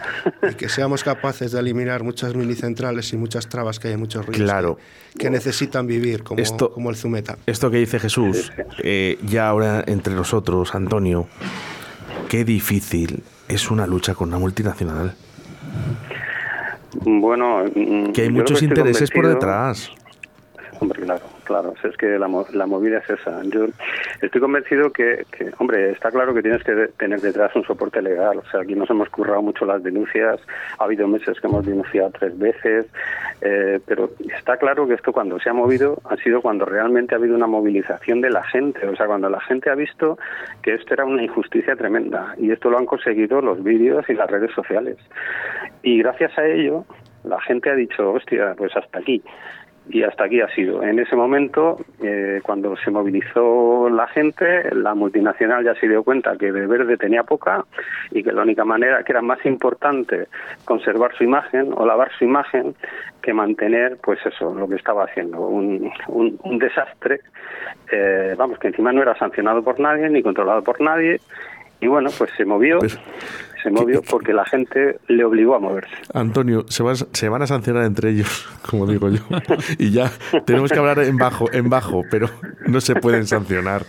y 0.51 0.55
que 0.55 0.71
seamos 0.71 1.05
capaces 1.05 1.53
de 1.53 1.61
eliminar 1.61 2.03
muchas 2.03 2.35
minicentrales 2.35 3.13
y 3.13 3.19
muchas 3.19 3.47
trabas 3.51 3.79
que 3.79 3.89
hay 3.89 3.95
en 3.95 4.01
muchos 4.01 4.25
ríos 4.25 4.39
Claro. 4.51 4.79
que, 5.13 5.19
que 5.19 5.31
necesitan 5.31 5.87
vivir, 5.87 6.23
como, 6.25 6.41
Esto- 6.41 6.73
como 6.73 6.89
el 6.89 6.97
Zumeta. 6.97 7.37
Esto 7.45 7.71
que 7.71 7.77
dice 7.77 7.99
Jesús, 8.01 8.51
eh, 8.83 9.19
ya 9.27 9.49
ahora 9.51 9.85
entre 9.87 10.15
nosotros, 10.15 10.75
Antonio, 10.75 11.29
qué 12.29 12.45
difícil 12.45 13.25
es 13.49 13.71
una 13.71 13.87
lucha 13.87 14.15
con 14.15 14.29
una 14.29 14.39
multinacional. 14.39 15.15
bueno, 17.05 17.65
mm, 17.75 18.13
Que 18.13 18.23
hay 18.23 18.31
muchos 18.31 18.63
intereses 18.63 19.11
por 19.11 19.27
detrás. 19.27 19.91
Hombre, 20.81 21.03
claro, 21.03 21.25
claro. 21.49 21.73
Es 21.83 21.97
que 21.97 22.19
la, 22.19 22.29
la 22.53 22.67
movida 22.67 22.99
es 22.99 23.09
esa. 23.09 23.43
Yo 23.45 23.67
estoy 24.21 24.41
convencido 24.41 24.93
que, 24.93 25.25
que, 25.33 25.51
hombre, 25.59 25.93
está 25.93 26.11
claro 26.11 26.35
que 26.35 26.43
tienes 26.43 26.63
que 26.63 26.89
tener 26.99 27.21
detrás 27.21 27.57
un 27.57 27.65
soporte 27.65 28.03
legal. 28.03 28.39
O 28.39 28.51
sea, 28.51 28.61
aquí 28.61 28.75
nos 28.75 28.91
hemos 28.91 29.09
currado 29.09 29.41
mucho 29.41 29.65
las 29.65 29.83
denuncias. 29.83 30.39
Ha 30.79 30.85
habido 30.85 31.09
meses 31.09 31.41
que 31.41 31.47
hemos 31.47 31.65
denunciado 31.65 32.11
tres 32.11 32.39
veces. 32.39 32.87
eh, 33.41 33.81
pero 33.87 34.11
está 34.37 34.59
claro 34.59 34.87
que 34.87 34.95
esto 34.95 35.13
cuando 35.13 35.41
se 35.41 35.49
ha 35.49 35.55
movido 35.55 36.01
ha 36.05 36.17
sido 36.17 36.43
cuando 36.43 36.67
realmente 36.67 37.15
ha 37.15 37.19
habido 37.19 37.35
una 37.35 37.47
movilización 37.47 38.21
de 38.21 38.31
la 38.31 38.45
gente. 38.45 38.87
O 38.87 38.95
sea, 38.95 39.07
cuando 39.07 39.31
la 39.31 39.41
gente 39.41 39.71
ha 39.71 39.75
visto 39.75 40.19
que 40.63 40.75
esto 40.75 40.93
era 40.93 41.07
una 41.07 41.23
injusticia 41.23 41.75
tremenda. 41.77 42.35
Y 42.37 42.51
esto 42.53 42.69
lo 42.69 42.79
han 42.79 42.87
conseguido 42.87 43.41
los 43.41 43.65
vídeos 43.65 44.05
y 44.11 44.15
las 44.15 44.31
redes 44.31 44.53
sociales. 44.53 44.99
Y 45.83 45.99
gracias 46.03 46.37
a 46.37 46.47
ello, 46.47 46.85
la 47.25 47.41
gente 47.41 47.71
ha 47.71 47.75
dicho, 47.75 48.13
hostia, 48.13 48.55
pues 48.57 48.77
hasta 48.77 48.99
aquí 48.99 49.23
y 49.89 50.03
hasta 50.03 50.25
aquí 50.25 50.41
ha 50.41 50.49
sido. 50.55 50.83
En 50.83 50.99
ese 50.99 51.17
momento, 51.17 51.79
eh, 52.03 52.41
cuando 52.43 52.77
se 52.77 52.91
movilizó 52.91 53.89
la 53.89 54.07
gente, 54.09 54.75
la 54.75 54.95
multinacional 54.95 55.65
ya 55.65 55.75
se 55.75 55.89
dio 55.89 56.03
cuenta 56.03 56.37
que 56.37 56.53
de 56.53 56.67
verde 56.67 56.97
tenía 56.97 57.23
poca 57.23 57.65
y 58.11 58.23
que 58.23 58.33
la 58.33 58.43
única 58.43 58.65
manera 58.65 59.03
que 59.03 59.13
era 59.13 59.23
más 59.23 59.45
importante 59.47 60.29
conservar 60.65 61.15
su 61.17 61.25
imagen 61.25 61.73
o 61.75 61.87
lavar 61.87 62.11
su 62.19 62.25
imagen 62.25 62.75
que 63.23 63.33
mantener, 63.33 63.99
pues 64.03 64.19
eso, 64.25 64.55
lo 64.55 64.69
que 64.69 64.77
estaba 64.77 65.05
haciendo, 65.05 65.41
un, 65.41 65.91
un, 66.09 66.39
un 66.43 66.59
desastre, 66.59 67.21
eh, 67.91 68.35
vamos, 68.37 68.59
que 68.59 68.69
encima 68.69 68.93
no 68.93 69.03
era 69.03 69.17
sancionado 69.17 69.63
por 69.63 69.81
nadie 69.81 70.09
ni 70.11 70.23
controlado 70.23 70.63
por 70.63 70.81
nadie. 70.81 71.21
Y 71.81 71.87
bueno, 71.87 72.11
pues 72.17 72.31
se 72.37 72.45
movió, 72.45 72.79
Pues, 72.81 72.99
se 73.69 73.71
movió 73.71 74.03
porque 74.03 74.33
la 74.33 74.45
gente 74.45 74.99
le 75.09 75.25
obligó 75.25 75.55
a 75.55 75.59
moverse. 75.59 75.95
Antonio, 76.15 76.65
se 76.69 76.83
van, 76.83 76.97
se 76.97 77.29
van 77.29 77.43
a 77.43 77.47
sancionar 77.47 77.85
entre 77.85 78.11
ellos, 78.11 78.49
como 78.69 78.87
digo 78.87 79.09
yo. 79.11 79.21
Y 79.79 79.91
ya 79.91 80.11
tenemos 80.47 80.73
que 80.73 80.79
hablar 80.79 81.01
en 81.01 81.17
bajo, 81.17 81.53
en 81.53 81.69
bajo, 81.69 82.03
pero 82.11 82.29
no 82.67 82.81
se 82.81 82.95
pueden 82.95 83.27
sancionar 83.27 83.83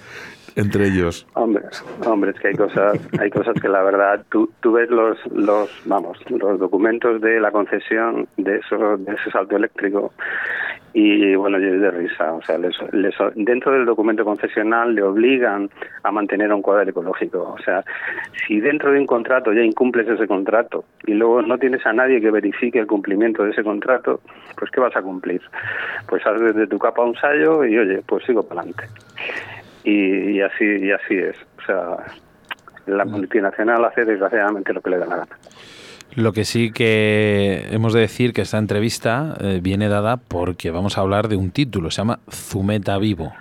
entre 0.56 0.88
ellos. 0.88 1.26
Hombre, 1.36 1.64
hombre, 2.06 2.32
es 2.32 2.40
que 2.40 2.50
hay 2.50 2.56
cosas, 2.56 3.00
hay 3.20 3.30
cosas 3.30 3.56
que 3.62 3.70
la 3.70 3.82
verdad, 3.82 4.26
tú, 4.30 4.52
tú 4.60 4.74
ves 4.74 4.90
los, 4.90 5.18
los, 5.32 5.70
vamos, 5.86 6.18
los 6.30 6.60
documentos 6.60 7.22
de 7.22 7.40
la 7.40 7.52
concesión 7.52 8.28
de 8.38 8.58
eso, 8.58 8.98
de 8.98 9.14
ese 9.14 9.32
salto 9.32 9.56
eléctrico 9.56 10.12
y 10.94 11.36
bueno, 11.36 11.60
yo 11.60 11.80
de 11.80 11.92
risa, 11.92 12.34
o 12.34 12.42
sea, 12.42 12.58
les, 12.58 12.76
les- 12.94 13.16
dentro 13.36 13.72
del 13.74 13.86
documento 13.86 14.26
concesional 14.26 14.96
le 14.96 15.04
obligan 15.04 15.70
a 16.04 16.12
mantener 16.12 16.52
un 16.52 16.62
cuadro 16.62 16.90
ecológico, 16.90 17.54
o 17.58 17.60
sea, 17.64 17.84
si 18.48 18.60
dentro 18.60 18.92
de 18.92 19.00
un 19.00 19.06
contrato 19.06 19.54
ya 19.54 19.62
incumples 19.62 20.08
ese 20.08 20.28
contrato 20.28 20.86
y 21.06 21.14
luego 21.14 21.42
no 21.42 21.58
tienes 21.58 21.86
a 21.86 21.94
nadie 21.94 22.20
que 22.22 22.32
verifique 22.32 22.80
el 22.80 22.88
cumplimiento 22.88 23.44
de 23.44 23.52
ese 23.52 23.64
contrato, 23.64 24.22
pues 24.58 24.72
¿qué 24.72 24.80
vas 24.82 24.96
a 24.96 25.02
cumplir? 25.02 25.42
Pues 26.08 26.26
haz 26.26 26.40
desde 26.42 26.68
tu 26.68 26.80
capa 26.80 27.04
un 27.04 27.16
sallo 27.16 27.64
y 27.66 27.78
oye, 27.78 28.02
pues 28.08 28.26
sigo 28.26 28.44
para 28.44 28.62
adelante. 28.62 28.86
Y, 29.84 30.32
y 30.38 30.42
así 30.42 30.66
y 30.66 30.92
así 30.92 31.16
es. 31.16 31.36
O 31.60 31.62
sea 31.66 31.98
la 32.88 33.06
multinacional 33.06 33.86
hace 33.86 34.04
desgraciadamente 34.04 34.74
lo 34.74 34.82
que 34.82 34.90
le 34.90 34.98
da 34.98 35.06
la 35.06 35.16
gana 35.18 35.38
Lo 36.20 36.34
que 36.34 36.44
sí 36.44 36.72
que 36.74 37.68
hemos 37.72 37.94
de 37.94 38.02
decir 38.02 38.34
que 38.34 38.42
esta 38.42 38.58
entrevista 38.58 39.36
eh, 39.40 39.62
viene 39.64 39.88
dada 39.88 40.18
porque 40.18 40.70
vamos 40.70 40.98
a 40.98 41.02
hablar 41.02 41.30
de 41.30 41.38
un 41.38 41.52
título, 41.52 41.92
se 41.92 42.02
llama 42.02 42.20
Zumeta 42.30 42.98
Vivo. 42.98 43.32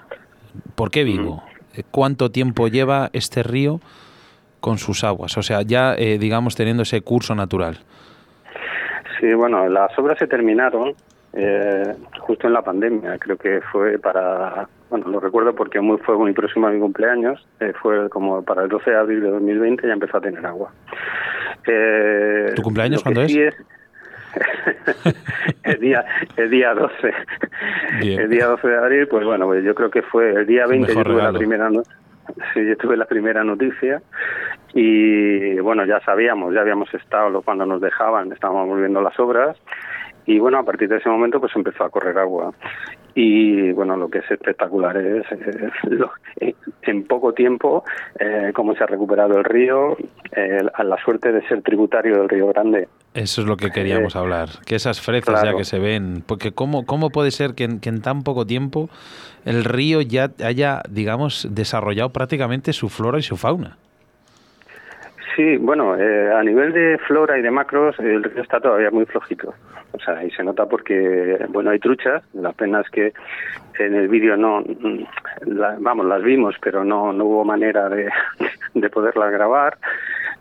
¿Por 0.76 0.92
qué 0.92 1.02
vivo? 1.02 1.42
Eh, 1.74 1.82
¿Cuánto 1.90 2.30
tiempo 2.30 2.68
lleva 2.68 3.10
este 3.12 3.42
río 3.42 3.80
con 4.60 4.78
sus 4.78 5.02
aguas? 5.02 5.36
O 5.36 5.42
sea, 5.42 5.62
ya 5.62 5.96
eh, 5.96 6.18
digamos 6.18 6.54
teniendo 6.54 6.84
ese 6.84 7.00
curso 7.00 7.34
natural. 7.34 7.78
sí 9.18 9.34
bueno 9.34 9.68
las 9.68 9.98
obras 9.98 10.16
se 10.16 10.28
terminaron 10.28 10.94
eh, 11.32 11.94
justo 12.20 12.46
en 12.46 12.52
la 12.52 12.62
pandemia 12.62 13.18
creo 13.18 13.36
que 13.36 13.60
fue 13.70 13.98
para 13.98 14.66
bueno 14.88 15.08
lo 15.08 15.20
recuerdo 15.20 15.54
porque 15.54 15.80
muy 15.80 15.98
fue 15.98 16.16
muy 16.16 16.32
próximo 16.32 16.66
a 16.66 16.70
mi 16.70 16.80
cumpleaños 16.80 17.46
eh, 17.60 17.74
fue 17.82 18.08
como 18.08 18.42
para 18.42 18.62
el 18.62 18.68
12 18.68 18.90
de 18.90 18.96
abril 18.96 19.20
de 19.20 19.30
2020 19.30 19.86
ya 19.86 19.92
empezó 19.92 20.16
a 20.16 20.20
tener 20.20 20.44
agua 20.46 20.72
Eh, 21.66 22.52
¿Tu 22.54 22.62
cumpleaños 22.62 23.02
cuándo 23.02 23.26
sí 23.28 23.40
es? 23.42 23.54
el 25.64 25.80
día 25.80 26.04
el 26.36 26.50
día 26.50 26.74
12 26.74 27.12
Bien. 28.00 28.20
el 28.20 28.30
día 28.30 28.46
12 28.46 28.68
de 28.68 28.76
abril 28.76 29.08
pues 29.08 29.24
bueno 29.24 29.46
pues 29.46 29.64
yo 29.64 29.74
creo 29.74 29.90
que 29.90 30.02
fue 30.02 30.30
el 30.32 30.46
día 30.46 30.66
20 30.66 30.94
yo 30.94 31.02
tuve 31.02 31.22
la 31.22 31.32
primera 31.32 31.70
no- 31.70 31.82
sí, 32.52 32.66
yo 32.66 32.76
tuve 32.76 32.96
la 32.96 33.06
primera 33.06 33.42
noticia 33.42 34.02
y 34.74 35.58
bueno 35.60 35.84
ya 35.86 36.00
sabíamos 36.00 36.54
ya 36.54 36.60
habíamos 36.60 36.92
estado 36.94 37.40
cuando 37.42 37.64
nos 37.66 37.80
dejaban 37.80 38.30
estábamos 38.32 38.78
viendo 38.78 39.00
las 39.00 39.18
obras 39.18 39.56
y 40.26 40.38
bueno 40.38 40.58
a 40.58 40.62
partir 40.64 40.88
de 40.88 40.98
ese 40.98 41.08
momento 41.08 41.40
pues 41.40 41.56
empezó 41.56 41.84
a 41.84 41.90
correr 41.90 42.18
agua 42.18 42.52
y 43.20 43.72
bueno 43.72 43.96
lo 43.96 44.08
que 44.08 44.18
es 44.18 44.30
espectacular 44.30 44.96
es, 44.96 45.24
eh, 45.32 45.70
lo- 45.90 46.12
en- 46.36 46.54
en 46.82 47.04
poco 47.04 47.32
tiempo 47.32 47.82
eh, 48.20 48.52
cómo 48.54 48.74
se 48.76 48.84
ha 48.84 48.86
recuperado 48.86 49.36
el 49.38 49.44
río 49.44 49.96
eh, 50.36 50.60
a 50.72 50.84
la 50.84 50.96
suerte 51.04 51.32
de 51.32 51.46
ser 51.48 51.62
tributario 51.62 52.16
del 52.18 52.28
río 52.28 52.46
Grande 52.46 52.88
Eso 53.14 53.40
es 53.40 53.46
lo 53.48 53.56
que 53.56 53.70
queríamos 53.70 54.14
Eh, 54.14 54.18
hablar, 54.18 54.48
que 54.64 54.76
esas 54.76 55.00
fresas 55.00 55.42
ya 55.42 55.56
que 55.56 55.64
se 55.64 55.78
ven, 55.80 56.22
porque 56.24 56.52
cómo, 56.52 56.86
cómo 56.86 57.10
puede 57.10 57.30
ser 57.32 57.54
que 57.54 57.64
en, 57.64 57.80
que 57.80 57.88
en 57.88 58.00
tan 58.02 58.22
poco 58.22 58.46
tiempo 58.46 58.88
el 59.44 59.64
río 59.64 60.00
ya 60.00 60.30
haya, 60.44 60.82
digamos, 60.88 61.48
desarrollado 61.50 62.10
prácticamente 62.10 62.72
su 62.72 62.88
flora 62.88 63.18
y 63.18 63.22
su 63.22 63.36
fauna. 63.36 63.76
Sí, 65.38 65.56
bueno, 65.56 65.96
eh, 65.96 66.32
a 66.34 66.42
nivel 66.42 66.72
de 66.72 66.98
flora 67.06 67.38
y 67.38 67.42
de 67.42 67.50
macros, 67.52 67.96
el 68.00 68.24
río 68.24 68.42
está 68.42 68.58
todavía 68.58 68.90
muy 68.90 69.06
flojito. 69.06 69.54
O 69.92 69.98
sea, 70.00 70.24
y 70.24 70.32
se 70.32 70.42
nota 70.42 70.66
porque, 70.66 71.46
bueno, 71.50 71.70
hay 71.70 71.78
truchas. 71.78 72.24
La 72.34 72.50
pena 72.50 72.80
es 72.80 72.90
que 72.90 73.12
en 73.78 73.94
el 73.94 74.08
vídeo 74.08 74.36
no, 74.36 74.62
mm, 74.62 75.04
la- 75.46 75.76
vamos, 75.78 76.06
las 76.06 76.24
vimos, 76.24 76.56
pero 76.60 76.82
no, 76.84 77.12
no 77.12 77.24
hubo 77.26 77.44
manera 77.44 77.88
de, 77.88 78.08
de 78.74 78.90
poderlas 78.90 79.30
grabar. 79.30 79.78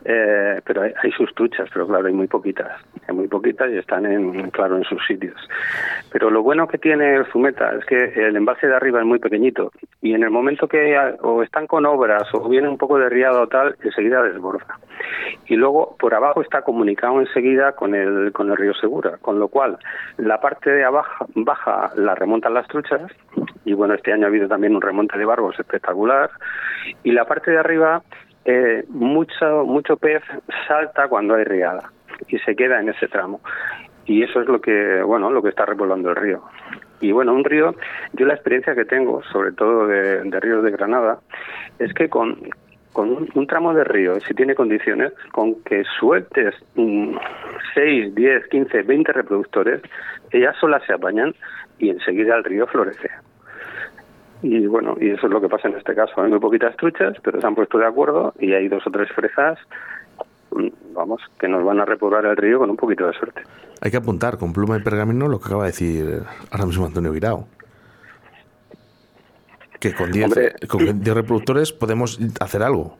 Eh, 0.04 0.60
pero 0.64 0.82
hay, 0.82 1.10
sus 1.12 1.34
truchas, 1.34 1.68
pero 1.72 1.86
claro, 1.86 2.06
hay 2.06 2.12
muy 2.12 2.28
poquitas, 2.28 2.80
hay 3.06 3.14
muy 3.14 3.26
poquitas 3.26 3.68
y 3.70 3.78
están 3.78 4.06
en, 4.06 4.50
claro, 4.50 4.76
en 4.76 4.84
sus 4.84 5.04
sitios. 5.06 5.36
Pero 6.12 6.30
lo 6.30 6.42
bueno 6.42 6.68
que 6.68 6.78
tiene 6.78 7.16
el 7.16 7.26
Zumeta 7.26 7.74
es 7.74 7.84
que 7.84 8.04
el 8.26 8.36
embalse 8.36 8.68
de 8.68 8.76
arriba 8.76 9.00
es 9.00 9.06
muy 9.06 9.18
pequeñito. 9.18 9.72
Y 10.00 10.14
en 10.14 10.22
el 10.22 10.30
momento 10.30 10.68
que 10.68 10.96
o 11.20 11.42
están 11.42 11.66
con 11.66 11.84
obras 11.84 12.22
o 12.32 12.48
viene 12.48 12.68
un 12.68 12.78
poco 12.78 12.98
de 12.98 13.08
riado 13.08 13.42
o 13.42 13.48
tal, 13.48 13.76
enseguida 13.82 14.22
desborda. 14.22 14.78
Y 15.46 15.56
luego 15.56 15.96
por 15.98 16.14
abajo 16.14 16.42
está 16.42 16.62
comunicado 16.62 17.20
enseguida 17.20 17.72
con 17.72 17.94
el, 17.94 18.32
con 18.32 18.50
el 18.50 18.56
río 18.56 18.74
Segura, 18.74 19.18
con 19.20 19.38
lo 19.38 19.48
cual 19.48 19.78
la 20.16 20.40
parte 20.40 20.70
de 20.70 20.84
abajo 20.84 21.26
baja 21.34 21.90
la 21.96 22.14
remontan 22.14 22.54
las 22.54 22.68
truchas. 22.68 23.10
Y 23.64 23.74
bueno, 23.74 23.94
este 23.94 24.12
año 24.12 24.26
ha 24.26 24.28
habido 24.28 24.48
también 24.48 24.74
un 24.74 24.80
remonte 24.80 25.18
de 25.18 25.24
barbos 25.24 25.58
espectacular. 25.58 26.30
Y 27.02 27.12
la 27.12 27.24
parte 27.24 27.50
de 27.50 27.58
arriba 27.58 28.02
eh, 28.44 28.84
mucho, 28.88 29.64
mucho 29.64 29.96
pez 29.96 30.22
salta 30.66 31.08
cuando 31.08 31.34
hay 31.34 31.44
riada 31.44 31.90
y 32.28 32.38
se 32.38 32.56
queda 32.56 32.80
en 32.80 32.88
ese 32.88 33.08
tramo. 33.08 33.40
Y 34.06 34.22
eso 34.22 34.40
es 34.40 34.48
lo 34.48 34.60
que, 34.60 35.02
bueno, 35.02 35.30
lo 35.30 35.42
que 35.42 35.50
está 35.50 35.66
repoblando 35.66 36.10
el 36.10 36.16
río. 36.16 36.42
Y 37.00 37.12
bueno, 37.12 37.34
un 37.34 37.44
río, 37.44 37.74
yo 38.14 38.26
la 38.26 38.34
experiencia 38.34 38.74
que 38.74 38.84
tengo, 38.84 39.22
sobre 39.24 39.52
todo 39.52 39.86
de, 39.86 40.22
ríos 40.40 40.64
de 40.64 40.70
Granada, 40.70 41.20
es 41.78 41.92
que 41.92 42.08
con, 42.08 42.38
con 42.92 43.28
un, 43.34 43.46
tramo 43.46 43.72
de 43.74 43.84
río, 43.84 44.18
si 44.20 44.34
tiene 44.34 44.54
condiciones, 44.54 45.12
con 45.30 45.62
que 45.62 45.84
sueltes 45.98 46.54
6, 47.74 48.14
10, 48.14 48.48
15, 48.48 48.82
20 48.82 49.12
reproductores, 49.12 49.82
ellas 50.32 50.56
solas 50.58 50.82
se 50.86 50.94
apañan 50.94 51.34
y 51.78 51.90
enseguida 51.90 52.36
el 52.36 52.44
río 52.44 52.66
florece. 52.66 53.10
Y 54.42 54.66
bueno, 54.66 54.96
y 55.00 55.10
eso 55.10 55.26
es 55.26 55.32
lo 55.32 55.40
que 55.40 55.48
pasa 55.48 55.68
en 55.68 55.76
este 55.76 55.94
caso. 55.94 56.20
Hay 56.20 56.30
muy 56.30 56.38
poquitas 56.38 56.76
truchas, 56.76 57.16
pero 57.22 57.40
se 57.40 57.46
han 57.46 57.54
puesto 57.54 57.78
de 57.78 57.86
acuerdo 57.86 58.32
y 58.38 58.52
hay 58.52 58.68
dos 58.68 58.86
o 58.86 58.90
tres 58.90 59.10
fresas, 59.12 59.58
mm, 60.52 60.94
vamos, 60.94 61.20
que 61.38 61.48
nos 61.48 61.64
van 61.64 61.80
a 61.80 61.84
repoblar 61.84 62.24
el 62.26 62.36
río 62.36 62.58
con 62.58 62.70
un 62.70 62.76
poquito 62.76 63.06
de 63.06 63.12
suerte. 63.14 63.42
Hay 63.80 63.90
que 63.90 63.96
apuntar 63.96 64.38
con 64.38 64.52
pluma 64.52 64.76
y 64.76 64.82
pergamino 64.82 65.28
lo 65.28 65.38
que 65.40 65.46
acaba 65.46 65.64
de 65.64 65.70
decir 65.70 66.22
ahora 66.50 66.66
mismo 66.66 66.86
Antonio 66.86 67.12
Guirao. 67.12 67.46
Que 69.80 69.94
con 69.94 70.10
10 70.10 71.14
reproductores 71.14 71.72
podemos 71.72 72.18
hacer 72.40 72.64
algo. 72.64 72.96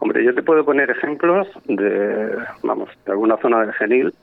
Hombre, 0.00 0.24
yo 0.24 0.34
te 0.34 0.42
puedo 0.42 0.64
poner 0.64 0.90
ejemplos 0.90 1.46
de, 1.66 2.36
vamos, 2.62 2.88
de 3.04 3.12
alguna 3.12 3.36
zona 3.36 3.60
del 3.60 3.72
genil 3.74 4.14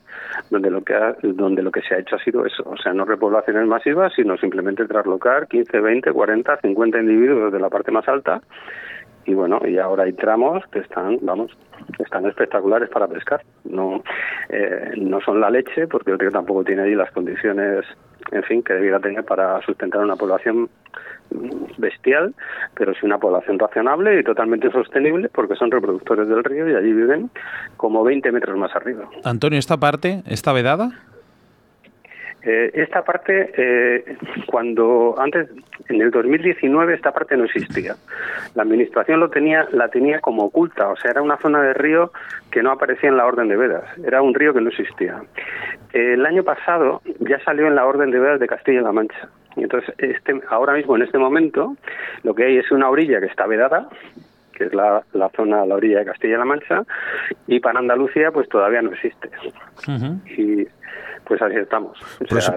donde 0.50 0.70
lo 0.70 0.82
que 0.82 0.94
donde 1.22 1.62
lo 1.62 1.70
que 1.70 1.82
se 1.82 1.94
ha 1.94 1.98
hecho 1.98 2.16
ha 2.16 2.24
sido 2.24 2.44
eso, 2.44 2.62
o 2.66 2.76
sea, 2.76 2.92
no 2.92 3.04
repoblaciones 3.04 3.66
masivas, 3.66 4.12
sino 4.14 4.36
simplemente 4.36 4.86
traslocar 4.86 5.48
15, 5.48 5.80
20, 5.80 6.12
40, 6.12 6.60
50 6.60 7.00
individuos 7.00 7.52
de 7.52 7.60
la 7.60 7.70
parte 7.70 7.90
más 7.90 8.08
alta 8.08 8.40
y 9.28 9.34
bueno, 9.34 9.60
y 9.62 9.76
ahora 9.76 10.04
hay 10.04 10.14
tramos 10.14 10.64
que 10.72 10.78
están, 10.78 11.18
vamos, 11.20 11.50
están 11.98 12.24
espectaculares 12.24 12.88
para 12.88 13.06
pescar. 13.06 13.42
No, 13.64 14.02
eh, 14.48 14.92
no 14.96 15.20
son 15.20 15.38
la 15.38 15.50
leche, 15.50 15.86
porque 15.86 16.12
el 16.12 16.18
río 16.18 16.30
tampoco 16.30 16.64
tiene 16.64 16.82
ahí 16.82 16.94
las 16.94 17.10
condiciones, 17.10 17.84
en 18.30 18.42
fin, 18.42 18.62
que 18.62 18.74
debiera 18.74 19.00
tener 19.00 19.24
para 19.24 19.60
sustentar 19.62 20.02
una 20.02 20.16
población 20.16 20.68
bestial, 21.76 22.34
pero 22.74 22.94
sí 22.94 23.00
una 23.04 23.18
población 23.18 23.58
racionable 23.58 24.18
y 24.20 24.24
totalmente 24.24 24.70
sostenible, 24.70 25.28
porque 25.28 25.54
son 25.56 25.70
reproductores 25.70 26.28
del 26.28 26.42
río 26.42 26.68
y 26.68 26.74
allí 26.74 26.92
viven 26.92 27.30
como 27.76 28.02
20 28.02 28.32
metros 28.32 28.56
más 28.56 28.74
arriba. 28.74 29.08
Antonio, 29.24 29.58
¿esta 29.58 29.76
parte 29.76 30.22
está 30.26 30.52
vedada? 30.52 30.92
Eh, 32.48 32.70
esta 32.72 33.02
parte, 33.04 33.52
eh, 33.58 34.16
cuando 34.46 35.14
antes, 35.18 35.50
en 35.90 36.00
el 36.00 36.10
2019, 36.10 36.94
esta 36.94 37.12
parte 37.12 37.36
no 37.36 37.44
existía. 37.44 37.94
La 38.54 38.62
administración 38.62 39.20
lo 39.20 39.28
tenía, 39.28 39.68
la 39.72 39.88
tenía 39.88 40.20
como 40.20 40.44
oculta, 40.44 40.88
o 40.88 40.96
sea, 40.96 41.10
era 41.10 41.20
una 41.20 41.36
zona 41.36 41.60
de 41.60 41.74
río 41.74 42.10
que 42.50 42.62
no 42.62 42.70
aparecía 42.70 43.10
en 43.10 43.18
la 43.18 43.26
orden 43.26 43.48
de 43.48 43.56
vedas. 43.58 43.84
Era 44.02 44.22
un 44.22 44.32
río 44.32 44.54
que 44.54 44.62
no 44.62 44.70
existía. 44.70 45.20
el 45.92 46.24
año 46.24 46.42
pasado 46.42 47.02
ya 47.20 47.38
salió 47.44 47.66
en 47.66 47.74
la 47.74 47.84
orden 47.84 48.10
de 48.10 48.18
vedas 48.18 48.40
de 48.40 48.46
Castilla-La 48.46 48.92
Mancha. 48.92 49.28
Y 49.54 49.64
entonces, 49.64 49.94
este, 49.98 50.40
ahora 50.48 50.72
mismo, 50.72 50.96
en 50.96 51.02
este 51.02 51.18
momento, 51.18 51.76
lo 52.22 52.34
que 52.34 52.44
hay 52.44 52.56
es 52.56 52.72
una 52.72 52.88
orilla 52.88 53.20
que 53.20 53.26
está 53.26 53.46
vedada, 53.46 53.90
que 54.54 54.64
es 54.64 54.72
la, 54.72 55.02
la 55.12 55.28
zona 55.36 55.60
a 55.60 55.66
la 55.66 55.74
orilla 55.74 55.98
de 55.98 56.06
Castilla-La 56.06 56.46
Mancha, 56.46 56.82
y 57.46 57.60
para 57.60 57.78
Andalucía, 57.78 58.30
pues 58.30 58.48
todavía 58.48 58.80
no 58.80 58.92
existe. 58.92 59.28
Y 60.34 60.66
pues 61.28 61.42
así 61.42 61.56
estamos. 61.56 61.98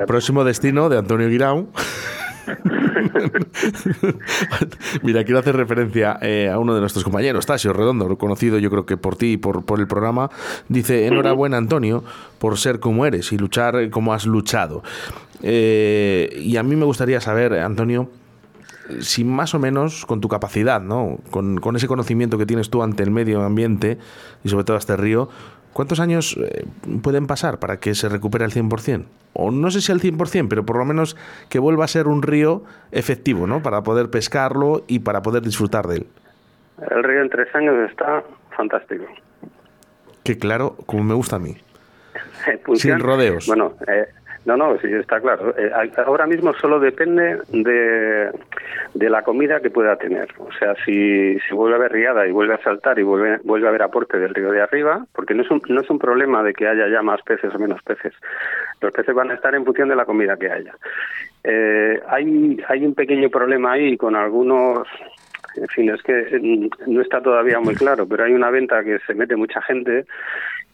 próximo 0.07 0.43
destino 0.43 0.89
de 0.89 0.97
Antonio 0.97 1.27
Guirao. 1.27 1.67
Mira, 5.03 5.23
quiero 5.23 5.39
hacer 5.39 5.55
referencia 5.55 6.17
eh, 6.21 6.49
a 6.49 6.57
uno 6.57 6.73
de 6.73 6.79
nuestros 6.79 7.03
compañeros, 7.03 7.45
Tasio 7.45 7.73
Redondo, 7.73 8.17
conocido 8.17 8.57
yo 8.57 8.69
creo 8.69 8.85
que 8.85 8.97
por 8.97 9.15
ti 9.15 9.33
y 9.33 9.37
por, 9.37 9.65
por 9.65 9.79
el 9.79 9.87
programa. 9.87 10.29
Dice, 10.67 11.07
enhorabuena 11.07 11.57
Antonio 11.57 12.03
por 12.39 12.57
ser 12.57 12.79
como 12.79 13.05
eres 13.05 13.31
y 13.31 13.37
luchar 13.37 13.89
como 13.91 14.13
has 14.13 14.25
luchado. 14.25 14.83
Eh, 15.43 16.39
y 16.41 16.57
a 16.57 16.63
mí 16.63 16.75
me 16.75 16.85
gustaría 16.85 17.21
saber, 17.21 17.53
Antonio, 17.53 18.09
si 18.99 19.23
más 19.23 19.53
o 19.53 19.59
menos 19.59 20.05
con 20.05 20.21
tu 20.21 20.27
capacidad, 20.27 20.81
¿no? 20.81 21.19
Con, 21.29 21.59
con, 21.59 21.75
ese 21.75 21.87
conocimiento 21.87 22.37
que 22.37 22.45
tienes 22.45 22.69
tú 22.69 22.83
ante 22.83 23.03
el 23.03 23.11
medio 23.11 23.41
ambiente 23.41 23.97
y 24.43 24.49
sobre 24.49 24.65
todo 24.65 24.77
este 24.77 24.97
río, 24.97 25.29
¿cuántos 25.73 25.99
años 25.99 26.37
eh, 26.37 26.65
pueden 27.01 27.27
pasar 27.27 27.59
para 27.59 27.77
que 27.77 27.93
se 27.93 28.09
recupere 28.09 28.45
al 28.45 28.51
100%? 28.51 29.05
O 29.33 29.51
no 29.51 29.69
sé 29.71 29.81
si 29.81 29.91
al 29.91 29.99
100%, 29.99 30.47
pero 30.49 30.65
por 30.65 30.77
lo 30.77 30.85
menos 30.85 31.15
que 31.49 31.59
vuelva 31.59 31.85
a 31.85 31.87
ser 31.87 32.07
un 32.07 32.21
río 32.21 32.63
efectivo, 32.91 33.47
¿no? 33.47 33.61
Para 33.61 33.81
poder 33.81 34.09
pescarlo 34.09 34.83
y 34.87 34.99
para 34.99 35.21
poder 35.21 35.41
disfrutar 35.41 35.85
de 35.85 35.97
él. 35.97 36.07
El 36.89 37.03
río 37.03 37.21
en 37.21 37.29
tres 37.29 37.47
años 37.55 37.89
está 37.89 38.23
fantástico. 38.55 39.05
Que 40.23 40.37
claro, 40.37 40.75
como 40.85 41.03
me 41.03 41.13
gusta 41.13 41.37
a 41.37 41.39
mí. 41.39 41.55
Sin 42.75 42.99
rodeos. 42.99 43.47
Bueno, 43.47 43.73
eh, 43.87 44.05
no, 44.45 44.57
no, 44.57 44.77
sí, 44.79 44.87
está 44.91 45.19
claro. 45.21 45.53
Eh, 45.57 45.71
ahora 46.05 46.25
mismo 46.25 46.53
solo 46.53 46.79
depende 46.79 47.37
de, 47.49 48.31
de, 48.93 49.09
la 49.09 49.21
comida 49.21 49.59
que 49.59 49.69
pueda 49.69 49.95
tener. 49.97 50.29
O 50.39 50.51
sea, 50.51 50.73
si, 50.83 51.37
si 51.39 51.53
vuelve 51.53 51.75
a 51.75 51.77
haber 51.77 51.91
riada 51.91 52.27
y 52.27 52.31
vuelve 52.31 52.55
a 52.55 52.63
saltar 52.63 52.97
y 52.97 53.03
vuelve, 53.03 53.37
vuelve 53.43 53.67
a 53.67 53.69
haber 53.69 53.83
aporte 53.83 54.17
del 54.17 54.33
río 54.33 54.51
de 54.51 54.61
arriba, 54.61 55.05
porque 55.13 55.35
no 55.35 55.43
es, 55.43 55.51
un, 55.51 55.61
no 55.69 55.81
es 55.81 55.89
un 55.89 55.99
problema 55.99 56.41
de 56.41 56.53
que 56.53 56.67
haya 56.67 56.87
ya 56.87 57.03
más 57.03 57.21
peces 57.21 57.53
o 57.53 57.59
menos 57.59 57.83
peces. 57.83 58.13
Los 58.81 58.91
peces 58.91 59.13
van 59.13 59.29
a 59.29 59.35
estar 59.35 59.53
en 59.53 59.63
función 59.63 59.89
de 59.89 59.95
la 59.95 60.05
comida 60.05 60.37
que 60.37 60.51
haya. 60.51 60.75
Eh, 61.43 62.01
hay, 62.07 62.57
hay 62.67 62.85
un 62.85 62.95
pequeño 62.95 63.29
problema 63.29 63.73
ahí 63.73 63.95
con 63.95 64.15
algunos 64.15 64.87
en 65.55 65.67
fin, 65.67 65.89
es 65.89 66.01
que 66.03 66.39
mm, 66.41 66.91
no 66.91 67.01
está 67.01 67.21
todavía 67.21 67.59
muy 67.59 67.75
claro, 67.75 68.07
pero 68.07 68.23
hay 68.23 68.33
una 68.33 68.49
venta 68.49 68.83
que 68.83 68.99
se 68.99 69.13
mete 69.13 69.35
mucha 69.35 69.61
gente 69.61 70.05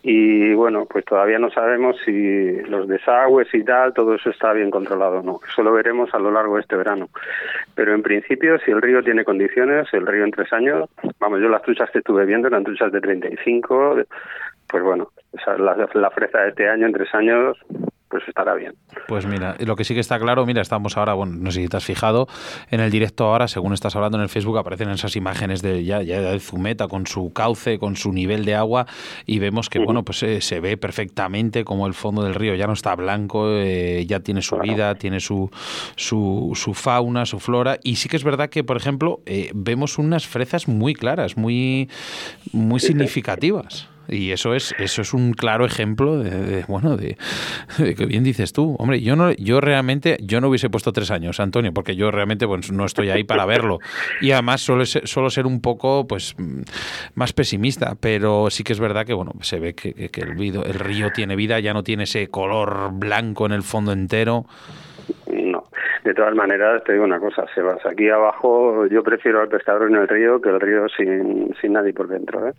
y 0.10 0.54
bueno, 0.54 0.86
pues 0.86 1.04
todavía 1.04 1.38
no 1.38 1.52
sabemos 1.52 1.98
si 2.06 2.62
los 2.62 2.88
desagües 2.88 3.54
y 3.54 3.62
tal, 3.66 3.94
todo 3.94 4.16
eso 4.16 4.30
está 4.30 4.54
bien 4.54 4.72
controlado 4.72 5.20
o 5.20 5.22
no. 5.22 5.42
Eso 5.46 5.64
lo 5.64 5.74
veremos 5.74 6.14
a 6.14 6.18
lo 6.18 6.32
largo 6.32 6.56
de 6.56 6.62
este 6.62 6.78
verano. 6.78 7.10
Pero 7.76 7.94
en 7.94 8.02
principio, 8.04 8.58
si 8.60 8.72
el 8.72 8.82
río 8.82 9.04
tiene 9.04 9.26
condiciones, 9.26 9.86
el 9.92 10.08
río 10.08 10.24
en 10.24 10.32
tres 10.32 10.54
años, 10.54 10.90
vamos, 11.20 11.42
yo 11.42 11.50
las 11.50 11.62
truchas 11.62 11.92
que 11.92 11.98
estuve 11.98 12.26
viendo 12.26 12.48
eran 12.48 12.64
truchas 12.64 12.90
de 12.94 13.02
35, 13.02 13.98
pues 14.70 14.82
bueno, 14.82 15.12
la, 15.58 15.90
la 15.94 16.10
fresa 16.12 16.40
de 16.40 16.50
este 16.50 16.70
año 16.70 16.86
en 16.86 16.94
tres 16.94 17.14
años 17.14 17.58
pues 18.10 18.24
estará 18.28 18.54
bien. 18.56 18.76
Pues 19.08 19.26
mira, 19.26 19.56
lo 19.60 19.76
que 19.76 19.84
sí 19.84 19.94
que 19.94 20.00
está 20.00 20.20
claro, 20.20 20.46
mira, 20.46 20.62
estamos 20.62 20.98
ahora, 20.98 21.14
bueno, 21.14 21.34
no 21.38 21.52
sé 21.52 21.62
si 21.62 21.68
te 21.68 21.78
has 21.78 21.86
fijado, 21.86 22.28
en 22.72 22.80
el 22.80 22.90
directo 22.90 23.26
ahora, 23.26 23.48
según 23.48 23.74
estás 23.74 23.96
hablando 23.96 24.18
en 24.18 24.24
el 24.24 24.30
Facebook, 24.30 24.58
aparecen 24.58 24.90
esas 24.90 25.16
imágenes 25.16 25.62
de 25.62 25.84
ya, 25.84 26.02
ya 26.02 26.22
de 26.22 26.40
Zumeta 26.40 26.88
con 26.88 27.06
su 27.06 27.34
cauce, 27.34 27.80
con 27.80 27.96
su 27.96 28.14
nivel 28.14 28.46
de 28.46 28.56
agua, 28.56 28.86
y 29.26 29.40
vemos 29.40 29.70
que, 29.70 29.80
bueno, 29.80 30.04
pues 30.04 30.24
eh, 30.24 30.42
se 30.42 30.60
ve 30.60 30.78
perfectamente 30.78 31.66
como 31.66 31.88
el 31.88 31.94
fondo 31.94 32.24
del 32.24 32.36
río 32.36 32.56
ya 32.56 32.68
no 32.68 32.74
está 32.74 32.96
blanco, 32.96 33.50
eh, 33.50 34.06
ya 34.08 34.22
tiene 34.22 34.42
su 34.42 34.58
vida, 34.58 34.96
tiene 34.96 35.20
su, 35.20 35.50
su, 35.96 36.54
su, 36.56 36.74
fauna, 36.74 37.26
su 37.26 37.40
flora, 37.40 37.78
y 37.84 37.98
sí 37.98 38.08
que 38.08 38.16
es 38.16 38.24
verdad 38.24 38.50
que, 38.50 38.64
por 38.64 38.78
ejemplo, 38.78 39.20
eh, 39.26 39.52
vemos 39.54 39.98
unas 39.98 40.28
fresas 40.28 40.68
muy 40.68 40.94
claras, 40.94 41.38
muy, 41.38 41.90
muy 42.54 42.80
significativas. 42.80 43.90
Y 44.10 44.32
eso 44.32 44.54
es, 44.54 44.74
eso 44.80 45.02
es 45.02 45.14
un 45.14 45.34
claro 45.34 45.66
ejemplo 45.66 46.20
de, 46.20 46.64
bueno, 46.68 46.98
de, 46.98 47.18
que 47.96 48.06
bien 48.06 48.24
dices 48.24 48.54
tú. 48.54 48.76
Hombre, 48.80 49.02
yo 49.02 49.16
no, 49.16 49.32
yo 49.34 49.62
realmente, 49.62 50.18
yo 50.22 50.42
no 50.42 50.50
hubiese 50.50 50.70
puesto 50.70 50.94
tres 50.94 51.12
años, 51.12 51.40
Antonio, 51.40 51.74
porque 51.74 51.96
yo 51.96 52.12
realmente 52.12 52.48
pues, 52.48 52.72
no 52.72 52.86
estoy 52.86 53.10
ahí 53.10 53.24
para 53.24 53.46
verlo. 53.46 53.80
Y 54.22 54.32
además 54.32 54.62
suelo 54.62 54.86
ser, 54.86 55.08
solo 55.08 55.30
ser 55.30 55.46
un 55.46 55.62
poco 55.62 56.08
pues 56.08 56.36
más 57.16 57.34
pesimista, 57.34 57.96
pero 58.00 58.50
sí 58.50 58.64
que 58.64 58.74
es 58.74 58.80
verdad 58.80 59.06
que 59.06 59.14
bueno, 59.14 59.34
se 59.42 59.60
ve 59.60 59.74
que, 59.76 59.94
que 60.10 60.22
el 60.22 60.74
río 60.74 61.12
tiene 61.12 61.36
vida, 61.36 61.60
ya 61.60 61.74
no 61.74 61.84
tiene 61.84 62.04
ese 62.04 62.28
color 62.28 62.92
blanco 62.94 63.46
en 63.46 63.52
el 63.52 63.64
fondo 63.64 63.92
entero. 63.92 64.46
De 66.08 66.14
todas 66.14 66.34
maneras, 66.36 66.82
te 66.86 66.94
digo 66.94 67.04
una 67.04 67.20
cosa, 67.20 67.44
Sebas. 67.54 67.86
Aquí 67.86 68.08
abajo 68.08 68.86
yo 68.88 69.04
prefiero 69.04 69.42
al 69.42 69.50
pescador 69.50 69.90
en 69.90 69.98
el 69.98 70.08
río 70.08 70.40
que 70.40 70.48
el 70.48 70.62
río 70.62 70.88
sin, 70.88 71.54
sin 71.60 71.74
nadie 71.74 71.92
por 71.92 72.08
dentro. 72.08 72.48
¿eh? 72.48 72.54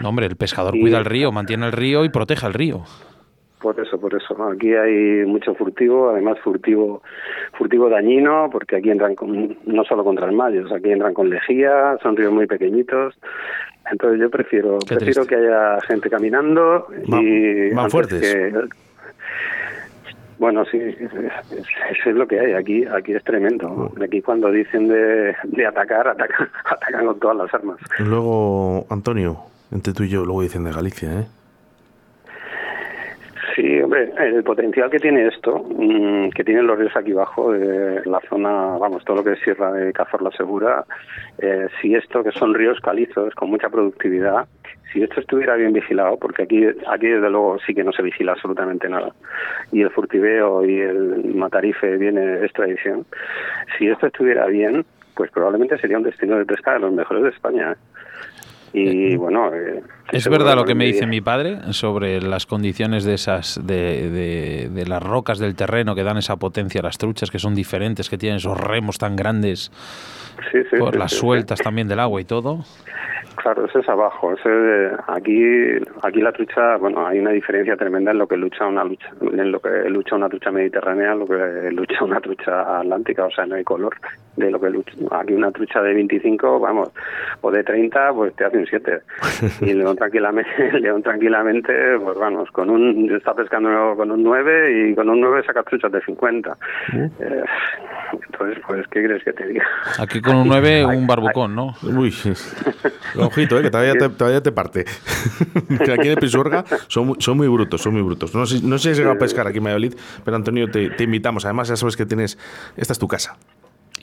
No, 0.00 0.10
hombre, 0.10 0.26
el 0.26 0.36
pescador 0.36 0.70
cuida 0.78 0.98
el 0.98 1.04
río, 1.04 1.32
mantiene 1.32 1.66
el 1.66 1.72
río 1.72 2.04
y 2.04 2.10
protege 2.10 2.46
el 2.46 2.54
río. 2.54 2.84
Por 3.60 3.80
eso, 3.80 4.00
por 4.00 4.14
eso. 4.14 4.40
Aquí 4.44 4.72
hay 4.72 5.26
mucho 5.26 5.52
furtivo, 5.56 6.10
además 6.10 6.38
furtivo 6.44 7.02
furtivo 7.58 7.88
dañino, 7.88 8.48
porque 8.52 8.76
aquí 8.76 8.90
entran 8.90 9.16
con, 9.16 9.56
no 9.66 9.82
solo 9.82 10.04
contra 10.04 10.26
el 10.26 10.36
mayos, 10.36 10.70
aquí 10.70 10.92
entran 10.92 11.12
con 11.12 11.28
lejía, 11.28 11.98
son 12.04 12.16
ríos 12.16 12.32
muy 12.32 12.46
pequeñitos. 12.46 13.16
Entonces 13.90 14.20
yo 14.20 14.30
prefiero 14.30 14.78
prefiero 14.78 15.26
que 15.26 15.34
haya 15.34 15.80
gente 15.88 16.08
caminando 16.08 16.86
y 17.04 17.74
más 17.74 17.90
fuertes. 17.90 18.54
Bueno, 20.42 20.64
sí, 20.64 20.76
eso 20.76 22.10
es 22.10 22.16
lo 22.16 22.26
que 22.26 22.40
hay. 22.40 22.54
Aquí 22.54 22.84
aquí 22.84 23.12
es 23.12 23.22
tremendo. 23.22 23.92
Aquí 24.02 24.20
cuando 24.20 24.50
dicen 24.50 24.88
de, 24.88 25.36
de 25.44 25.66
atacar, 25.66 26.08
atacan, 26.08 26.48
atacan 26.64 27.06
con 27.06 27.20
todas 27.20 27.36
las 27.36 27.54
armas. 27.54 27.78
Luego, 28.00 28.84
Antonio, 28.90 29.38
entre 29.70 29.92
tú 29.92 30.02
y 30.02 30.08
yo, 30.08 30.24
luego 30.24 30.42
dicen 30.42 30.64
de 30.64 30.72
Galicia, 30.72 31.20
¿eh? 31.20 31.26
Sí, 33.54 33.80
hombre, 33.80 34.12
el 34.18 34.42
potencial 34.44 34.88
que 34.88 34.98
tiene 34.98 35.26
esto, 35.26 35.58
mm, 35.58 36.30
que 36.30 36.44
tienen 36.44 36.66
los 36.66 36.78
ríos 36.78 36.96
aquí 36.96 37.12
abajo, 37.12 37.52
de 37.52 38.00
la 38.06 38.20
zona, 38.28 38.78
vamos, 38.78 39.04
todo 39.04 39.16
lo 39.16 39.24
que 39.24 39.32
es 39.32 39.40
Sierra 39.40 39.72
de 39.72 39.92
Cazorla 39.92 40.30
Segura, 40.30 40.84
eh, 41.38 41.66
si 41.80 41.94
esto, 41.94 42.24
que 42.24 42.30
son 42.32 42.54
ríos 42.54 42.80
calizos 42.80 43.34
con 43.34 43.50
mucha 43.50 43.68
productividad, 43.68 44.46
si 44.92 45.02
esto 45.02 45.20
estuviera 45.20 45.56
bien 45.56 45.72
vigilado, 45.72 46.16
porque 46.18 46.44
aquí, 46.44 46.64
aquí 46.88 47.08
desde 47.08 47.28
luego 47.28 47.58
sí 47.66 47.74
que 47.74 47.84
no 47.84 47.92
se 47.92 48.02
vigila 48.02 48.32
absolutamente 48.32 48.88
nada, 48.88 49.12
y 49.70 49.82
el 49.82 49.90
furtiveo 49.90 50.64
y 50.64 50.80
el 50.80 51.34
matarife 51.34 51.98
viene 51.98 52.44
es 52.44 52.52
tradición, 52.52 53.04
si 53.76 53.88
esto 53.88 54.06
estuviera 54.06 54.46
bien, 54.46 54.86
pues 55.14 55.30
probablemente 55.30 55.78
sería 55.78 55.98
un 55.98 56.04
destino 56.04 56.38
de 56.38 56.46
pesca 56.46 56.72
de 56.74 56.80
los 56.80 56.92
mejores 56.92 57.24
de 57.24 57.28
España. 57.30 57.72
¿eh? 57.72 57.76
Y 58.72 59.16
bueno. 59.16 59.52
Eh, 59.54 59.82
es 60.12 60.28
verdad 60.28 60.56
lo 60.56 60.64
que 60.64 60.74
me 60.74 60.86
dice 60.86 61.06
mi 61.06 61.20
padre 61.20 61.58
sobre 61.72 62.20
las 62.20 62.46
condiciones 62.46 63.04
de 63.04 63.14
esas, 63.14 63.60
de, 63.64 64.68
de, 64.70 64.86
las 64.86 65.02
rocas 65.02 65.38
del 65.38 65.54
terreno 65.54 65.94
que 65.94 66.02
dan 66.02 66.18
esa 66.18 66.36
potencia 66.36 66.80
a 66.80 66.84
las 66.84 66.98
truchas, 66.98 67.30
que 67.30 67.38
son 67.38 67.54
diferentes, 67.54 68.10
que 68.10 68.18
tienen 68.18 68.36
esos 68.36 68.58
remos 68.58 68.98
tan 68.98 69.16
grandes 69.16 69.70
por 70.78 70.96
las 70.96 71.12
sueltas 71.12 71.60
también 71.60 71.88
del 71.88 72.00
agua 72.00 72.20
y 72.20 72.24
todo. 72.24 72.60
Claro, 73.36 73.64
ese 73.64 73.80
es 73.80 73.88
abajo. 73.88 74.32
Ese, 74.32 74.90
aquí, 75.08 75.42
aquí 76.02 76.20
la 76.20 76.32
trucha, 76.32 76.76
bueno, 76.76 77.06
hay 77.06 77.18
una 77.18 77.30
diferencia 77.30 77.76
tremenda 77.76 78.10
en 78.10 78.18
lo 78.18 78.26
que 78.26 78.36
lucha 78.36 78.66
una 78.66 78.84
lucha, 78.84 79.10
en 79.20 79.50
lo 79.50 79.60
que 79.60 79.88
lucha 79.88 80.16
una 80.16 80.28
trucha 80.28 80.50
mediterránea, 80.50 81.12
en 81.12 81.18
lo 81.18 81.26
que 81.26 81.70
lucha 81.72 82.04
una 82.04 82.20
trucha 82.20 82.80
atlántica, 82.80 83.24
o 83.24 83.30
sea, 83.30 83.46
no 83.46 83.54
hay 83.54 83.64
color 83.64 83.96
de 84.36 84.50
lo 84.50 84.60
que 84.60 84.70
lucha. 84.70 84.92
Aquí 85.10 85.34
una 85.34 85.50
trucha 85.50 85.82
de 85.82 85.94
25, 85.94 86.60
vamos, 86.60 86.90
o 87.40 87.50
de 87.50 87.62
30, 87.62 88.12
pues 88.14 88.34
te 88.34 88.44
hace 88.44 88.58
un 88.58 88.66
7. 88.66 89.00
Y 89.62 89.74
León 89.74 89.96
tranquilamente, 89.96 90.72
León 90.80 91.02
tranquilamente, 91.02 91.72
pues 92.02 92.18
vamos, 92.18 92.50
con 92.50 92.70
un, 92.70 93.14
está 93.14 93.34
pescando 93.34 93.94
con 93.96 94.10
un 94.10 94.22
9 94.22 94.90
y 94.90 94.94
con 94.94 95.08
un 95.08 95.20
9 95.20 95.42
saca 95.46 95.62
truchas 95.62 95.92
de 95.92 96.00
50. 96.02 96.56
Eh, 96.92 97.44
entonces, 98.12 98.62
pues, 98.66 98.86
¿qué 98.88 99.04
crees 99.04 99.22
que 99.24 99.32
te 99.32 99.46
diga? 99.46 99.64
Aquí 99.98 100.20
con 100.20 100.36
un 100.36 100.48
9, 100.48 100.84
un 100.86 101.06
barbucón, 101.06 101.54
¿no? 101.54 101.74
Uy, 101.82 102.12
ojito, 103.16 103.58
eh, 103.58 103.62
que 103.62 103.70
todavía 103.70 103.94
te, 103.94 104.08
todavía 104.10 104.42
te 104.42 104.52
parte. 104.52 104.84
que 105.84 105.92
aquí 105.92 106.08
en 106.08 106.16
Pisuerga 106.16 106.64
son, 106.88 107.08
muy, 107.08 107.16
son 107.20 107.36
muy 107.36 107.48
brutos, 107.48 107.80
son 107.82 107.94
muy 107.94 108.02
brutos. 108.02 108.34
No 108.34 108.46
sé, 108.46 108.66
no 108.66 108.78
sé 108.78 108.82
si 108.82 108.88
has 108.90 108.98
llegado 108.98 109.16
a 109.16 109.18
pescar 109.18 109.46
aquí 109.46 109.58
en 109.58 109.64
Valladolid, 109.64 109.94
pero 110.24 110.36
Antonio, 110.36 110.70
te, 110.70 110.90
te 110.90 111.04
invitamos. 111.04 111.44
Además, 111.44 111.68
ya 111.68 111.76
sabes 111.76 111.96
que 111.96 112.06
tienes, 112.06 112.38
esta 112.76 112.92
es 112.92 112.98
tu 112.98 113.08
casa. 113.08 113.36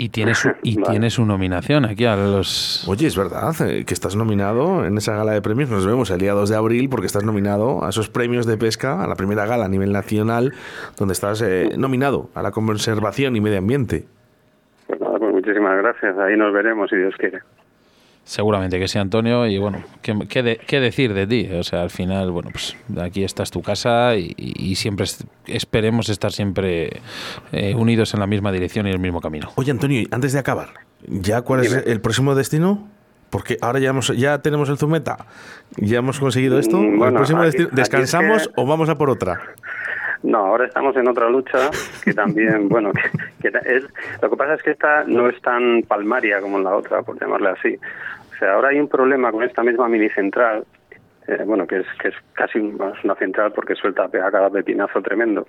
Y 0.01 0.07
tienes 0.07 0.37
su, 0.37 0.51
y 0.63 0.81
tiene 0.81 1.09
su 1.09 1.25
nominación 1.25 1.83
aquí 1.83 2.05
a 2.05 2.15
los. 2.15 2.87
Oye, 2.87 3.05
es 3.05 3.17
verdad 3.17 3.53
eh, 3.67 3.83
que 3.83 3.93
estás 3.93 4.15
nominado 4.15 4.85
en 4.85 4.97
esa 4.97 5.13
gala 5.13 5.33
de 5.33 5.41
premios. 5.41 5.69
Nos 5.69 5.85
vemos 5.85 6.09
el 6.09 6.19
día 6.19 6.31
2 6.31 6.49
de 6.49 6.55
abril 6.55 6.87
porque 6.87 7.05
estás 7.05 7.25
nominado 7.25 7.83
a 7.83 7.89
esos 7.89 8.09
premios 8.09 8.45
de 8.45 8.55
pesca, 8.55 9.03
a 9.03 9.07
la 9.07 9.15
primera 9.15 9.45
gala 9.45 9.65
a 9.65 9.67
nivel 9.67 9.91
nacional, 9.91 10.53
donde 10.97 11.11
estás 11.11 11.41
eh, 11.41 11.71
nominado 11.77 12.29
a 12.33 12.41
la 12.41 12.51
conservación 12.51 13.35
y 13.35 13.41
medio 13.41 13.57
ambiente. 13.57 14.05
Pues 14.87 15.01
nada, 15.01 15.19
pues 15.19 15.33
muchísimas 15.33 15.77
gracias. 15.77 16.17
Ahí 16.17 16.37
nos 16.37 16.53
veremos 16.53 16.89
si 16.89 16.95
Dios 16.95 17.13
quiere. 17.17 17.39
Seguramente 18.29 18.77
que 18.77 18.87
sí, 18.87 18.99
Antonio. 18.99 19.47
Y 19.47 19.57
bueno, 19.57 19.83
¿qué, 20.03 20.59
qué, 20.67 20.79
decir 20.79 21.15
de 21.15 21.25
ti? 21.25 21.49
O 21.51 21.63
sea, 21.63 21.81
al 21.81 21.89
final, 21.89 22.29
bueno, 22.29 22.51
pues 22.51 22.77
aquí 23.01 23.23
estás 23.23 23.49
tu 23.49 23.63
casa 23.63 24.15
y, 24.17 24.75
siempre 24.75 25.07
esperemos 25.47 26.09
estar 26.09 26.31
siempre 26.31 27.01
eh, 27.51 27.73
unidos 27.73 28.13
en 28.13 28.19
la 28.19 28.27
misma 28.27 28.51
dirección 28.51 28.85
y 28.85 28.91
el 28.91 28.99
mismo 28.99 29.19
camino. 29.19 29.49
Oye, 29.55 29.71
Antonio, 29.71 30.07
antes 30.11 30.31
de 30.33 30.37
acabar, 30.37 30.69
¿ya 31.07 31.41
cuál 31.41 31.61
es 31.61 31.73
el 31.73 32.01
próximo 32.01 32.35
destino? 32.35 32.87
Porque 33.31 33.57
ahora 33.61 33.79
ya, 33.79 33.89
hemos, 33.89 34.15
ya 34.15 34.43
tenemos 34.43 34.69
el 34.69 34.77
Zumeta, 34.77 35.25
ya 35.77 35.97
hemos 35.97 36.19
conseguido 36.19 36.59
esto. 36.59 36.79
¿El 36.79 37.13
próximo 37.15 37.41
destino, 37.41 37.69
¿Descansamos 37.71 38.51
o 38.55 38.67
vamos 38.67 38.89
a 38.89 38.95
por 38.95 39.09
otra? 39.09 39.41
No, 40.21 40.37
ahora 40.37 40.65
estamos 40.65 40.95
en 40.97 41.07
otra 41.07 41.29
lucha 41.29 41.71
que 42.03 42.13
también, 42.13 42.69
bueno, 42.69 42.91
que, 43.41 43.47
es, 43.47 43.85
lo 44.21 44.29
que 44.29 44.37
pasa 44.37 44.53
es 44.53 44.61
que 44.61 44.71
esta 44.71 45.03
no 45.05 45.29
es 45.29 45.41
tan 45.41 45.81
palmaria 45.87 46.41
como 46.41 46.59
la 46.59 46.75
otra, 46.75 47.01
por 47.01 47.19
llamarle 47.19 47.49
así 47.49 47.79
sea, 48.39 48.53
ahora 48.53 48.69
hay 48.69 48.79
un 48.79 48.87
problema 48.87 49.31
con 49.31 49.43
esta 49.43 49.63
misma 49.63 49.87
mini 49.87 50.09
central, 50.09 50.65
eh, 51.27 51.43
bueno, 51.45 51.67
que 51.67 51.77
es, 51.79 51.85
que 52.01 52.07
es 52.07 52.15
casi 52.33 52.57
una 52.57 53.15
central 53.19 53.51
porque 53.51 53.75
suelta 53.75 54.05
a 54.05 54.09
cada 54.09 54.49
pepinazo 54.49 54.99
tremendo. 55.01 55.45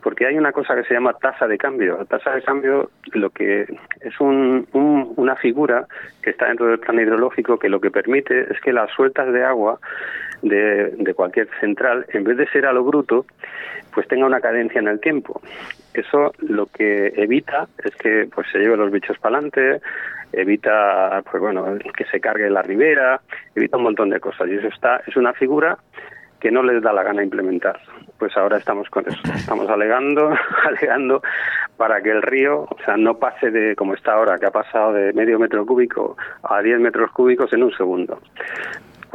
Porque 0.00 0.26
hay 0.26 0.38
una 0.38 0.52
cosa 0.52 0.76
que 0.76 0.84
se 0.84 0.94
llama 0.94 1.14
tasa 1.14 1.48
de 1.48 1.58
cambio. 1.58 1.96
La 1.98 2.04
tasa 2.04 2.32
de 2.32 2.42
cambio 2.42 2.90
lo 3.12 3.30
que 3.30 3.62
es 4.00 4.20
un, 4.20 4.68
una 4.72 5.34
figura 5.34 5.86
que 6.22 6.30
está 6.30 6.46
dentro 6.46 6.66
del 6.66 6.78
plan 6.78 7.00
hidrológico 7.00 7.58
que 7.58 7.68
lo 7.68 7.80
que 7.80 7.90
permite 7.90 8.52
es 8.52 8.60
que 8.60 8.72
las 8.72 8.90
sueltas 8.92 9.32
de 9.32 9.44
agua 9.44 9.80
de, 10.48 11.14
cualquier 11.14 11.48
central, 11.60 12.06
en 12.12 12.24
vez 12.24 12.36
de 12.36 12.48
ser 12.48 12.66
a 12.66 12.72
lo 12.72 12.84
bruto, 12.84 13.26
pues 13.92 14.06
tenga 14.08 14.26
una 14.26 14.40
cadencia 14.40 14.80
en 14.80 14.88
el 14.88 15.00
tiempo. 15.00 15.40
Eso 15.94 16.32
lo 16.38 16.66
que 16.66 17.12
evita 17.16 17.68
es 17.82 17.94
que 17.96 18.28
pues 18.32 18.46
se 18.52 18.58
lleve 18.58 18.76
los 18.76 18.90
bichos 18.90 19.18
para 19.18 19.36
adelante, 19.36 19.80
evita 20.32 21.22
pues 21.30 21.40
bueno 21.40 21.64
que 21.96 22.04
se 22.06 22.20
cargue 22.20 22.50
la 22.50 22.62
ribera, 22.62 23.20
evita 23.54 23.78
un 23.78 23.84
montón 23.84 24.10
de 24.10 24.20
cosas 24.20 24.48
y 24.48 24.56
eso 24.56 24.68
está 24.68 25.00
es 25.06 25.16
una 25.16 25.32
figura 25.32 25.78
que 26.40 26.50
no 26.50 26.62
les 26.62 26.82
da 26.82 26.92
la 26.92 27.02
gana 27.02 27.22
implementar. 27.22 27.80
Pues 28.18 28.36
ahora 28.36 28.58
estamos 28.58 28.88
con 28.88 29.06
eso, 29.06 29.20
estamos 29.34 29.68
alegando, 29.68 30.30
alegando 30.64 31.22
para 31.76 32.00
que 32.00 32.10
el 32.10 32.22
río, 32.22 32.62
o 32.62 32.76
sea, 32.84 32.96
no 32.96 33.18
pase 33.18 33.50
de 33.50 33.74
como 33.76 33.94
está 33.94 34.14
ahora, 34.14 34.38
que 34.38 34.46
ha 34.46 34.50
pasado 34.50 34.92
de 34.92 35.12
medio 35.12 35.38
metro 35.38 35.66
cúbico 35.66 36.16
a 36.42 36.62
10 36.62 36.80
metros 36.80 37.10
cúbicos 37.12 37.52
en 37.52 37.62
un 37.62 37.72
segundo. 37.72 38.20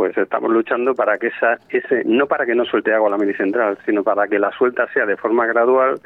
Pues 0.01 0.17
estamos 0.17 0.49
luchando 0.49 0.95
para 0.95 1.19
que 1.19 1.27
esa, 1.27 1.59
ese, 1.69 2.01
no 2.05 2.25
para 2.25 2.43
que 2.43 2.55
no 2.55 2.65
suelte 2.65 2.91
agua 2.91 3.15
la 3.15 3.33
central, 3.35 3.77
sino 3.85 4.01
para 4.01 4.27
que 4.27 4.39
la 4.39 4.49
suelta 4.51 4.91
sea 4.91 5.05
de 5.05 5.15
forma 5.15 5.45
gradual 5.45 6.01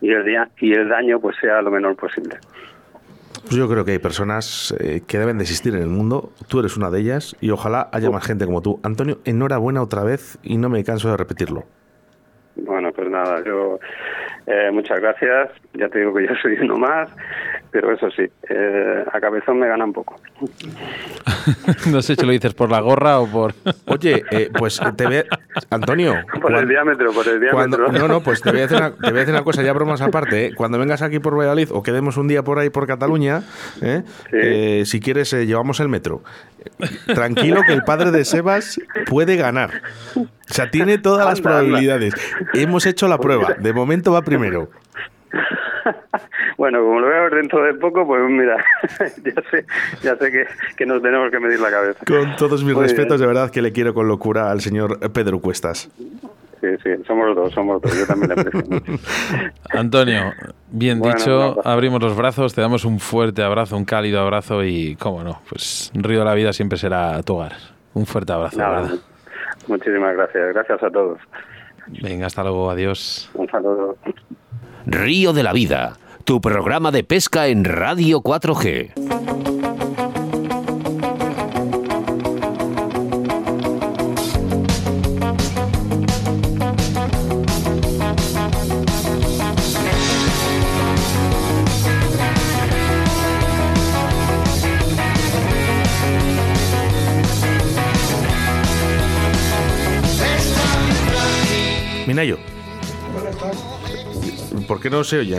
y 0.00 0.12
el, 0.12 0.24
y 0.60 0.72
el 0.72 0.88
daño 0.88 1.18
pues 1.18 1.34
sea 1.40 1.60
lo 1.60 1.72
menor 1.72 1.96
posible. 1.96 2.36
Pues 3.42 3.56
yo 3.56 3.68
creo 3.68 3.84
que 3.84 3.90
hay 3.90 3.98
personas 3.98 4.72
eh, 4.78 5.00
que 5.04 5.18
deben 5.18 5.38
de 5.38 5.42
existir 5.42 5.74
en 5.74 5.82
el 5.82 5.88
mundo. 5.88 6.30
Tú 6.46 6.60
eres 6.60 6.76
una 6.76 6.90
de 6.90 7.00
ellas 7.00 7.36
y 7.40 7.50
ojalá 7.50 7.88
haya 7.92 8.08
más 8.08 8.24
gente 8.24 8.46
como 8.46 8.62
tú. 8.62 8.78
Antonio, 8.84 9.18
enhorabuena 9.24 9.82
otra 9.82 10.04
vez 10.04 10.38
y 10.44 10.56
no 10.56 10.68
me 10.68 10.84
canso 10.84 11.10
de 11.10 11.16
repetirlo. 11.16 11.64
Bueno, 12.54 12.92
pues 12.92 13.10
nada, 13.10 13.42
yo 13.44 13.80
eh, 14.46 14.70
muchas 14.72 15.00
gracias. 15.00 15.50
Ya 15.74 15.88
te 15.88 15.98
digo 15.98 16.14
que 16.14 16.28
yo 16.28 16.34
soy 16.40 16.56
uno 16.60 16.76
más, 16.76 17.10
pero 17.70 17.92
eso 17.92 18.10
sí, 18.10 18.22
eh, 18.48 19.04
a 19.12 19.20
cabezón 19.20 19.58
me 19.58 19.68
gana 19.68 19.84
un 19.84 19.92
poco. 19.92 20.16
no 21.90 22.02
sé 22.02 22.16
si 22.16 22.26
lo 22.26 22.32
dices 22.32 22.54
por 22.54 22.70
la 22.70 22.80
gorra 22.80 23.20
o 23.20 23.26
por. 23.26 23.54
Oye, 23.86 24.24
eh, 24.30 24.50
pues 24.56 24.80
te 24.96 25.06
ve. 25.06 25.26
Antonio. 25.70 26.14
Por 26.40 26.54
el 26.54 26.68
diámetro, 26.68 27.12
por 27.12 27.26
el 27.28 27.40
diámetro. 27.40 27.92
no, 27.92 28.08
no, 28.08 28.20
pues 28.22 28.40
te 28.40 28.50
voy, 28.50 28.60
a 28.60 28.66
decir 28.66 29.34
una, 29.34 29.42
cosa, 29.42 29.62
ya 29.62 29.72
bromas 29.72 30.00
aparte. 30.00 30.54
Cuando 30.54 30.78
vengas 30.78 31.02
aquí 31.02 31.18
por 31.18 31.36
Valladolid 31.36 31.68
o 31.70 31.82
quedemos 31.82 32.16
un 32.16 32.28
día 32.28 32.42
por 32.42 32.58
ahí 32.58 32.70
por 32.70 32.86
Cataluña, 32.86 33.42
si 34.84 35.00
quieres, 35.00 35.32
llevamos 35.32 35.80
el 35.80 35.88
metro. 35.88 36.22
Tranquilo 37.06 37.62
que 37.66 37.72
el 37.72 37.82
padre 37.82 38.10
de 38.10 38.24
Sebas 38.24 38.80
puede 39.06 39.36
ganar. 39.36 39.82
O 40.16 40.26
sea, 40.46 40.70
tiene 40.70 40.98
todas 40.98 41.26
las 41.26 41.40
probabilidades. 41.40 42.14
Hemos 42.54 42.86
hecho 42.86 43.06
la 43.06 43.18
prueba. 43.18 43.54
De 43.58 43.72
momento 43.72 44.12
va 44.12 44.22
primero. 44.22 44.70
Bueno, 46.56 46.80
como 46.82 47.00
lo 47.00 47.08
veo 47.08 47.30
dentro 47.30 47.62
de 47.64 47.74
poco, 47.74 48.06
pues 48.06 48.22
mira, 48.28 48.64
ya 48.98 49.42
sé, 49.50 49.64
ya 50.02 50.16
sé 50.16 50.46
que, 50.76 50.86
nos 50.86 51.02
tenemos 51.02 51.30
que 51.30 51.40
medir 51.40 51.60
la 51.60 51.70
cabeza. 51.70 52.04
Con 52.06 52.36
todos 52.36 52.64
mis 52.64 52.76
respetos, 52.76 53.20
de 53.20 53.26
verdad 53.26 53.50
que 53.50 53.62
le 53.62 53.72
quiero 53.72 53.94
con 53.94 54.08
locura 54.08 54.50
al 54.50 54.60
señor 54.60 54.98
Pedro 55.12 55.40
Cuestas. 55.40 55.90
Sí, 56.60 56.66
sí, 56.82 56.90
somos 57.06 57.34
dos, 57.34 57.54
somos 57.54 57.80
dos, 57.80 57.98
yo 57.98 58.06
también 58.06 58.34
le 58.34 58.40
aprecio 58.42 58.82
Antonio, 59.70 60.34
bien 60.70 61.00
dicho, 61.00 61.58
abrimos 61.66 62.02
los 62.02 62.14
brazos, 62.14 62.54
te 62.54 62.60
damos 62.60 62.84
un 62.84 63.00
fuerte 63.00 63.42
abrazo, 63.42 63.78
un 63.78 63.86
cálido 63.86 64.20
abrazo 64.20 64.62
y, 64.62 64.94
cómo 64.96 65.24
no, 65.24 65.40
pues 65.48 65.90
Río 65.94 66.18
de 66.18 66.24
la 66.26 66.34
Vida 66.34 66.52
siempre 66.52 66.76
será 66.76 67.22
tu 67.22 67.36
hogar. 67.36 67.52
Un 67.94 68.04
fuerte 68.04 68.32
abrazo, 68.34 68.58
verdad. 68.58 68.90
Muchísimas 69.68 70.14
gracias, 70.14 70.52
gracias 70.52 70.82
a 70.82 70.90
todos. 70.90 71.18
Venga, 72.02 72.26
hasta 72.26 72.42
luego, 72.42 72.70
adiós. 72.70 73.30
Un 73.34 73.48
saludo. 73.48 73.96
Río 74.86 75.32
de 75.32 75.42
la 75.42 75.52
Vida, 75.52 75.94
tu 76.24 76.40
programa 76.40 76.90
de 76.90 77.04
pesca 77.04 77.48
en 77.48 77.64
Radio 77.64 78.22
4G. 78.22 78.92
Minayo, 102.06 102.38
¿Por 104.70 104.78
qué 104.78 104.88
no 104.88 105.02
se 105.02 105.18
oye, 105.18 105.34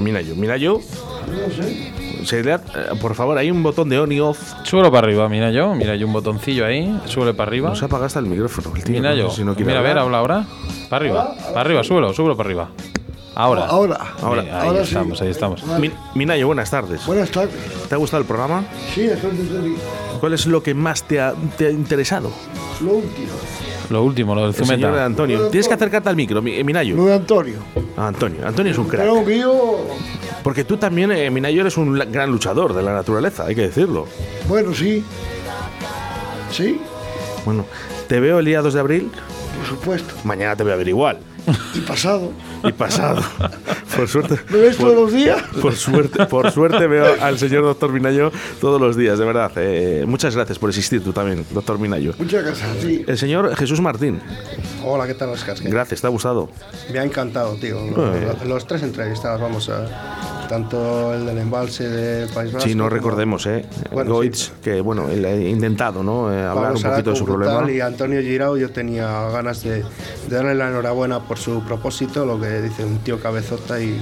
sé. 1.56 2.26
Se 2.26 2.44
le 2.44 2.52
ha- 2.52 2.56
eh, 2.58 2.98
por 3.02 3.16
favor, 3.16 3.38
hay 3.38 3.50
un 3.50 3.64
botón 3.64 3.88
de 3.88 3.98
on 3.98 4.12
y 4.12 4.20
off. 4.20 4.38
Súbelo 4.64 4.92
para 4.92 5.08
arriba, 5.08 5.30
mira 5.30 5.52
yo. 5.52 5.74
Mira 5.74 5.96
yo 5.96 6.06
un 6.06 6.12
botoncito 6.12 6.66
ahí. 6.66 7.00
Súbele 7.06 7.34
para 7.34 7.48
arriba. 7.48 7.70
No 7.70 7.76
se 7.78 7.86
apaga 7.86 8.08
hasta 8.08 8.20
el 8.20 8.26
micrófono. 8.26 8.76
El 8.76 8.84
tío, 8.84 8.94
Mira 8.98 9.12
no 9.12 9.16
yo. 9.16 9.30
sé 9.30 9.38
si 9.38 9.44
no 9.46 9.56
quiere 9.56 9.68
Mira, 9.72 9.80
a 9.80 9.84
ver, 9.84 9.92
hablar. 9.98 10.04
habla 10.04 10.18
ahora. 10.18 10.46
Para 10.90 11.06
arriba. 11.06 11.34
Para 11.48 11.62
arriba, 11.62 11.82
súbelo, 11.86 12.12
súbelo 12.14 12.36
para 12.36 12.48
arriba. 12.50 12.70
Ahora. 13.34 13.68
Ahora. 13.68 14.00
Ahora. 14.22 14.42
Sí, 14.44 14.50
ahí 14.50 14.68
Ahora 14.68 14.80
sí. 14.80 14.88
estamos, 14.90 15.22
ahí 15.22 15.30
estamos. 15.30 15.64
Mi- 15.80 15.92
Minayo, 16.14 16.48
buenas 16.48 16.70
tardes. 16.70 17.06
Buenas 17.08 17.32
tardes. 17.32 17.56
¿Te 17.88 17.96
ha 17.96 17.98
gustado 17.98 18.20
el 18.20 18.28
programa? 18.28 18.66
Sí, 18.94 19.06
estoy 19.06 19.32
de 19.32 19.76
¿Cuál 20.20 20.34
es 20.34 20.46
lo 20.46 20.62
que 20.62 20.74
más 20.74 21.04
te 21.04 21.22
ha, 21.22 21.34
te 21.58 21.68
ha 21.68 21.72
interesado? 21.72 22.30
Lo 22.82 22.96
último. 22.96 23.32
Lo 23.92 24.04
último, 24.04 24.34
lo 24.34 24.42
del 24.42 24.50
El 24.52 24.56
señor 24.66 24.80
Zumeta. 24.90 25.06
Antonio. 25.06 25.48
Tienes 25.50 25.68
que 25.68 25.74
acercarte 25.74 26.10
al 26.10 26.16
micro, 26.16 26.42
Mi- 26.42 26.54
eh, 26.56 26.64
Minayo. 26.64 26.96
Lo 26.96 27.06
de 27.06 27.14
Antonio. 27.16 27.56
Ah, 27.98 28.08
Antonio. 28.08 28.48
Antonio 28.48 28.72
es 28.72 28.78
un 28.78 28.88
crack. 28.88 29.02
Pero 29.02 29.26
que 29.26 29.38
yo. 29.40 29.86
Porque 30.44 30.64
tú 30.64 30.78
también, 30.78 31.12
eh, 31.12 31.30
Minayo, 31.30 31.62
eres 31.62 31.78
un 31.78 31.98
la- 32.00 32.06
gran 32.06 32.32
luchador 32.32 32.74
de 32.74 32.82
la 32.84 32.94
naturaleza, 32.94 33.46
hay 33.46 33.56
que 33.56 33.64
decirlo. 33.64 34.08
Bueno, 34.48 34.74
sí. 34.74 35.04
Sí, 36.52 36.80
Bueno, 37.46 37.66
te 38.08 38.20
veo 38.20 38.40
el 38.40 38.46
día 38.46 38.62
2 38.62 38.74
de 38.74 38.80
abril, 38.80 39.12
por 39.58 39.66
supuesto. 39.68 40.14
mañana 40.24 40.56
te 40.56 40.64
voy 40.64 40.72
a 40.74 40.76
ver 40.76 40.88
igual. 40.88 41.18
Y 41.74 41.80
pasado. 41.80 42.32
Y 42.64 42.72
pasado. 42.72 43.22
por 43.96 44.08
suerte. 44.08 44.40
¿Me 44.50 44.60
ves 44.60 44.76
por- 44.76 44.92
todos 44.92 45.02
los 45.04 45.14
días? 45.14 45.42
Por 45.62 45.76
suerte, 45.76 46.26
por 46.26 46.52
suerte 46.52 46.88
veo 46.88 47.16
al 47.22 47.38
señor 47.38 47.64
doctor 47.64 47.92
Minayo 47.92 48.32
todos 48.60 48.80
los 48.80 48.96
días, 48.96 49.20
de 49.20 49.26
verdad. 49.26 49.52
Eh, 49.58 50.06
muchas 50.08 50.36
gracias 50.36 50.60
por 50.60 50.70
existir 50.70 51.04
tú 51.04 51.12
también, 51.14 51.46
doctor 51.52 51.80
Minayo. 51.80 52.14
Muchas 52.18 52.44
gracias. 52.44 52.70
Sí. 52.82 53.04
El 53.08 53.18
señor 53.18 53.56
Jesús 53.56 53.82
Martín, 53.82 54.20
Hola, 54.84 55.06
¿qué 55.08 55.14
tal, 55.14 55.30
Oscar? 55.30 55.56
¿Qué- 55.60 55.70
gracias, 55.70 56.02
¿te 56.02 56.08
ha 56.08 56.10
gustado? 56.10 56.50
Me 56.92 57.00
ha 57.00 57.04
encantado, 57.04 57.56
tío. 57.56 57.80
Los, 57.86 58.46
los 58.48 58.68
tres 58.68 58.84
entrevistados, 58.84 59.40
vamos 59.42 59.70
a. 59.70 59.86
Tanto 60.50 61.14
el 61.14 61.26
del 61.26 61.38
embalse 61.38 61.88
del 61.88 62.28
País 62.28 62.52
Vasco. 62.52 62.68
Si 62.68 62.76
no 62.76 62.90
recordemos, 62.90 63.46
¿eh? 63.46 63.64
Bueno, 63.90 64.16
Goitz, 64.16 64.52
que 64.62 64.82
bueno, 64.82 65.08
él 65.10 65.24
ha 65.24 65.34
intentado, 65.34 66.04
¿no? 66.04 66.30
Eh, 66.34 66.44
hablar 66.46 66.74
un 66.76 66.82
poquito 66.82 67.12
de 67.12 67.16
su 67.16 67.24
problema. 67.24 67.72
Y 67.72 67.80
Antonio 67.80 68.20
Girao, 68.22 68.58
yo 68.58 68.70
tenía 68.70 69.30
ganas 69.30 69.64
de, 69.64 69.78
de 70.28 70.36
darle 70.36 70.54
la 70.56 70.68
enhorabuena 70.68 71.22
por 71.22 71.38
su 71.38 71.64
propósito, 71.64 72.26
lo 72.26 72.38
que 72.38 72.51
dice 72.60 72.84
un 72.86 72.98
tío 73.00 73.20
cabezota 73.20 73.80
y 73.80 74.00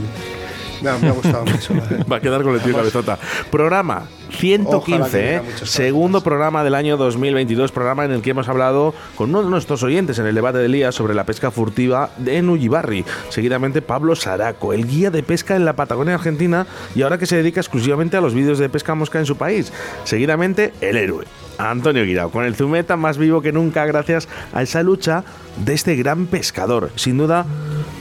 me 0.82 0.90
ha, 0.90 0.98
me 0.98 1.10
ha 1.10 1.12
gustado 1.12 1.46
mucho. 1.52 1.74
verdad. 1.74 2.06
Va 2.10 2.18
a 2.18 2.22
quedar 2.22 2.44
con 2.44 2.56
el 2.56 2.62
tío 2.62 2.74
cabezota. 2.74 3.18
Programa 3.52 4.08
Ojalá 4.30 4.40
115, 4.40 5.12
que 5.12 5.36
¿eh? 5.36 5.42
segundo 5.64 6.22
programa 6.22 6.64
del 6.64 6.76
año 6.76 6.98
2022, 6.98 7.72
programa 7.72 8.06
en 8.06 8.12
el 8.12 8.22
que 8.22 8.30
hemos 8.30 8.48
hablado 8.48 8.94
con 9.16 9.30
uno 9.32 9.44
de 9.44 9.50
nuestros 9.50 9.84
oyentes 9.84 10.20
en 10.20 10.28
el 10.28 10.36
debate 10.36 10.60
del 10.60 10.72
día 10.72 10.92
sobre 10.92 11.14
la 11.16 11.26
pesca 11.26 11.52
furtiva 11.52 12.12
en 12.26 12.50
Ullibarri. 12.50 13.04
Seguidamente 13.30 13.82
Pablo 13.82 14.16
Saraco, 14.16 14.72
el 14.72 14.88
guía 14.88 15.12
de 15.12 15.24
pesca 15.24 15.56
en 15.56 15.66
la 15.66 15.74
Patagonia 15.74 16.16
Argentina 16.16 16.68
y 16.96 17.02
ahora 17.02 17.18
que 17.18 17.26
se 17.26 17.38
dedica 17.38 17.60
exclusivamente 17.60 18.18
a 18.18 18.22
los 18.22 18.34
vídeos 18.34 18.60
de 18.60 18.70
pesca 18.70 18.96
mosca 18.96 19.20
en 19.20 19.26
su 19.26 19.36
país. 19.36 19.74
Seguidamente 20.04 20.74
el 20.82 20.98
héroe. 20.98 21.26
Antonio 21.60 22.06
Guirao, 22.06 22.32
con 22.32 22.46
el 22.46 22.56
zumeta 22.56 22.96
más 22.96 23.18
vivo 23.18 23.42
que 23.42 23.52
nunca 23.52 23.86
gracias 23.86 24.28
a 24.54 24.64
esa 24.64 24.82
lucha 24.82 25.24
de 25.64 25.74
este 25.74 25.96
gran 25.96 26.26
pescador. 26.26 26.90
Sin 26.96 27.18
duda, 27.18 27.46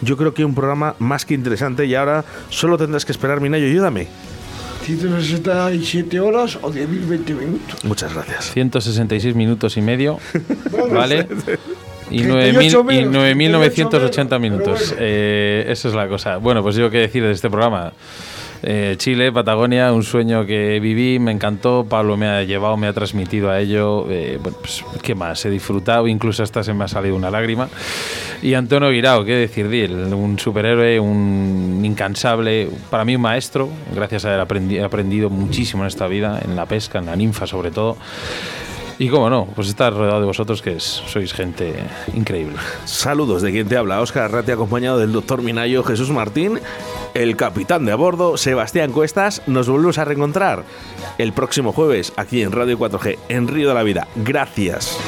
yo 0.01 0.17
creo 0.17 0.33
que 0.33 0.45
un 0.45 0.55
programa 0.55 0.95
más 1.01 1.27
que 1.27 1.35
interesante 1.35 1.85
y 1.85 1.95
ahora 1.95 2.25
solo 2.51 2.79
tendrás 2.79 3.05
que 3.05 3.13
esperar, 3.13 3.41
Minayo, 3.41 3.67
ayúdame. 3.67 4.07
167 4.85 6.21
horas 6.21 6.57
o 6.63 6.73
10.020 6.73 7.35
minutos. 7.35 7.85
Muchas 7.85 8.15
gracias. 8.15 8.53
166 8.53 9.35
minutos 9.35 9.77
y 9.77 9.83
medio. 9.83 10.19
¿Vale? 10.93 11.27
Y 12.11 12.23
38 12.23 12.85
9.000 12.85 13.01
y 13.01 13.05
menos, 13.05 13.61
9.980 13.71 14.17
menos, 14.39 14.41
minutos. 14.41 14.89
bueno. 14.89 14.97
Eh, 15.01 15.67
esa 15.69 15.89
es 15.89 15.95
la 15.95 16.09
cosa. 16.09 16.39
Bueno, 16.39 16.63
pues 16.63 16.77
yo 16.77 16.91
qué 16.91 16.99
decir 16.99 17.23
de 17.23 17.33
este 17.33 17.51
programa. 17.51 17.93
Eh, 18.63 18.95
Chile, 18.99 19.33
Patagonia, 19.33 19.93
un 19.93 20.03
sueño 20.03 20.45
que 20.45 20.81
viví, 20.81 21.19
me 21.19 21.33
encantó. 21.33 21.87
Pablo 21.89 22.17
me 22.17 22.27
ha 22.29 22.43
llevado, 22.43 22.77
me 22.77 22.87
ha 22.87 22.93
transmitido 22.93 23.51
a 23.51 23.61
ello. 23.61 24.07
Eh, 24.11 24.39
pues, 24.43 24.85
¿qué 25.03 25.15
más? 25.15 25.45
He 25.45 25.51
disfrutado, 25.51 26.09
incluso 26.09 26.43
hasta 26.43 26.63
se 26.63 26.75
me 26.75 26.85
ha 26.85 26.89
salido 26.89 27.17
una 27.17 27.31
lágrima. 27.31 27.69
Y 28.43 28.55
Antonio 28.55 28.91
Guirao, 28.91 29.25
qué 29.25 29.35
decir 29.35 29.69
de 29.69 29.85
él, 29.85 30.15
un 30.15 30.39
superhéroe, 30.39 31.01
un 31.01 31.81
incansable, 31.85 32.69
para 32.91 33.05
mí 33.05 33.17
un 33.17 33.23
maestro, 33.23 33.69
gracias 33.95 34.25
a 34.25 34.35
él 34.35 34.71
he 34.71 34.83
aprendido 34.83 35.31
muchísimo 35.31 35.83
en 35.83 35.89
esta 35.89 36.07
vida, 36.07 36.41
en 36.45 36.55
la 36.55 36.67
pesca, 36.67 36.99
en 36.99 37.07
la 37.07 37.17
ninfa 37.17 37.47
sobre 37.47 37.71
todo. 37.71 37.97
Y 38.99 39.09
cómo 39.09 39.31
no, 39.31 39.47
pues 39.55 39.69
estar 39.69 39.93
rodeado 39.93 40.21
de 40.21 40.27
vosotros 40.27 40.61
que 40.61 40.81
sois 40.81 41.33
gente 41.33 41.75
increíble. 42.15 42.57
Saludos 42.85 43.43
de 43.43 43.53
quien 43.53 43.69
te 43.69 43.77
habla, 43.77 44.01
Óscar 44.01 44.25
Arrate, 44.25 44.53
acompañado 44.53 44.99
del 44.99 45.13
doctor 45.13 45.41
Minayo, 45.41 45.85
Jesús 45.85 46.11
Martín, 46.11 46.59
el 47.15 47.37
capitán 47.37 47.85
de 47.85 47.93
a 47.93 47.97
bordo, 47.97 48.37
Sebastián 48.37 48.91
Cuestas. 48.91 49.43
Nos 49.47 49.69
volvemos 49.69 49.99
a 49.99 50.05
reencontrar 50.05 50.65
el 51.17 51.33
próximo 51.33 51.73
jueves 51.73 52.13
aquí 52.17 52.43
en 52.43 52.51
Radio 52.51 52.77
4G, 52.77 53.19
en 53.29 53.47
Río 53.47 53.69
de 53.69 53.75
la 53.75 53.85
Vida. 53.85 54.09
Gracias. 54.17 54.99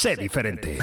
Sé 0.00 0.16
diferente. 0.16 0.78